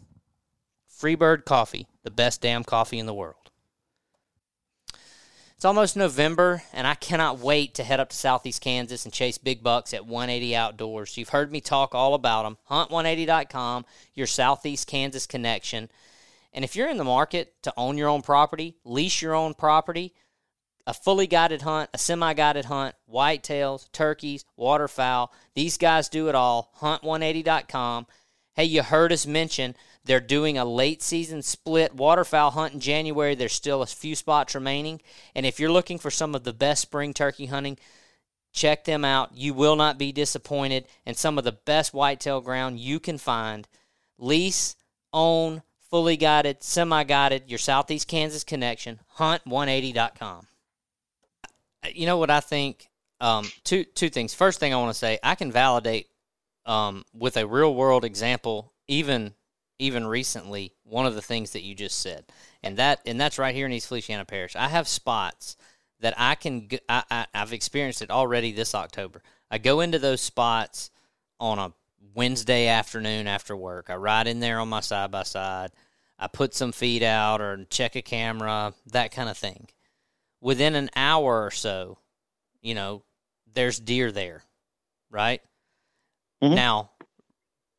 Freebird 0.91 1.45
Coffee, 1.45 1.87
the 2.03 2.11
best 2.11 2.41
damn 2.41 2.65
coffee 2.65 2.99
in 2.99 3.07
the 3.07 3.15
world. 3.15 3.44
It's 5.65 5.67
almost 5.67 5.97
November, 5.97 6.63
and 6.75 6.87
I 6.87 6.93
cannot 6.93 7.39
wait 7.39 7.73
to 7.77 7.85
head 7.85 7.99
up 7.99 8.11
to 8.11 8.17
Southeast 8.17 8.61
Kansas 8.61 9.07
and 9.07 9.15
chase 9.15 9.39
big 9.39 9.63
bucks 9.63 9.95
at 9.95 10.05
180 10.05 10.55
Outdoors. 10.55 11.17
You've 11.17 11.31
heard 11.31 11.51
me 11.51 11.63
talk 11.63 11.95
all 11.95 12.13
about 12.13 12.43
them. 12.43 12.59
Hunt180.com, 12.69 13.87
your 14.13 14.27
Southeast 14.27 14.87
Kansas 14.87 15.27
connection. 15.27 15.89
And 16.53 16.67
if 16.67 16.77
you're 16.77 16.91
in 16.91 16.99
the 16.99 17.03
market 17.03 17.55
to 17.63 17.73
own 17.79 17.97
your 17.97 18.11
own 18.11 18.21
property, 18.21 18.77
lease 18.85 19.23
your 19.23 19.35
own 19.35 19.55
property, 19.55 20.13
a 20.87 20.93
fully 20.93 21.27
guided 21.27 21.63
hunt, 21.63 21.89
a 21.95 21.99
semi 21.99 22.35
guided 22.35 22.67
hunt, 22.67 22.95
whitetails, 23.11 23.91
turkeys, 23.91 24.45
waterfowl, 24.59 25.33
these 25.55 25.79
guys 25.79 26.11
do 26.11 26.29
it 26.29 26.35
all. 26.35 26.75
Hunt180.com. 26.81 28.07
Hey, 28.53 28.65
you 28.65 28.83
heard 28.83 29.15
us 29.15 29.27
mention 29.27 29.77
they're 30.05 30.21
doing 30.21 30.59
a 30.59 30.65
late 30.65 31.03
season 31.03 31.43
split 31.43 31.95
waterfowl 31.95 32.51
hunt 32.51 32.75
in 32.75 32.81
January. 32.81 33.35
There's 33.35 33.55
still 33.55 33.83
a 33.83 33.87
few 33.87 34.15
spots 34.15 34.55
remaining. 34.55 35.01
And 35.35 35.47
if 35.47 35.59
you're 35.59 35.73
looking 35.73 35.99
for 35.99 36.11
some 36.11 36.35
of 36.35 36.45
the 36.45 36.53
best 36.53 36.83
spring 36.83 37.15
turkey 37.15 37.47
hunting, 37.47 37.79
check 38.53 38.85
them 38.85 39.05
out. 39.05 39.35
You 39.35 39.55
will 39.55 39.77
not 39.77 39.99
be 39.99 40.13
disappointed. 40.13 40.87
And 41.07 41.17
some 41.17 41.39
of 41.39 41.45
the 41.45 41.53
best 41.53 41.95
whitetail 41.95 42.43
ground 42.43 42.79
you 42.79 43.01
can 43.01 43.17
find. 43.17 43.67
Lease, 44.19 44.77
own, 45.13 45.63
fully 45.91 46.17
guided, 46.19 46.63
semi 46.63 47.05
guided, 47.05 47.45
your 47.49 47.59
Southeast 47.59 48.07
Kansas 48.07 48.45
connection, 48.45 49.01
hunt180.com. 49.17 50.47
You 51.95 52.07
know 52.07 52.19
what 52.19 52.31
I 52.31 52.41
think? 52.41 52.89
Um, 53.21 53.51
two 53.63 53.85
two 53.85 54.11
things. 54.11 54.35
First 54.35 54.61
thing 54.61 54.75
I 54.75 54.77
want 54.77 54.91
to 54.91 54.99
say, 54.99 55.19
I 55.23 55.35
can 55.35 55.53
validate 55.53 56.09
um, 56.67 57.05
with 57.15 57.37
a 57.37 57.47
real 57.47 57.75
world 57.75 58.05
example, 58.05 58.73
even 58.89 59.35
even 59.79 60.07
recently 60.07 60.73
one 60.85 61.07
of 61.07 61.15
the 61.15 61.23
things 61.23 61.53
that 61.53 61.63
you 61.63 61.75
just 61.75 62.01
said, 62.01 62.25
and 62.63 62.77
that 62.77 63.01
and 63.07 63.21
that's 63.21 63.39
right 63.39 63.55
here 63.55 63.67
in 63.67 63.73
East 63.73 63.89
Feliciana 63.89 64.25
Parish. 64.25 64.57
I 64.57 64.69
have 64.69 64.89
spots 64.89 65.57
that 66.01 66.15
I 66.17 66.35
can. 66.35 66.69
I, 66.89 67.03
I, 67.11 67.27
I've 67.35 67.53
experienced 67.53 68.03
it 68.03 68.11
already 68.11 68.53
this 68.53 68.75
October. 68.75 69.23
I 69.51 69.59
go 69.59 69.81
into 69.81 69.99
those 69.99 70.21
spots 70.21 70.91
on 71.41 71.59
a 71.59 71.73
Wednesday 72.15 72.69
afternoon 72.69 73.27
after 73.27 73.57
work. 73.57 73.91
I 73.91 73.97
ride 73.97 74.27
in 74.27 74.41
there 74.41 74.61
on 74.61 74.69
my 74.69 74.81
side 74.81 75.11
by 75.11 75.25
side. 75.25 75.71
I 76.19 76.29
put 76.29 76.55
some 76.55 76.73
feed 76.73 77.03
out 77.03 77.41
or 77.41 77.65
check 77.71 77.97
a 77.97 78.03
camera, 78.03 78.73
that 78.93 79.11
kind 79.11 79.29
of 79.29 79.37
thing. 79.37 79.69
Within 80.41 80.75
an 80.75 80.91
hour 80.95 81.45
or 81.45 81.51
so, 81.51 81.99
you 82.63 82.75
know, 82.75 83.03
there's 83.53 83.81
deer 83.81 84.13
there, 84.13 84.43
right? 85.11 85.43
Mm-hmm. 86.43 86.55
Now, 86.55 86.91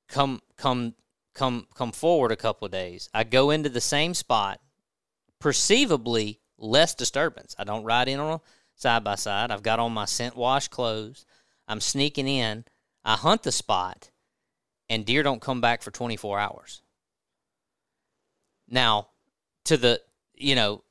come 0.09 0.41
come 0.57 0.95
come 1.35 1.67
come 1.75 1.91
forward 1.91 2.31
a 2.31 2.37
couple 2.37 2.67
days. 2.67 3.09
I 3.13 3.23
go 3.23 3.51
into 3.51 3.69
the 3.69 3.81
same 3.81 4.13
spot, 4.13 4.59
perceivably 5.39 6.39
less 6.57 6.95
disturbance. 6.95 7.55
I 7.59 7.65
don't 7.65 7.83
ride 7.83 8.07
in 8.07 8.19
on 8.19 8.39
side 8.75 9.03
by 9.03 9.15
side. 9.15 9.51
I've 9.51 9.61
got 9.63 9.79
on 9.79 9.93
my 9.93 10.05
scent 10.05 10.35
wash 10.35 10.69
clothes. 10.69 11.25
I'm 11.67 11.81
sneaking 11.81 12.27
in. 12.27 12.65
I 13.03 13.15
hunt 13.15 13.43
the 13.43 13.51
spot, 13.51 14.09
and 14.89 15.05
deer 15.05 15.21
don't 15.21 15.41
come 15.41 15.61
back 15.61 15.83
for 15.83 15.91
24 15.91 16.39
hours. 16.39 16.81
Now, 18.67 19.09
to 19.65 19.77
the 19.77 20.01
you 20.33 20.55
know, 20.55 20.83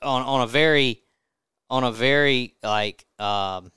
on 0.00 0.22
on 0.22 0.42
a 0.42 0.46
very 0.46 1.02
on 1.68 1.82
a 1.82 1.90
very 1.90 2.54
like 2.62 3.06
um, 3.18 3.72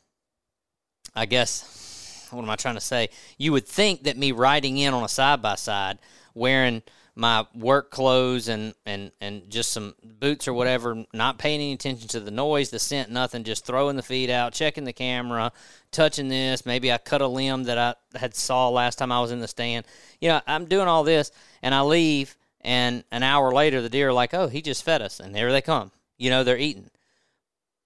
I 1.16 1.26
guess 1.26 1.85
what 2.32 2.44
am 2.44 2.50
I 2.50 2.56
trying 2.56 2.76
to 2.76 2.82
say? 2.82 3.10
You 3.38 3.52
would 3.52 3.68
think 3.68 4.04
that 4.04 4.18
me 4.18 4.32
riding 4.32 4.78
in 4.78 4.94
on 4.94 5.04
a 5.04 5.10
side 5.10 5.42
by 5.42 5.56
side, 5.56 6.00
wearing 6.34 6.84
my 7.16 7.46
work 7.56 7.92
clothes 7.92 8.50
and, 8.50 8.74
and, 8.86 9.10
and 9.22 9.50
just 9.50 9.72
some 9.72 9.96
boots 10.04 10.50
or 10.50 10.54
whatever, 10.54 11.06
not 11.14 11.38
paying 11.38 11.62
any 11.62 11.72
attention 11.72 12.10
to 12.10 12.20
the 12.20 12.32
noise, 12.32 12.70
the 12.70 12.80
scent, 12.80 13.10
nothing, 13.10 13.46
just 13.46 13.66
throwing 13.66 13.96
the 13.96 14.04
feed 14.04 14.30
out, 14.30 14.54
checking 14.54 14.84
the 14.84 14.92
camera, 14.92 15.52
touching 15.92 16.28
this. 16.28 16.66
Maybe 16.66 16.92
I 16.92 16.98
cut 16.98 17.22
a 17.22 17.28
limb 17.28 17.64
that 17.64 17.78
I 17.78 18.18
had 18.18 18.36
saw 18.36 18.68
last 18.68 18.98
time 18.98 19.14
I 19.14 19.22
was 19.22 19.32
in 19.32 19.40
the 19.40 19.48
stand. 19.48 19.86
You 20.20 20.30
know, 20.30 20.42
I'm 20.46 20.66
doing 20.66 20.90
all 20.90 21.06
this 21.06 21.32
and 21.62 21.74
I 21.74 21.82
leave 21.82 22.36
and 22.60 23.04
an 23.12 23.24
hour 23.24 23.54
later 23.54 23.82
the 23.82 23.90
deer 23.90 24.10
are 24.10 24.14
like, 24.14 24.34
oh, 24.34 24.48
he 24.48 24.62
just 24.62 24.84
fed 24.84 25.02
us. 25.02 25.20
And 25.20 25.34
there 25.34 25.52
they 25.52 25.62
come. 25.62 25.92
You 26.18 26.32
know, 26.32 26.44
they're 26.44 26.58
eating. 26.58 26.90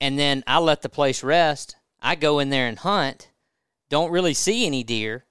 And 0.01 0.17
then 0.17 0.43
I 0.47 0.59
let 0.59 0.81
the 0.81 0.89
place 0.89 1.23
rest. 1.23 1.75
I 2.01 2.15
go 2.15 2.39
in 2.39 2.49
there 2.49 2.67
and 2.67 2.79
hunt 2.79 3.28
don't 3.89 4.11
really 4.11 4.33
see 4.33 4.65
any 4.65 4.83
deer, 4.83 5.25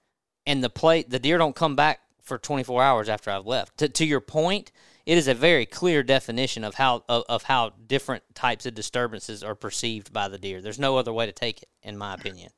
and 0.47 0.62
the 0.62 0.70
plate 0.70 1.10
the 1.10 1.18
deer 1.18 1.39
don't 1.39 1.56
come 1.56 1.76
back 1.76 2.01
for 2.22 2.39
24 2.39 2.82
hours 2.82 3.09
after 3.09 3.30
I've 3.30 3.47
left. 3.47 3.78
To, 3.78 3.89
to 3.89 4.05
your 4.05 4.20
point, 4.20 4.70
it 5.06 5.16
is 5.16 5.26
a 5.26 5.35
very 5.35 5.64
clear 5.64 6.02
definition 6.02 6.64
of 6.64 6.74
how 6.74 7.05
of, 7.09 7.24
of 7.28 7.44
how 7.44 7.72
different 7.86 8.22
types 8.35 8.66
of 8.66 8.74
disturbances 8.74 9.43
are 9.43 9.55
perceived 9.55 10.12
by 10.12 10.28
the 10.28 10.39
deer. 10.39 10.60
There's 10.60 10.78
no 10.78 10.97
other 10.97 11.12
way 11.12 11.26
to 11.26 11.32
take 11.32 11.62
it, 11.62 11.68
in 11.82 11.97
my 11.97 12.14
opinion. 12.14 12.51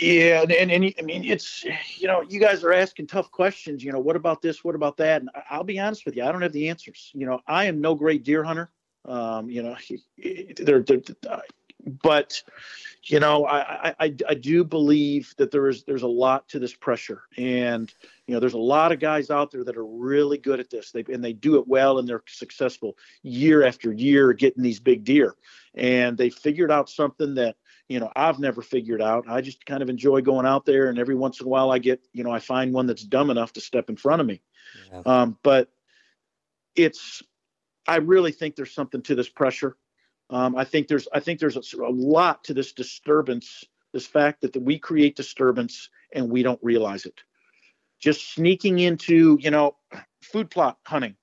Yeah, 0.00 0.42
and, 0.42 0.52
and, 0.52 0.70
and 0.70 0.94
I 0.98 1.02
mean 1.02 1.24
it's 1.24 1.64
you 1.98 2.08
know 2.08 2.22
you 2.22 2.40
guys 2.40 2.64
are 2.64 2.72
asking 2.72 3.08
tough 3.08 3.30
questions. 3.30 3.84
You 3.84 3.92
know 3.92 4.00
what 4.00 4.16
about 4.16 4.42
this? 4.42 4.64
What 4.64 4.74
about 4.74 4.96
that? 4.96 5.20
And 5.20 5.30
I'll 5.50 5.64
be 5.64 5.78
honest 5.78 6.06
with 6.06 6.16
you, 6.16 6.24
I 6.24 6.32
don't 6.32 6.42
have 6.42 6.52
the 6.52 6.68
answers. 6.68 7.10
You 7.14 7.26
know 7.26 7.40
I 7.46 7.66
am 7.66 7.80
no 7.80 7.94
great 7.94 8.24
deer 8.24 8.42
hunter. 8.42 8.70
Um, 9.04 9.48
you 9.48 9.62
know, 9.62 9.76
they're, 10.56 10.82
they're, 10.82 11.02
but 11.86 12.42
you 13.04 13.20
know, 13.20 13.46
I, 13.46 13.94
I, 14.00 14.14
I 14.28 14.34
do 14.34 14.64
believe 14.64 15.32
that 15.36 15.52
there 15.52 15.68
is 15.68 15.84
there's 15.84 16.02
a 16.02 16.08
lot 16.08 16.48
to 16.48 16.58
this 16.58 16.74
pressure, 16.74 17.22
and 17.36 17.92
you 18.26 18.34
know, 18.34 18.40
there's 18.40 18.54
a 18.54 18.58
lot 18.58 18.90
of 18.90 18.98
guys 18.98 19.30
out 19.30 19.52
there 19.52 19.62
that 19.62 19.76
are 19.76 19.86
really 19.86 20.38
good 20.38 20.58
at 20.58 20.70
this. 20.70 20.90
They 20.90 21.04
and 21.12 21.22
they 21.22 21.32
do 21.32 21.58
it 21.58 21.68
well, 21.68 21.98
and 21.98 22.08
they're 22.08 22.24
successful 22.26 22.96
year 23.22 23.64
after 23.64 23.92
year 23.92 24.32
getting 24.32 24.62
these 24.62 24.80
big 24.80 25.04
deer, 25.04 25.36
and 25.74 26.18
they 26.18 26.30
figured 26.30 26.72
out 26.72 26.90
something 26.90 27.34
that 27.34 27.56
you 27.88 28.00
know 28.00 28.10
I've 28.16 28.40
never 28.40 28.60
figured 28.60 29.00
out. 29.02 29.26
I 29.28 29.40
just 29.40 29.64
kind 29.64 29.82
of 29.82 29.88
enjoy 29.88 30.22
going 30.22 30.46
out 30.46 30.66
there, 30.66 30.88
and 30.88 30.98
every 30.98 31.14
once 31.14 31.40
in 31.40 31.46
a 31.46 31.48
while 31.50 31.70
I 31.70 31.78
get 31.78 32.00
you 32.12 32.24
know 32.24 32.32
I 32.32 32.40
find 32.40 32.72
one 32.72 32.86
that's 32.86 33.04
dumb 33.04 33.30
enough 33.30 33.52
to 33.52 33.60
step 33.60 33.88
in 33.88 33.96
front 33.96 34.20
of 34.20 34.26
me. 34.26 34.42
Yeah. 34.92 35.02
Um, 35.06 35.38
but 35.44 35.70
it's 36.74 37.22
I 37.86 37.96
really 37.96 38.32
think 38.32 38.56
there's 38.56 38.74
something 38.74 39.02
to 39.02 39.14
this 39.14 39.28
pressure. 39.28 39.76
Um, 40.30 40.56
I 40.56 40.64
think 40.64 40.88
there's 40.88 41.06
I 41.12 41.20
think 41.20 41.38
there's 41.38 41.56
a, 41.56 41.82
a, 41.82 41.90
lot 41.90 42.42
to 42.44 42.54
this 42.54 42.72
disturbance, 42.72 43.64
this 43.92 44.06
fact 44.06 44.40
that 44.40 44.56
we 44.56 44.78
create 44.78 45.14
disturbance 45.14 45.88
and 46.12 46.28
we 46.28 46.42
don't 46.42 46.58
realize 46.62 47.06
it. 47.06 47.20
Just 48.00 48.32
sneaking 48.34 48.80
into 48.80 49.38
you 49.40 49.50
know 49.50 49.76
food 50.22 50.50
plot 50.50 50.78
hunting. 50.84 51.14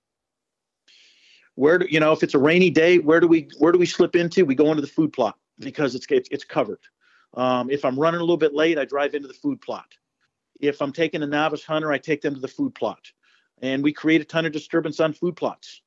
Where 1.55 1.77
do 1.77 1.85
you 1.89 1.99
know 1.99 2.13
if 2.13 2.23
it's 2.23 2.33
a 2.33 2.39
rainy 2.39 2.69
day? 2.69 2.99
Where 2.99 3.19
do 3.19 3.27
we 3.27 3.49
where 3.59 3.71
do 3.73 3.77
we 3.79 3.85
slip 3.85 4.15
into? 4.15 4.45
We 4.45 4.55
go 4.55 4.69
into 4.69 4.81
the 4.81 4.87
food 4.87 5.11
plot 5.11 5.37
because 5.59 5.95
it's 5.95 6.07
it's, 6.09 6.29
it's 6.31 6.45
covered. 6.45 6.79
Um, 7.35 7.69
if 7.69 7.83
I'm 7.83 7.99
running 7.99 8.19
a 8.19 8.23
little 8.23 8.37
bit 8.37 8.53
late, 8.53 8.77
I 8.77 8.85
drive 8.85 9.15
into 9.15 9.27
the 9.27 9.33
food 9.33 9.59
plot. 9.59 9.87
If 10.61 10.81
I'm 10.81 10.93
taking 10.93 11.23
a 11.23 11.27
novice 11.27 11.65
hunter, 11.65 11.91
I 11.91 11.97
take 11.97 12.21
them 12.21 12.35
to 12.35 12.39
the 12.39 12.47
food 12.47 12.73
plot, 12.73 13.11
and 13.61 13.83
we 13.83 13.91
create 13.91 14.21
a 14.21 14.25
ton 14.25 14.45
of 14.45 14.53
disturbance 14.53 14.99
on 14.99 15.13
food 15.13 15.35
plots. 15.35 15.81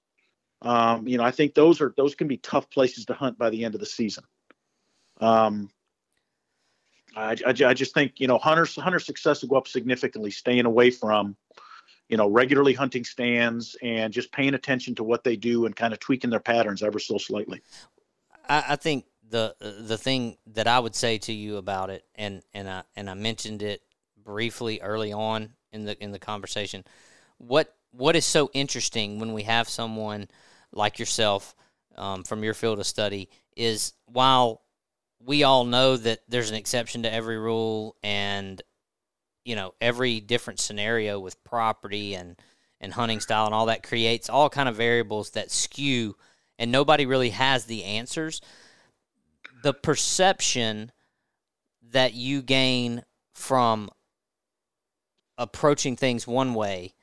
Um, 0.62 1.06
you 1.06 1.18
know, 1.18 1.24
I 1.24 1.30
think 1.30 1.54
those 1.54 1.80
are 1.80 1.92
those 1.96 2.14
can 2.14 2.28
be 2.28 2.38
tough 2.38 2.70
places 2.70 3.06
to 3.06 3.14
hunt 3.14 3.38
by 3.38 3.50
the 3.50 3.64
end 3.64 3.74
of 3.74 3.80
the 3.80 3.86
season. 3.86 4.24
Um, 5.20 5.70
I, 7.14 7.36
I, 7.46 7.54
I 7.66 7.74
just 7.74 7.94
think 7.94 8.20
you 8.20 8.26
know 8.26 8.38
hunters 8.38 8.74
hunter 8.76 8.98
success 8.98 9.42
will 9.42 9.48
go 9.48 9.56
up 9.56 9.68
significantly 9.68 10.30
staying 10.30 10.66
away 10.66 10.90
from 10.90 11.36
you 12.08 12.16
know 12.16 12.28
regularly 12.28 12.74
hunting 12.74 13.04
stands 13.04 13.76
and 13.82 14.12
just 14.12 14.32
paying 14.32 14.54
attention 14.54 14.94
to 14.96 15.04
what 15.04 15.24
they 15.24 15.36
do 15.36 15.66
and 15.66 15.74
kind 15.74 15.92
of 15.92 16.00
tweaking 16.00 16.30
their 16.30 16.40
patterns 16.40 16.82
ever 16.82 16.98
so 16.98 17.18
slightly. 17.18 17.62
I, 18.48 18.64
I 18.70 18.76
think 18.76 19.06
the 19.28 19.54
the 19.60 19.98
thing 19.98 20.36
that 20.48 20.66
I 20.66 20.78
would 20.78 20.94
say 20.94 21.18
to 21.18 21.32
you 21.32 21.56
about 21.56 21.90
it, 21.90 22.04
and 22.14 22.42
and 22.54 22.68
I 22.68 22.82
and 22.94 23.10
I 23.10 23.14
mentioned 23.14 23.62
it 23.62 23.82
briefly 24.22 24.80
early 24.80 25.12
on 25.12 25.50
in 25.72 25.84
the 25.84 26.02
in 26.02 26.12
the 26.12 26.18
conversation. 26.18 26.84
What 27.38 27.74
what 27.92 28.16
is 28.16 28.24
so 28.24 28.50
interesting 28.52 29.18
when 29.18 29.32
we 29.32 29.42
have 29.44 29.68
someone 29.68 30.28
like 30.76 30.98
yourself 30.98 31.54
um, 31.96 32.22
from 32.22 32.44
your 32.44 32.54
field 32.54 32.78
of 32.78 32.86
study 32.86 33.28
is 33.56 33.94
while 34.06 34.62
we 35.18 35.42
all 35.42 35.64
know 35.64 35.96
that 35.96 36.20
there's 36.28 36.50
an 36.50 36.56
exception 36.56 37.02
to 37.02 37.12
every 37.12 37.38
rule, 37.38 37.96
and 38.02 38.62
you 39.44 39.56
know 39.56 39.74
every 39.80 40.20
different 40.20 40.60
scenario 40.60 41.18
with 41.18 41.42
property 41.44 42.14
and 42.14 42.36
and 42.80 42.92
hunting 42.92 43.20
style 43.20 43.46
and 43.46 43.54
all 43.54 43.66
that 43.66 43.82
creates 43.82 44.28
all 44.28 44.50
kind 44.50 44.68
of 44.68 44.76
variables 44.76 45.30
that 45.30 45.50
skew, 45.50 46.16
and 46.58 46.70
nobody 46.70 47.06
really 47.06 47.30
has 47.30 47.64
the 47.64 47.84
answers. 47.84 48.40
The 49.62 49.74
perception 49.74 50.92
that 51.90 52.14
you 52.14 52.42
gain 52.42 53.02
from 53.34 53.90
approaching 55.38 55.96
things 55.96 56.26
one 56.26 56.54
way 56.54 56.94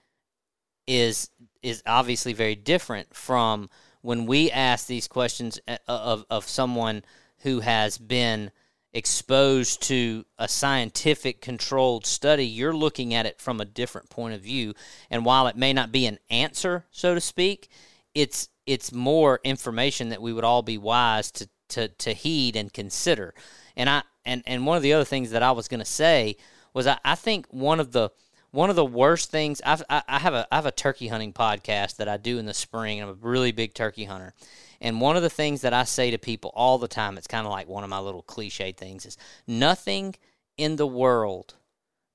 is 0.87 1.29
is 1.64 1.81
obviously 1.88 2.34
very 2.34 2.56
different 2.56 3.15
from 3.15 3.69
when 4.02 4.26
we 4.26 4.52
ask 4.52 4.85
these 4.85 5.07
questions 5.07 5.60
uh, 5.68 5.77
of 5.88 6.26
of 6.30 6.48
someone 6.48 7.03
who 7.40 7.61
has 7.61 7.98
been 7.98 8.52
exposed 8.94 9.81
to 9.81 10.23
a 10.38 10.48
scientific 10.48 11.41
controlled 11.41 12.06
study, 12.06 12.45
you're 12.45 12.76
looking 12.76 13.14
at 13.14 13.26
it 13.26 13.41
from 13.41 13.60
a 13.60 13.65
different 13.65 14.10
point 14.10 14.35
of 14.35 14.41
view. 14.41 14.73
And 15.10 15.26
while 15.26 15.48
it 15.48 15.57
may 15.57 15.73
not 15.73 15.91
be 15.91 16.06
an 16.06 16.19
answer, 16.30 16.85
so 16.91 17.15
to 17.15 17.22
speak, 17.22 17.69
it's 18.14 18.49
it's 18.65 18.94
more 18.94 19.40
information 19.44 20.10
that 20.10 20.22
we 20.22 20.31
would 20.31 20.44
all 20.44 20.61
be 20.61 20.77
wise 20.77 21.31
to 21.31 21.49
to, 21.69 21.88
to 21.88 22.14
heed 22.14 22.56
and 22.56 22.72
consider. 22.72 23.34
And 23.76 23.90
I 23.90 24.03
and, 24.26 24.44
and 24.45 24.65
one 24.65 24.77
of 24.77 24.84
the 24.84 24.94
other 24.94 25.06
things 25.06 25.31
that 25.31 25.44
I 25.44 25.52
was 25.52 25.68
going 25.68 25.80
to 25.80 25.85
say 25.85 26.38
was 26.73 26.88
I, 26.88 26.98
I 27.03 27.15
think 27.15 27.48
one 27.49 27.80
of 27.80 27.91
the 27.91 28.11
one 28.53 28.69
of 28.69 28.75
the 28.75 28.85
worst 28.85 29.31
things 29.31 29.61
I've, 29.65 29.81
I, 29.89 30.03
I 30.07 30.19
have 30.19 30.35
a 30.35 30.47
I 30.51 30.55
have 30.55 30.67
a 30.67 30.71
turkey 30.71 31.07
hunting 31.07 31.34
podcast 31.34 31.97
that 31.97 32.07
I 32.07 32.17
do 32.17 32.38
in 32.38 32.45
the 32.45 32.53
spring. 32.53 33.01
I'm 33.01 33.09
a 33.09 33.13
really 33.13 33.51
big 33.51 33.73
turkey 33.73 34.05
hunter, 34.05 34.35
and 34.80 35.01
one 35.01 35.17
of 35.17 35.23
the 35.23 35.30
things 35.30 35.61
that 35.61 35.73
I 35.73 35.84
say 35.85 36.11
to 36.11 36.19
people 36.19 36.51
all 36.53 36.77
the 36.77 36.88
time, 36.88 37.17
it's 37.17 37.27
kind 37.27 37.47
of 37.47 37.51
like 37.51 37.67
one 37.67 37.84
of 37.84 37.89
my 37.89 37.99
little 37.99 38.21
cliche 38.21 38.71
things, 38.71 39.07
is 39.07 39.17
nothing 39.47 40.15
in 40.55 40.75
the 40.75 40.85
world 40.85 41.55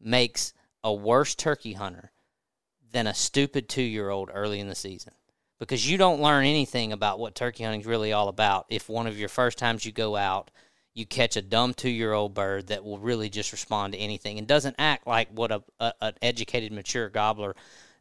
makes 0.00 0.54
a 0.84 0.94
worse 0.94 1.34
turkey 1.34 1.72
hunter 1.72 2.12
than 2.92 3.08
a 3.08 3.14
stupid 3.14 3.68
two 3.68 3.82
year 3.82 4.08
old 4.08 4.30
early 4.32 4.60
in 4.60 4.68
the 4.68 4.76
season. 4.76 5.14
Because 5.58 5.90
you 5.90 5.98
don't 5.98 6.22
learn 6.22 6.46
anything 6.46 6.92
about 6.92 7.18
what 7.18 7.34
turkey 7.34 7.64
hunting 7.64 7.80
is 7.80 7.86
really 7.86 8.12
all 8.12 8.28
about 8.28 8.66
if 8.68 8.88
one 8.88 9.08
of 9.08 9.18
your 9.18 9.28
first 9.28 9.58
times 9.58 9.84
you 9.84 9.90
go 9.90 10.14
out 10.14 10.52
you 10.98 11.06
catch 11.06 11.36
a 11.36 11.42
dumb 11.42 11.72
two 11.72 11.88
year 11.88 12.12
old 12.12 12.34
bird 12.34 12.66
that 12.66 12.84
will 12.84 12.98
really 12.98 13.30
just 13.30 13.52
respond 13.52 13.92
to 13.92 13.98
anything 13.98 14.36
and 14.36 14.48
doesn't 14.48 14.74
act 14.78 15.06
like 15.06 15.28
what 15.30 15.52
a, 15.52 15.62
a, 15.78 15.92
an 16.00 16.14
educated, 16.20 16.72
mature 16.72 17.08
gobbler 17.08 17.54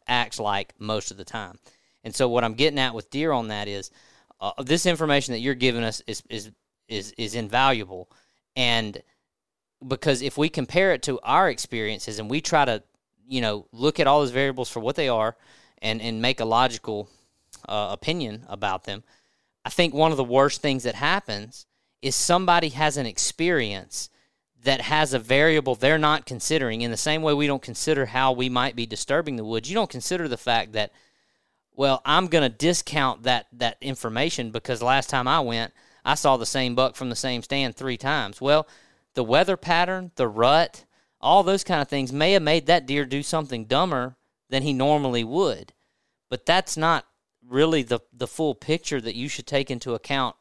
acts 0.08 0.40
like 0.40 0.74
most 0.80 1.12
of 1.12 1.18
the 1.18 1.24
time. 1.24 1.60
And 2.04 2.16
so, 2.16 2.28
what 2.28 2.44
I'm 2.44 2.56
getting 2.56 2.80
at 2.80 2.96
with 2.96 3.12
deer 3.12 3.32
on 3.32 3.50
that 3.50 3.68
is 3.68 3.92
uh, 4.42 4.52
this 4.64 4.88
information 4.88 5.34
that 5.34 5.40
you're 5.40 5.54
giving 5.54 5.84
us 5.84 6.02
is, 6.08 6.24
is, 6.30 6.52
is, 6.88 7.14
is 7.18 7.36
invaluable. 7.36 8.10
And 8.56 9.02
because 9.88 10.24
if 10.24 10.38
we 10.38 10.50
compare 10.50 10.94
it 10.94 11.04
to 11.04 11.20
our 11.22 11.50
experiences 11.50 12.18
and 12.18 12.30
we 12.30 12.42
try 12.42 12.66
to, 12.66 12.82
you 13.28 13.42
know, 13.42 13.68
look 13.72 14.00
at 14.00 14.08
all 14.08 14.22
those 14.22 14.32
variables 14.32 14.70
for 14.70 14.80
what 14.80 14.96
they 14.96 15.08
are 15.08 15.38
and, 15.84 16.02
and 16.02 16.20
make 16.20 16.40
a 16.40 16.46
logical 16.46 17.10
uh, 17.70 17.90
opinion 17.92 18.44
about 18.48 18.86
them, 18.86 19.04
I 19.64 19.70
think 19.70 19.94
one 19.94 20.12
of 20.12 20.18
the 20.18 20.24
worst 20.24 20.62
things 20.62 20.84
that 20.84 20.96
happens 20.96 21.68
is 22.02 22.16
somebody 22.16 22.70
has 22.70 22.98
an 22.98 23.06
experience 23.06 24.10
that 24.64 24.82
has 24.82 25.14
a 25.14 25.20
variable 25.20 25.76
they're 25.76 25.98
not 25.98 26.26
considering. 26.26 26.82
In 26.82 26.92
the 26.92 26.98
same 26.98 27.22
way 27.22 27.34
we 27.34 27.48
don't 27.48 27.62
consider 27.62 28.08
how 28.08 28.32
we 28.32 28.50
might 28.50 28.76
be 28.76 28.86
disturbing 28.86 29.36
the 29.36 29.46
woods 29.46 29.70
you 29.70 29.76
don't 29.76 29.90
consider 29.90 30.28
the 30.28 30.38
fact 30.38 30.74
that 30.74 30.92
well 31.74 32.02
i'm 32.06 32.28
going 32.28 32.50
to 32.50 32.58
discount 32.58 33.24
that 33.24 33.46
that 33.54 33.78
information 33.82 34.52
because 34.52 34.82
last 34.82 35.10
time 35.10 35.28
i 35.28 35.40
went 35.40 35.72
i 36.04 36.16
saw 36.16 36.38
the 36.38 36.46
same 36.46 36.76
buck 36.76 36.96
from 36.96 37.10
the 37.10 37.16
same 37.16 37.42
stand 37.42 37.76
three 37.76 37.98
times. 37.98 38.42
Well 38.42 38.68
the 39.14 39.24
weather 39.24 39.58
pattern 39.58 40.12
the 40.16 40.28
rut 40.28 40.86
all 41.20 41.44
those 41.44 41.64
kind 41.64 41.82
of 41.82 41.88
things 41.88 42.14
may 42.14 42.34
have 42.34 42.44
made 42.44 42.68
that 42.68 42.86
deer 42.86 43.06
do 43.06 43.24
something 43.24 43.66
dumber 43.66 44.16
than 44.50 44.64
he 44.64 44.74
normally 44.74 45.24
would. 45.24 45.74
But 46.30 46.46
that's 46.46 46.78
not 46.78 47.06
really 47.48 47.84
the 47.84 48.00
the 48.12 48.28
full 48.28 48.56
picture 48.56 49.00
that 49.02 49.16
you 49.16 49.30
should 49.30 49.48
take 49.48 49.72
into 49.72 49.94
account 49.94 50.36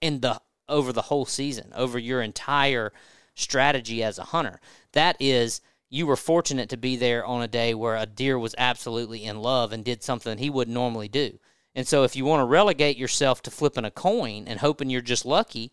in 0.00 0.20
the 0.20 0.40
over 0.68 0.92
the 0.92 1.02
whole 1.02 1.26
season, 1.26 1.72
over 1.74 1.98
your 1.98 2.22
entire 2.22 2.92
strategy 3.34 4.02
as 4.02 4.18
a 4.18 4.24
hunter. 4.24 4.60
That 4.92 5.16
is, 5.20 5.60
you 5.88 6.06
were 6.06 6.16
fortunate 6.16 6.68
to 6.70 6.76
be 6.76 6.96
there 6.96 7.24
on 7.24 7.42
a 7.42 7.48
day 7.48 7.74
where 7.74 7.96
a 7.96 8.06
deer 8.06 8.38
was 8.38 8.54
absolutely 8.58 9.24
in 9.24 9.40
love 9.40 9.72
and 9.72 9.84
did 9.84 10.02
something 10.02 10.38
he 10.38 10.50
wouldn't 10.50 10.74
normally 10.74 11.08
do. 11.08 11.38
And 11.74 11.86
so, 11.86 12.04
if 12.04 12.16
you 12.16 12.24
want 12.24 12.40
to 12.40 12.46
relegate 12.46 12.96
yourself 12.96 13.42
to 13.42 13.50
flipping 13.50 13.84
a 13.84 13.90
coin 13.90 14.44
and 14.48 14.60
hoping 14.60 14.88
you're 14.88 15.02
just 15.02 15.26
lucky, 15.26 15.72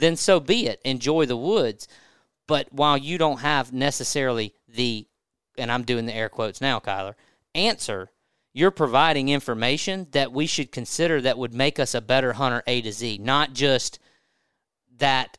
then 0.00 0.16
so 0.16 0.40
be 0.40 0.66
it. 0.66 0.80
Enjoy 0.84 1.26
the 1.26 1.36
woods. 1.36 1.86
But 2.46 2.72
while 2.72 2.96
you 2.96 3.18
don't 3.18 3.40
have 3.40 3.72
necessarily 3.72 4.54
the, 4.68 5.06
and 5.58 5.70
I'm 5.70 5.84
doing 5.84 6.06
the 6.06 6.14
air 6.14 6.28
quotes 6.28 6.60
now, 6.60 6.80
Kyler, 6.80 7.14
answer, 7.54 8.10
you're 8.54 8.70
providing 8.70 9.28
information 9.28 10.06
that 10.12 10.32
we 10.32 10.46
should 10.46 10.72
consider 10.72 11.20
that 11.20 11.38
would 11.38 11.52
make 11.52 11.78
us 11.78 11.94
a 11.94 12.00
better 12.00 12.34
hunter 12.34 12.62
A 12.66 12.80
to 12.82 12.92
Z, 12.92 13.18
not 13.18 13.52
just 13.52 13.98
that 14.98 15.38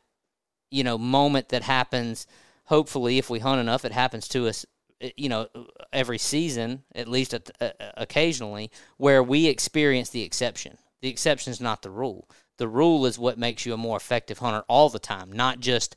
you 0.70 0.84
know 0.84 0.98
moment 0.98 1.48
that 1.50 1.62
happens 1.62 2.26
hopefully 2.64 3.18
if 3.18 3.30
we 3.30 3.38
hunt 3.38 3.60
enough 3.60 3.84
it 3.84 3.92
happens 3.92 4.28
to 4.28 4.46
us 4.46 4.66
eh, 5.00 5.10
you 5.16 5.28
know 5.28 5.48
every 5.92 6.18
season 6.18 6.82
at 6.94 7.08
least 7.08 7.34
at, 7.34 7.50
uh, 7.60 7.70
occasionally 7.96 8.70
where 8.96 9.22
we 9.22 9.46
experience 9.46 10.10
the 10.10 10.22
exception. 10.22 10.78
The 11.02 11.08
exception 11.08 11.50
is 11.52 11.60
not 11.60 11.82
the 11.82 11.90
rule. 11.90 12.28
The 12.56 12.66
rule 12.66 13.04
is 13.04 13.18
what 13.18 13.38
makes 13.38 13.66
you 13.66 13.74
a 13.74 13.76
more 13.76 13.98
effective 13.98 14.38
hunter 14.38 14.64
all 14.68 14.88
the 14.88 14.98
time 14.98 15.30
not 15.32 15.60
just 15.60 15.94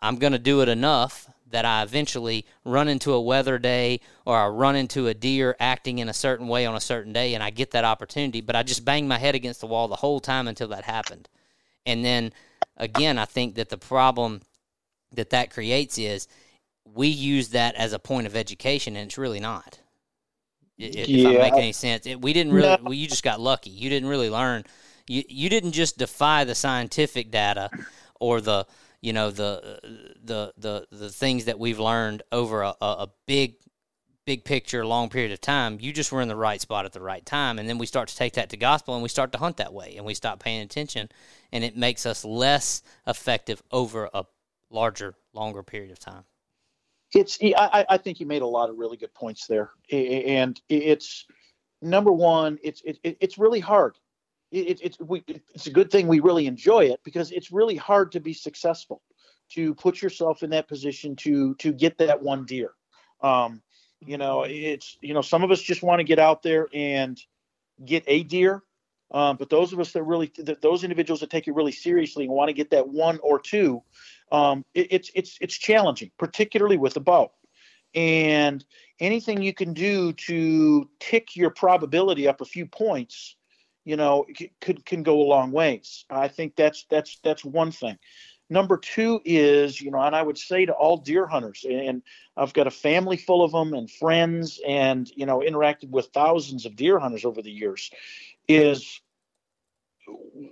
i'm 0.00 0.16
going 0.16 0.32
to 0.32 0.38
do 0.38 0.60
it 0.60 0.68
enough 0.68 1.30
that 1.48 1.64
i 1.64 1.82
eventually 1.82 2.44
run 2.64 2.88
into 2.88 3.12
a 3.12 3.20
weather 3.20 3.58
day 3.58 4.00
or 4.26 4.36
i 4.36 4.46
run 4.48 4.74
into 4.74 5.06
a 5.06 5.14
deer 5.14 5.56
acting 5.60 6.00
in 6.00 6.08
a 6.08 6.14
certain 6.14 6.48
way 6.48 6.66
on 6.66 6.74
a 6.74 6.80
certain 6.80 7.12
day 7.12 7.34
and 7.34 7.44
i 7.44 7.50
get 7.50 7.70
that 7.70 7.84
opportunity 7.84 8.40
but 8.40 8.56
i 8.56 8.62
just 8.64 8.84
bang 8.84 9.06
my 9.06 9.18
head 9.18 9.36
against 9.36 9.60
the 9.60 9.66
wall 9.68 9.86
the 9.86 9.96
whole 9.96 10.18
time 10.20 10.48
until 10.48 10.68
that 10.68 10.84
happened. 10.84 11.28
And 11.86 12.04
then 12.04 12.32
again, 12.76 13.18
I 13.18 13.24
think 13.24 13.56
that 13.56 13.68
the 13.68 13.78
problem 13.78 14.42
that 15.12 15.30
that 15.30 15.50
creates 15.50 15.98
is 15.98 16.28
we 16.84 17.08
use 17.08 17.50
that 17.50 17.74
as 17.76 17.92
a 17.92 17.98
point 17.98 18.26
of 18.26 18.36
education, 18.36 18.96
and 18.96 19.06
it's 19.06 19.18
really 19.18 19.40
not. 19.40 19.80
If, 20.76 21.08
yeah. 21.08 21.28
if 21.28 21.40
I 21.40 21.50
make 21.50 21.54
any 21.54 21.72
sense, 21.72 22.06
it, 22.06 22.20
we 22.20 22.32
didn't 22.32 22.52
really. 22.52 22.68
No. 22.68 22.78
Well, 22.82 22.94
you 22.94 23.06
just 23.06 23.22
got 23.22 23.40
lucky. 23.40 23.70
You 23.70 23.88
didn't 23.88 24.08
really 24.08 24.30
learn. 24.30 24.64
You 25.06 25.22
you 25.28 25.48
didn't 25.48 25.72
just 25.72 25.98
defy 25.98 26.44
the 26.44 26.54
scientific 26.54 27.30
data 27.30 27.70
or 28.20 28.40
the 28.40 28.66
you 29.00 29.12
know 29.12 29.30
the 29.30 29.78
the 30.22 30.52
the 30.56 30.86
the 30.90 31.10
things 31.10 31.44
that 31.44 31.58
we've 31.58 31.78
learned 31.78 32.22
over 32.32 32.62
a, 32.62 32.74
a 32.80 33.08
big 33.26 33.56
big 34.26 34.44
picture, 34.44 34.86
long 34.86 35.08
period 35.08 35.32
of 35.32 35.40
time, 35.40 35.78
you 35.80 35.92
just 35.92 36.10
were 36.10 36.20
in 36.20 36.28
the 36.28 36.36
right 36.36 36.60
spot 36.60 36.84
at 36.84 36.92
the 36.92 37.00
right 37.00 37.24
time. 37.24 37.58
And 37.58 37.68
then 37.68 37.78
we 37.78 37.86
start 37.86 38.08
to 38.08 38.16
take 38.16 38.34
that 38.34 38.50
to 38.50 38.56
gospel 38.56 38.94
and 38.94 39.02
we 39.02 39.08
start 39.08 39.32
to 39.32 39.38
hunt 39.38 39.58
that 39.58 39.72
way 39.72 39.94
and 39.96 40.06
we 40.06 40.14
stop 40.14 40.42
paying 40.42 40.62
attention 40.62 41.08
and 41.52 41.62
it 41.62 41.76
makes 41.76 42.06
us 42.06 42.24
less 42.24 42.82
effective 43.06 43.62
over 43.70 44.08
a 44.14 44.24
larger, 44.70 45.14
longer 45.32 45.62
period 45.62 45.90
of 45.90 45.98
time. 45.98 46.24
It's, 47.14 47.38
I, 47.42 47.86
I 47.88 47.96
think 47.98 48.18
you 48.18 48.26
made 48.26 48.42
a 48.42 48.46
lot 48.46 48.70
of 48.70 48.78
really 48.78 48.96
good 48.96 49.14
points 49.14 49.46
there. 49.46 49.70
And 49.92 50.60
it's 50.68 51.26
number 51.80 52.10
one, 52.10 52.58
it's, 52.62 52.82
it, 52.84 52.98
it's 53.04 53.38
really 53.38 53.60
hard. 53.60 53.96
It, 54.50 54.80
it's, 54.82 54.98
we, 54.98 55.22
it's 55.54 55.66
a 55.66 55.70
good 55.70 55.90
thing 55.90 56.08
we 56.08 56.20
really 56.20 56.46
enjoy 56.46 56.86
it 56.86 57.00
because 57.04 57.30
it's 57.30 57.52
really 57.52 57.76
hard 57.76 58.10
to 58.12 58.20
be 58.20 58.32
successful, 58.32 59.02
to 59.50 59.74
put 59.74 60.02
yourself 60.02 60.42
in 60.42 60.50
that 60.50 60.66
position 60.66 61.14
to, 61.16 61.54
to 61.56 61.72
get 61.72 61.98
that 61.98 62.20
one 62.20 62.44
deer. 62.46 62.72
Um, 63.20 63.62
you 64.00 64.18
know, 64.18 64.44
it's 64.48 64.98
you 65.00 65.14
know, 65.14 65.22
some 65.22 65.42
of 65.42 65.50
us 65.50 65.60
just 65.60 65.82
want 65.82 66.00
to 66.00 66.04
get 66.04 66.18
out 66.18 66.42
there 66.42 66.68
and 66.72 67.20
get 67.84 68.04
a 68.06 68.22
deer, 68.22 68.62
um, 69.10 69.36
but 69.36 69.48
those 69.48 69.72
of 69.72 69.80
us 69.80 69.92
that 69.92 70.02
really, 70.02 70.32
those 70.60 70.82
individuals 70.82 71.20
that 71.20 71.30
take 71.30 71.46
it 71.46 71.54
really 71.54 71.72
seriously 71.72 72.24
and 72.24 72.32
want 72.32 72.48
to 72.48 72.52
get 72.52 72.70
that 72.70 72.88
one 72.88 73.18
or 73.22 73.38
two, 73.38 73.82
um, 74.32 74.64
it, 74.74 74.88
it's 74.90 75.10
it's 75.14 75.38
it's 75.40 75.56
challenging, 75.56 76.10
particularly 76.18 76.76
with 76.76 76.96
a 76.96 77.00
bow. 77.00 77.30
And 77.94 78.64
anything 78.98 79.40
you 79.40 79.54
can 79.54 79.72
do 79.72 80.12
to 80.12 80.88
tick 80.98 81.36
your 81.36 81.50
probability 81.50 82.26
up 82.26 82.40
a 82.40 82.44
few 82.44 82.66
points, 82.66 83.36
you 83.84 83.96
know, 83.96 84.26
could 84.60 84.84
can 84.84 85.04
go 85.04 85.20
a 85.20 85.28
long 85.28 85.52
ways. 85.52 86.04
I 86.10 86.26
think 86.26 86.56
that's 86.56 86.84
that's 86.90 87.20
that's 87.22 87.44
one 87.44 87.70
thing. 87.70 87.98
Number 88.50 88.76
two 88.76 89.20
is, 89.24 89.80
you 89.80 89.90
know, 89.90 90.00
and 90.00 90.14
I 90.14 90.22
would 90.22 90.36
say 90.36 90.66
to 90.66 90.72
all 90.72 90.98
deer 90.98 91.26
hunters, 91.26 91.64
and 91.68 92.02
I've 92.36 92.52
got 92.52 92.66
a 92.66 92.70
family 92.70 93.16
full 93.16 93.42
of 93.42 93.52
them 93.52 93.72
and 93.72 93.90
friends, 93.90 94.60
and 94.66 95.10
you 95.16 95.24
know, 95.24 95.38
interacted 95.38 95.90
with 95.90 96.06
thousands 96.12 96.66
of 96.66 96.76
deer 96.76 96.98
hunters 96.98 97.24
over 97.24 97.40
the 97.40 97.50
years, 97.50 97.90
is 98.46 99.00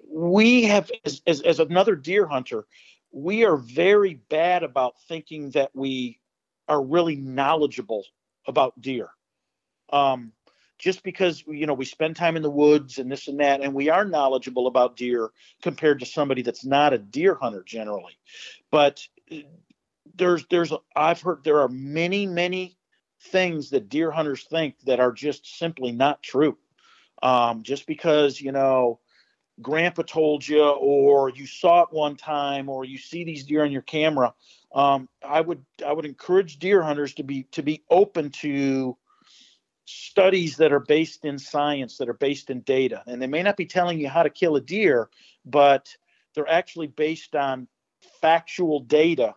we 0.08 0.64
have 0.64 0.90
as, 1.04 1.20
as, 1.26 1.42
as 1.42 1.60
another 1.60 1.94
deer 1.94 2.26
hunter, 2.26 2.64
we 3.10 3.44
are 3.44 3.56
very 3.56 4.14
bad 4.14 4.62
about 4.62 4.94
thinking 5.06 5.50
that 5.50 5.70
we 5.74 6.18
are 6.68 6.82
really 6.82 7.16
knowledgeable 7.16 8.04
about 8.46 8.80
deer. 8.80 9.10
Um, 9.92 10.32
just 10.82 11.04
because 11.04 11.44
you 11.46 11.64
know 11.64 11.74
we 11.74 11.84
spend 11.84 12.16
time 12.16 12.36
in 12.36 12.42
the 12.42 12.50
woods 12.50 12.98
and 12.98 13.10
this 13.10 13.28
and 13.28 13.38
that 13.38 13.60
and 13.60 13.72
we 13.72 13.88
are 13.88 14.04
knowledgeable 14.04 14.66
about 14.66 14.96
deer 14.96 15.30
compared 15.62 16.00
to 16.00 16.06
somebody 16.06 16.42
that's 16.42 16.64
not 16.64 16.92
a 16.92 16.98
deer 16.98 17.38
hunter 17.40 17.62
generally. 17.64 18.18
But 18.70 19.06
there's 20.16 20.44
there's 20.50 20.72
i've 20.96 21.22
heard 21.22 21.42
there 21.44 21.60
are 21.60 21.68
many 21.68 22.26
many 22.26 22.76
things 23.20 23.70
that 23.70 23.88
deer 23.88 24.10
hunters 24.10 24.42
think 24.44 24.74
that 24.84 24.98
are 24.98 25.12
just 25.12 25.58
simply 25.58 25.92
not 25.92 26.22
true. 26.22 26.58
Um, 27.22 27.62
just 27.62 27.86
because 27.86 28.40
you 28.40 28.50
know 28.50 28.98
grandpa 29.60 30.02
told 30.02 30.46
you 30.46 30.64
or 30.64 31.28
you 31.28 31.46
saw 31.46 31.82
it 31.82 31.92
one 31.92 32.16
time 32.16 32.68
or 32.68 32.84
you 32.84 32.98
see 32.98 33.22
these 33.22 33.44
deer 33.44 33.62
on 33.62 33.70
your 33.70 33.82
camera 33.82 34.34
um, 34.74 35.08
i 35.22 35.40
would 35.40 35.62
i 35.86 35.92
would 35.92 36.06
encourage 36.06 36.58
deer 36.58 36.82
hunters 36.82 37.14
to 37.14 37.22
be 37.22 37.44
to 37.52 37.62
be 37.62 37.84
open 37.90 38.30
to 38.30 38.96
studies 39.84 40.56
that 40.56 40.72
are 40.72 40.80
based 40.80 41.24
in 41.24 41.38
science, 41.38 41.98
that 41.98 42.08
are 42.08 42.14
based 42.14 42.50
in 42.50 42.60
data. 42.60 43.02
And 43.06 43.20
they 43.20 43.26
may 43.26 43.42
not 43.42 43.56
be 43.56 43.66
telling 43.66 43.98
you 43.98 44.08
how 44.08 44.22
to 44.22 44.30
kill 44.30 44.56
a 44.56 44.60
deer, 44.60 45.10
but 45.44 45.88
they're 46.34 46.48
actually 46.48 46.86
based 46.86 47.34
on 47.34 47.68
factual 48.20 48.80
data 48.80 49.34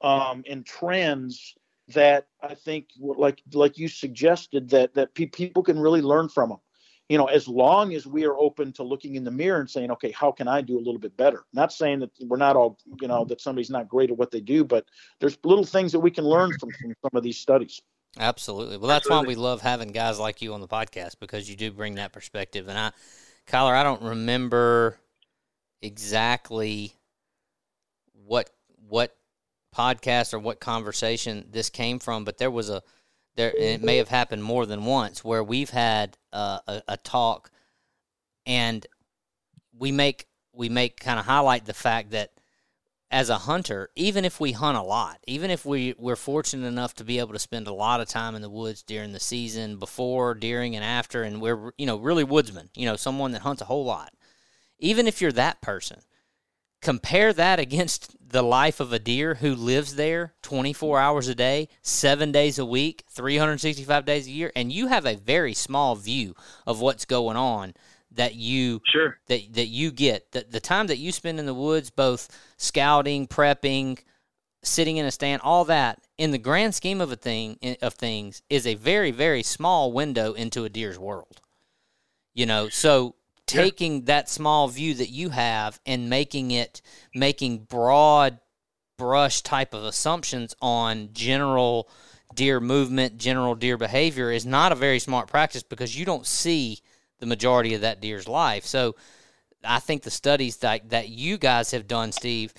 um, 0.00 0.44
and 0.48 0.64
trends 0.64 1.54
that 1.88 2.28
I 2.42 2.54
think, 2.54 2.88
like 2.98 3.42
like 3.52 3.78
you 3.78 3.88
suggested, 3.88 4.70
that 4.70 4.94
that 4.94 5.14
pe- 5.14 5.26
people 5.26 5.62
can 5.62 5.78
really 5.78 6.02
learn 6.02 6.28
from 6.28 6.48
them. 6.48 6.58
You 7.10 7.18
know, 7.18 7.26
as 7.26 7.46
long 7.46 7.92
as 7.92 8.06
we 8.06 8.24
are 8.24 8.36
open 8.38 8.72
to 8.74 8.82
looking 8.82 9.16
in 9.16 9.24
the 9.24 9.30
mirror 9.30 9.60
and 9.60 9.68
saying, 9.68 9.90
okay, 9.90 10.10
how 10.10 10.32
can 10.32 10.48
I 10.48 10.62
do 10.62 10.78
a 10.78 10.80
little 10.80 10.98
bit 10.98 11.14
better? 11.18 11.44
Not 11.52 11.70
saying 11.70 12.00
that 12.00 12.10
we're 12.22 12.38
not 12.38 12.56
all, 12.56 12.78
you 13.02 13.08
know, 13.08 13.26
that 13.26 13.42
somebody's 13.42 13.68
not 13.68 13.88
great 13.88 14.10
at 14.10 14.16
what 14.16 14.30
they 14.30 14.40
do, 14.40 14.64
but 14.64 14.86
there's 15.20 15.36
little 15.44 15.64
things 15.64 15.92
that 15.92 16.00
we 16.00 16.10
can 16.10 16.24
learn 16.24 16.50
from, 16.58 16.70
from 16.80 16.94
some 17.02 17.10
of 17.12 17.22
these 17.22 17.36
studies. 17.36 17.82
Absolutely. 18.18 18.76
Well, 18.76 18.88
that's 18.88 19.06
Absolutely. 19.06 19.26
why 19.26 19.28
we 19.28 19.42
love 19.42 19.60
having 19.60 19.92
guys 19.92 20.18
like 20.18 20.40
you 20.40 20.54
on 20.54 20.60
the 20.60 20.68
podcast 20.68 21.18
because 21.20 21.48
you 21.48 21.56
do 21.56 21.70
bring 21.70 21.96
that 21.96 22.12
perspective. 22.12 22.68
And 22.68 22.78
I, 22.78 22.92
Kyler, 23.48 23.74
I 23.74 23.82
don't 23.82 24.02
remember 24.02 24.98
exactly 25.82 26.94
what 28.26 28.50
what 28.88 29.16
podcast 29.74 30.32
or 30.32 30.38
what 30.38 30.60
conversation 30.60 31.46
this 31.50 31.68
came 31.70 31.98
from, 31.98 32.24
but 32.24 32.38
there 32.38 32.50
was 32.50 32.70
a 32.70 32.82
there. 33.36 33.50
It 33.50 33.82
may 33.82 33.96
have 33.96 34.08
happened 34.08 34.44
more 34.44 34.66
than 34.66 34.84
once 34.84 35.24
where 35.24 35.42
we've 35.42 35.70
had 35.70 36.16
uh, 36.32 36.60
a, 36.66 36.82
a 36.88 36.96
talk, 36.96 37.50
and 38.46 38.86
we 39.76 39.90
make 39.90 40.26
we 40.52 40.68
make 40.68 41.00
kind 41.00 41.18
of 41.18 41.26
highlight 41.26 41.64
the 41.64 41.74
fact 41.74 42.10
that 42.10 42.30
as 43.14 43.30
a 43.30 43.38
hunter, 43.38 43.90
even 43.94 44.24
if 44.24 44.40
we 44.40 44.50
hunt 44.50 44.76
a 44.76 44.82
lot, 44.82 45.20
even 45.28 45.48
if 45.48 45.64
we, 45.64 45.94
we're 45.96 46.16
fortunate 46.16 46.66
enough 46.66 46.94
to 46.94 47.04
be 47.04 47.20
able 47.20 47.32
to 47.32 47.38
spend 47.38 47.68
a 47.68 47.72
lot 47.72 48.00
of 48.00 48.08
time 48.08 48.34
in 48.34 48.42
the 48.42 48.50
woods 48.50 48.82
during 48.82 49.12
the 49.12 49.20
season, 49.20 49.78
before, 49.78 50.34
during, 50.34 50.74
and 50.74 50.84
after, 50.84 51.22
and 51.22 51.40
we're, 51.40 51.70
you 51.78 51.86
know, 51.86 51.96
really 51.96 52.24
woodsmen, 52.24 52.70
you 52.74 52.84
know, 52.84 52.96
someone 52.96 53.30
that 53.30 53.42
hunts 53.42 53.62
a 53.62 53.66
whole 53.66 53.84
lot, 53.84 54.12
even 54.80 55.06
if 55.06 55.22
you're 55.22 55.30
that 55.30 55.62
person, 55.62 56.00
compare 56.82 57.32
that 57.32 57.60
against 57.60 58.16
the 58.20 58.42
life 58.42 58.80
of 58.80 58.92
a 58.92 58.98
deer 58.98 59.36
who 59.36 59.54
lives 59.54 59.94
there 59.94 60.34
24 60.42 60.98
hours 60.98 61.28
a 61.28 61.36
day, 61.36 61.68
seven 61.82 62.32
days 62.32 62.58
a 62.58 62.66
week, 62.66 63.04
365 63.08 64.04
days 64.04 64.26
a 64.26 64.32
year, 64.32 64.50
and 64.56 64.72
you 64.72 64.88
have 64.88 65.06
a 65.06 65.14
very 65.14 65.54
small 65.54 65.94
view 65.94 66.34
of 66.66 66.80
what's 66.80 67.04
going 67.04 67.36
on 67.36 67.74
that 68.14 68.34
you 68.34 68.80
sure. 68.90 69.18
that 69.26 69.52
that 69.52 69.66
you 69.66 69.90
get 69.90 70.30
that 70.32 70.50
the 70.50 70.60
time 70.60 70.86
that 70.86 70.98
you 70.98 71.12
spend 71.12 71.38
in 71.38 71.46
the 71.46 71.54
woods 71.54 71.90
both 71.90 72.28
scouting 72.64 73.26
prepping 73.26 73.98
sitting 74.62 74.96
in 74.96 75.04
a 75.04 75.10
stand 75.10 75.42
all 75.42 75.64
that 75.64 76.02
in 76.16 76.30
the 76.30 76.38
grand 76.38 76.74
scheme 76.74 77.00
of 77.00 77.12
a 77.12 77.16
thing 77.16 77.58
of 77.82 77.94
things 77.94 78.42
is 78.48 78.66
a 78.66 78.74
very 78.74 79.10
very 79.10 79.42
small 79.42 79.92
window 79.92 80.32
into 80.32 80.64
a 80.64 80.68
deer's 80.68 80.98
world 80.98 81.40
you 82.32 82.46
know 82.46 82.68
so 82.68 83.14
taking 83.46 83.96
yeah. 83.96 84.02
that 84.06 84.28
small 84.28 84.68
view 84.68 84.94
that 84.94 85.10
you 85.10 85.28
have 85.28 85.78
and 85.84 86.08
making 86.08 86.50
it 86.50 86.80
making 87.14 87.58
broad 87.58 88.38
brush 88.96 89.42
type 89.42 89.74
of 89.74 89.84
assumptions 89.84 90.54
on 90.62 91.10
general 91.12 91.88
deer 92.34 92.58
movement 92.58 93.18
general 93.18 93.54
deer 93.54 93.76
behavior 93.76 94.30
is 94.30 94.46
not 94.46 94.72
a 94.72 94.76
very 94.76 94.98
smart 94.98 95.28
practice 95.28 95.62
because 95.62 95.98
you 95.98 96.04
don't 96.06 96.26
see 96.26 96.80
the 97.24 97.26
majority 97.26 97.74
of 97.74 97.80
that 97.80 98.00
deer's 98.00 98.28
life. 98.28 98.66
So 98.66 98.96
I 99.64 99.78
think 99.78 100.02
the 100.02 100.10
studies 100.10 100.58
that 100.58 100.90
that 100.90 101.08
you 101.08 101.38
guys 101.38 101.70
have 101.72 101.86
done, 101.86 102.12
Steve, 102.12 102.52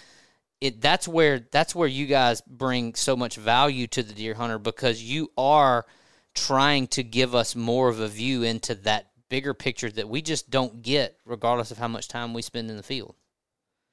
it 0.62 0.82
that's 0.82 1.08
where 1.08 1.40
that's 1.52 1.76
where 1.76 1.88
you 1.88 2.06
guys 2.06 2.42
bring 2.42 2.96
so 2.96 3.16
much 3.16 3.36
value 3.36 3.88
to 3.88 4.04
the 4.04 4.14
deer 4.14 4.34
hunter 4.34 4.60
because 4.60 5.02
you 5.02 5.32
are 5.38 5.86
trying 6.34 6.88
to 6.88 7.04
give 7.04 7.34
us 7.34 7.56
more 7.56 7.90
of 7.90 8.00
a 8.00 8.08
view 8.08 8.44
into 8.44 8.76
that 8.76 9.12
bigger 9.30 9.54
picture 9.54 9.90
that 9.90 10.10
we 10.10 10.22
just 10.22 10.50
don't 10.50 10.82
get 10.82 11.18
regardless 11.26 11.72
of 11.72 11.78
how 11.78 11.88
much 11.88 12.08
time 12.08 12.34
we 12.34 12.42
spend 12.42 12.70
in 12.70 12.78
the 12.78 12.84
field. 12.84 13.16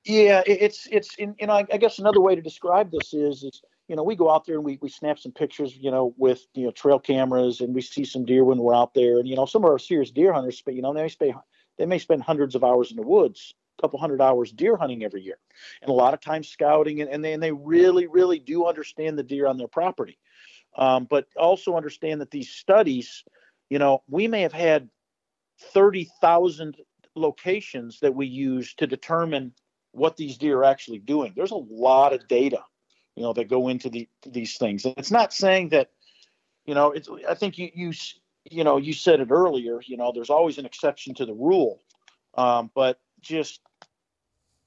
Yeah, 0.05 0.43
it's 0.47 0.89
it's 0.91 1.17
you 1.19 1.35
know 1.43 1.53
I 1.53 1.77
guess 1.77 1.99
another 1.99 2.21
way 2.21 2.35
to 2.35 2.43
describe 2.43 2.91
this 2.91 3.15
is 3.15 3.45
is 3.45 3.63
you 3.89 3.97
know, 3.97 4.03
we 4.03 4.17
go 4.17 4.31
out 4.31 4.47
there 4.47 4.57
and 4.57 4.65
we, 4.65 4.79
we 4.81 4.89
snap 4.89 5.19
some 5.19 5.33
pictures, 5.33 5.77
you 5.77 5.91
know, 5.91 6.15
with, 6.17 6.47
you 6.55 6.65
know, 6.65 6.71
trail 6.71 6.99
cameras 6.99 7.61
and 7.61 7.75
we 7.75 7.83
see 7.83 8.05
some 8.05 8.25
deer 8.25 8.43
when 8.43 8.57
we're 8.59 8.75
out 8.75 8.95
there. 8.95 9.19
And, 9.19 9.29
you 9.29 9.37
know, 9.37 9.45
some 9.45 9.65
of 9.65 9.71
our 9.71 9.79
serious 9.79 10.11
deer 10.11 10.33
hunters, 10.33 10.63
but, 10.65 10.75
you 10.75 10.81
know, 10.81 10.95
they 10.95 11.09
spend, 11.09 11.35
they 11.79 11.87
may 11.87 11.99
spend 11.99 12.23
hundreds 12.23 12.55
of 12.55 12.65
hours 12.65 12.91
in 12.91 12.97
the 12.97 13.03
woods, 13.03 13.55
a 13.79 13.83
couple 13.83 13.99
hundred 13.99 14.21
hours 14.21 14.53
deer 14.53 14.77
hunting 14.77 15.05
every 15.05 15.23
year. 15.23 15.39
And 15.81 15.91
a 15.91 15.95
lot 15.95 16.15
of 16.15 16.21
times 16.21 16.49
scouting 16.49 17.01
and, 17.01 17.11
and, 17.11 17.25
they, 17.25 17.33
and 17.33 17.43
they 17.43 17.53
really, 17.53 18.07
really 18.07 18.39
do 18.39 18.67
understand 18.67 19.19
the 19.19 19.23
deer 19.23 19.47
on 19.47 19.57
their 19.57 19.69
property. 19.69 20.19
Um, 20.77 21.07
but 21.09 21.27
also 21.37 21.77
understand 21.77 22.21
that 22.21 22.31
these 22.31 22.51
studies, 22.51 23.25
you 23.69 23.79
know, 23.79 24.03
we 24.09 24.27
may 24.29 24.43
have 24.43 24.53
had 24.53 24.89
30,000 25.73 26.77
locations 27.15 28.01
that 28.01 28.15
we 28.15 28.27
use 28.27 28.75
to 28.75 28.87
determine 28.87 29.53
what 29.93 30.17
these 30.17 30.39
deer 30.39 30.61
are 30.61 30.65
actually 30.65 30.99
doing. 30.99 31.35
There's 31.37 31.51
a 31.51 31.57
lot 31.57 32.15
of 32.15 32.27
data 32.27 32.65
you 33.17 33.23
know 33.23 33.33
that 33.33 33.49
go 33.49 33.69
into 33.69 33.91
the, 33.91 34.09
these 34.27 34.57
things. 34.57 34.85
And 34.85 34.95
it's 34.97 35.11
not 35.11 35.33
saying 35.33 35.71
that, 35.71 35.91
you 36.65 36.75
know, 36.75 36.93
it's. 36.93 37.09
I 37.29 37.35
think 37.35 37.59
you 37.59 37.71
you 37.75 37.93
you 38.51 38.65
know 38.65 38.77
you 38.77 38.93
said 38.93 39.21
it 39.21 39.31
earlier. 39.31 39.81
You 39.85 39.97
know, 39.97 40.13
there's 40.15 40.31
always 40.31 40.59
an 40.59 40.67
exception 40.67 41.15
to 41.15 41.27
the 41.27 41.35
rule, 41.35 41.81
um, 42.35 42.71
but 42.75 43.01
just 43.21 43.61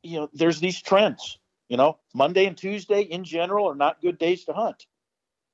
you 0.06 0.19
know, 0.19 0.30
there's 0.34 0.60
these 0.60 0.81
trends. 0.81 1.39
You 1.68 1.77
know, 1.77 1.97
Monday 2.14 2.45
and 2.45 2.56
Tuesday 2.56 3.02
in 3.02 3.23
general 3.23 3.68
are 3.68 3.76
not 3.76 4.02
good 4.02 4.19
days 4.19 4.45
to 4.45 4.53
hunt. 4.53 4.85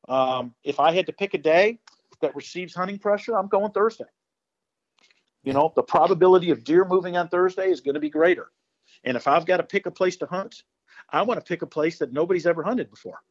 Um, 0.09 0.53
if 0.63 0.79
I 0.79 0.91
had 0.91 1.05
to 1.05 1.13
pick 1.13 1.33
a 1.33 1.37
day 1.37 1.79
that 2.21 2.35
receives 2.35 2.75
hunting 2.75 2.99
pressure, 2.99 3.37
I'm 3.37 3.47
going 3.47 3.71
Thursday. 3.71 4.05
You 5.43 5.53
know, 5.53 5.71
the 5.75 5.83
probability 5.83 6.51
of 6.51 6.63
deer 6.63 6.85
moving 6.85 7.15
on 7.15 7.29
Thursday 7.29 7.71
is 7.71 7.79
going 7.79 7.93
to 7.93 8.01
be 8.01 8.09
greater. 8.09 8.51
And 9.03 9.15
if 9.15 9.27
I've 9.27 9.45
got 9.45 9.57
to 9.57 9.63
pick 9.63 9.85
a 9.85 9.91
place 9.91 10.17
to 10.17 10.25
hunt, 10.25 10.63
I 11.09 11.21
want 11.21 11.39
to 11.39 11.45
pick 11.45 11.61
a 11.61 11.67
place 11.67 11.99
that 11.99 12.11
nobody's 12.11 12.45
ever 12.45 12.61
hunted 12.61 12.89
before, 12.89 13.21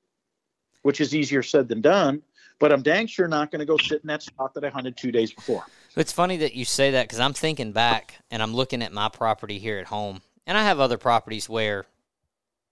which 0.83 1.01
is 1.01 1.15
easier 1.15 1.43
said 1.43 1.69
than 1.69 1.83
done. 1.83 2.23
But 2.61 2.73
I'm 2.73 2.83
dang 2.83 3.09
sure 3.09 3.27
not 3.27 3.51
going 3.51 3.61
to 3.61 3.67
go 3.67 3.77
sit 3.79 4.03
in 4.03 4.09
that 4.09 4.23
spot 4.23 4.55
that 4.55 4.65
I 4.65 4.69
hunted 4.69 4.97
two 4.97 5.11
days 5.11 5.33
before. 5.33 5.65
It's 5.97 6.13
funny 6.13 6.37
that 6.37 6.55
you 6.55 6.65
say 6.65 6.93
that 6.93 7.05
because 7.05 7.19
I'm 7.19 7.33
thinking 7.33 7.73
back 7.73 8.21
and 8.31 8.41
I'm 8.43 8.55
looking 8.55 8.83
at 8.83 8.93
my 8.93 9.09
property 9.09 9.59
here 9.59 9.79
at 9.79 9.87
home, 9.87 10.21
and 10.47 10.57
I 10.57 10.63
have 10.63 10.79
other 10.79 10.99
properties 10.99 11.49
where 11.49 11.87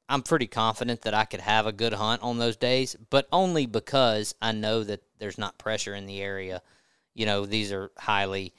I'm 0.09 0.23
pretty 0.23 0.47
confident 0.47 1.02
that 1.02 1.15
I 1.15 1.24
could 1.24 1.40
have 1.40 1.66
a 1.66 1.73
good 1.73 1.94
hunt 1.94 2.23
on 2.23 2.39
those 2.39 2.56
days, 2.56 2.97
but 3.10 3.27
only 3.32 3.66
because 3.66 4.35
I 4.40 4.52
know 4.52 4.85
that 4.85 5.02
there's 5.19 5.39
not 5.39 5.59
pressure 5.59 5.94
in 5.94 6.06
the 6.06 6.20
area. 6.20 6.62
You 7.15 7.27
know, 7.27 7.47
these 7.47 7.73
are 7.73 7.90
highly 7.98 8.55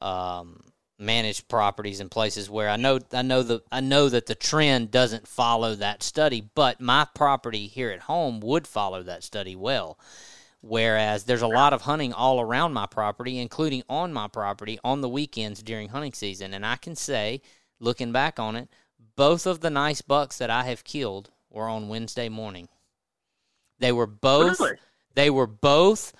um, 0.00 0.60
managed 0.98 1.48
properties 1.48 2.00
and 2.00 2.10
places 2.10 2.48
where 2.48 2.68
I 2.68 2.76
know 2.76 3.00
I 3.12 3.22
know 3.22 3.42
the 3.42 3.62
I 3.72 3.80
know 3.80 4.08
that 4.08 4.26
the 4.26 4.34
trend 4.34 4.90
doesn't 4.90 5.26
follow 5.28 5.74
that 5.76 6.02
study, 6.02 6.42
but 6.54 6.80
my 6.80 7.06
property 7.14 7.66
here 7.66 7.90
at 7.90 8.00
home 8.00 8.40
would 8.40 8.66
follow 8.66 9.02
that 9.02 9.24
study 9.24 9.56
well. 9.56 9.98
Whereas 10.66 11.24
there's 11.24 11.42
a 11.42 11.46
lot 11.46 11.74
of 11.74 11.82
hunting 11.82 12.14
all 12.14 12.40
around 12.40 12.72
my 12.72 12.86
property, 12.86 13.38
including 13.38 13.82
on 13.86 14.14
my 14.14 14.28
property 14.28 14.78
on 14.82 15.02
the 15.02 15.10
weekends 15.10 15.62
during 15.62 15.90
hunting 15.90 16.14
season, 16.14 16.54
and 16.54 16.64
I 16.64 16.76
can 16.76 16.96
say, 16.96 17.42
looking 17.80 18.12
back 18.12 18.38
on 18.38 18.56
it, 18.56 18.70
both 19.14 19.46
of 19.46 19.60
the 19.60 19.68
nice 19.68 20.00
bucks 20.00 20.38
that 20.38 20.48
I 20.48 20.64
have 20.64 20.82
killed 20.82 21.30
were 21.50 21.68
on 21.68 21.88
Wednesday 21.88 22.30
morning. 22.30 22.68
They 23.78 23.92
were 23.92 24.06
both 24.06 24.58
really? 24.58 24.76
they 25.14 25.28
were 25.28 25.46
both 25.46 26.14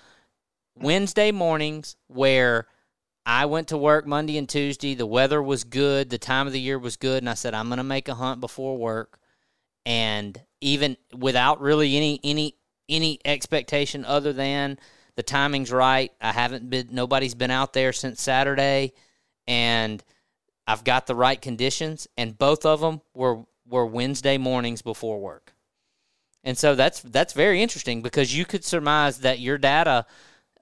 Wednesday 0.75 1.31
mornings 1.31 1.95
where 2.05 2.67
I 3.25 3.47
went 3.47 3.69
to 3.69 3.79
work 3.79 4.05
Monday 4.05 4.37
and 4.37 4.47
Tuesday. 4.47 4.93
The 4.93 5.07
weather 5.07 5.41
was 5.41 5.63
good. 5.63 6.11
The 6.11 6.19
time 6.19 6.45
of 6.45 6.53
the 6.53 6.61
year 6.61 6.77
was 6.77 6.97
good. 6.97 7.23
And 7.23 7.29
I 7.31 7.33
said, 7.33 7.55
I'm 7.55 7.69
going 7.69 7.77
to 7.77 7.83
make 7.83 8.09
a 8.09 8.13
hunt 8.13 8.41
before 8.41 8.77
work. 8.77 9.17
And 9.87 10.39
even 10.61 10.97
without 11.11 11.61
really 11.61 11.97
any, 11.97 12.19
any, 12.23 12.57
any 12.89 13.19
expectation 13.25 14.05
other 14.05 14.33
than 14.33 14.77
the 15.15 15.23
timing's 15.23 15.71
right. 15.71 16.11
I 16.21 16.31
haven't 16.31 16.69
been, 16.69 16.89
nobody's 16.91 17.35
been 17.35 17.51
out 17.51 17.73
there 17.73 17.93
since 17.93 18.21
Saturday. 18.21 18.93
And 19.47 20.03
I've 20.67 20.83
got 20.83 21.07
the 21.07 21.15
right 21.15 21.41
conditions. 21.41 22.07
And 22.17 22.37
both 22.37 22.65
of 22.65 22.81
them 22.81 23.01
were, 23.13 23.45
were 23.67 23.85
Wednesday 23.85 24.37
mornings 24.37 24.81
before 24.81 25.19
work. 25.19 25.53
And 26.43 26.57
so 26.57 26.75
that's, 26.75 27.01
that's 27.01 27.33
very 27.33 27.61
interesting 27.61 28.01
because 28.01 28.35
you 28.35 28.45
could 28.45 28.63
surmise 28.63 29.19
that 29.19 29.39
your 29.39 29.57
data, 29.57 30.05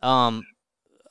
um, 0.02 0.46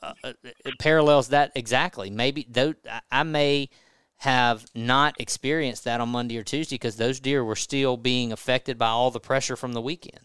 uh, 0.02 0.12
uh, 0.24 0.32
parallels 0.78 1.28
that 1.28 1.52
exactly. 1.54 2.10
Maybe 2.10 2.46
though 2.50 2.74
I 3.10 3.22
may 3.22 3.68
have 4.16 4.64
not 4.74 5.20
experienced 5.20 5.84
that 5.84 6.00
on 6.00 6.08
Monday 6.08 6.36
or 6.38 6.42
Tuesday 6.42 6.76
because 6.76 6.96
those 6.96 7.20
deer 7.20 7.44
were 7.44 7.56
still 7.56 7.96
being 7.96 8.32
affected 8.32 8.78
by 8.78 8.88
all 8.88 9.10
the 9.10 9.20
pressure 9.20 9.56
from 9.56 9.72
the 9.72 9.80
weekend. 9.80 10.20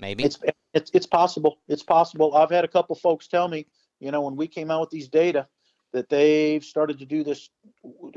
Maybe 0.00 0.24
it's 0.24 0.38
it's 0.72 0.90
it's 0.94 1.06
possible. 1.06 1.58
It's 1.68 1.82
possible. 1.82 2.34
I've 2.34 2.50
had 2.50 2.64
a 2.64 2.68
couple 2.68 2.96
folks 2.96 3.28
tell 3.28 3.46
me, 3.46 3.66
you 4.00 4.10
know, 4.10 4.22
when 4.22 4.36
we 4.36 4.48
came 4.48 4.70
out 4.70 4.80
with 4.80 4.90
these 4.90 5.08
data, 5.08 5.46
that 5.92 6.08
they've 6.08 6.64
started 6.64 7.00
to 7.00 7.06
do 7.06 7.22
this 7.22 7.50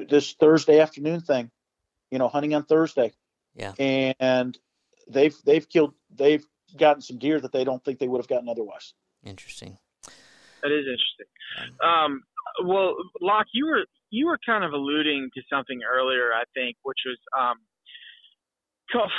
this 0.08 0.34
Thursday 0.34 0.80
afternoon 0.80 1.22
thing, 1.22 1.52
you 2.10 2.20
know, 2.20 2.28
hunting 2.30 2.56
on 2.56 2.64
Thursday. 2.64 3.12
Yeah. 3.56 3.74
And 3.78 4.58
they've 5.08 5.36
they've 5.46 5.68
killed 5.68 5.94
they've 6.16 6.46
gotten 6.78 7.02
some 7.02 7.20
deer 7.20 7.40
that 7.40 7.52
they 7.52 7.64
don't 7.64 7.84
think 7.84 8.00
they 8.00 8.08
would 8.08 8.20
have 8.20 8.28
gotten 8.28 8.50
otherwise. 8.50 8.94
Interesting. 9.24 9.78
That 10.62 10.72
is 10.72 10.86
interesting. 10.86 11.78
Um, 11.84 12.24
well, 12.66 12.96
Locke, 13.22 13.48
you 13.54 13.66
were 13.66 13.86
you 14.10 14.28
were 14.28 14.40
kind 14.46 14.64
of 14.64 14.74
alluding 14.74 15.30
to 15.34 15.42
something 15.52 15.82
earlier, 15.84 16.32
I 16.34 16.44
think, 16.54 16.78
which 16.84 17.00
was 17.06 17.18
um, 17.38 17.58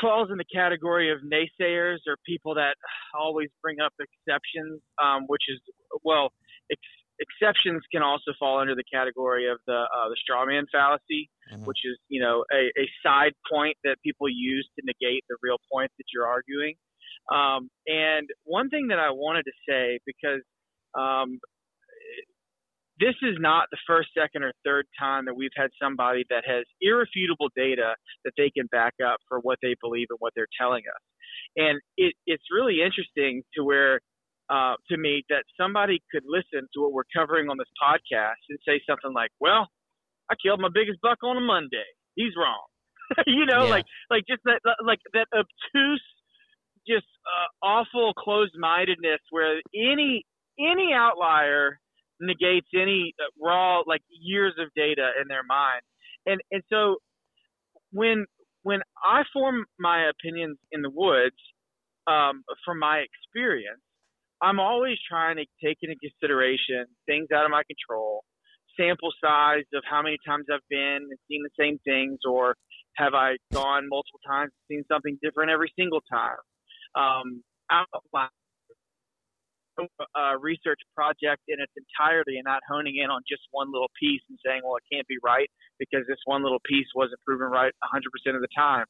falls 0.01 0.31
in 0.31 0.39
the 0.39 0.45
category 0.53 1.11
of 1.11 1.19
naysayers 1.21 1.99
or 2.07 2.17
people 2.27 2.55
that 2.55 2.77
always 3.19 3.49
bring 3.63 3.81
up 3.81 3.93
exceptions, 3.99 4.81
um, 5.03 5.25
which 5.27 5.43
is 5.49 5.61
well, 6.05 6.33
ex- 6.71 6.81
exceptions 7.21 7.83
can 7.93 8.03
also 8.03 8.33
fall 8.39 8.59
under 8.61 8.75
the 8.75 8.85
category 8.93 9.51
of 9.51 9.59
the 9.67 9.85
uh, 9.85 10.09
the 10.09 10.17
strawman 10.23 10.65
fallacy, 10.73 11.31
mm-hmm. 11.53 11.65
which 11.65 11.79
is 11.85 11.99
you 12.09 12.21
know 12.21 12.45
a, 12.53 12.71
a 12.81 12.87
side 13.05 13.33
point 13.51 13.77
that 13.85 13.97
people 14.05 14.29
use 14.29 14.69
to 14.79 14.85
negate 14.85 15.25
the 15.29 15.37
real 15.43 15.59
point 15.73 15.91
that 15.99 16.05
you're 16.13 16.27
arguing. 16.27 16.75
Um, 17.33 17.71
and 17.87 18.29
one 18.45 18.69
thing 18.69 18.89
that 18.89 18.99
I 18.99 19.11
wanted 19.11 19.45
to 19.45 19.53
say 19.69 19.99
because 20.05 20.43
um, 20.95 21.39
this 23.01 23.15
is 23.23 23.37
not 23.41 23.67
the 23.71 23.79
first, 23.87 24.11
second, 24.17 24.45
or 24.45 24.53
third 24.65 24.87
time 24.99 25.25
that 25.27 25.35
we've 25.35 25.55
had 25.57 25.71
somebody 25.83 26.25
that 26.31 26.45
has 26.47 26.65
irrefutable 26.81 27.49
data 27.57 27.95
that 28.25 28.33
they 28.37 28.51
can 28.51 28.67
back 28.71 28.95
up 29.05 29.19
for 29.29 29.41
what 29.41 29.59
they 29.63 29.75
believe 29.83 30.07
and 30.11 30.19
what 30.21 30.33
they're 30.37 30.51
telling 30.61 30.83
us. 30.87 31.03
And 31.57 31.81
it, 31.97 32.15
it's 32.27 32.45
really 32.55 32.83
interesting 32.83 33.43
to 33.57 33.65
where, 33.65 34.01
uh, 34.49 34.75
to 34.91 34.97
me, 34.97 35.25
that 35.29 35.43
somebody 35.59 36.01
could 36.13 36.23
listen 36.27 36.69
to 36.75 36.83
what 36.83 36.93
we're 36.93 37.11
covering 37.15 37.49
on 37.49 37.59
this 37.59 37.71
podcast 37.83 38.43
and 38.49 38.59
say 38.67 38.81
something 38.89 39.13
like, 39.13 39.31
"Well, 39.41 39.67
I 40.31 40.35
killed 40.41 40.61
my 40.61 40.71
biggest 40.73 41.01
buck 41.03 41.19
on 41.25 41.37
a 41.37 41.41
Monday. 41.41 41.89
He's 42.15 42.35
wrong." 42.39 42.63
you 43.27 43.47
know, 43.47 43.65
yeah. 43.65 43.71
like 43.71 43.85
like 44.11 44.25
just 44.29 44.43
that 44.45 44.61
like 44.85 45.01
that 45.13 45.27
obtuse, 45.35 46.05
just 46.87 47.07
uh, 47.27 47.67
awful 47.67 48.13
closed-mindedness 48.15 49.21
where 49.31 49.61
any 49.75 50.25
any 50.59 50.93
outlier 50.95 51.79
negates 52.27 52.69
any 52.75 53.15
uh, 53.21 53.31
raw 53.45 53.81
like 53.87 54.03
years 54.11 54.55
of 54.59 54.69
data 54.75 55.11
in 55.21 55.29
their 55.29 55.43
mind. 55.43 55.83
And 56.27 56.41
and 56.51 56.63
so 56.73 56.97
when 57.93 58.27
when 58.63 58.81
I 59.05 59.23
form 59.33 59.65
my 59.79 60.09
opinions 60.09 60.59
in 60.73 60.83
the 60.83 60.91
woods 60.91 61.37
um, 62.07 62.43
from 62.65 62.79
my 62.79 63.05
experience, 63.05 63.81
I'm 64.43 64.59
always 64.59 64.97
trying 65.09 65.37
to 65.37 65.45
take 65.65 65.79
into 65.83 65.97
consideration 65.97 66.87
things 67.07 67.29
out 67.35 67.45
of 67.45 67.51
my 67.51 67.63
control, 67.69 68.25
sample 68.79 69.13
size 69.23 69.65
of 69.75 69.83
how 69.89 70.03
many 70.03 70.17
times 70.27 70.47
I've 70.53 70.67
been 70.71 71.07
and 71.09 71.19
seen 71.29 71.43
the 71.43 71.55
same 71.59 71.79
things, 71.85 72.21
or 72.29 72.57
have 72.97 73.15
I 73.15 73.37
gone 73.53 73.89
multiple 73.89 74.21
times 74.27 74.51
and 74.53 74.77
seen 74.77 74.85
something 74.91 75.19
different 75.23 75.51
every 75.51 75.73
single 75.79 76.01
time. 76.11 76.41
Um, 76.97 77.43
outline 77.71 78.29
uh, 79.79 80.39
research 80.41 80.81
project 80.95 81.43
in 81.49 81.61
its 81.61 81.73
entirety 81.77 82.37
and 82.37 82.45
not 82.45 82.63
honing 82.69 82.97
in 83.03 83.11
on 83.11 83.23
just 83.29 83.43
one 83.51 83.73
little 83.73 83.91
piece 83.99 84.23
and 84.29 84.39
saying, 84.45 84.63
well, 84.65 84.77
it 84.77 84.87
can't 84.91 85.07
be 85.09 85.19
right 85.23 85.51
because 85.79 86.07
this 86.09 86.21
one 86.25 86.43
little 86.43 86.63
piece 86.65 86.87
wasn't 86.95 87.21
proven 87.27 87.49
right 87.49 87.73
100% 87.83 88.35
of 88.35 88.41
the 88.41 88.53
time. 88.57 88.87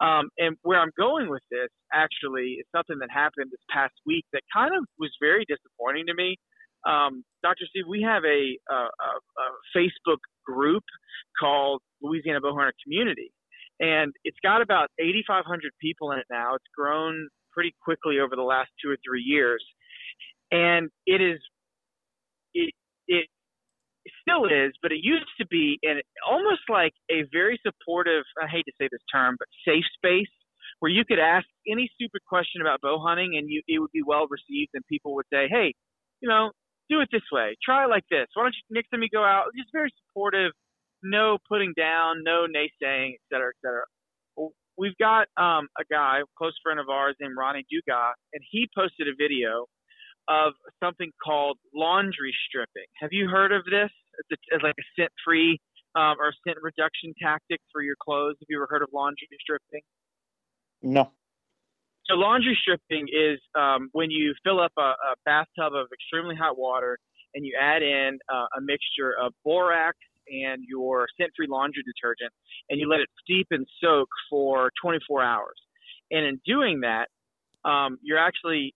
Um, 0.00 0.30
and 0.38 0.56
where 0.62 0.80
I'm 0.80 0.90
going 0.98 1.28
with 1.28 1.42
this 1.50 1.68
actually 1.92 2.58
is 2.58 2.66
something 2.74 2.98
that 2.98 3.10
happened 3.10 3.50
this 3.50 3.62
past 3.70 3.94
week 4.04 4.24
that 4.32 4.42
kind 4.52 4.74
of 4.74 4.84
was 4.98 5.10
very 5.20 5.44
disappointing 5.46 6.06
to 6.06 6.14
me. 6.14 6.36
Um, 6.84 7.22
Dr. 7.42 7.66
Steve, 7.70 7.84
we 7.88 8.02
have 8.02 8.24
a, 8.24 8.58
a, 8.68 8.74
a 8.74 9.46
Facebook 9.76 10.18
group 10.44 10.82
called 11.38 11.80
Louisiana 12.02 12.40
Bowhunter 12.40 12.72
Community, 12.82 13.30
and 13.78 14.12
it's 14.24 14.38
got 14.42 14.62
about 14.62 14.88
8,500 14.98 15.46
people 15.80 16.10
in 16.10 16.18
it 16.18 16.26
now. 16.28 16.56
It's 16.56 16.64
grown 16.76 17.28
pretty 17.52 17.72
quickly 17.84 18.18
over 18.18 18.34
the 18.34 18.42
last 18.42 18.70
two 18.82 18.90
or 18.90 18.96
three 19.06 19.22
years 19.22 19.62
and 20.52 20.90
it 21.06 21.20
is 21.20 21.40
it 22.54 22.74
it 24.04 24.12
still 24.20 24.46
is, 24.46 24.72
but 24.82 24.92
it 24.92 24.98
used 25.02 25.30
to 25.40 25.46
be 25.46 25.78
in 25.82 26.00
almost 26.28 26.62
like 26.68 26.92
a 27.10 27.24
very 27.32 27.60
supportive. 27.64 28.24
I 28.42 28.48
hate 28.48 28.64
to 28.66 28.72
say 28.80 28.88
this 28.90 29.02
term, 29.12 29.36
but 29.38 29.48
safe 29.66 29.84
space 29.94 30.30
where 30.80 30.90
you 30.90 31.04
could 31.04 31.20
ask 31.20 31.46
any 31.68 31.88
stupid 31.94 32.22
question 32.28 32.60
about 32.60 32.80
bow 32.80 32.98
hunting 32.98 33.36
and 33.36 33.48
you 33.48 33.62
it 33.68 33.78
would 33.78 33.92
be 33.92 34.02
well 34.04 34.26
received, 34.28 34.70
and 34.74 34.84
people 34.88 35.14
would 35.14 35.26
say, 35.32 35.48
"Hey, 35.48 35.74
you 36.20 36.28
know, 36.28 36.50
do 36.90 37.00
it 37.00 37.08
this 37.12 37.22
way, 37.32 37.56
try 37.64 37.84
it 37.84 37.90
like 37.90 38.04
this. 38.10 38.26
Why 38.34 38.44
don't 38.44 38.54
you 38.54 38.62
next 38.76 38.88
time 38.90 39.02
you 39.02 39.08
go 39.08 39.24
out, 39.24 39.46
just 39.56 39.70
very 39.72 39.90
supportive, 40.06 40.52
no 41.02 41.38
putting 41.48 41.72
down, 41.76 42.22
no 42.24 42.46
naysaying, 42.46 43.14
et 43.14 43.22
cetera, 43.32 43.50
et 43.50 43.60
cetera." 43.64 43.84
We've 44.78 44.96
got 44.96 45.28
um, 45.36 45.68
a 45.78 45.84
guy, 45.92 46.20
a 46.20 46.24
close 46.38 46.58
friend 46.62 46.80
of 46.80 46.88
ours 46.88 47.14
named 47.20 47.34
Ronnie 47.38 47.66
Dugas, 47.70 48.14
and 48.32 48.42
he 48.50 48.68
posted 48.74 49.06
a 49.06 49.14
video 49.16 49.66
of 50.28 50.52
something 50.82 51.10
called 51.24 51.58
laundry 51.74 52.34
stripping. 52.48 52.86
Have 53.00 53.10
you 53.12 53.28
heard 53.28 53.52
of 53.52 53.64
this? 53.64 53.90
It's, 54.18 54.30
a, 54.32 54.54
it's 54.54 54.62
like 54.62 54.74
a 54.78 54.86
scent 54.96 55.12
free 55.24 55.58
um, 55.94 56.16
or 56.20 56.32
scent 56.46 56.58
reduction 56.62 57.14
tactic 57.20 57.60
for 57.72 57.82
your 57.82 57.96
clothes. 58.02 58.36
Have 58.40 58.46
you 58.48 58.58
ever 58.58 58.66
heard 58.68 58.82
of 58.82 58.88
laundry 58.92 59.28
stripping? 59.40 59.82
No. 60.82 61.10
So 62.06 62.14
laundry 62.14 62.58
stripping 62.60 63.06
is 63.08 63.38
um, 63.58 63.88
when 63.92 64.10
you 64.10 64.34
fill 64.44 64.60
up 64.60 64.72
a, 64.76 64.94
a, 64.94 65.14
bathtub 65.24 65.72
of 65.74 65.86
extremely 65.94 66.34
hot 66.34 66.58
water 66.58 66.98
and 67.34 67.46
you 67.46 67.56
add 67.60 67.82
in 67.82 68.18
uh, 68.32 68.46
a 68.58 68.60
mixture 68.60 69.14
of 69.20 69.32
borax 69.44 69.96
and 70.28 70.62
your 70.68 71.06
scent-free 71.18 71.46
laundry 71.48 71.82
detergent, 71.82 72.32
and 72.70 72.78
you 72.78 72.88
let 72.88 73.00
it 73.00 73.08
steep 73.22 73.46
and 73.50 73.66
soak 73.82 74.08
for 74.30 74.70
24 74.82 75.22
hours. 75.22 75.56
And 76.10 76.24
in 76.26 76.40
doing 76.46 76.80
that, 76.80 77.08
um, 77.68 77.98
you're 78.02 78.18
actually 78.18 78.74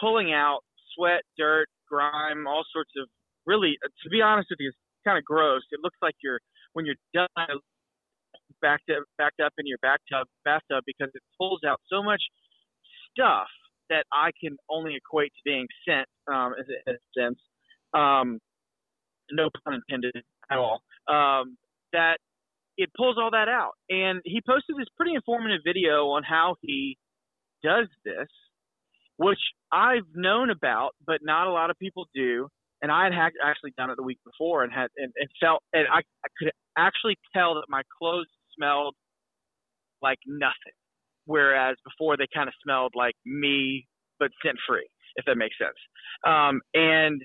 pulling 0.00 0.32
out 0.32 0.60
sweat, 0.94 1.22
dirt, 1.38 1.68
grime, 1.88 2.46
all 2.46 2.64
sorts 2.72 2.90
of 3.00 3.08
really, 3.46 3.76
uh, 3.84 3.88
to 4.02 4.10
be 4.10 4.22
honest 4.22 4.48
with 4.50 4.58
you, 4.60 4.68
it's 4.68 4.78
kind 5.04 5.18
of 5.18 5.24
gross. 5.24 5.62
It 5.70 5.80
looks 5.82 5.98
like 6.02 6.14
you're 6.22 6.40
when 6.72 6.86
you're 6.86 7.00
done 7.12 7.28
backed 8.60 8.90
up, 8.90 9.04
backed 9.18 9.40
up 9.40 9.52
in 9.58 9.66
your 9.66 9.78
bathtub, 9.82 10.26
bathtub 10.44 10.84
because 10.86 11.10
it 11.14 11.22
pulls 11.38 11.60
out 11.66 11.80
so 11.90 12.02
much 12.02 12.22
stuff 13.10 13.48
that 13.90 14.04
I 14.12 14.30
can 14.40 14.56
only 14.70 14.96
equate 14.96 15.32
to 15.32 15.42
being 15.44 15.66
scent 15.86 16.06
um, 16.32 16.54
in 16.56 16.94
a 16.94 16.98
sense. 17.18 17.38
Um, 17.92 18.38
no 19.30 19.50
pun 19.64 19.74
intended 19.74 20.22
at 20.50 20.58
all. 20.58 20.80
Um, 21.08 21.58
that 21.92 22.16
it 22.78 22.88
pulls 22.96 23.16
all 23.20 23.30
that 23.32 23.48
out, 23.48 23.72
and 23.90 24.20
he 24.24 24.40
posted 24.46 24.76
this 24.78 24.88
pretty 24.96 25.14
informative 25.14 25.60
video 25.64 26.08
on 26.08 26.22
how 26.22 26.54
he 26.62 26.96
does 27.62 27.86
this 28.04 28.28
which 29.16 29.38
I've 29.70 30.06
known 30.14 30.50
about, 30.50 30.90
but 31.06 31.20
not 31.22 31.46
a 31.46 31.50
lot 31.50 31.70
of 31.70 31.78
people 31.78 32.06
do. 32.14 32.48
And 32.80 32.90
I 32.90 33.04
had 33.04 33.32
actually 33.44 33.72
done 33.76 33.90
it 33.90 33.96
the 33.96 34.02
week 34.02 34.18
before 34.24 34.64
and 34.64 34.72
had 34.72 34.88
and, 34.96 35.12
and 35.16 35.28
felt 35.40 35.62
and 35.72 35.86
I, 35.86 35.98
I 35.98 36.28
could 36.38 36.50
actually 36.76 37.16
tell 37.34 37.54
that 37.54 37.64
my 37.68 37.82
clothes 37.98 38.26
smelled 38.56 38.94
like 40.02 40.18
nothing, 40.26 40.74
whereas 41.26 41.76
before 41.84 42.16
they 42.16 42.26
kind 42.34 42.48
of 42.48 42.54
smelled 42.62 42.92
like 42.96 43.14
me, 43.24 43.86
but 44.18 44.30
scent 44.44 44.58
free, 44.68 44.88
if 45.14 45.24
that 45.26 45.36
makes 45.36 45.56
sense. 45.58 45.78
Um, 46.26 46.60
and 46.74 47.22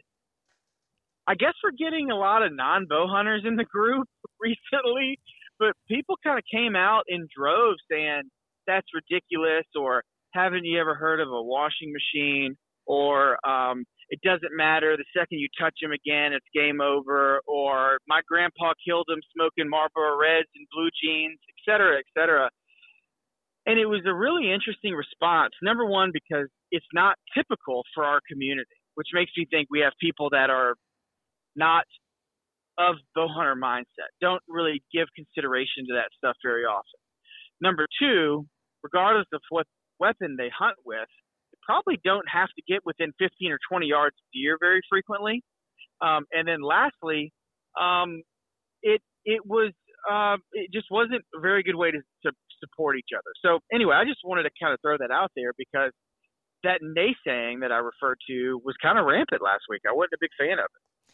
I 1.28 1.36
guess 1.36 1.54
we're 1.64 1.72
getting 1.72 2.12
a 2.12 2.16
lot 2.16 2.44
of 2.44 2.54
non 2.54 2.86
bow 2.88 3.08
hunters 3.10 3.44
in 3.46 3.56
the 3.56 3.66
group 3.66 4.08
recently, 4.40 5.20
but 5.60 5.74
people 5.88 6.16
kind 6.24 6.38
of 6.38 6.44
came 6.54 6.76
out 6.76 7.04
in 7.08 7.28
droves 7.36 7.82
saying 7.90 8.24
that's 8.68 8.88
ridiculous 8.94 9.66
or 9.76 10.04
haven't 10.38 10.66
you 10.66 10.80
ever 10.80 10.96
heard 10.96 11.20
of 11.20 11.30
a 11.30 11.42
washing 11.42 11.92
machine? 11.92 12.56
Or 12.86 13.38
um, 13.46 13.84
it 14.10 14.20
doesn't 14.24 14.56
matter 14.56 14.96
the 14.96 15.04
second 15.12 15.40
you 15.40 15.50
touch 15.60 15.76
him 15.82 15.92
again 15.92 16.32
it's 16.32 16.46
game 16.54 16.80
over. 16.80 17.42
Or 17.48 17.98
my 18.08 18.22
grandpa 18.28 18.74
killed 18.88 19.08
him 19.10 19.20
smoking 19.36 19.70
marlboro 19.70 20.18
reds 20.18 20.48
and 20.56 20.68
blue 20.72 20.90
jeans 21.04 21.40
et 21.50 21.60
cetera 21.70 21.98
et 21.98 22.06
cetera. 22.18 22.50
And 23.66 23.78
it 23.78 23.86
was 23.86 24.02
a 24.06 24.14
really 24.14 24.54
interesting 24.54 24.94
response. 24.94 25.52
Number 25.62 25.86
one 25.86 26.12
because 26.14 26.48
it's 26.72 26.88
not 26.94 27.18
typical 27.36 27.84
for 27.94 28.06
our 28.06 28.20
community 28.30 28.78
which 28.96 29.08
makes 29.14 29.32
me 29.38 29.46
think 29.52 29.68
we 29.70 29.82
have 29.82 29.94
people 30.02 30.30
that 30.32 30.50
are 30.50 30.74
not 31.56 31.86
of 32.80 32.96
bow 33.16 33.28
hunter 33.28 33.56
mindset 33.56 34.10
don't 34.22 34.42
really 34.48 34.82
give 34.94 35.08
consideration 35.16 35.86
to 35.88 35.94
that 35.94 36.10
stuff 36.18 36.36
very 36.44 36.64
often. 36.64 37.00
Number 37.62 37.86
two 38.00 38.46
regardless 38.84 39.28
of 39.34 39.42
what 39.50 39.66
weapon 40.00 40.36
they 40.38 40.50
hunt 40.58 40.78
with, 40.86 41.08
probably 41.64 42.00
don't 42.04 42.28
have 42.32 42.50
to 42.56 42.62
get 42.68 42.86
within 42.86 43.12
15 43.20 43.52
or 43.52 43.60
20 43.70 43.88
yards 43.88 44.16
of 44.16 44.26
deer 44.34 44.58
very 44.60 44.82
frequently. 44.90 45.44
Um, 46.02 46.26
and 46.32 46.48
then 46.48 46.62
lastly, 46.62 47.34
um, 47.80 48.22
it 48.82 49.02
it 49.26 49.46
was 49.46 49.74
uh, 50.10 50.38
it 50.54 50.72
just 50.72 50.88
wasn't 50.90 51.24
a 51.36 51.40
very 51.40 51.64
good 51.64 51.76
way 51.76 51.92
to, 51.92 51.98
to 51.98 52.32
support 52.60 52.98
each 52.98 53.10
other. 53.14 53.32
So 53.44 53.60
anyway, 53.74 53.96
I 53.96 54.06
just 54.06 54.20
wanted 54.24 54.44
to 54.44 54.50
kind 54.62 54.74
of 54.74 54.80
throw 54.82 54.98
that 54.98 55.12
out 55.12 55.32
there 55.36 55.52
because 55.58 55.92
that 56.64 56.80
naysaying 56.82 57.62
that 57.62 57.72
I 57.72 57.78
referred 57.78 58.18
to 58.30 58.62
was 58.64 58.76
kind 58.82 58.98
of 58.98 59.06
rampant 59.06 59.42
last 59.42 59.64
week. 59.70 59.82
I 59.88 59.94
wasn't 59.94 60.14
a 60.14 60.18
big 60.22 60.32
fan 60.40 60.60
of 60.60 60.66
it. 60.66 61.14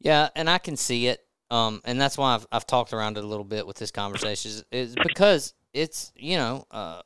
Yeah, 0.00 0.28
and 0.36 0.50
I 0.50 0.58
can 0.58 0.76
see 0.76 1.06
it. 1.06 1.20
Um, 1.50 1.80
and 1.84 2.00
that's 2.00 2.18
why 2.18 2.34
I've, 2.34 2.46
I've 2.50 2.66
talked 2.66 2.92
around 2.92 3.16
it 3.16 3.24
a 3.24 3.26
little 3.26 3.44
bit 3.44 3.66
with 3.66 3.76
this 3.76 3.90
conversation 3.90 4.50
is, 4.50 4.64
is 4.72 4.96
because 5.02 5.54
it's 5.72 6.12
you 6.16 6.36
know 6.36 6.64
uh, 6.70 7.02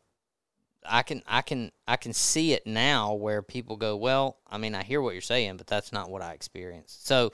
I 0.89 1.02
can 1.02 1.23
I 1.27 1.43
can 1.43 1.70
I 1.86 1.97
can 1.97 2.12
see 2.12 2.52
it 2.52 2.66
now 2.66 3.15
where 3.15 3.43
people 3.43 3.77
go 3.77 3.97
well 3.97 4.39
I 4.47 4.59
mean 4.59 4.74
I 4.74 4.82
hear 4.82 5.01
what 5.01 5.15
you're 5.15 5.20
saying 5.20 5.56
but 5.56 5.66
that's 5.66 5.93
not 5.93 6.10
what 6.10 6.23
I 6.23 6.32
experienced 6.32 7.06
so 7.06 7.32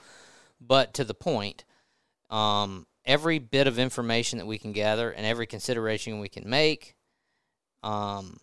but 0.59 0.93
to 0.95 1.03
the 1.03 1.13
point 1.13 1.63
um, 2.29 2.87
every 3.05 3.39
bit 3.39 3.67
of 3.67 3.79
information 3.79 4.39
that 4.39 4.45
we 4.47 4.57
can 4.57 4.71
gather 4.71 5.11
and 5.11 5.25
every 5.25 5.47
consideration 5.47 6.19
we 6.19 6.29
can 6.29 6.49
make 6.49 6.95
um, 7.83 8.39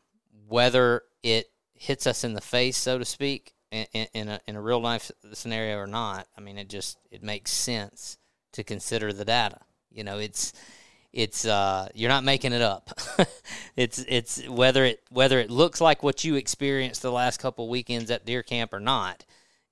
whether 0.49 1.03
it 1.23 1.51
hits 1.75 2.07
us 2.07 2.25
in 2.25 2.35
the 2.35 2.41
face 2.41 2.77
so 2.77 2.99
to 2.99 3.05
speak 3.05 3.55
in, 3.71 3.87
in, 4.13 4.29
a, 4.29 4.41
in 4.47 4.57
a 4.57 4.61
real 4.61 4.81
life 4.81 5.11
scenario 5.33 5.77
or 5.79 5.87
not 5.87 6.27
I 6.37 6.41
mean 6.41 6.59
it 6.59 6.69
just 6.69 6.99
it 7.11 7.23
makes 7.23 7.53
sense 7.53 8.19
to 8.53 8.63
consider 8.63 9.13
the 9.13 9.25
data. 9.25 9.61
You 9.91 10.05
know 10.05 10.19
it's 10.19 10.53
it's 11.13 11.45
uh, 11.45 11.89
you're 11.95 12.09
not 12.09 12.25
making 12.25 12.53
it 12.53 12.63
up. 12.63 12.91
it's 13.77 14.05
it's 14.09 14.47
whether 14.49 14.85
it 14.85 15.03
whether 15.11 15.39
it 15.39 15.51
looks 15.51 15.81
like 15.81 16.03
what 16.03 16.25
you 16.25 16.37
experienced 16.37 17.03
the 17.03 17.13
last 17.13 17.39
couple 17.39 17.69
weekends 17.69 18.11
at 18.11 18.25
deer 18.25 18.43
camp 18.43 18.73
or 18.73 18.81
not. 18.81 19.25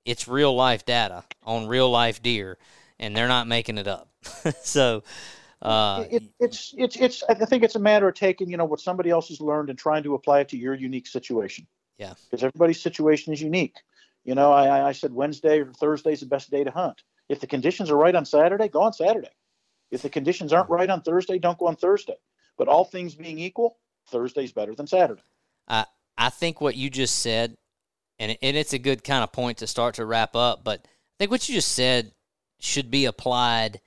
It's 0.04 0.28
real 0.28 0.54
life 0.54 0.84
data 0.84 1.24
on 1.44 1.66
real 1.66 1.90
life 1.90 2.22
deer, 2.22 2.58
and 2.98 3.16
they're 3.16 3.28
not 3.28 3.46
making 3.46 3.78
it 3.78 3.88
up. 3.88 4.10
so. 4.62 5.02
Uh, 5.62 6.06
it, 6.10 6.22
it's 6.40 6.74
it's 6.78 6.96
it's. 6.96 7.22
I 7.28 7.34
think 7.34 7.62
it's 7.62 7.74
a 7.74 7.80
matter 7.80 8.08
of 8.08 8.14
taking 8.14 8.50
you 8.50 8.56
know 8.56 8.64
what 8.64 8.80
somebody 8.80 9.10
else 9.10 9.28
has 9.28 9.42
learned 9.42 9.68
and 9.68 9.78
trying 9.78 10.02
to 10.04 10.14
apply 10.14 10.40
it 10.40 10.48
to 10.50 10.56
your 10.56 10.72
unique 10.72 11.06
situation. 11.06 11.66
Yeah, 11.98 12.14
because 12.30 12.42
everybody's 12.42 12.80
situation 12.80 13.34
is 13.34 13.42
unique. 13.42 13.76
You 14.24 14.34
know, 14.34 14.52
I, 14.52 14.88
I 14.88 14.92
said 14.92 15.12
Wednesday 15.12 15.60
or 15.60 15.72
Thursday 15.72 16.12
is 16.12 16.20
the 16.20 16.26
best 16.26 16.50
day 16.50 16.64
to 16.64 16.70
hunt. 16.70 17.02
If 17.28 17.40
the 17.40 17.46
conditions 17.46 17.90
are 17.90 17.96
right 17.96 18.14
on 18.14 18.24
Saturday, 18.24 18.68
go 18.68 18.80
on 18.80 18.94
Saturday. 18.94 19.28
If 19.90 20.02
the 20.02 20.10
conditions 20.10 20.52
aren't 20.52 20.70
right 20.70 20.88
on 20.88 21.02
Thursday, 21.02 21.38
don't 21.38 21.58
go 21.58 21.66
on 21.66 21.76
Thursday. 21.76 22.16
But 22.56 22.68
all 22.68 22.84
things 22.84 23.14
being 23.14 23.38
equal, 23.38 23.76
Thursday's 24.08 24.52
better 24.52 24.74
than 24.74 24.86
Saturday. 24.86 25.22
I 25.68 25.86
I 26.16 26.30
think 26.30 26.60
what 26.60 26.76
you 26.76 26.90
just 26.90 27.16
said, 27.20 27.56
and 28.18 28.36
and 28.42 28.56
it's 28.56 28.72
a 28.72 28.78
good 28.78 29.02
kind 29.02 29.24
of 29.24 29.32
point 29.32 29.58
to 29.58 29.66
start 29.66 29.94
to 29.96 30.04
wrap 30.04 30.36
up. 30.36 30.64
But 30.64 30.82
I 30.84 31.14
think 31.18 31.30
what 31.30 31.48
you 31.48 31.54
just 31.54 31.72
said 31.72 32.12
should 32.58 32.90
be 32.90 33.06
applied 33.06 33.80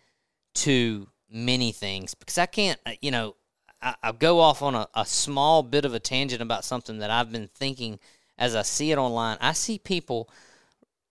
to 0.56 1.08
many 1.30 1.72
things 1.72 2.14
because 2.14 2.38
I 2.38 2.46
can't, 2.46 2.80
uh, 2.86 2.92
you 3.02 3.12
know, 3.12 3.36
I, 3.82 3.96
I 4.04 4.12
go 4.12 4.40
off 4.40 4.62
on 4.62 4.76
a, 4.76 4.88
a 4.94 5.06
small 5.06 5.64
bit 5.64 5.86
of 5.86 5.94
a 5.94 6.00
tangent 6.00 6.42
about 6.42 6.66
something 6.66 7.00
that 7.00 7.10
I've 7.10 7.32
been 7.32 7.50
thinking 7.54 8.00
as 8.38 8.56
I 8.56 8.62
see 8.62 8.92
it 8.92 8.98
online. 8.98 9.38
I 9.42 9.54
see 9.54 9.78
people 9.78 10.30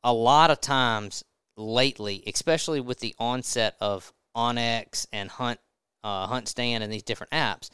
a 0.02 0.12
lot 0.12 0.51
of 0.51 0.60
times 0.60 1.24
lately, 1.56 2.23
especially 2.27 2.81
with 2.81 3.01
the 3.01 3.14
onset 3.19 3.77
of 3.81 4.12
onX 4.36 5.06
and 5.12 5.30
Hunt 5.30 5.60
uh, 6.04 6.26
Hunt 6.26 6.48
Stand 6.48 6.82
and 6.82 6.92
these 6.92 7.02
different 7.02 7.32
apps, 7.32 7.70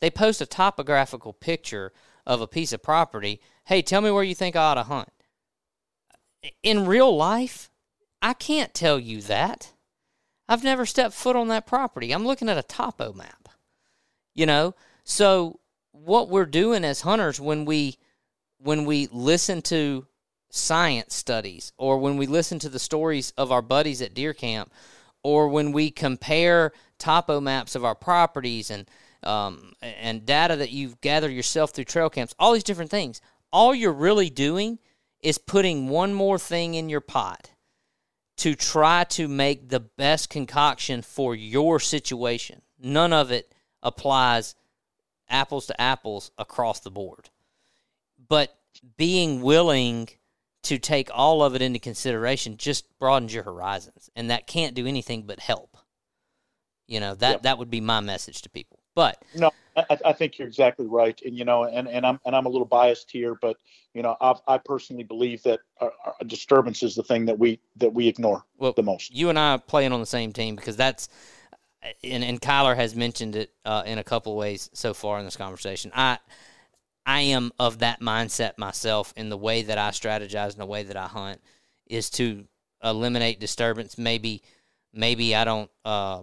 they 0.00 0.10
post 0.10 0.40
a 0.40 0.46
topographical 0.46 1.32
picture 1.32 1.92
of 2.26 2.40
a 2.40 2.46
piece 2.46 2.72
of 2.72 2.82
property. 2.82 3.40
Hey, 3.64 3.82
tell 3.82 4.00
me 4.00 4.10
where 4.10 4.22
you 4.22 4.34
think 4.34 4.56
I 4.56 4.60
ought 4.60 4.74
to 4.74 4.82
hunt. 4.84 5.08
In 6.62 6.86
real 6.86 7.16
life, 7.16 7.70
I 8.20 8.32
can't 8.34 8.74
tell 8.74 8.98
you 8.98 9.20
that. 9.22 9.72
I've 10.48 10.64
never 10.64 10.86
stepped 10.86 11.14
foot 11.14 11.36
on 11.36 11.48
that 11.48 11.66
property. 11.66 12.12
I'm 12.12 12.26
looking 12.26 12.48
at 12.48 12.58
a 12.58 12.62
topo 12.62 13.12
map. 13.12 13.48
You 14.34 14.46
know, 14.46 14.74
so 15.04 15.60
what 15.92 16.28
we're 16.28 16.46
doing 16.46 16.84
as 16.84 17.02
hunters 17.02 17.40
when 17.40 17.64
we 17.64 17.98
when 18.58 18.84
we 18.84 19.08
listen 19.12 19.60
to 19.62 20.06
science 20.50 21.14
studies 21.14 21.72
or 21.76 21.98
when 21.98 22.16
we 22.16 22.26
listen 22.26 22.58
to 22.60 22.68
the 22.68 22.78
stories 22.78 23.32
of 23.36 23.50
our 23.50 23.62
buddies 23.62 24.00
at 24.00 24.14
deer 24.14 24.32
camp 24.32 24.72
or 25.22 25.48
when 25.48 25.72
we 25.72 25.90
compare 25.90 26.72
topo 26.98 27.40
maps 27.40 27.74
of 27.74 27.84
our 27.84 27.94
properties 27.94 28.70
and 28.70 28.88
um, 29.22 29.72
and 29.80 30.26
data 30.26 30.56
that 30.56 30.70
you've 30.70 31.00
gathered 31.00 31.30
yourself 31.30 31.70
through 31.70 31.84
trail 31.84 32.10
camps, 32.10 32.34
all 32.38 32.52
these 32.52 32.64
different 32.64 32.90
things, 32.90 33.20
all 33.52 33.74
you're 33.74 33.92
really 33.92 34.30
doing 34.30 34.78
is 35.22 35.38
putting 35.38 35.88
one 35.88 36.12
more 36.12 36.38
thing 36.38 36.74
in 36.74 36.88
your 36.88 37.00
pot 37.00 37.50
to 38.38 38.54
try 38.56 39.04
to 39.04 39.28
make 39.28 39.68
the 39.68 39.78
best 39.78 40.28
concoction 40.28 41.02
for 41.02 41.34
your 41.36 41.78
situation. 41.78 42.62
None 42.80 43.12
of 43.12 43.30
it 43.30 43.54
applies 43.82 44.56
apples 45.28 45.66
to 45.66 45.80
apples 45.80 46.32
across 46.36 46.80
the 46.80 46.90
board. 46.90 47.30
But 48.28 48.56
being 48.96 49.42
willing 49.42 50.08
to 50.62 50.78
take 50.78 51.10
all 51.12 51.42
of 51.42 51.54
it 51.54 51.62
into 51.62 51.78
consideration 51.78 52.56
just 52.56 52.86
broadens 52.98 53.34
your 53.34 53.42
horizons, 53.42 54.10
and 54.14 54.30
that 54.30 54.46
can't 54.46 54.74
do 54.74 54.86
anything 54.86 55.22
but 55.22 55.40
help. 55.40 55.76
You 56.86 57.00
know 57.00 57.14
that 57.16 57.30
yep. 57.30 57.42
that 57.42 57.58
would 57.58 57.70
be 57.70 57.80
my 57.80 58.00
message 58.00 58.42
to 58.42 58.50
people. 58.50 58.78
But 58.94 59.22
no, 59.34 59.50
I, 59.76 59.98
I, 60.04 60.12
think 60.12 60.38
you're 60.38 60.48
exactly 60.48 60.86
right, 60.86 61.18
and 61.24 61.36
you 61.36 61.44
know, 61.44 61.64
and, 61.64 61.88
and 61.88 62.04
I'm 62.04 62.20
and 62.26 62.36
I'm 62.36 62.46
a 62.46 62.48
little 62.48 62.66
biased 62.66 63.10
here, 63.10 63.36
but 63.40 63.56
you 63.94 64.02
know, 64.02 64.16
I've, 64.20 64.40
i 64.46 64.58
personally 64.58 65.02
believe 65.02 65.42
that 65.44 65.60
a, 65.80 65.88
a, 66.20 66.24
disturbance 66.24 66.82
is 66.82 66.94
the 66.94 67.02
thing 67.02 67.26
that 67.26 67.38
we 67.38 67.60
that 67.76 67.92
we 67.92 68.08
ignore 68.08 68.44
well, 68.58 68.72
the 68.72 68.82
most. 68.82 69.14
You 69.14 69.30
and 69.30 69.38
I 69.38 69.52
are 69.52 69.58
playing 69.58 69.92
on 69.92 70.00
the 70.00 70.06
same 70.06 70.32
team 70.32 70.56
because 70.56 70.76
that's, 70.76 71.08
uh, 71.82 71.88
and 72.04 72.22
and 72.22 72.40
Kyler 72.40 72.76
has 72.76 72.94
mentioned 72.94 73.36
it 73.36 73.52
uh, 73.64 73.82
in 73.86 73.98
a 73.98 74.04
couple 74.04 74.32
of 74.32 74.38
ways 74.38 74.68
so 74.72 74.92
far 74.92 75.18
in 75.18 75.24
this 75.24 75.36
conversation. 75.36 75.90
I 75.94 76.18
I 77.04 77.20
am 77.22 77.52
of 77.58 77.78
that 77.78 78.00
mindset 78.00 78.58
myself 78.58 79.12
in 79.16 79.28
the 79.28 79.36
way 79.36 79.62
that 79.62 79.78
I 79.78 79.90
strategize 79.90 80.52
and 80.52 80.60
the 80.60 80.66
way 80.66 80.84
that 80.84 80.96
I 80.96 81.06
hunt 81.06 81.40
is 81.86 82.10
to 82.10 82.44
eliminate 82.82 83.40
disturbance. 83.40 83.98
Maybe, 83.98 84.42
maybe 84.92 85.34
I 85.34 85.44
don't, 85.44 85.70
uh, 85.84 86.22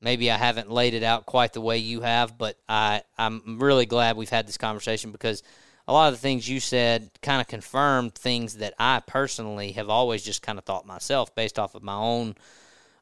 maybe 0.00 0.30
I 0.30 0.36
haven't 0.36 0.70
laid 0.70 0.94
it 0.94 1.02
out 1.02 1.26
quite 1.26 1.52
the 1.52 1.60
way 1.60 1.78
you 1.78 2.00
have, 2.00 2.36
but 2.36 2.58
I, 2.68 3.02
I'm 3.16 3.58
really 3.60 3.86
glad 3.86 4.16
we've 4.16 4.28
had 4.28 4.46
this 4.46 4.58
conversation 4.58 5.12
because 5.12 5.42
a 5.88 5.92
lot 5.92 6.08
of 6.08 6.14
the 6.14 6.20
things 6.20 6.48
you 6.48 6.58
said 6.58 7.10
kind 7.22 7.40
of 7.40 7.46
confirmed 7.46 8.14
things 8.14 8.56
that 8.56 8.74
I 8.78 9.00
personally 9.06 9.72
have 9.72 9.88
always 9.88 10.24
just 10.24 10.42
kind 10.42 10.58
of 10.58 10.64
thought 10.64 10.86
myself 10.86 11.34
based 11.34 11.58
off 11.58 11.76
of 11.76 11.82
my 11.82 11.94
own, 11.94 12.34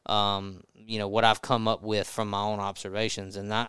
um, 0.05 0.63
you 0.75 0.99
know, 0.99 1.07
what 1.07 1.23
I've 1.23 1.41
come 1.41 1.67
up 1.67 1.81
with 1.81 2.07
from 2.07 2.29
my 2.29 2.41
own 2.41 2.59
observations. 2.59 3.35
And 3.35 3.51
I, 3.51 3.67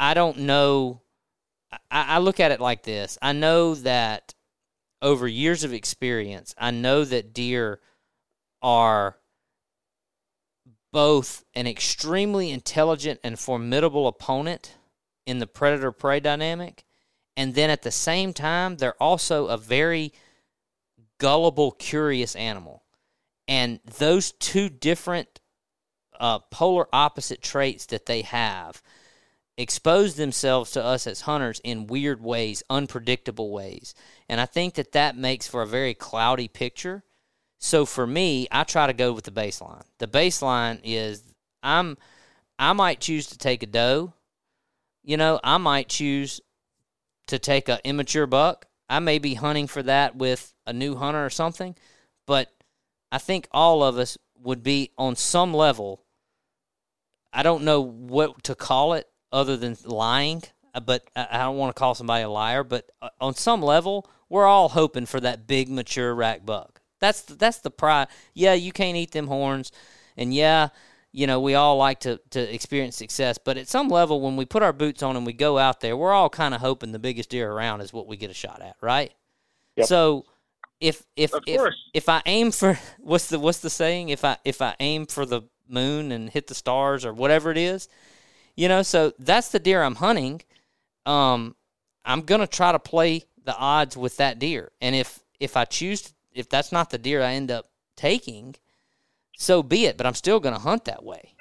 I 0.00 0.14
don't 0.14 0.38
know 0.38 1.01
I, 1.72 1.78
I 1.90 2.18
look 2.18 2.40
at 2.40 2.50
it 2.50 2.60
like 2.60 2.82
this. 2.82 3.18
I 3.22 3.32
know 3.32 3.74
that 3.76 4.34
over 5.00 5.26
years 5.26 5.64
of 5.64 5.72
experience, 5.72 6.54
I 6.58 6.70
know 6.70 7.04
that 7.04 7.32
deer 7.32 7.80
are 8.62 9.16
both 10.92 11.44
an 11.54 11.66
extremely 11.66 12.50
intelligent 12.50 13.18
and 13.24 13.38
formidable 13.38 14.06
opponent 14.06 14.76
in 15.26 15.38
the 15.38 15.46
predator 15.46 15.90
prey 15.90 16.20
dynamic, 16.20 16.84
and 17.36 17.54
then 17.54 17.70
at 17.70 17.82
the 17.82 17.90
same 17.90 18.32
time, 18.32 18.76
they're 18.76 19.00
also 19.02 19.46
a 19.46 19.56
very 19.56 20.12
gullible, 21.18 21.72
curious 21.72 22.36
animal. 22.36 22.82
And 23.48 23.80
those 23.98 24.32
two 24.32 24.68
different 24.68 25.40
uh, 26.20 26.40
polar 26.50 26.86
opposite 26.92 27.42
traits 27.42 27.86
that 27.86 28.06
they 28.06 28.22
have 28.22 28.82
expose 29.56 30.14
themselves 30.14 30.70
to 30.72 30.82
us 30.82 31.06
as 31.06 31.22
hunters 31.22 31.60
in 31.62 31.86
weird 31.86 32.22
ways, 32.22 32.62
unpredictable 32.70 33.50
ways. 33.50 33.94
And 34.28 34.40
I 34.40 34.46
think 34.46 34.74
that 34.74 34.92
that 34.92 35.16
makes 35.16 35.46
for 35.46 35.62
a 35.62 35.66
very 35.66 35.94
cloudy 35.94 36.48
picture. 36.48 37.02
So 37.58 37.84
for 37.84 38.06
me, 38.06 38.48
I 38.50 38.64
try 38.64 38.86
to 38.86 38.92
go 38.92 39.12
with 39.12 39.24
the 39.24 39.30
baseline. 39.30 39.84
The 39.98 40.08
baseline 40.08 40.80
is 40.82 41.22
I'm 41.62 41.96
I 42.58 42.72
might 42.72 43.00
choose 43.00 43.28
to 43.28 43.38
take 43.38 43.62
a 43.62 43.66
doe. 43.66 44.14
You 45.04 45.16
know, 45.16 45.40
I 45.42 45.58
might 45.58 45.88
choose 45.88 46.40
to 47.28 47.38
take 47.38 47.68
a 47.68 47.80
immature 47.86 48.26
buck. 48.26 48.66
I 48.88 48.98
may 48.98 49.18
be 49.18 49.34
hunting 49.34 49.66
for 49.66 49.82
that 49.82 50.16
with 50.16 50.52
a 50.66 50.72
new 50.72 50.96
hunter 50.96 51.24
or 51.24 51.30
something, 51.30 51.76
but 52.26 52.52
I 53.10 53.18
think 53.18 53.48
all 53.52 53.82
of 53.82 53.98
us 53.98 54.18
would 54.38 54.62
be 54.62 54.90
on 54.98 55.16
some 55.16 55.54
level 55.54 56.04
I 57.32 57.42
don't 57.42 57.64
know 57.64 57.80
what 57.80 58.44
to 58.44 58.54
call 58.54 58.92
it 58.92 59.08
other 59.32 59.56
than 59.56 59.76
lying. 59.84 60.42
Uh, 60.74 60.80
but 60.80 61.04
I 61.14 61.38
don't 61.38 61.56
want 61.56 61.74
to 61.74 61.78
call 61.78 61.94
somebody 61.94 62.22
a 62.22 62.28
liar. 62.28 62.64
But 62.64 62.90
uh, 63.00 63.10
on 63.20 63.34
some 63.34 63.62
level, 63.62 64.08
we're 64.28 64.46
all 64.46 64.70
hoping 64.70 65.06
for 65.06 65.20
that 65.20 65.46
big 65.46 65.68
mature 65.68 66.14
rack 66.14 66.46
buck. 66.46 66.80
That's 67.00 67.22
the, 67.22 67.34
that's 67.34 67.58
the 67.58 67.70
pride. 67.70 68.08
Yeah, 68.32 68.54
you 68.54 68.72
can't 68.72 68.96
eat 68.96 69.10
them 69.10 69.26
horns, 69.26 69.72
and 70.16 70.32
yeah, 70.32 70.68
you 71.10 71.26
know 71.26 71.40
we 71.40 71.54
all 71.54 71.76
like 71.76 72.00
to 72.00 72.20
to 72.30 72.54
experience 72.54 72.96
success. 72.96 73.38
But 73.38 73.58
at 73.58 73.68
some 73.68 73.88
level, 73.88 74.20
when 74.20 74.36
we 74.36 74.44
put 74.44 74.62
our 74.62 74.72
boots 74.72 75.02
on 75.02 75.16
and 75.16 75.26
we 75.26 75.32
go 75.32 75.58
out 75.58 75.80
there, 75.80 75.96
we're 75.96 76.12
all 76.12 76.30
kind 76.30 76.54
of 76.54 76.60
hoping 76.60 76.92
the 76.92 77.00
biggest 77.00 77.30
deer 77.30 77.50
around 77.50 77.80
is 77.80 77.92
what 77.92 78.06
we 78.06 78.16
get 78.16 78.30
a 78.30 78.34
shot 78.34 78.62
at, 78.62 78.76
right? 78.80 79.12
Yep. 79.76 79.86
So 79.88 80.26
if 80.80 81.02
if 81.16 81.32
if, 81.46 81.60
if 81.92 82.08
I 82.08 82.22
aim 82.24 82.52
for 82.52 82.78
what's 83.00 83.28
the 83.28 83.38
what's 83.38 83.58
the 83.58 83.70
saying? 83.70 84.10
If 84.10 84.24
I 84.24 84.36
if 84.44 84.62
I 84.62 84.76
aim 84.80 85.06
for 85.06 85.26
the 85.26 85.42
moon 85.68 86.12
and 86.12 86.30
hit 86.30 86.46
the 86.46 86.54
stars 86.54 87.04
or 87.04 87.12
whatever 87.12 87.50
it 87.50 87.58
is, 87.58 87.88
you 88.56 88.68
know, 88.68 88.82
so 88.82 89.12
that's 89.18 89.48
the 89.48 89.58
deer 89.58 89.82
I'm 89.82 89.96
hunting. 89.96 90.42
Um, 91.06 91.56
I'm 92.04 92.22
gonna 92.22 92.46
try 92.46 92.72
to 92.72 92.78
play 92.78 93.24
the 93.44 93.56
odds 93.56 93.96
with 93.96 94.16
that 94.18 94.38
deer, 94.38 94.72
and 94.80 94.94
if 94.94 95.20
if 95.40 95.56
I 95.56 95.64
choose 95.64 96.12
if 96.32 96.48
that's 96.48 96.72
not 96.72 96.90
the 96.90 96.98
deer 96.98 97.22
I 97.22 97.32
end 97.32 97.50
up 97.50 97.66
taking, 97.96 98.56
so 99.36 99.62
be 99.62 99.86
it. 99.86 99.96
But 99.96 100.06
I'm 100.06 100.14
still 100.14 100.40
gonna 100.40 100.58
hunt 100.58 100.84
that 100.84 101.04
way. 101.04 101.34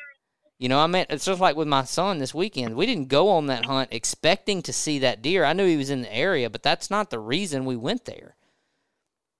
You 0.61 0.69
know, 0.69 0.79
I 0.79 0.85
mean, 0.85 1.07
it's 1.09 1.25
just 1.25 1.41
like 1.41 1.55
with 1.55 1.67
my 1.67 1.85
son 1.85 2.19
this 2.19 2.35
weekend. 2.35 2.75
We 2.75 2.85
didn't 2.85 3.07
go 3.07 3.29
on 3.29 3.47
that 3.47 3.65
hunt 3.65 3.89
expecting 3.91 4.61
to 4.61 4.71
see 4.71 4.99
that 4.99 5.23
deer. 5.23 5.43
I 5.43 5.53
knew 5.53 5.65
he 5.65 5.75
was 5.75 5.89
in 5.89 6.03
the 6.03 6.15
area, 6.15 6.51
but 6.51 6.61
that's 6.61 6.91
not 6.91 7.09
the 7.09 7.17
reason 7.17 7.65
we 7.65 7.75
went 7.75 8.05
there. 8.05 8.35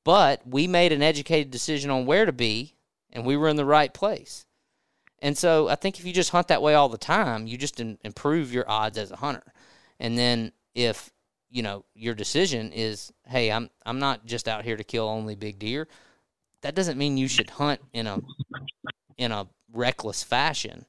But 0.04 0.48
we 0.48 0.66
made 0.66 0.92
an 0.92 1.04
educated 1.04 1.52
decision 1.52 1.92
on 1.92 2.08
where 2.08 2.26
to 2.26 2.32
be, 2.32 2.74
and 3.12 3.24
we 3.24 3.38
were 3.38 3.50
in 3.50 3.56
the 3.56 3.66
right 3.66 3.94
place. 3.94 4.48
And 5.22 5.38
so 5.38 5.68
I 5.68 5.76
think 5.76 6.00
if 6.00 6.06
you 6.06 6.14
just 6.14 6.32
hunt 6.32 6.48
that 6.48 6.62
way 6.62 6.74
all 6.74 6.90
the 6.90 6.98
time, 6.98 7.46
you 7.46 7.58
just 7.58 7.80
im- 7.80 8.00
improve 8.04 8.52
your 8.52 8.70
odds 8.70 8.98
as 8.98 9.12
a 9.12 9.18
hunter. 9.18 9.44
And 10.00 10.18
then 10.18 10.52
if 10.74 11.12
you 11.50 11.62
know 11.62 11.86
your 11.94 12.16
decision 12.16 12.72
is, 12.72 13.14
hey, 13.28 13.52
I'm 13.52 13.70
I'm 13.86 14.00
not 14.00 14.26
just 14.26 14.48
out 14.48 14.64
here 14.64 14.78
to 14.78 14.84
kill 14.84 15.08
only 15.08 15.36
big 15.36 15.60
deer. 15.60 15.88
That 16.62 16.76
doesn't 16.76 16.98
mean 16.98 17.18
you 17.18 17.28
should 17.28 17.52
hunt 17.52 17.82
in 17.94 18.08
a 18.08 18.20
in 19.18 19.32
a 19.32 19.48
reckless 19.72 20.24
fashion 20.24 20.86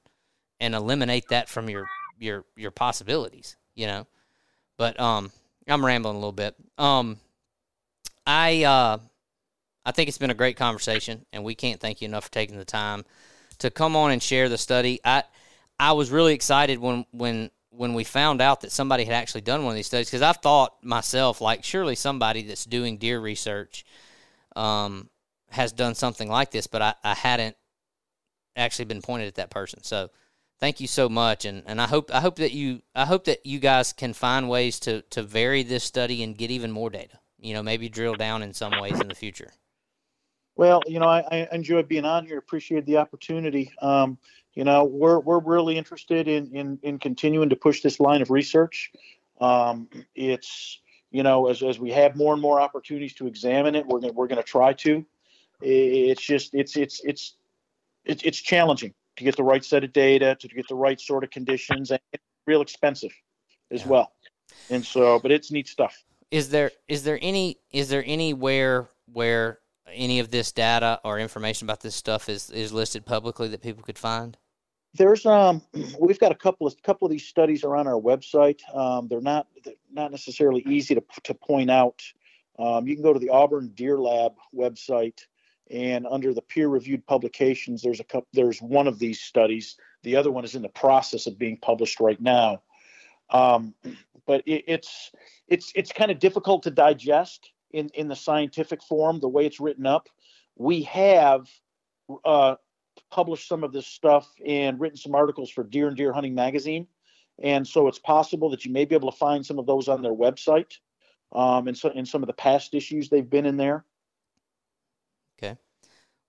and 0.61 0.75
eliminate 0.75 1.29
that 1.29 1.49
from 1.49 1.69
your 1.69 1.87
your 2.19 2.45
your 2.57 2.71
possibilities. 2.71 3.57
You 3.75 3.87
know, 3.87 4.07
but 4.79 4.99
um, 4.99 5.31
I'm 5.69 5.85
rambling 5.85 6.17
a 6.17 6.19
little 6.19 6.33
bit. 6.33 6.55
Um, 6.79 7.19
I 8.27 8.65
uh, 8.65 8.99
I 9.85 9.93
think 9.93 10.09
it's 10.09 10.19
been 10.19 10.31
a 10.31 10.35
great 10.35 10.57
conversation, 10.57 11.27
and 11.35 11.45
we 11.45 11.55
can't 11.55 11.81
thank 11.81 12.01
you 12.01 12.07
enough 12.07 12.25
for 12.25 12.33
taking 12.33 12.57
the 12.57 12.65
time 12.65 13.05
to 13.59 13.71
come 13.71 13.97
on 13.97 14.11
and 14.11 14.23
share 14.23 14.49
the 14.49 14.59
study. 14.59 15.01
I 15.05 15.25
I 15.79 15.93
was 15.93 16.11
really 16.11 16.35
excited 16.35 16.79
when 16.79 17.07
when 17.13 17.51
when 17.71 17.95
we 17.95 18.05
found 18.05 18.41
out 18.41 18.61
that 18.61 18.71
somebody 18.71 19.05
had 19.05 19.15
actually 19.15 19.41
done 19.41 19.65
one 19.65 19.73
of 19.73 19.77
these 19.77 19.87
studies 19.87 20.09
because 20.09 20.23
I've 20.23 20.37
thought 20.39 20.85
myself 20.85 21.41
like 21.41 21.65
surely 21.65 21.97
somebody 21.97 22.43
that's 22.43 22.67
doing 22.67 22.99
deer 22.99 23.19
research 23.19 23.85
um, 24.55 25.09
has 25.51 25.73
done 25.73 25.95
something 25.95 26.29
like 26.29 26.51
this, 26.51 26.67
but 26.67 26.83
I, 26.83 26.95
I 27.03 27.15
hadn't 27.15 27.57
actually 28.57 28.85
been 28.85 29.01
pointed 29.01 29.29
at 29.29 29.37
that 29.37 29.51
person. 29.51 29.83
So 29.83 30.11
thank 30.61 30.81
you 30.81 30.87
so 30.87 31.09
much, 31.09 31.47
and, 31.47 31.63
and 31.67 31.81
I 31.81 31.87
hope 31.87 32.11
I 32.13 32.21
hope 32.21 32.37
that 32.37 32.53
you 32.53 32.83
I 32.95 33.07
hope 33.07 33.25
that 33.25 33.45
you 33.47 33.59
guys 33.59 33.93
can 33.93 34.13
find 34.13 34.49
ways 34.49 34.79
to 34.81 35.03
to 35.11 35.23
vary 35.23 35.63
this 35.63 35.85
study 35.85 36.23
and 36.23 36.37
get 36.37 36.51
even 36.51 36.71
more 36.71 36.91
data. 36.91 37.19
You 37.39 37.55
know, 37.55 37.63
maybe 37.63 37.89
drill 37.89 38.15
down 38.15 38.43
in 38.43 38.53
some 38.55 38.79
ways 38.81 39.01
in 39.01 39.09
the 39.09 39.15
future. 39.15 39.53
Well, 40.63 40.81
you 40.87 41.01
know, 41.01 41.09
I, 41.09 41.25
I 41.29 41.49
enjoy 41.51 41.83
being 41.83 42.05
on 42.05 42.25
here. 42.25 42.39
Appreciate 42.39 42.87
the 42.87 42.99
opportunity. 42.99 43.73
Um, 43.83 44.17
you 44.55 44.63
know, 44.63 44.85
we're 44.85 45.19
we're 45.19 45.41
really 45.41 45.77
interested 45.77 46.29
in 46.29 46.55
in 46.55 46.79
in 46.85 47.01
continuing 47.01 47.49
to 47.49 47.57
push 47.57 47.81
this 47.83 47.99
line 47.99 48.23
of 48.23 48.31
research. 48.31 48.93
Um, 49.41 49.89
it's 50.15 50.81
you 51.11 51.25
know, 51.25 51.49
as 51.49 51.65
as 51.65 51.81
we 51.81 51.91
have 51.91 52.15
more 52.15 52.33
and 52.33 52.41
more 52.41 52.61
opportunities 52.61 53.13
to 53.15 53.27
examine 53.27 53.75
it, 53.75 53.85
we're 53.89 53.99
gonna 53.99 54.13
we're 54.13 54.29
gonna 54.29 54.45
try 54.45 54.73
to. 54.75 55.05
It's 55.61 56.23
just 56.23 56.55
it's 56.55 56.77
it's 56.77 57.01
it's 57.03 57.35
it's 58.05 58.23
it's 58.23 58.39
challenging 58.39 58.95
to 59.17 59.25
get 59.25 59.35
the 59.35 59.43
right 59.43 59.65
set 59.65 59.83
of 59.83 59.93
data, 59.93 60.37
to 60.39 60.47
get 60.47 60.69
the 60.69 60.77
right 60.77 61.01
sort 61.01 61.25
of 61.25 61.31
conditions, 61.31 61.91
and 61.91 61.99
real 62.47 62.63
expensive 62.63 63.11
as 63.73 63.81
Yeah. 63.81 63.89
well. 63.89 64.13
And 64.71 64.87
so, 64.87 65.19
but 65.19 65.33
it's 65.33 65.51
neat 65.51 65.67
stuff. 65.67 66.05
Is 66.31 66.51
there 66.51 66.71
is 66.87 67.03
there 67.03 67.19
any 67.21 67.59
is 67.73 67.89
there 67.89 68.05
anywhere 68.07 68.89
where 69.13 69.59
any 69.89 70.19
of 70.19 70.31
this 70.31 70.53
data 70.53 71.01
or 71.05 71.19
information 71.19 71.67
about 71.67 71.81
this 71.81 71.95
stuff 71.95 72.29
is 72.29 72.51
is 72.51 72.73
listed 72.73 73.05
publicly 73.05 73.49
that 73.49 73.63
people 73.63 73.83
could 73.83 73.99
find? 73.99 74.37
There's 74.95 75.27
um 75.27 75.63
we've 76.01 76.19
got 76.19 76.33
a 76.33 76.37
couple 76.37 76.67
of 76.67 76.81
couple 76.83 77.07
of 77.07 77.13
these 77.13 77.27
studies 77.27 77.65
are 77.65 77.77
on 77.77 77.87
our 77.87 78.01
website. 78.01 78.61
Um, 78.75 79.09
they're 79.09 79.21
not 79.21 79.47
they're 79.65 79.75
not 79.93 80.11
necessarily 80.11 80.63
easy 80.69 80.95
to 80.95 81.03
to 81.25 81.35
point 81.35 81.71
out. 81.71 82.03
Um, 82.59 82.87
you 82.87 82.95
can 82.95 83.03
go 83.03 83.13
to 83.13 83.19
the 83.19 83.31
Auburn 83.31 83.73
Deer 83.75 83.99
Lab 83.99 84.33
website, 84.55 85.21
and 85.71 86.07
under 86.07 86.35
the 86.35 86.43
peer-reviewed 86.43 87.07
publications, 87.07 87.81
there's 87.83 88.01
a 88.01 88.05
couple. 88.05 88.29
There's 88.33 88.61
one 88.61 88.87
of 88.87 88.99
these 88.99 89.21
studies. 89.21 89.77
The 90.03 90.17
other 90.17 90.31
one 90.31 90.45
is 90.45 90.55
in 90.55 90.63
the 90.63 90.69
process 90.69 91.27
of 91.27 91.39
being 91.39 91.57
published 91.57 92.01
right 92.01 92.21
now. 92.21 92.63
Um, 93.31 93.75
but 94.27 94.43
it, 94.47 94.65
it's 94.69 95.13
it's 95.49 95.73
it's 95.75 95.93
kind 95.93 96.11
of 96.11 96.19
difficult 96.19 96.63
to 96.65 96.71
digest 96.71 97.52
in 97.73 97.89
in 97.95 98.09
the 98.09 98.17
scientific 98.17 98.83
form 98.83 99.21
the 99.21 99.29
way 99.29 99.47
it's 99.47 99.61
written 99.61 99.87
up. 99.87 100.09
We 100.57 100.83
have 100.83 101.49
uh, 102.25 102.57
published 103.11 103.49
some 103.49 103.65
of 103.65 103.73
this 103.73 103.87
stuff 103.87 104.29
and 104.47 104.79
written 104.81 104.97
some 104.97 105.15
articles 105.15 105.51
for 105.51 105.65
Deer 105.65 105.89
and 105.89 105.97
Deer 105.97 106.13
Hunting 106.13 106.35
magazine, 106.35 106.87
and 107.43 107.67
so 107.67 107.89
it's 107.89 107.99
possible 107.99 108.51
that 108.51 108.65
you 108.65 108.73
may 108.73 108.85
be 108.85 108.95
able 108.95 109.11
to 109.11 109.17
find 109.17 109.45
some 109.45 109.59
of 109.59 109.67
those 109.67 109.89
on 109.89 110.03
their 110.03 110.15
website, 110.15 110.79
um, 111.33 111.69
and 111.69 111.77
so 111.77 111.91
in 111.91 112.07
some 112.07 112.23
of 112.23 112.27
the 112.27 112.33
past 112.35 112.75
issues 112.75 113.09
they've 113.09 113.31
been 113.31 113.47
in 113.47 113.57
there. 113.57 113.85
Okay. 115.39 115.57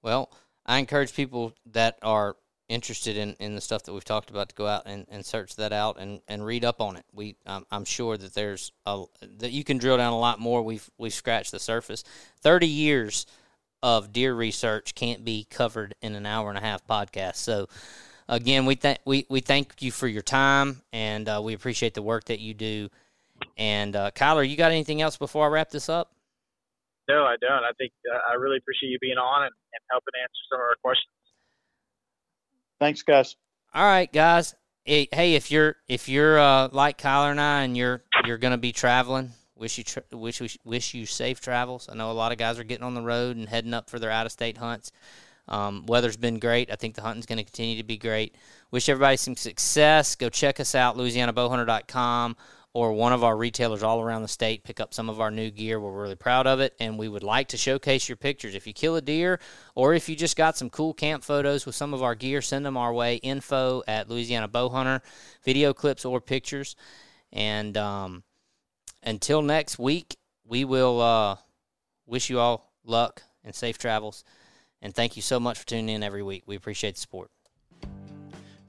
Well, 0.01 0.31
I 0.65 0.79
encourage 0.79 1.13
people 1.13 1.53
that 1.65 1.97
are 2.01 2.37
interested 2.73 3.17
in, 3.17 3.35
in 3.39 3.55
the 3.55 3.61
stuff 3.61 3.83
that 3.83 3.93
we've 3.93 4.03
talked 4.03 4.29
about 4.29 4.49
to 4.49 4.55
go 4.55 4.67
out 4.67 4.83
and, 4.85 5.05
and 5.09 5.25
search 5.25 5.55
that 5.55 5.71
out 5.71 5.97
and, 5.99 6.21
and 6.27 6.45
read 6.45 6.65
up 6.65 6.81
on 6.81 6.95
it. 6.97 7.05
We 7.13 7.35
I'm, 7.45 7.65
I'm 7.71 7.85
sure 7.85 8.17
that 8.17 8.33
there's 8.33 8.71
a 8.85 9.03
that 9.37 9.51
you 9.51 9.63
can 9.63 9.77
drill 9.77 9.97
down 9.97 10.13
a 10.13 10.19
lot 10.19 10.39
more. 10.39 10.61
We've 10.61 10.89
we've 10.97 11.13
scratched 11.13 11.51
the 11.51 11.59
surface. 11.59 12.03
Thirty 12.41 12.67
years 12.67 13.25
of 13.81 14.13
deer 14.13 14.33
research 14.33 14.95
can't 14.95 15.23
be 15.25 15.45
covered 15.49 15.93
in 16.01 16.15
an 16.15 16.25
hour 16.25 16.49
and 16.49 16.57
a 16.57 16.61
half 16.61 16.87
podcast. 16.87 17.35
So 17.35 17.67
again, 18.27 18.65
we 18.65 18.75
thank 18.75 18.99
we, 19.05 19.25
we 19.29 19.41
thank 19.41 19.81
you 19.81 19.91
for 19.91 20.07
your 20.07 20.21
time 20.21 20.81
and 20.91 21.27
uh, 21.29 21.41
we 21.43 21.53
appreciate 21.53 21.93
the 21.93 22.01
work 22.01 22.25
that 22.25 22.39
you 22.39 22.53
do. 22.53 22.89
And 23.57 23.95
uh, 23.95 24.11
Kyler, 24.11 24.47
you 24.47 24.55
got 24.55 24.71
anything 24.71 25.01
else 25.01 25.17
before 25.17 25.45
I 25.45 25.49
wrap 25.49 25.69
this 25.69 25.89
up? 25.89 26.11
No, 27.09 27.25
I 27.25 27.35
don't. 27.41 27.63
I 27.63 27.71
think 27.77 27.91
uh, 28.09 28.31
I 28.31 28.35
really 28.35 28.57
appreciate 28.57 28.89
you 28.89 28.99
being 28.99 29.17
on 29.17 29.43
and, 29.43 29.51
and 29.73 29.81
helping 29.91 30.13
answer 30.21 30.41
some 30.49 30.59
of 30.59 30.63
our 30.63 30.77
questions. 30.81 31.11
Thanks, 32.83 33.01
guys. 33.01 33.37
All 33.73 33.85
right, 33.85 34.11
guys. 34.11 34.55
Hey, 34.83 35.07
if 35.13 35.49
you're 35.49 35.77
if 35.87 36.09
you're 36.09 36.37
uh, 36.37 36.67
like 36.73 36.97
Kyler 36.97 37.31
and 37.31 37.39
I, 37.39 37.61
and 37.61 37.77
you're 37.77 38.03
you're 38.25 38.37
gonna 38.37 38.57
be 38.57 38.73
traveling, 38.73 39.31
wish 39.55 39.77
you 39.77 39.85
tra- 39.85 40.03
wish 40.11 40.41
wish 40.41 40.57
wish 40.65 40.93
you 40.93 41.05
safe 41.05 41.39
travels. 41.39 41.87
I 41.89 41.95
know 41.95 42.11
a 42.11 42.13
lot 42.13 42.33
of 42.33 42.37
guys 42.37 42.59
are 42.59 42.65
getting 42.65 42.83
on 42.83 42.93
the 42.93 43.01
road 43.01 43.37
and 43.37 43.47
heading 43.47 43.73
up 43.73 43.89
for 43.89 43.99
their 43.99 44.11
out 44.11 44.25
of 44.25 44.33
state 44.33 44.57
hunts. 44.57 44.91
Um, 45.47 45.85
weather's 45.85 46.17
been 46.17 46.39
great. 46.39 46.69
I 46.69 46.75
think 46.75 46.95
the 46.95 47.01
hunting's 47.01 47.25
going 47.25 47.37
to 47.37 47.45
continue 47.45 47.77
to 47.77 47.83
be 47.83 47.97
great. 47.97 48.35
Wish 48.71 48.89
everybody 48.89 49.15
some 49.15 49.37
success. 49.37 50.15
Go 50.15 50.29
check 50.29 50.59
us 50.59 50.75
out, 50.75 50.97
LouisianaBowhunter.com 50.97 52.35
or 52.73 52.91
one 52.91 53.13
of 53.13 53.23
our 53.23 53.37
retailers 53.37 53.83
all 53.83 54.01
around 54.01 54.23
the 54.23 54.27
state. 54.27 54.63
Pick 54.63 54.79
up 54.79 54.93
some 54.93 55.09
of 55.09 55.21
our 55.21 55.29
new 55.29 55.51
gear. 55.51 55.79
We're 55.79 55.91
really 55.91 56.15
proud 56.15 56.47
of 56.47 56.59
it, 56.59 56.73
and 56.79 56.97
we 56.97 57.07
would 57.07 57.23
like 57.23 57.49
to 57.49 57.57
showcase 57.57 58.09
your 58.09 58.15
pictures. 58.15 58.55
If 58.55 58.65
you 58.65 58.73
kill 58.73 58.95
a 58.95 59.01
deer, 59.01 59.39
or 59.75 59.93
if 59.93 60.09
you 60.09 60.15
just 60.15 60.35
got 60.35 60.57
some 60.57 60.69
cool 60.69 60.93
camp 60.93 61.23
photos 61.23 61.65
with 61.65 61.75
some 61.75 61.93
of 61.93 62.01
our 62.01 62.15
gear, 62.15 62.41
send 62.41 62.65
them 62.65 62.75
our 62.75 62.93
way. 62.93 63.17
Info 63.17 63.83
at 63.87 64.09
Louisiana 64.09 64.47
Bowhunter, 64.47 65.01
video 65.43 65.73
clips 65.73 66.03
or 66.03 66.19
pictures. 66.19 66.75
And 67.31 67.77
um, 67.77 68.23
until 69.03 69.41
next 69.41 69.77
week, 69.77 70.17
we 70.45 70.65
will 70.65 70.99
uh, 70.99 71.35
wish 72.07 72.29
you 72.29 72.39
all 72.39 72.73
luck 72.83 73.21
and 73.43 73.53
safe 73.53 73.77
travels. 73.77 74.23
And 74.81 74.93
thank 74.93 75.15
you 75.15 75.21
so 75.21 75.39
much 75.39 75.59
for 75.59 75.65
tuning 75.65 75.89
in 75.89 76.03
every 76.03 76.23
week. 76.23 76.43
We 76.45 76.55
appreciate 76.55 76.95
the 76.95 77.01
support. 77.01 77.29